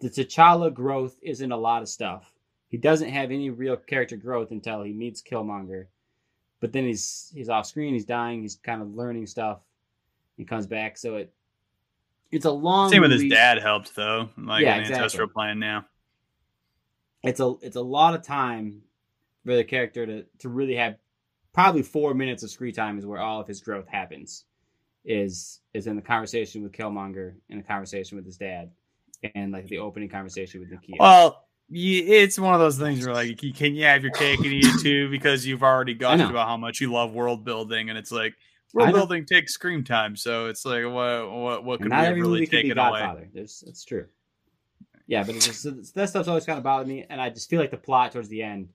the 0.00 0.08
T'Challa 0.08 0.72
growth 0.72 1.16
isn't 1.22 1.52
a 1.52 1.56
lot 1.56 1.82
of 1.82 1.88
stuff. 1.88 2.32
He 2.68 2.76
doesn't 2.76 3.10
have 3.10 3.30
any 3.30 3.50
real 3.50 3.76
character 3.76 4.16
growth 4.16 4.50
until 4.50 4.82
he 4.82 4.92
meets 4.92 5.22
Killmonger, 5.22 5.86
but 6.60 6.72
then 6.72 6.84
he's 6.84 7.32
he's 7.34 7.48
off 7.48 7.66
screen, 7.66 7.94
he's 7.94 8.04
dying, 8.04 8.42
he's 8.42 8.56
kind 8.56 8.82
of 8.82 8.94
learning 8.94 9.26
stuff, 9.26 9.60
he 10.36 10.44
comes 10.44 10.66
back. 10.66 10.98
So 10.98 11.16
it 11.16 11.32
it's 12.30 12.44
a 12.44 12.50
long. 12.50 12.90
Same 12.90 13.02
with 13.02 13.12
his 13.12 13.28
dad 13.28 13.58
helped 13.58 13.94
though, 13.94 14.28
like 14.36 14.62
yeah, 14.62 14.72
in 14.72 14.76
the 14.76 14.80
exactly. 14.82 14.94
ancestral 14.94 15.28
plan. 15.28 15.58
Now, 15.58 15.86
it's 17.22 17.40
a 17.40 17.54
it's 17.62 17.76
a 17.76 17.82
lot 17.82 18.14
of 18.14 18.22
time 18.22 18.82
for 19.44 19.56
the 19.56 19.64
character 19.64 20.06
to 20.06 20.24
to 20.40 20.48
really 20.48 20.74
have 20.76 20.96
probably 21.52 21.82
four 21.82 22.14
minutes 22.14 22.42
of 22.42 22.50
screen 22.50 22.74
time 22.74 22.98
is 22.98 23.06
where 23.06 23.20
all 23.20 23.40
of 23.40 23.46
his 23.46 23.60
growth 23.60 23.88
happens. 23.88 24.44
Is 25.04 25.60
is 25.72 25.86
in 25.86 25.96
the 25.96 26.02
conversation 26.02 26.62
with 26.62 26.72
Killmonger, 26.72 27.34
in 27.48 27.56
the 27.56 27.64
conversation 27.64 28.16
with 28.16 28.26
his 28.26 28.36
dad, 28.36 28.70
and 29.34 29.52
like 29.52 29.66
the 29.68 29.78
opening 29.78 30.08
conversation 30.08 30.60
with 30.60 30.70
Nakia. 30.70 30.96
Well, 30.98 31.44
it's 31.70 32.38
one 32.38 32.54
of 32.54 32.60
those 32.60 32.78
things 32.78 33.06
where 33.06 33.14
like 33.14 33.42
you 33.42 33.54
can 33.54 33.74
you 33.74 33.84
have 33.84 34.02
your 34.02 34.12
cake 34.12 34.38
and 34.38 34.46
eat 34.46 34.66
it 34.66 34.82
too 34.82 35.10
because 35.10 35.46
you've 35.46 35.62
already 35.62 35.94
gushed 35.94 36.28
about 36.28 36.46
how 36.46 36.56
much 36.56 36.80
you 36.80 36.92
love 36.92 37.12
world 37.12 37.44
building, 37.44 37.88
and 37.88 37.98
it's 37.98 38.12
like 38.12 38.34
world 38.74 38.92
building 38.92 39.24
takes 39.24 39.52
screen 39.52 39.84
time, 39.84 40.16
so 40.16 40.46
it's 40.46 40.64
like 40.64 40.84
what 40.84 41.30
what 41.30 41.64
what 41.64 41.80
can 41.80 41.90
we 41.90 42.20
really 42.20 42.46
take 42.46 42.66
it 42.66 42.74
Godfather. 42.74 43.20
away? 43.20 43.28
There's, 43.32 43.62
that's 43.64 43.84
true. 43.84 44.06
Yeah, 45.06 45.24
but 45.24 45.36
it's 45.36 45.46
just, 45.46 45.94
that 45.94 46.08
stuff's 46.10 46.28
always 46.28 46.44
kind 46.44 46.58
of 46.58 46.64
bothered 46.64 46.86
me, 46.86 47.06
and 47.08 47.20
I 47.20 47.30
just 47.30 47.48
feel 47.48 47.60
like 47.60 47.70
the 47.70 47.78
plot 47.78 48.12
towards 48.12 48.28
the 48.28 48.42
end 48.42 48.68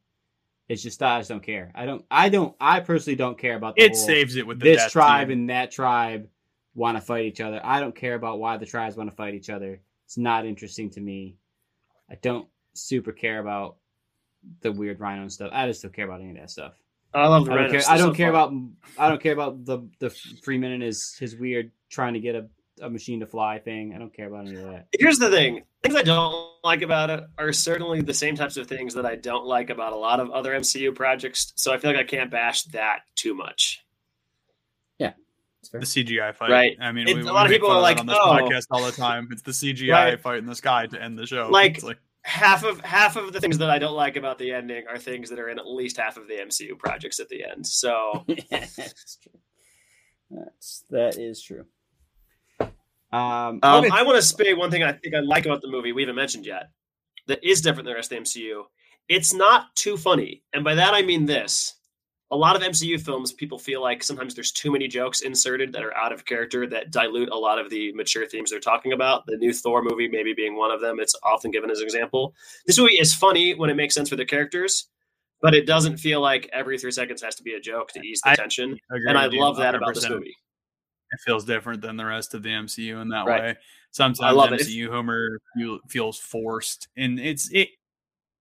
it's 0.70 0.82
just 0.82 1.02
I 1.04 1.20
just 1.20 1.30
don't 1.30 1.44
care. 1.44 1.72
I 1.76 1.86
don't. 1.86 2.06
I 2.10 2.30
don't. 2.30 2.56
I 2.60 2.80
personally 2.80 3.16
don't 3.16 3.38
care 3.38 3.56
about 3.56 3.76
the. 3.76 3.84
it. 3.84 3.96
saves 3.96 4.36
it 4.36 4.48
with 4.48 4.60
this 4.60 4.92
tribe 4.92 5.28
team. 5.28 5.40
and 5.40 5.50
that 5.50 5.72
tribe 5.72 6.28
want 6.74 6.98
to 6.98 7.02
fight 7.02 7.26
each 7.26 7.42
other. 7.42 7.62
I 7.64 7.80
don't 7.80 7.96
care 7.96 8.16
about 8.16 8.40
why 8.40 8.58
the 8.58 8.66
tribes 8.66 8.96
want 8.96 9.10
to 9.10 9.16
fight 9.16 9.34
each 9.34 9.50
other. 9.50 9.82
It's 10.06 10.18
not 10.18 10.46
interesting 10.46 10.90
to 10.92 11.02
me. 11.02 11.36
I 12.10 12.16
don't 12.16 12.48
super 12.74 13.12
care 13.12 13.40
about 13.40 13.78
the 14.62 14.72
weird 14.72 15.00
rhino 15.00 15.22
and 15.22 15.32
stuff. 15.32 15.52
I 15.54 15.68
just 15.68 15.82
don't 15.82 15.94
care 15.94 16.06
about 16.06 16.22
any 16.22 16.32
of 16.32 16.38
that 16.38 16.50
stuff. 16.50 16.74
I 17.14 17.28
love 17.28 17.46
the 17.46 17.52
I 17.52 17.56
don't 17.58 17.72
care, 17.72 17.82
I 17.88 17.98
don't 17.98 18.12
so 18.12 18.16
care 18.16 18.30
about 18.30 18.54
I 18.98 19.10
don't 19.10 19.22
care 19.22 19.34
about 19.34 19.66
the 19.66 19.88
the 20.00 20.10
Freeman 20.44 20.72
and 20.72 20.84
his 20.84 21.16
his 21.20 21.36
weird 21.36 21.72
trying 21.90 22.14
to 22.14 22.20
get 22.20 22.36
a, 22.36 22.48
a 22.82 22.90
machine 22.90 23.20
to 23.20 23.28
fly 23.28 23.60
thing. 23.60 23.94
I 23.96 24.00
don't 24.00 24.14
care 24.14 24.28
about 24.28 24.48
any 24.48 24.58
of 24.58 24.64
that. 24.64 24.88
Here's 24.98 25.20
the 25.20 25.30
thing. 25.30 25.64
Things 25.84 25.96
I 25.96 26.04
don't 26.04 26.54
like 26.64 26.82
about 26.82 27.10
it 27.10 27.24
are 27.38 27.54
certainly 27.54 28.02
the 28.02 28.14
same 28.14 28.36
types 28.36 28.58
of 28.58 28.68
things 28.68 28.96
that 28.96 29.06
I 29.06 29.16
don't 29.16 29.46
like 29.46 29.70
about 29.70 29.94
a 29.94 29.98
lot 29.98 30.20
of 30.20 30.32
other 30.32 30.54
MCU 30.54 30.96
projects. 30.96 31.54
So 31.56 31.74
I 31.74 31.78
feel 31.78 31.92
like 31.92 32.00
I 32.00 32.04
can't 32.04 32.32
bash 32.32 32.64
that 32.66 33.02
too 33.16 33.36
much. 33.36 33.86
Yeah. 34.98 35.14
The 35.72 35.80
CGI 35.80 36.36
fight, 36.36 36.50
right? 36.50 36.78
I 36.80 36.92
mean, 36.92 37.06
we, 37.06 37.22
a 37.22 37.34
lot 37.34 37.46
of 37.46 37.52
people 37.52 37.70
are 37.70 37.82
like, 37.82 38.00
on 38.00 38.06
this 38.06 38.18
"Oh, 38.20 38.28
podcast 38.28 38.66
all 38.72 38.84
the 38.84 38.92
time." 38.92 39.30
It's 39.32 39.42
the 39.44 39.52
CGI 39.52 39.92
right. 39.92 40.20
fight 40.20 40.40
in 40.40 40.46
the 40.46 40.56
sky 40.56 40.88
to 40.88 41.02
end 41.02 41.18
the 41.18 41.26
show. 41.26 41.50
Like, 41.50 41.82
like 41.84 42.00
half 42.24 42.64
of 42.64 42.80
half 42.82 43.16
of 43.16 43.34
the 43.34 43.42
things 43.42 43.58
that 43.58 43.70
I 43.70 43.80
don't 43.80 43.96
like 43.96 44.16
about 44.16 44.40
the 44.40 44.54
ending 44.54 44.86
are 44.88 44.98
things 44.98 45.30
that 45.30 45.40
are 45.40 45.50
in 45.50 45.60
at 45.60 45.68
least 45.68 45.98
half 45.98 46.18
of 46.18 46.28
the 46.28 46.36
MCU 46.36 46.78
projects 46.78 47.20
at 47.20 47.30
the 47.30 47.44
end. 47.44 47.68
So 47.68 48.26
That's 48.50 49.18
true. 49.22 49.40
That's 50.32 50.84
that 50.90 51.18
is 51.18 51.42
true. 51.42 51.66
Um, 52.60 53.60
Um. 53.62 53.92
I 53.92 54.04
want 54.04 54.16
to 54.16 54.22
say 54.22 54.54
one 54.54 54.72
thing 54.72 54.84
I 54.84 54.94
think 54.94 55.14
I 55.14 55.20
like 55.20 55.46
about 55.46 55.62
the 55.62 55.68
movie 55.70 55.92
we 55.92 56.02
haven't 56.02 56.16
mentioned 56.16 56.46
yet 56.46 56.70
that 57.28 57.44
is 57.44 57.62
different 57.62 57.86
than 57.86 57.94
the 57.94 57.96
rest 57.96 58.12
of 58.12 58.18
the 58.18 58.24
MCU. 58.24 58.64
It's 59.10 59.34
not 59.34 59.76
too 59.76 59.98
funny. 59.98 60.44
And 60.54 60.64
by 60.64 60.76
that 60.76 60.94
I 60.94 61.02
mean 61.02 61.26
this. 61.26 61.76
A 62.34 62.36
lot 62.36 62.56
of 62.56 62.64
MCU 62.64 63.00
films, 63.00 63.32
people 63.32 63.60
feel 63.60 63.80
like 63.80 64.02
sometimes 64.02 64.34
there's 64.34 64.52
too 64.52 64.72
many 64.72 64.88
jokes 64.88 65.22
inserted 65.22 65.72
that 65.74 65.84
are 65.84 65.96
out 65.96 66.12
of 66.12 66.26
character 66.26 66.66
that 66.66 66.90
dilute 66.90 67.30
a 67.30 67.36
lot 67.38 67.60
of 67.60 67.70
the 67.70 67.94
mature 67.94 68.26
themes 68.26 68.50
they're 68.50 68.60
talking 68.60 68.92
about. 68.92 69.24
The 69.28 69.38
new 69.38 69.54
Thor 69.54 69.84
movie, 69.84 70.08
maybe 70.08 70.34
being 70.34 70.56
one 70.58 70.72
of 70.72 70.82
them, 70.82 71.00
it's 71.00 71.14
often 71.22 71.52
given 71.52 71.70
as 71.70 71.78
an 71.78 71.86
example. 71.86 72.34
This 72.66 72.80
movie 72.80 72.96
is 72.96 73.14
funny 73.14 73.54
when 73.54 73.70
it 73.70 73.76
makes 73.76 73.94
sense 73.94 74.10
for 74.10 74.16
the 74.16 74.26
characters, 74.26 74.88
but 75.44 75.54
it 75.54 75.68
doesn't 75.68 75.98
feel 75.98 76.22
like 76.22 76.50
every 76.52 76.80
three 76.80 76.90
seconds 76.90 77.22
has 77.22 77.36
to 77.36 77.44
be 77.44 77.54
a 77.54 77.60
joke 77.60 77.90
to 77.90 78.00
ease 78.02 78.20
the 78.24 78.32
I 78.32 78.36
tension. 78.36 78.80
And 78.90 79.16
I 79.16 79.28
love 79.28 79.58
that 79.58 79.76
about 79.76 79.94
this 79.94 80.10
movie. 80.10 80.36
It 81.12 81.20
feels 81.24 81.46
different 81.46 81.84
than 81.84 81.98
the 81.98 82.06
rest 82.06 82.34
of 82.34 82.42
the 82.42 82.50
MCU 82.50 83.00
in 83.00 83.10
that 83.10 83.28
Right. 83.28 83.42
way. 83.44 83.56
Sometimes 83.92 84.36
love 84.36 84.54
it. 84.54 84.62
MCU 84.62 84.90
humor 84.90 85.40
feel- 85.56 85.80
feels 85.88 86.18
forced, 86.18 86.88
and 86.98 87.20
it's 87.20 87.52
it. 87.52 87.70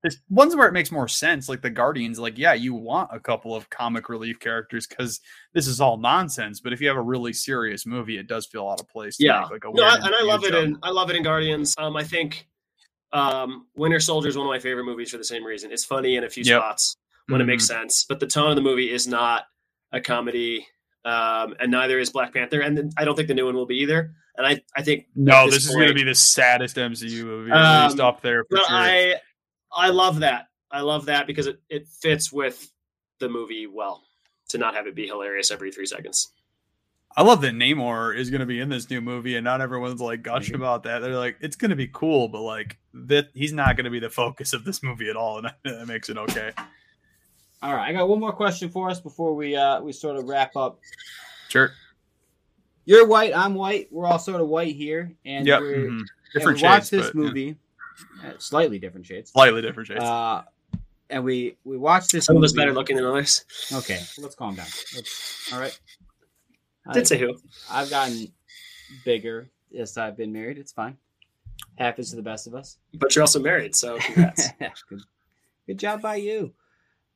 There's 0.02 0.18
ones 0.28 0.56
where 0.56 0.66
it 0.66 0.72
makes 0.72 0.90
more 0.90 1.06
sense, 1.06 1.48
like 1.48 1.62
the 1.62 1.70
Guardians. 1.70 2.18
Like, 2.18 2.36
yeah, 2.36 2.54
you 2.54 2.74
want 2.74 3.10
a 3.12 3.20
couple 3.20 3.54
of 3.54 3.70
comic 3.70 4.08
relief 4.08 4.40
characters 4.40 4.86
because 4.86 5.20
this 5.54 5.68
is 5.68 5.80
all 5.80 5.96
nonsense. 5.96 6.58
But 6.60 6.72
if 6.72 6.80
you 6.80 6.88
have 6.88 6.96
a 6.96 7.02
really 7.02 7.32
serious 7.32 7.86
movie, 7.86 8.18
it 8.18 8.26
does 8.26 8.46
feel 8.46 8.68
out 8.68 8.80
of 8.80 8.88
place. 8.88 9.16
Yeah. 9.20 9.40
make, 9.42 9.50
like 9.50 9.64
a 9.64 9.70
No, 9.72 9.84
I, 9.84 9.94
and 9.94 10.14
I 10.14 10.22
love 10.24 10.44
it 10.44 10.54
in. 10.54 10.76
I 10.82 10.90
love 10.90 11.08
it 11.10 11.16
in 11.16 11.22
Guardians. 11.22 11.74
Um, 11.78 11.96
I 11.96 12.02
think 12.02 12.48
um, 13.12 13.66
Winter 13.76 14.00
Soldier 14.00 14.28
is 14.28 14.36
one 14.36 14.46
of 14.46 14.50
my 14.50 14.58
favorite 14.58 14.84
movies 14.84 15.10
for 15.10 15.18
the 15.18 15.24
same 15.24 15.44
reason. 15.44 15.70
It's 15.70 15.84
funny 15.84 16.16
in 16.16 16.24
a 16.24 16.30
few 16.30 16.42
Yep. 16.44 16.58
spots 16.60 16.96
when 17.28 17.40
it 17.40 17.44
makes 17.44 17.64
Mhm. 17.64 17.68
sense, 17.68 18.04
but 18.08 18.18
the 18.20 18.26
tone 18.26 18.50
of 18.50 18.56
the 18.56 18.62
movie 18.62 18.90
is 18.90 19.06
not 19.06 19.44
a 19.92 20.00
comedy, 20.00 20.66
um, 21.04 21.54
and 21.60 21.70
neither 21.70 21.98
is 22.00 22.10
Black 22.10 22.32
Panther, 22.34 22.60
and 22.62 22.76
then 22.76 22.90
I 22.96 23.04
don't 23.04 23.14
think 23.14 23.28
the 23.28 23.34
new 23.34 23.44
one 23.46 23.54
will 23.54 23.66
be 23.66 23.76
either. 23.76 24.14
And 24.36 24.46
I 24.46 24.60
I 24.76 24.82
think 24.82 25.06
No, 25.14 25.44
at 25.44 25.50
this, 25.50 25.66
is 25.66 25.74
going 25.74 25.88
to 25.88 25.94
be 25.94 26.02
the 26.04 26.14
saddest 26.14 26.76
MCU 26.78 27.24
movie, 27.24 27.52
at 27.52 27.84
least 27.84 28.00
Um, 28.00 28.06
up 28.06 28.22
there 28.22 28.44
for 28.44 28.56
But 28.56 28.66
sure. 28.66 28.76
I 28.76 29.20
I 29.74 29.88
love 29.90 30.20
that. 30.20 30.48
I 30.70 30.80
love 30.80 31.06
that 31.06 31.26
because 31.26 31.46
it, 31.46 31.60
it 31.68 31.88
fits 31.88 32.32
with 32.32 32.70
the 33.18 33.28
movie 33.28 33.66
well 33.66 34.02
to 34.48 34.58
not 34.58 34.74
have 34.74 34.86
it 34.86 34.94
be 34.94 35.06
hilarious 35.06 35.50
every 35.50 35.70
three 35.70 35.86
seconds. 35.86 36.32
I 37.14 37.22
love 37.22 37.42
that 37.42 37.52
Namor 37.54 38.16
is 38.16 38.30
going 38.30 38.40
to 38.40 38.46
be 38.46 38.58
in 38.60 38.70
this 38.70 38.88
new 38.88 39.02
movie, 39.02 39.36
and 39.36 39.44
not 39.44 39.60
everyone's 39.60 40.00
like 40.00 40.22
gushing 40.22 40.54
Mhm. 40.54 40.58
about 40.60 40.82
that. 40.84 41.00
They're 41.00 41.16
like, 41.16 41.36
it's 41.40 41.56
going 41.56 41.68
to 41.70 41.76
be 41.76 41.88
cool, 41.88 42.28
but 42.28 42.40
like 42.40 42.78
that 42.94 43.28
he's 43.34 43.52
not 43.52 43.76
going 43.76 43.84
to 43.84 43.90
be 43.90 44.00
the 44.00 44.08
focus 44.08 44.54
of 44.54 44.64
this 44.64 44.82
movie 44.82 45.10
at 45.10 45.16
all, 45.16 45.38
and 45.38 45.50
that 45.64 45.86
makes 45.86 46.08
it 46.08 46.16
okay. 46.16 46.52
all 47.62 47.74
right, 47.74 47.90
I 47.90 47.92
got 47.92 48.08
one 48.08 48.18
more 48.18 48.32
question 48.32 48.70
for 48.70 48.88
us 48.90 48.98
before 49.00 49.34
we 49.34 49.54
uh 49.56 49.80
we 49.82 49.92
sort 49.92 50.16
of 50.16 50.24
wrap 50.26 50.56
up. 50.56 50.80
Sure. 51.48 51.72
You're 52.86 53.06
white, 53.06 53.36
I'm 53.36 53.54
white. 53.54 53.88
We're 53.92 54.06
all 54.06 54.18
sort 54.18 54.40
of 54.40 54.48
white 54.48 54.74
here, 54.74 55.12
and 55.26 55.46
Yep. 55.46 55.60
we're 55.60 55.76
mhm. 55.88 56.04
and 56.34 56.44
we 56.46 56.52
watched 56.54 56.60
shades, 56.60 56.90
this 56.90 57.06
but, 57.08 57.14
yeah, 57.14 57.20
movie, 57.20 57.56
uh, 58.24 58.32
slightly 58.38 58.78
different 58.78 59.06
shades. 59.06 59.30
slightly 59.30 59.62
different 59.62 59.88
shades. 59.88 60.02
Uh, 60.02 60.42
and 61.10 61.22
we 61.24 61.56
we 61.64 61.76
watched 61.76 62.12
this. 62.12 62.24
Some 62.24 62.36
of 62.36 62.42
us 62.42 62.52
better 62.52 62.72
looking 62.72 62.96
than 62.96 63.04
others. 63.04 63.44
Okay, 63.72 64.00
let's 64.18 64.34
calm 64.34 64.54
down. 64.54 64.66
Let's, 64.94 65.50
all 65.52 65.60
right. 65.60 65.78
I, 66.86 66.94
Did 66.94 67.06
say 67.06 67.18
who? 67.18 67.36
I've 67.70 67.90
gotten 67.90 68.32
bigger 69.04 69.48
as 69.78 69.96
I've 69.96 70.16
been 70.16 70.32
married. 70.32 70.58
It's 70.58 70.72
fine. 70.72 70.96
Happens 71.78 72.10
to 72.10 72.16
the 72.16 72.22
best 72.22 72.46
of 72.46 72.54
us. 72.54 72.78
But 72.94 73.14
you're 73.14 73.22
also 73.22 73.40
married, 73.40 73.76
so 73.76 73.98
congrats. 73.98 74.48
good, 74.88 75.00
good 75.66 75.78
job 75.78 76.02
by 76.02 76.16
you. 76.16 76.52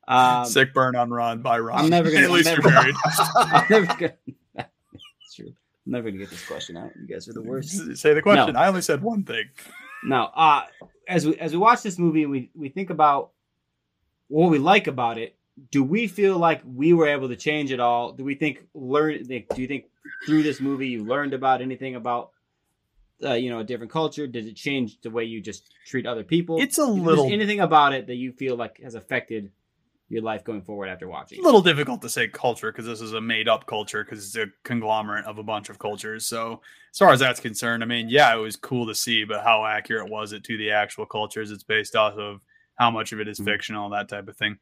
Um, 0.07 0.45
Sick 0.45 0.73
burn 0.73 0.95
on 0.95 1.09
Ron 1.09 1.41
by 1.41 1.59
Ron. 1.59 1.79
I'm 1.79 1.89
never 1.89 2.09
gonna. 2.09 2.23
At 2.25 2.31
least 2.31 2.49
I'm 2.49 2.61
you're 2.61 2.71
married. 2.71 2.95
I'm 3.35 3.65
never 3.69 3.85
gonna. 3.85 4.13
That's 4.55 5.35
true. 5.35 5.53
I'm 5.85 5.91
never 5.91 6.09
gonna 6.09 6.19
get 6.19 6.29
this 6.29 6.45
question 6.45 6.77
out. 6.77 6.91
You 6.99 7.07
guys 7.07 7.27
are 7.27 7.33
the 7.33 7.41
worst. 7.41 7.97
Say 7.97 8.13
the 8.13 8.21
question. 8.21 8.53
No. 8.53 8.59
I 8.59 8.67
only 8.67 8.81
said 8.81 9.01
one 9.01 9.23
thing. 9.23 9.45
No. 10.03 10.23
Uh 10.35 10.63
as 11.07 11.25
we 11.25 11.37
as 11.37 11.51
we 11.51 11.57
watch 11.57 11.81
this 11.83 11.97
movie 11.97 12.25
we 12.25 12.49
we 12.55 12.69
think 12.69 12.89
about 12.89 13.31
what 14.27 14.49
we 14.51 14.59
like 14.59 14.87
about 14.87 15.17
it, 15.17 15.35
do 15.71 15.83
we 15.83 16.07
feel 16.07 16.37
like 16.37 16.61
we 16.65 16.93
were 16.93 17.07
able 17.07 17.29
to 17.29 17.35
change 17.35 17.71
it 17.71 17.79
all? 17.79 18.11
Do 18.11 18.23
we 18.23 18.35
think 18.35 18.65
learn? 18.73 19.23
think- 19.25 19.47
Do 19.55 19.61
you 19.61 19.67
think 19.67 19.85
through 20.25 20.43
this 20.43 20.59
movie 20.59 20.89
you 20.89 21.03
learned 21.03 21.33
about 21.33 21.61
anything 21.61 21.95
about? 21.95 22.31
Uh, 23.23 23.33
you 23.33 23.49
know, 23.49 23.59
a 23.59 23.63
different 23.63 23.91
culture. 23.91 24.27
Did 24.27 24.45
it 24.45 24.55
change 24.55 25.01
the 25.01 25.09
way 25.09 25.23
you 25.23 25.41
just 25.41 25.73
treat 25.87 26.05
other 26.05 26.23
people? 26.23 26.61
It's 26.61 26.77
a 26.77 26.85
little 26.85 27.25
anything 27.31 27.61
about 27.61 27.93
it 27.93 28.05
that 28.07 28.15
you 28.15 28.31
feel 28.31 28.55
like 28.55 28.79
has 28.81 28.93
affected 28.93 29.51
your 30.09 30.21
life 30.21 30.43
going 30.43 30.61
forward 30.61 30.87
after 30.87 31.07
watching. 31.07 31.39
a 31.39 31.43
little 31.43 31.61
difficult 31.61 32.01
to 32.01 32.09
say 32.09 32.27
culture 32.27 32.71
because 32.71 32.85
this 32.85 33.01
is 33.01 33.13
a 33.13 33.19
made 33.21 33.47
up 33.49 33.65
culture 33.65 34.03
because 34.03 34.25
it's 34.25 34.35
a 34.37 34.47
conglomerate 34.63 35.25
of 35.25 35.37
a 35.37 35.43
bunch 35.43 35.69
of 35.69 35.77
cultures. 35.79 36.25
So 36.25 36.61
as 36.93 36.97
far 36.97 37.11
as 37.11 37.19
that's 37.19 37.39
concerned, 37.41 37.83
I 37.83 37.87
mean, 37.87 38.07
yeah, 38.09 38.33
it 38.33 38.39
was 38.39 38.55
cool 38.55 38.87
to 38.87 38.95
see, 38.95 39.25
but 39.25 39.43
how 39.43 39.65
accurate 39.65 40.09
was 40.09 40.31
it 40.31 40.43
to 40.45 40.57
the 40.57 40.71
actual 40.71 41.05
cultures 41.05 41.51
it's 41.51 41.63
based 41.63 41.95
off 41.95 42.13
of? 42.17 42.41
How 42.75 42.89
much 42.91 43.11
of 43.11 43.19
it 43.19 43.27
is 43.27 43.39
Mhm. 43.39 43.45
fictional, 43.45 43.89
that 43.89 44.07
type 44.07 44.27
of 44.27 44.37
thing. 44.37 44.57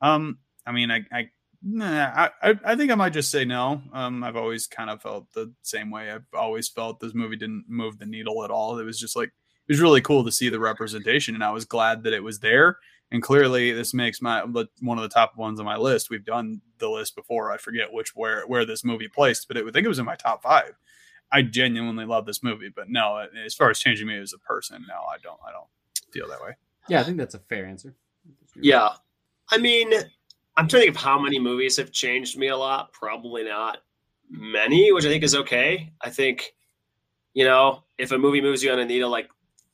Um, 0.00 0.38
I 0.66 0.72
mean, 0.72 0.90
I, 0.90 1.04
I, 1.12 1.30
nah, 1.62 1.86
I, 2.14 2.30
I, 2.50 2.54
I 2.64 2.74
think 2.76 2.90
I 2.90 2.94
might 2.94 3.12
just 3.12 3.30
say 3.30 3.44
no. 3.44 3.82
Um, 3.92 4.24
I've 4.24 4.36
always 4.36 4.66
kind 4.66 4.88
of 4.90 5.02
felt 5.02 5.30
the 5.34 5.52
same 5.62 5.90
way. 5.90 6.10
I've 6.10 6.24
always 6.34 6.68
felt 6.68 7.00
this 7.00 7.14
movie 7.14 7.36
didn't 7.36 7.66
move 7.68 7.98
the 7.98 8.06
needle 8.06 8.44
at 8.44 8.50
all. 8.50 8.78
It 8.78 8.84
was 8.84 8.98
just 8.98 9.14
like 9.14 9.28
it 9.28 9.72
was 9.72 9.80
really 9.80 10.00
cool 10.00 10.24
to 10.24 10.32
see 10.32 10.48
the 10.48 10.58
representation, 10.58 11.34
and 11.34 11.44
I 11.44 11.50
was 11.50 11.64
glad 11.64 12.02
that 12.04 12.12
it 12.14 12.24
was 12.24 12.40
there. 12.40 12.78
And 13.12 13.22
clearly, 13.22 13.72
this 13.72 13.92
makes 13.92 14.22
my 14.22 14.42
one 14.42 14.98
of 14.98 15.02
the 15.02 15.08
top 15.08 15.36
ones 15.36 15.58
on 15.58 15.66
my 15.66 15.76
list. 15.76 16.10
We've 16.10 16.24
done 16.24 16.60
the 16.78 16.88
list 16.88 17.16
before. 17.16 17.50
I 17.50 17.56
forget 17.56 17.92
which 17.92 18.14
where 18.14 18.46
where 18.46 18.64
this 18.64 18.84
movie 18.84 19.08
placed, 19.08 19.48
but 19.48 19.56
it, 19.56 19.66
I 19.66 19.70
think 19.72 19.84
it 19.84 19.88
was 19.88 19.98
in 19.98 20.06
my 20.06 20.16
top 20.16 20.42
five. 20.42 20.74
I 21.32 21.42
genuinely 21.42 22.04
love 22.04 22.26
this 22.26 22.42
movie, 22.42 22.70
but 22.74 22.88
no, 22.88 23.16
uh, 23.16 23.26
as 23.44 23.54
far 23.54 23.70
as 23.70 23.78
changing 23.78 24.06
me 24.06 24.18
as 24.18 24.32
a 24.32 24.38
person, 24.38 24.84
no, 24.88 24.94
I 24.94 25.16
don't. 25.22 25.38
I 25.46 25.52
don't 25.52 25.68
feel 26.12 26.28
that 26.28 26.40
way. 26.40 26.56
Yeah, 26.88 27.00
I 27.00 27.04
think 27.04 27.18
that's 27.18 27.34
a 27.34 27.38
fair 27.38 27.66
answer. 27.66 27.94
Yeah. 28.56 28.90
I 29.50 29.58
mean, 29.58 29.92
I'm 30.56 30.66
trying 30.68 30.82
to 30.82 30.86
think 30.86 30.96
of 30.96 31.02
how 31.02 31.18
many 31.20 31.38
movies 31.38 31.76
have 31.76 31.92
changed 31.92 32.36
me 32.36 32.48
a 32.48 32.56
lot. 32.56 32.92
Probably 32.92 33.44
not 33.44 33.78
many, 34.28 34.92
which 34.92 35.04
I 35.04 35.08
think 35.08 35.22
is 35.22 35.34
okay. 35.34 35.92
I 36.00 36.10
think, 36.10 36.54
you 37.34 37.44
know, 37.44 37.84
if 37.98 38.10
a 38.12 38.18
movie 38.18 38.40
moves 38.40 38.62
you 38.62 38.72
on 38.72 38.78
a 38.78 38.84
needle 38.84 39.10
like 39.10 39.28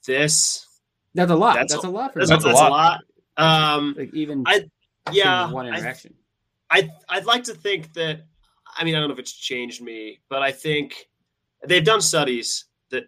this, 0.07 0.67
That's 1.15 1.31
a 1.31 1.35
lot. 1.35 1.55
That's 1.55 1.73
That's, 1.73 1.85
a- 1.85 1.89
a 1.89 1.91
lot 1.91 2.13
for 2.13 2.19
that's, 2.21 2.31
me. 2.31 2.37
That's 2.37 2.61
a 2.61 2.65
lot. 2.65 3.01
Lot. 3.39 3.73
Um, 3.79 3.95
Like 3.97 4.15
even 4.15 4.45
I- 4.47 4.71
yeah, 5.13 5.51
one 5.51 5.67
interaction. 5.67 6.15
I 6.71 6.91
I'd 7.09 7.27
like 7.27 7.45
to 7.45 7.55
think 7.55 7.93
that 7.95 8.27
I 8.77 8.85
mean 8.85 8.95
I 8.95 8.99
don't 8.99 9.09
know 9.09 9.15
if 9.15 9.21
it's 9.21 9.33
changed 9.33 9.81
me, 9.83 10.21
but 10.29 10.43
I 10.43 10.53
think 10.53 11.09
they've 11.67 11.85
done 11.85 12.01
studies 12.01 12.65
that 12.91 13.05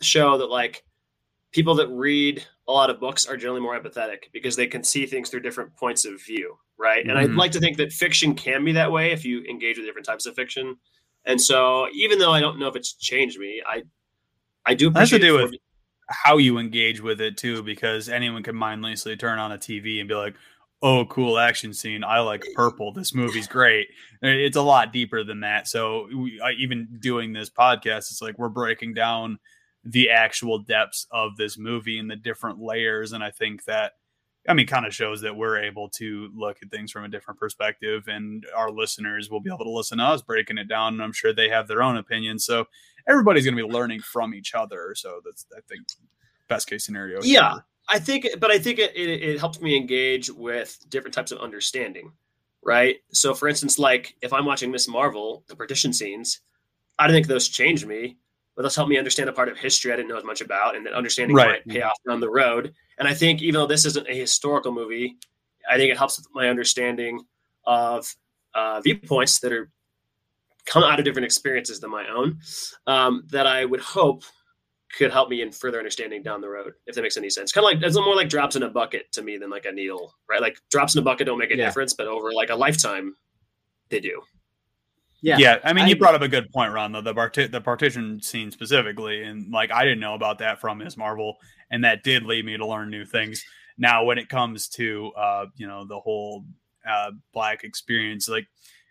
show 0.00 0.38
that 0.38 0.50
like 0.50 0.84
people 1.52 1.74
that 1.76 1.88
read 1.88 2.44
a 2.66 2.72
lot 2.72 2.90
of 2.90 3.00
books 3.00 3.24
are 3.26 3.36
generally 3.36 3.60
more 3.60 3.78
empathetic 3.78 4.24
because 4.32 4.56
they 4.56 4.66
can 4.66 4.82
see 4.84 5.06
things 5.06 5.30
through 5.30 5.40
different 5.40 5.74
points 5.76 6.04
of 6.04 6.22
view, 6.22 6.58
right? 6.76 7.06
And 7.08 7.16
I'd 7.18 7.30
Mhm. 7.30 7.36
like 7.38 7.52
to 7.52 7.60
think 7.60 7.78
that 7.78 7.92
fiction 7.92 8.34
can 8.34 8.64
be 8.64 8.72
that 8.72 8.92
way 8.92 9.12
if 9.12 9.24
you 9.24 9.42
engage 9.44 9.78
with 9.78 9.86
different 9.86 10.06
types 10.06 10.26
of 10.26 10.34
fiction. 10.34 10.76
And 11.24 11.40
so 11.40 11.88
even 11.92 12.18
though 12.18 12.32
I 12.32 12.40
don't 12.40 12.58
know 12.58 12.66
if 12.68 12.76
it's 12.76 12.92
changed 12.94 13.38
me, 13.38 13.62
I 13.66 13.84
I 14.66 14.74
do 14.74 14.90
That 14.90 15.00
has 15.00 15.10
to 15.10 15.18
do 15.18 15.38
it 15.38 15.42
with 15.42 15.50
for- 15.52 15.56
how 16.08 16.38
you 16.38 16.58
engage 16.58 17.00
with 17.00 17.20
it 17.20 17.36
too, 17.36 17.62
because 17.62 18.08
anyone 18.08 18.42
can 18.42 18.56
mindlessly 18.56 19.16
turn 19.16 19.38
on 19.38 19.52
a 19.52 19.58
TV 19.58 20.00
and 20.00 20.08
be 20.08 20.14
like, 20.14 20.34
"Oh, 20.82 21.04
cool 21.06 21.38
action 21.38 21.74
scene! 21.74 22.02
I 22.02 22.20
like 22.20 22.44
purple. 22.54 22.92
This 22.92 23.14
movie's 23.14 23.46
great." 23.46 23.88
It's 24.22 24.56
a 24.56 24.62
lot 24.62 24.92
deeper 24.92 25.22
than 25.22 25.40
that. 25.40 25.68
So 25.68 26.08
we, 26.14 26.40
I, 26.40 26.52
even 26.52 26.98
doing 27.00 27.32
this 27.32 27.50
podcast, 27.50 28.10
it's 28.10 28.22
like 28.22 28.38
we're 28.38 28.48
breaking 28.48 28.94
down 28.94 29.38
the 29.84 30.10
actual 30.10 30.58
depths 30.58 31.06
of 31.10 31.36
this 31.36 31.58
movie 31.58 31.98
and 31.98 32.10
the 32.10 32.16
different 32.16 32.58
layers, 32.60 33.12
and 33.12 33.22
I 33.22 33.30
think 33.30 33.64
that. 33.64 33.92
I 34.48 34.54
mean, 34.54 34.66
kind 34.66 34.86
of 34.86 34.94
shows 34.94 35.20
that 35.22 35.36
we're 35.36 35.62
able 35.62 35.90
to 35.96 36.30
look 36.34 36.58
at 36.62 36.70
things 36.70 36.90
from 36.90 37.04
a 37.04 37.08
different 37.08 37.38
perspective, 37.38 38.08
and 38.08 38.46
our 38.56 38.70
listeners 38.70 39.28
will 39.28 39.40
be 39.40 39.50
able 39.50 39.64
to 39.66 39.70
listen 39.70 39.98
to 39.98 40.04
us 40.04 40.22
breaking 40.22 40.56
it 40.56 40.68
down. 40.68 40.94
And 40.94 41.02
I'm 41.02 41.12
sure 41.12 41.34
they 41.34 41.50
have 41.50 41.68
their 41.68 41.82
own 41.82 41.98
opinions. 41.98 42.46
So 42.46 42.64
everybody's 43.08 43.44
going 43.44 43.56
to 43.56 43.66
be 43.66 43.68
learning 43.68 44.00
from 44.00 44.34
each 44.34 44.54
other. 44.54 44.94
So 44.94 45.20
that's, 45.24 45.46
I 45.56 45.60
think, 45.68 45.86
best 46.48 46.68
case 46.68 46.84
scenario. 46.84 47.20
Yeah. 47.22 47.58
I 47.90 47.98
think, 47.98 48.26
but 48.38 48.50
I 48.50 48.58
think 48.58 48.78
it, 48.78 48.94
it, 48.94 49.08
it 49.22 49.40
helps 49.40 49.60
me 49.60 49.76
engage 49.76 50.30
with 50.30 50.78
different 50.90 51.14
types 51.14 51.32
of 51.32 51.38
understanding, 51.38 52.12
right? 52.62 52.96
So, 53.12 53.34
for 53.34 53.48
instance, 53.48 53.78
like 53.78 54.14
if 54.20 54.32
I'm 54.32 54.44
watching 54.44 54.70
Ms. 54.70 54.88
Marvel, 54.88 55.42
the 55.48 55.56
partition 55.56 55.92
scenes, 55.92 56.40
I 56.98 57.06
don't 57.06 57.14
think 57.14 57.28
those 57.28 57.48
change 57.48 57.86
me, 57.86 58.18
but 58.56 58.62
those 58.62 58.76
help 58.76 58.88
me 58.88 58.98
understand 58.98 59.30
a 59.30 59.32
part 59.32 59.48
of 59.48 59.56
history 59.56 59.92
I 59.92 59.96
didn't 59.96 60.08
know 60.08 60.18
as 60.18 60.24
much 60.24 60.40
about, 60.42 60.76
and 60.76 60.84
that 60.84 60.92
understanding 60.92 61.34
Right. 61.34 61.62
might 61.66 61.74
pay 61.74 61.80
off 61.80 61.96
down 62.06 62.20
the 62.20 62.28
road. 62.28 62.74
And 62.98 63.08
I 63.08 63.14
think 63.14 63.40
even 63.40 63.60
though 63.60 63.66
this 63.66 63.86
isn't 63.86 64.08
a 64.08 64.14
historical 64.14 64.72
movie, 64.72 65.16
I 65.70 65.76
think 65.76 65.90
it 65.90 65.96
helps 65.96 66.18
with 66.18 66.26
my 66.34 66.48
understanding 66.48 67.20
of 67.64 68.12
uh, 68.54 68.80
viewpoints 68.80 69.38
that 69.40 69.52
are 69.52 69.70
come 70.68 70.84
out 70.84 70.98
of 70.98 71.04
different 71.04 71.26
experiences 71.26 71.80
than 71.80 71.90
my 71.90 72.06
own. 72.08 72.38
Um, 72.86 73.24
that 73.30 73.46
I 73.46 73.64
would 73.64 73.80
hope 73.80 74.22
could 74.96 75.12
help 75.12 75.28
me 75.28 75.42
in 75.42 75.52
further 75.52 75.78
understanding 75.78 76.22
down 76.22 76.40
the 76.40 76.48
road, 76.48 76.72
if 76.86 76.94
that 76.94 77.02
makes 77.02 77.16
any 77.16 77.28
sense. 77.28 77.52
Kind 77.52 77.64
of 77.64 77.72
like 77.72 77.82
it's 77.82 77.96
more 77.96 78.16
like 78.16 78.28
drops 78.28 78.56
in 78.56 78.62
a 78.62 78.70
bucket 78.70 79.12
to 79.12 79.22
me 79.22 79.36
than 79.36 79.50
like 79.50 79.66
a 79.66 79.72
needle, 79.72 80.14
right? 80.28 80.40
Like 80.40 80.58
drops 80.70 80.94
in 80.94 81.00
a 81.00 81.02
bucket 81.02 81.26
don't 81.26 81.38
make 81.38 81.50
a 81.50 81.56
Yeah. 81.56 81.66
difference, 81.66 81.94
but 81.94 82.06
over 82.06 82.32
like 82.32 82.50
a 82.50 82.54
lifetime, 82.54 83.14
they 83.90 84.00
do. 84.00 84.22
Yeah, 85.20 85.36
Yeah, 85.38 85.58
I 85.64 85.72
mean, 85.72 85.86
I 85.86 85.88
you 85.88 85.96
brought 85.96 86.14
up 86.14 86.22
a 86.22 86.28
good 86.28 86.48
point, 86.52 86.72
Ron. 86.72 86.92
Though 86.92 87.00
the 87.00 87.12
parti- 87.12 87.48
the 87.48 87.60
partition 87.60 88.22
scene 88.22 88.50
specifically, 88.52 89.24
and 89.24 89.52
like 89.52 89.72
I 89.72 89.82
didn't 89.82 90.00
know 90.00 90.14
about 90.14 90.38
that 90.38 90.60
from 90.60 90.78
Ms. 90.78 90.96
Marvel, 90.96 91.38
and 91.70 91.82
that 91.84 92.04
did 92.04 92.22
lead 92.24 92.44
me 92.44 92.56
to 92.56 92.64
learn 92.64 92.88
new 92.88 93.04
things. 93.04 93.44
Now, 93.76 94.04
when 94.04 94.16
it 94.18 94.28
comes 94.28 94.68
to 94.70 95.10
uh, 95.16 95.46
you 95.56 95.66
know 95.66 95.84
the 95.84 95.98
whole 95.98 96.44
uh, 96.88 97.10
black 97.32 97.64
experience, 97.64 98.28
like 98.28 98.46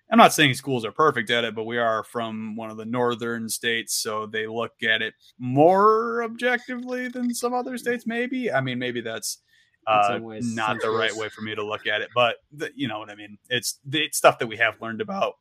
I'm 0.10 0.18
not 0.18 0.34
saying 0.34 0.54
schools 0.54 0.86
are 0.86 0.92
perfect 0.92 1.30
at 1.30 1.44
it, 1.44 1.54
but 1.54 1.66
we 1.66 1.78
are 1.78 2.04
from 2.04 2.56
one 2.56 2.70
of 2.70 2.78
the 2.78 2.86
northern 2.86 3.50
states, 3.50 3.96
so 3.96 4.26
they 4.26 4.48
look 4.48 4.72
at 4.82 5.02
it 5.02 5.14
more 5.38 6.24
objectively 6.24 7.10
than 7.10 7.34
some 7.34 7.54
other 7.54 7.78
states. 7.78 8.08
Maybe 8.08 8.52
I 8.52 8.62
mean, 8.62 8.80
maybe 8.80 9.02
that's 9.02 9.40
uh, 9.86 10.20
ways, 10.22 10.56
not 10.56 10.80
the 10.82 10.90
right 10.90 11.14
way 11.14 11.30
for 11.30 11.42
me 11.42 11.56
to 11.56 11.66
look 11.66 11.88
at 11.88 12.02
it, 12.02 12.10
but 12.16 12.38
the, 12.52 12.72
you 12.76 12.88
know 12.88 13.00
what 13.00 13.10
I 13.10 13.16
mean. 13.16 13.38
It's 13.50 13.80
it's 13.92 14.18
stuff 14.18 14.40
that 14.40 14.48
we 14.48 14.58
have 14.58 14.82
learned 14.82 15.02
about 15.02 15.36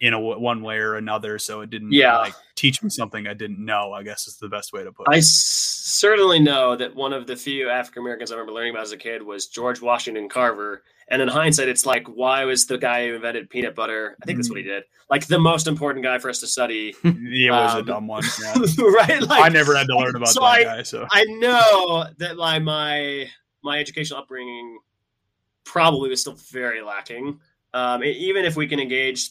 in 0.00 0.12
a 0.12 0.16
w- 0.18 0.38
one 0.38 0.62
way 0.62 0.76
or 0.78 0.96
another, 0.96 1.38
so 1.38 1.60
it 1.62 1.70
didn't 1.70 1.92
Yeah. 1.92 2.18
like 2.18 2.34
teach 2.54 2.82
me 2.82 2.90
something 2.90 3.26
I 3.26 3.34
didn't 3.34 3.64
know. 3.64 3.92
I 3.92 4.02
guess 4.02 4.26
is 4.26 4.36
the 4.38 4.48
best 4.48 4.72
way 4.72 4.84
to 4.84 4.92
put 4.92 5.08
I 5.08 5.14
it. 5.16 5.18
s- 5.18 5.82
certainly 5.84 6.38
know 6.38 6.76
that 6.76 6.94
one 6.94 7.12
of 7.12 7.26
the 7.26 7.36
few 7.36 7.68
African 7.70 8.02
Americans 8.02 8.30
I 8.30 8.34
remember 8.34 8.52
learning 8.52 8.72
about 8.72 8.82
as 8.82 8.92
a 8.92 8.96
kid 8.96 9.22
was 9.22 9.46
George 9.46 9.80
Washington 9.80 10.28
Carver. 10.28 10.82
And 11.08 11.22
in 11.22 11.28
hindsight, 11.28 11.68
it's 11.68 11.86
like, 11.86 12.08
why 12.08 12.44
was 12.46 12.66
the 12.66 12.78
guy 12.78 13.06
who 13.06 13.14
invented 13.14 13.48
peanut 13.48 13.76
butter? 13.76 14.16
I 14.20 14.26
think 14.26 14.38
that's 14.38 14.48
what 14.50 14.58
he 14.58 14.64
did. 14.64 14.82
Like 15.08 15.24
the 15.28 15.38
most 15.38 15.68
important 15.68 16.04
guy 16.04 16.18
for 16.18 16.28
us 16.28 16.40
to 16.40 16.48
study, 16.48 16.96
it 17.04 17.50
was 17.52 17.74
um, 17.74 17.80
a 17.80 17.82
dumb 17.84 18.08
one. 18.08 18.24
yeah. 18.42 18.54
right? 18.78 19.22
Like 19.22 19.40
I 19.44 19.48
never 19.48 19.76
had 19.76 19.86
to 19.86 19.96
learn 19.96 20.16
about 20.16 20.28
so 20.28 20.40
that 20.40 20.46
I- 20.46 20.64
guy. 20.64 20.82
So 20.82 21.06
I 21.10 21.24
know 21.24 22.06
that 22.18 22.36
like 22.36 22.62
my 22.62 23.26
my 23.62 23.78
educational 23.78 24.18
upbringing 24.20 24.78
probably 25.64 26.10
was 26.10 26.20
still 26.20 26.36
very 26.50 26.82
lacking. 26.82 27.38
Um, 27.74 28.02
even 28.02 28.44
if 28.44 28.56
we 28.56 28.66
can 28.66 28.80
engage 28.80 29.30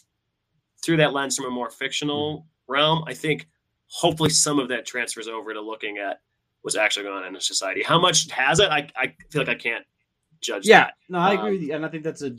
through 0.86 0.98
that 0.98 1.14
lens 1.14 1.36
from 1.36 1.46
a 1.46 1.50
more 1.50 1.70
fictional 1.70 2.46
realm, 2.68 3.04
I 3.08 3.14
think 3.14 3.48
hopefully 3.88 4.30
some 4.30 4.60
of 4.60 4.70
that 4.70 4.86
transfers 4.86 5.28
over 5.28 5.54
to 5.54 5.62
looking 5.62 5.98
at 5.98 6.22
what's 6.62 6.76
actually 6.78 7.04
going 7.04 7.24
on 7.24 7.36
in 7.36 7.42
society. 7.42 7.84
How 7.84 8.00
much 8.00 8.30
has 8.32 8.60
it? 8.60 8.70
I, 8.70 8.88
I 8.96 9.14
feel 9.32 9.42
like 9.42 9.50
I 9.50 9.56
can't 9.56 9.86
judge. 10.42 10.66
Yeah, 10.68 10.86
that. 10.86 10.94
no, 11.10 11.20
I 11.20 11.34
Um, 11.34 11.40
agree 11.40 11.52
with 11.54 11.62
you, 11.62 11.74
and 11.74 11.86
I 11.86 11.90
think 11.90 12.04
that's 12.04 12.22
a, 12.22 12.36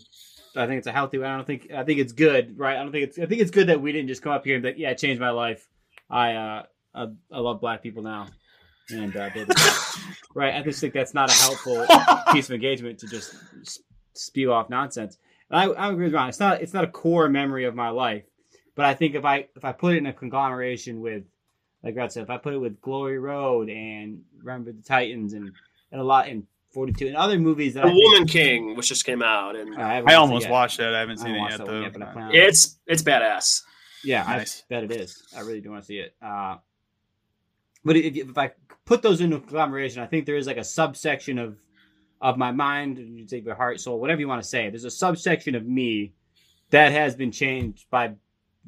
I 0.57 0.67
think 0.67 0.79
it's 0.79 0.87
a 0.87 0.93
healthy 0.93 1.19
way. 1.19 1.27
I 1.27 1.37
don't 1.37 1.47
think 1.47 1.71
I 1.73 1.85
think 1.85 2.01
it's 2.01 2.13
good, 2.13 2.59
right? 2.59 2.77
I 2.77 2.83
don't 2.83 2.93
think 2.93 3.05
it's 3.09 3.19
I 3.19 3.27
think 3.27 3.41
it's 3.41 3.51
good 3.51 3.69
that 3.69 3.81
we 3.81 3.93
didn't 3.93 4.09
just 4.09 4.23
come 4.23 4.33
up 4.33 4.45
here 4.45 4.57
and 4.57 4.65
like, 4.65 4.79
yeah, 4.79 4.91
it 4.91 4.99
changed 4.99 5.21
my 5.21 5.31
life. 5.31 5.67
I 6.09 6.33
uh, 6.35 6.63
I, 6.95 7.07
I 7.33 7.39
love 7.39 7.61
black 7.61 7.83
people 7.83 8.03
now, 8.03 8.29
and 8.91 9.15
uh, 9.17 9.31
right. 10.35 10.55
I 10.55 10.63
just 10.63 10.81
think 10.81 10.95
that's 10.95 11.15
not 11.15 11.31
a 11.31 11.35
helpful 11.35 11.87
piece 12.33 12.49
of 12.49 12.55
engagement 12.55 12.99
to 13.01 13.07
just 13.07 13.35
spew 14.15 14.53
off 14.53 14.71
nonsense. 14.71 15.19
And 15.51 15.61
I, 15.61 15.65
I 15.67 15.91
agree 15.93 16.07
with 16.07 16.15
Ron. 16.15 16.29
It's 16.29 16.41
not 16.41 16.63
it's 16.63 16.73
not 16.73 16.85
a 16.85 16.89
core 16.89 17.29
memory 17.29 17.65
of 17.65 17.75
my 17.75 17.91
life, 17.91 18.25
but 18.77 18.85
I 18.85 18.95
think 18.95 19.17
if 19.17 19.25
I 19.25 19.49
if 19.57 19.65
I 19.65 19.73
put 19.73 19.95
it 19.95 19.99
in 19.99 20.07
a 20.07 20.13
conglomeration 20.13 21.01
with, 21.01 21.25
like 21.83 21.97
Red 21.97 22.13
said, 22.13 22.23
if 22.23 22.31
I 22.31 22.37
put 22.37 22.55
it 22.55 22.59
with 22.59 22.81
Glory 22.81 23.19
Road 23.19 23.69
and 23.69 24.23
Remember 24.39 24.71
the 24.71 24.83
Titans 24.83 25.33
and 25.33 25.51
and 25.91 26.01
a 26.01 26.05
lot 26.05 26.29
in 26.29 26.47
Forty 26.73 26.93
Two 26.93 27.09
and 27.09 27.17
other 27.17 27.39
movies 27.39 27.75
that 27.75 27.81
The 27.83 27.89
I 27.89 27.93
think- 27.93 28.05
Woman 28.13 28.29
King, 28.29 28.77
which 28.77 28.89
just 28.89 29.05
came 29.05 29.23
out, 29.23 29.57
and 29.57 29.75
I, 29.77 29.97
I 29.97 30.01
watched 30.01 30.11
it 30.13 30.15
almost 30.15 30.49
watched 30.51 30.79
it. 30.81 30.95
I 30.95 31.01
haven't 31.01 31.17
seen 31.19 31.35
haven't 31.35 31.47
it 31.47 31.51
yet 31.59 31.67
though. 31.67 31.81
yet, 31.81 31.93
but 31.95 32.03
I 32.03 32.31
it's 32.33 32.79
it's 32.87 33.03
badass. 33.03 33.63
Yeah, 34.05 34.23
Nice. 34.23 34.63
I 34.71 34.75
bet 34.75 34.85
it 34.85 34.93
is. 34.93 35.21
I 35.37 35.41
really 35.41 35.61
do 35.61 35.71
want 35.71 35.83
to 35.83 35.87
see 35.87 35.99
it. 35.99 36.15
Uh, 36.23 36.59
but 37.85 37.97
if, 37.97 38.15
if 38.17 38.39
I 38.39 38.53
put 38.85 39.03
those 39.03 39.21
into 39.21 39.37
a 39.37 39.41
conglomeration, 39.41 40.01
I 40.01 40.07
think 40.07 40.27
there 40.27 40.37
is 40.37 40.47
like 40.47 40.59
a 40.59 40.65
subsection 40.65 41.39
of 41.39 41.57
of 42.21 42.39
my 42.39 42.51
mind, 42.53 42.99
you 42.99 43.27
take 43.27 43.45
your 43.45 43.55
heart, 43.55 43.81
soul, 43.81 44.01
whatever 44.01 44.21
you 44.21 44.29
want 44.29 44.43
to 44.43 44.49
say. 44.49 44.71
There's 44.71 44.85
a 44.85 44.91
subsection 44.91 45.55
of 45.55 45.67
me 45.67 46.13
that 46.71 46.91
has 46.93 47.15
been 47.15 47.31
changed 47.33 47.87
by 47.91 48.13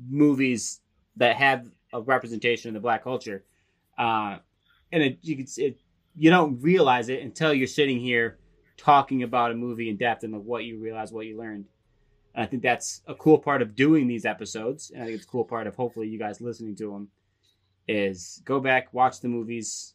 movies 0.09 0.81
that 1.17 1.37
have 1.37 1.67
a 1.93 2.01
representation 2.01 2.69
of 2.69 2.75
the 2.75 2.81
black 2.81 3.03
culture, 3.03 3.45
uh, 3.99 4.37
and 4.93 5.03
it, 5.03 5.19
you 5.23 5.37
can 5.37 5.47
it, 5.57 5.79
you 6.17 6.31
don't 6.31 6.61
realize 6.61 7.09
it 7.09 7.23
until 7.23 7.55
you're 7.55 7.67
sitting 7.67 8.01
here 8.01 8.39
talking 8.77 9.23
about 9.23 9.51
a 9.51 9.55
movie 9.55 9.89
in 9.89 9.97
depth 9.97 10.25
and 10.25 10.45
what 10.45 10.65
you 10.65 10.79
realize, 10.79 11.13
what 11.13 11.27
you 11.27 11.39
learned. 11.39 11.67
And 12.35 12.45
I 12.45 12.47
think 12.47 12.63
that's 12.63 13.03
a 13.07 13.15
cool 13.15 13.39
part 13.39 13.63
of 13.63 13.75
doing 13.75 14.07
these 14.07 14.25
episodes, 14.25 14.91
and 14.91 15.03
I 15.03 15.07
think 15.07 15.17
it's 15.17 15.27
a 15.27 15.29
cool 15.29 15.45
part 15.45 15.67
of 15.67 15.75
hopefully 15.75 16.09
you 16.09 16.19
guys 16.19 16.41
listening 16.41 16.77
to 16.77 16.93
them 16.93 17.09
is 17.89 18.43
go 18.45 18.61
back, 18.61 18.93
watch 18.93 19.21
the 19.21 19.29
movies, 19.29 19.95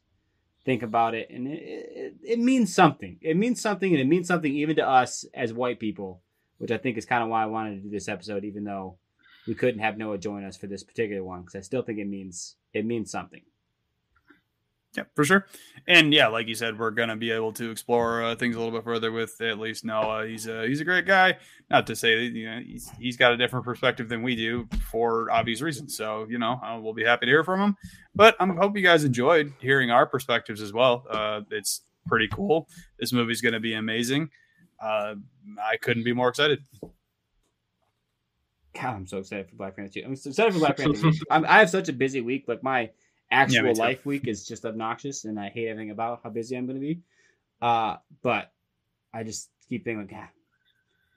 think 0.66 0.82
about 0.82 1.14
it, 1.14 1.30
and 1.30 1.47
it, 1.47 1.62
it, 1.62 2.16
it 2.24 2.39
means 2.39 2.74
something. 2.74 3.18
It 3.22 3.38
means 3.38 3.62
something, 3.62 3.91
and 3.91 4.01
it 4.01 4.08
means 4.08 4.28
something 4.28 4.54
even 4.54 4.76
to 4.78 4.88
us 4.88 5.26
as 5.34 5.54
white 5.54 5.80
people, 5.80 6.22
which 6.58 6.72
I 6.72 6.78
think 6.78 6.97
is 6.97 7.06
kind 7.06 7.24
of 7.24 7.30
why 7.30 7.43
I 7.43 7.47
wanted 7.47 7.76
to 7.76 7.82
do 7.82 7.89
this 7.89 8.08
episode, 8.08 8.43
even 8.43 8.64
though 8.64 8.97
we 9.48 9.56
couldn't 9.56 9.82
have 9.82 9.98
Noah 9.98 10.18
join 10.18 10.44
us 10.44 10.58
for 10.58 10.68
this 10.68 10.84
particular 10.84 11.24
one, 11.24 11.41
because 11.41 11.56
I 11.56 11.62
still 11.62 11.82
think 11.82 12.00
it 12.00 12.08
means 12.08 12.56
it 12.74 12.86
means 12.86 13.12
something. 13.12 13.41
Yeah, 14.96 15.04
for 15.16 15.26
sure. 15.26 15.48
And 15.88 16.14
yeah, 16.14 16.28
like 16.28 16.48
you 16.48 16.54
said, 16.54 16.78
we're 16.78 16.91
gonna 16.91 17.16
be 17.16 17.32
able 17.32 17.52
to 17.54 17.72
explore 17.72 18.24
uh, 18.24 18.36
things 18.36 18.56
a 18.56 18.60
little 18.60 18.74
bit 18.74 18.84
further 18.84 19.12
with 19.12 19.41
at 19.41 19.58
least 19.58 19.84
Noah. 19.84 20.28
He's 20.28 20.46
a 20.46 20.68
he's 20.68 20.82
a 20.82 20.86
great 20.86 21.08
guy. 21.08 21.38
Not 21.72 21.88
to 21.88 21.96
say 21.96 22.26
you 22.26 22.46
know 22.46 22.60
he's 22.60 22.91
he's 23.00 23.18
got 23.18 23.34
a 23.34 23.38
different 23.38 23.66
perspective 23.66 24.08
than 24.08 24.22
we 24.22 24.36
do 24.36 24.68
for 24.91 25.32
obvious 25.32 25.62
reasons. 25.62 25.98
So 25.98 26.28
you 26.30 26.38
know 26.38 26.60
uh, 26.64 26.80
we'll 26.80 26.94
be 26.94 27.04
happy 27.04 27.26
to 27.26 27.32
hear 27.32 27.44
from 27.44 27.60
him. 27.60 27.78
But 28.14 28.36
I 28.39 28.46
hope 28.46 28.78
you 28.78 28.84
guys 28.84 29.04
enjoyed 29.04 29.52
hearing 29.60 29.89
our 29.89 30.06
perspectives 30.06 30.62
as 30.62 30.74
well. 30.74 31.06
Uh, 31.10 31.41
it's 31.50 31.82
pretty 32.06 32.28
cool. 32.28 32.70
This 33.00 33.12
movie's 33.12 33.41
gonna 33.41 33.60
be 33.60 33.74
amazing. 33.74 34.30
Uh, 34.80 35.16
I 35.60 35.78
couldn't 35.78 36.04
be 36.04 36.14
more 36.14 36.30
excited. 36.30 36.60
God, 38.74 38.95
I'm 38.95 39.07
so 39.07 39.19
excited 39.19 39.49
for 39.49 39.55
Black 39.55 39.76
Panther 39.76 39.93
2. 39.93 40.03
I'm 40.05 40.15
so 40.15 40.30
excited 40.30 40.53
for 40.53 40.59
Black 40.59 40.78
Panther 40.78 40.99
2. 40.99 41.11
I'm, 41.32 41.45
I 41.45 41.59
have 41.59 41.69
such 41.69 41.89
a 41.89 41.93
busy 41.93 42.21
week. 42.21 42.45
Like 42.47 42.63
my 42.63 42.89
actual 43.32 43.74
too. 43.74 43.80
life 43.80 44.05
week 44.05 44.28
is 44.28 44.45
just 44.45 44.65
obnoxious, 44.65 45.26
and 45.26 45.39
I 45.39 45.49
hate 45.49 45.67
everything 45.67 45.91
about 45.91 46.21
how 46.24 46.30
busy 46.30 46.55
I'm 46.55 46.65
going 46.65 46.80
to 46.80 46.86
be. 46.86 47.01
Uh, 47.61 47.97
but 48.21 48.51
I 49.13 49.24
just 49.24 49.49
keep 49.69 49.86
thinking 49.86 50.01
like, 50.01 50.13
ah, 50.15 50.30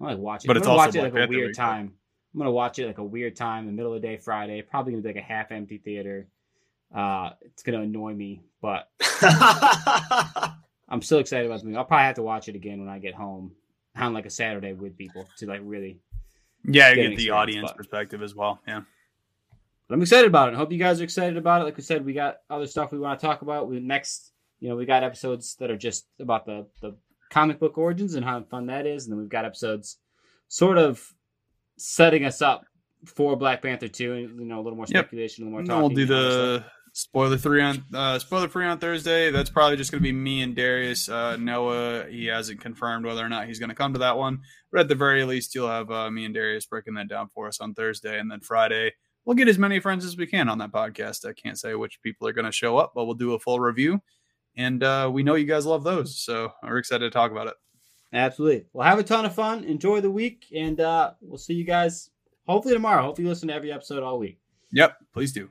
I'm 0.00 0.06
gonna 0.06 0.18
watch 0.18 0.44
it. 0.44 0.48
But 0.48 0.56
I'm 0.56 0.58
it's 0.58 0.66
gonna 0.66 0.78
also 0.78 0.86
watch 0.86 0.94
it 0.96 1.02
like 1.02 1.12
a 1.12 1.28
weird 1.28 1.48
week, 1.48 1.56
time. 1.56 1.92
I'm 2.34 2.38
gonna 2.38 2.50
watch 2.50 2.78
it 2.78 2.86
like 2.86 2.98
a 2.98 3.04
weird 3.04 3.34
time, 3.34 3.60
in 3.60 3.66
the 3.66 3.72
middle 3.72 3.94
of 3.94 4.02
the 4.02 4.06
day, 4.06 4.16
Friday. 4.16 4.62
Probably 4.62 4.92
gonna 4.92 5.02
be 5.02 5.08
like 5.08 5.16
a 5.16 5.22
half 5.22 5.50
empty 5.50 5.78
theater. 5.78 6.28
Uh, 6.94 7.30
it's 7.42 7.62
gonna 7.62 7.80
annoy 7.80 8.12
me, 8.14 8.42
but 8.60 8.90
I'm 10.88 11.02
still 11.02 11.18
excited 11.18 11.46
about 11.46 11.60
the 11.60 11.66
movie. 11.66 11.78
I'll 11.78 11.84
probably 11.84 12.04
have 12.04 12.14
to 12.16 12.22
watch 12.22 12.48
it 12.48 12.54
again 12.54 12.78
when 12.78 12.88
I 12.88 12.98
get 12.98 13.14
home 13.14 13.52
on 13.96 14.12
like 14.12 14.26
a 14.26 14.30
Saturday 14.30 14.72
with 14.72 14.96
people 14.96 15.26
to 15.38 15.46
like 15.46 15.60
really 15.64 15.98
Yeah, 16.68 16.94
Get 16.94 17.10
get 17.10 17.16
the 17.16 17.30
audience 17.30 17.70
but- 17.70 17.76
perspective 17.76 18.22
as 18.22 18.34
well. 18.34 18.60
Yeah. 18.66 18.82
But 19.88 19.94
I'm 19.94 20.02
excited 20.02 20.26
about 20.26 20.48
it. 20.48 20.54
I 20.54 20.58
hope 20.58 20.72
you 20.72 20.78
guys 20.78 21.00
are 21.00 21.04
excited 21.04 21.36
about 21.36 21.60
it. 21.60 21.64
Like 21.64 21.76
we 21.76 21.82
said, 21.84 22.04
we 22.04 22.12
got 22.12 22.38
other 22.50 22.66
stuff 22.66 22.90
we 22.90 22.98
want 22.98 23.20
to 23.20 23.24
talk 23.26 23.42
about. 23.42 23.68
We 23.68 23.78
next, 23.78 24.32
you 24.58 24.68
know, 24.68 24.74
we 24.74 24.84
got 24.84 25.04
episodes 25.04 25.54
that 25.60 25.70
are 25.70 25.76
just 25.76 26.06
about 26.18 26.44
the 26.44 26.66
the 26.82 26.96
comic 27.30 27.60
book 27.60 27.78
origins 27.78 28.14
and 28.14 28.24
how 28.24 28.42
fun 28.42 28.66
that 28.66 28.84
is, 28.86 29.04
and 29.04 29.12
then 29.12 29.20
we've 29.20 29.28
got 29.28 29.44
episodes 29.44 29.98
sort 30.48 30.76
of 30.78 31.04
setting 31.76 32.24
us 32.24 32.42
up 32.42 32.64
for 33.04 33.36
Black 33.36 33.62
Panther 33.62 33.86
two, 33.88 34.12
and 34.14 34.40
you 34.40 34.46
know, 34.46 34.58
a 34.58 34.62
little 34.62 34.76
more 34.76 34.86
Yep. 34.88 35.04
speculation, 35.06 35.44
a 35.44 35.46
little 35.46 35.60
more 35.60 35.64
talking. 35.64 35.94
then 35.96 36.06
we'll 36.06 36.06
do 36.06 36.06
the 36.06 36.64
spoiler 36.96 37.36
three 37.36 37.60
on 37.60 37.84
uh, 37.92 38.18
spoiler 38.18 38.48
free 38.48 38.64
on 38.64 38.78
Thursday. 38.78 39.30
That's 39.30 39.50
probably 39.50 39.76
just 39.76 39.90
going 39.92 40.02
to 40.02 40.02
be 40.02 40.12
me 40.12 40.40
and 40.40 40.56
Darius. 40.56 41.10
Uh, 41.10 41.36
Noah, 41.36 42.06
he 42.08 42.26
hasn't 42.26 42.60
confirmed 42.60 43.04
whether 43.04 43.24
or 43.24 43.28
not 43.28 43.46
he's 43.46 43.58
going 43.58 43.68
to 43.68 43.74
come 43.74 43.92
to 43.92 43.98
that 43.98 44.16
one, 44.16 44.40
but 44.72 44.80
at 44.80 44.88
the 44.88 44.94
very 44.94 45.24
least, 45.24 45.54
you'll 45.54 45.68
have 45.68 45.90
uh, 45.90 46.10
me 46.10 46.24
and 46.24 46.34
Darius 46.34 46.64
breaking 46.64 46.94
that 46.94 47.08
down 47.08 47.28
for 47.28 47.46
us 47.48 47.60
on 47.60 47.74
Thursday, 47.74 48.18
and 48.18 48.30
then 48.30 48.40
Friday 48.40 48.92
we'll 49.26 49.36
get 49.36 49.48
as 49.48 49.58
many 49.58 49.78
friends 49.78 50.04
as 50.04 50.16
we 50.16 50.26
can 50.26 50.48
on 50.48 50.58
that 50.58 50.72
podcast. 50.72 51.28
I 51.28 51.34
can't 51.34 51.58
say 51.58 51.74
which 51.74 52.00
people 52.02 52.26
are 52.28 52.32
going 52.32 52.46
to 52.46 52.52
show 52.52 52.78
up, 52.78 52.92
but 52.94 53.04
we'll 53.04 53.14
do 53.14 53.34
a 53.34 53.38
full 53.38 53.60
review, 53.60 54.00
and 54.56 54.82
uh, 54.82 55.10
we 55.12 55.22
know 55.22 55.34
you 55.34 55.46
guys 55.46 55.66
love 55.66 55.84
those, 55.84 56.18
so 56.18 56.52
we're 56.62 56.78
excited 56.78 57.04
to 57.04 57.10
talk 57.10 57.30
about 57.30 57.48
it. 57.48 57.54
Absolutely. 58.12 58.64
Well, 58.72 58.88
have 58.88 58.98
a 58.98 59.02
ton 59.02 59.26
of 59.26 59.34
fun. 59.34 59.64
Enjoy 59.64 60.00
the 60.00 60.10
week, 60.10 60.46
and 60.54 60.80
uh, 60.80 61.12
we'll 61.20 61.36
see 61.36 61.54
you 61.54 61.64
guys 61.64 62.08
hopefully 62.46 62.72
tomorrow. 62.72 63.02
Hopefully, 63.02 63.24
you 63.24 63.28
listen 63.28 63.48
to 63.48 63.54
every 63.54 63.70
episode 63.70 64.02
all 64.02 64.18
week. 64.18 64.38
Yep, 64.72 64.96
please 65.12 65.32
do. 65.32 65.50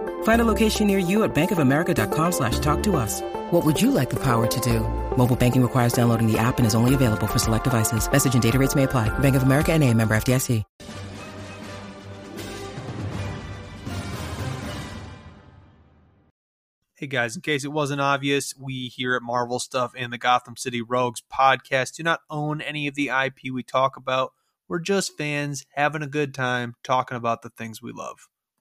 Find 0.23 0.41
a 0.41 0.47
location 0.47 0.87
near 0.87 0.97
you 0.97 1.21
at 1.23 1.35
bankofamerica.com 1.35 2.31
slash 2.31 2.57
talk 2.57 2.81
to 2.83 2.95
us. 2.95 3.21
What 3.51 3.63
would 3.63 3.79
you 3.79 3.91
like 3.91 4.09
the 4.09 4.23
power 4.23 4.47
to 4.47 4.59
do? 4.61 4.79
Mobile 5.15 5.35
banking 5.35 5.61
requires 5.61 5.93
downloading 5.93 6.25
the 6.25 6.39
app 6.39 6.57
and 6.57 6.65
is 6.65 6.73
only 6.73 6.95
available 6.95 7.27
for 7.27 7.37
select 7.37 7.65
devices. 7.65 8.11
Message 8.11 8.33
and 8.33 8.41
data 8.41 8.57
rates 8.57 8.73
may 8.73 8.83
apply. 8.83 9.09
Bank 9.19 9.35
of 9.35 9.43
America 9.43 9.71
N.A. 9.73 9.93
member 9.93 10.15
FDIC. 10.15 10.63
Hey 17.01 17.07
guys, 17.07 17.35
in 17.35 17.41
case 17.41 17.65
it 17.65 17.71
wasn't 17.71 17.99
obvious, 17.99 18.53
we 18.55 18.87
here 18.89 19.15
at 19.15 19.23
Marvel 19.23 19.57
Stuff 19.57 19.93
and 19.97 20.13
the 20.13 20.19
Gotham 20.19 20.55
City 20.55 20.83
Rogues 20.83 21.23
podcast 21.33 21.95
do 21.95 22.03
not 22.03 22.19
own 22.29 22.61
any 22.61 22.85
of 22.85 22.93
the 22.93 23.07
IP 23.07 23.51
we 23.51 23.63
talk 23.63 23.97
about. 23.97 24.33
We're 24.67 24.77
just 24.77 25.17
fans 25.17 25.65
having 25.73 26.03
a 26.03 26.07
good 26.07 26.31
time 26.35 26.75
talking 26.83 27.17
about 27.17 27.41
the 27.41 27.49
things 27.49 27.81
we 27.81 27.91
love. 27.91 28.29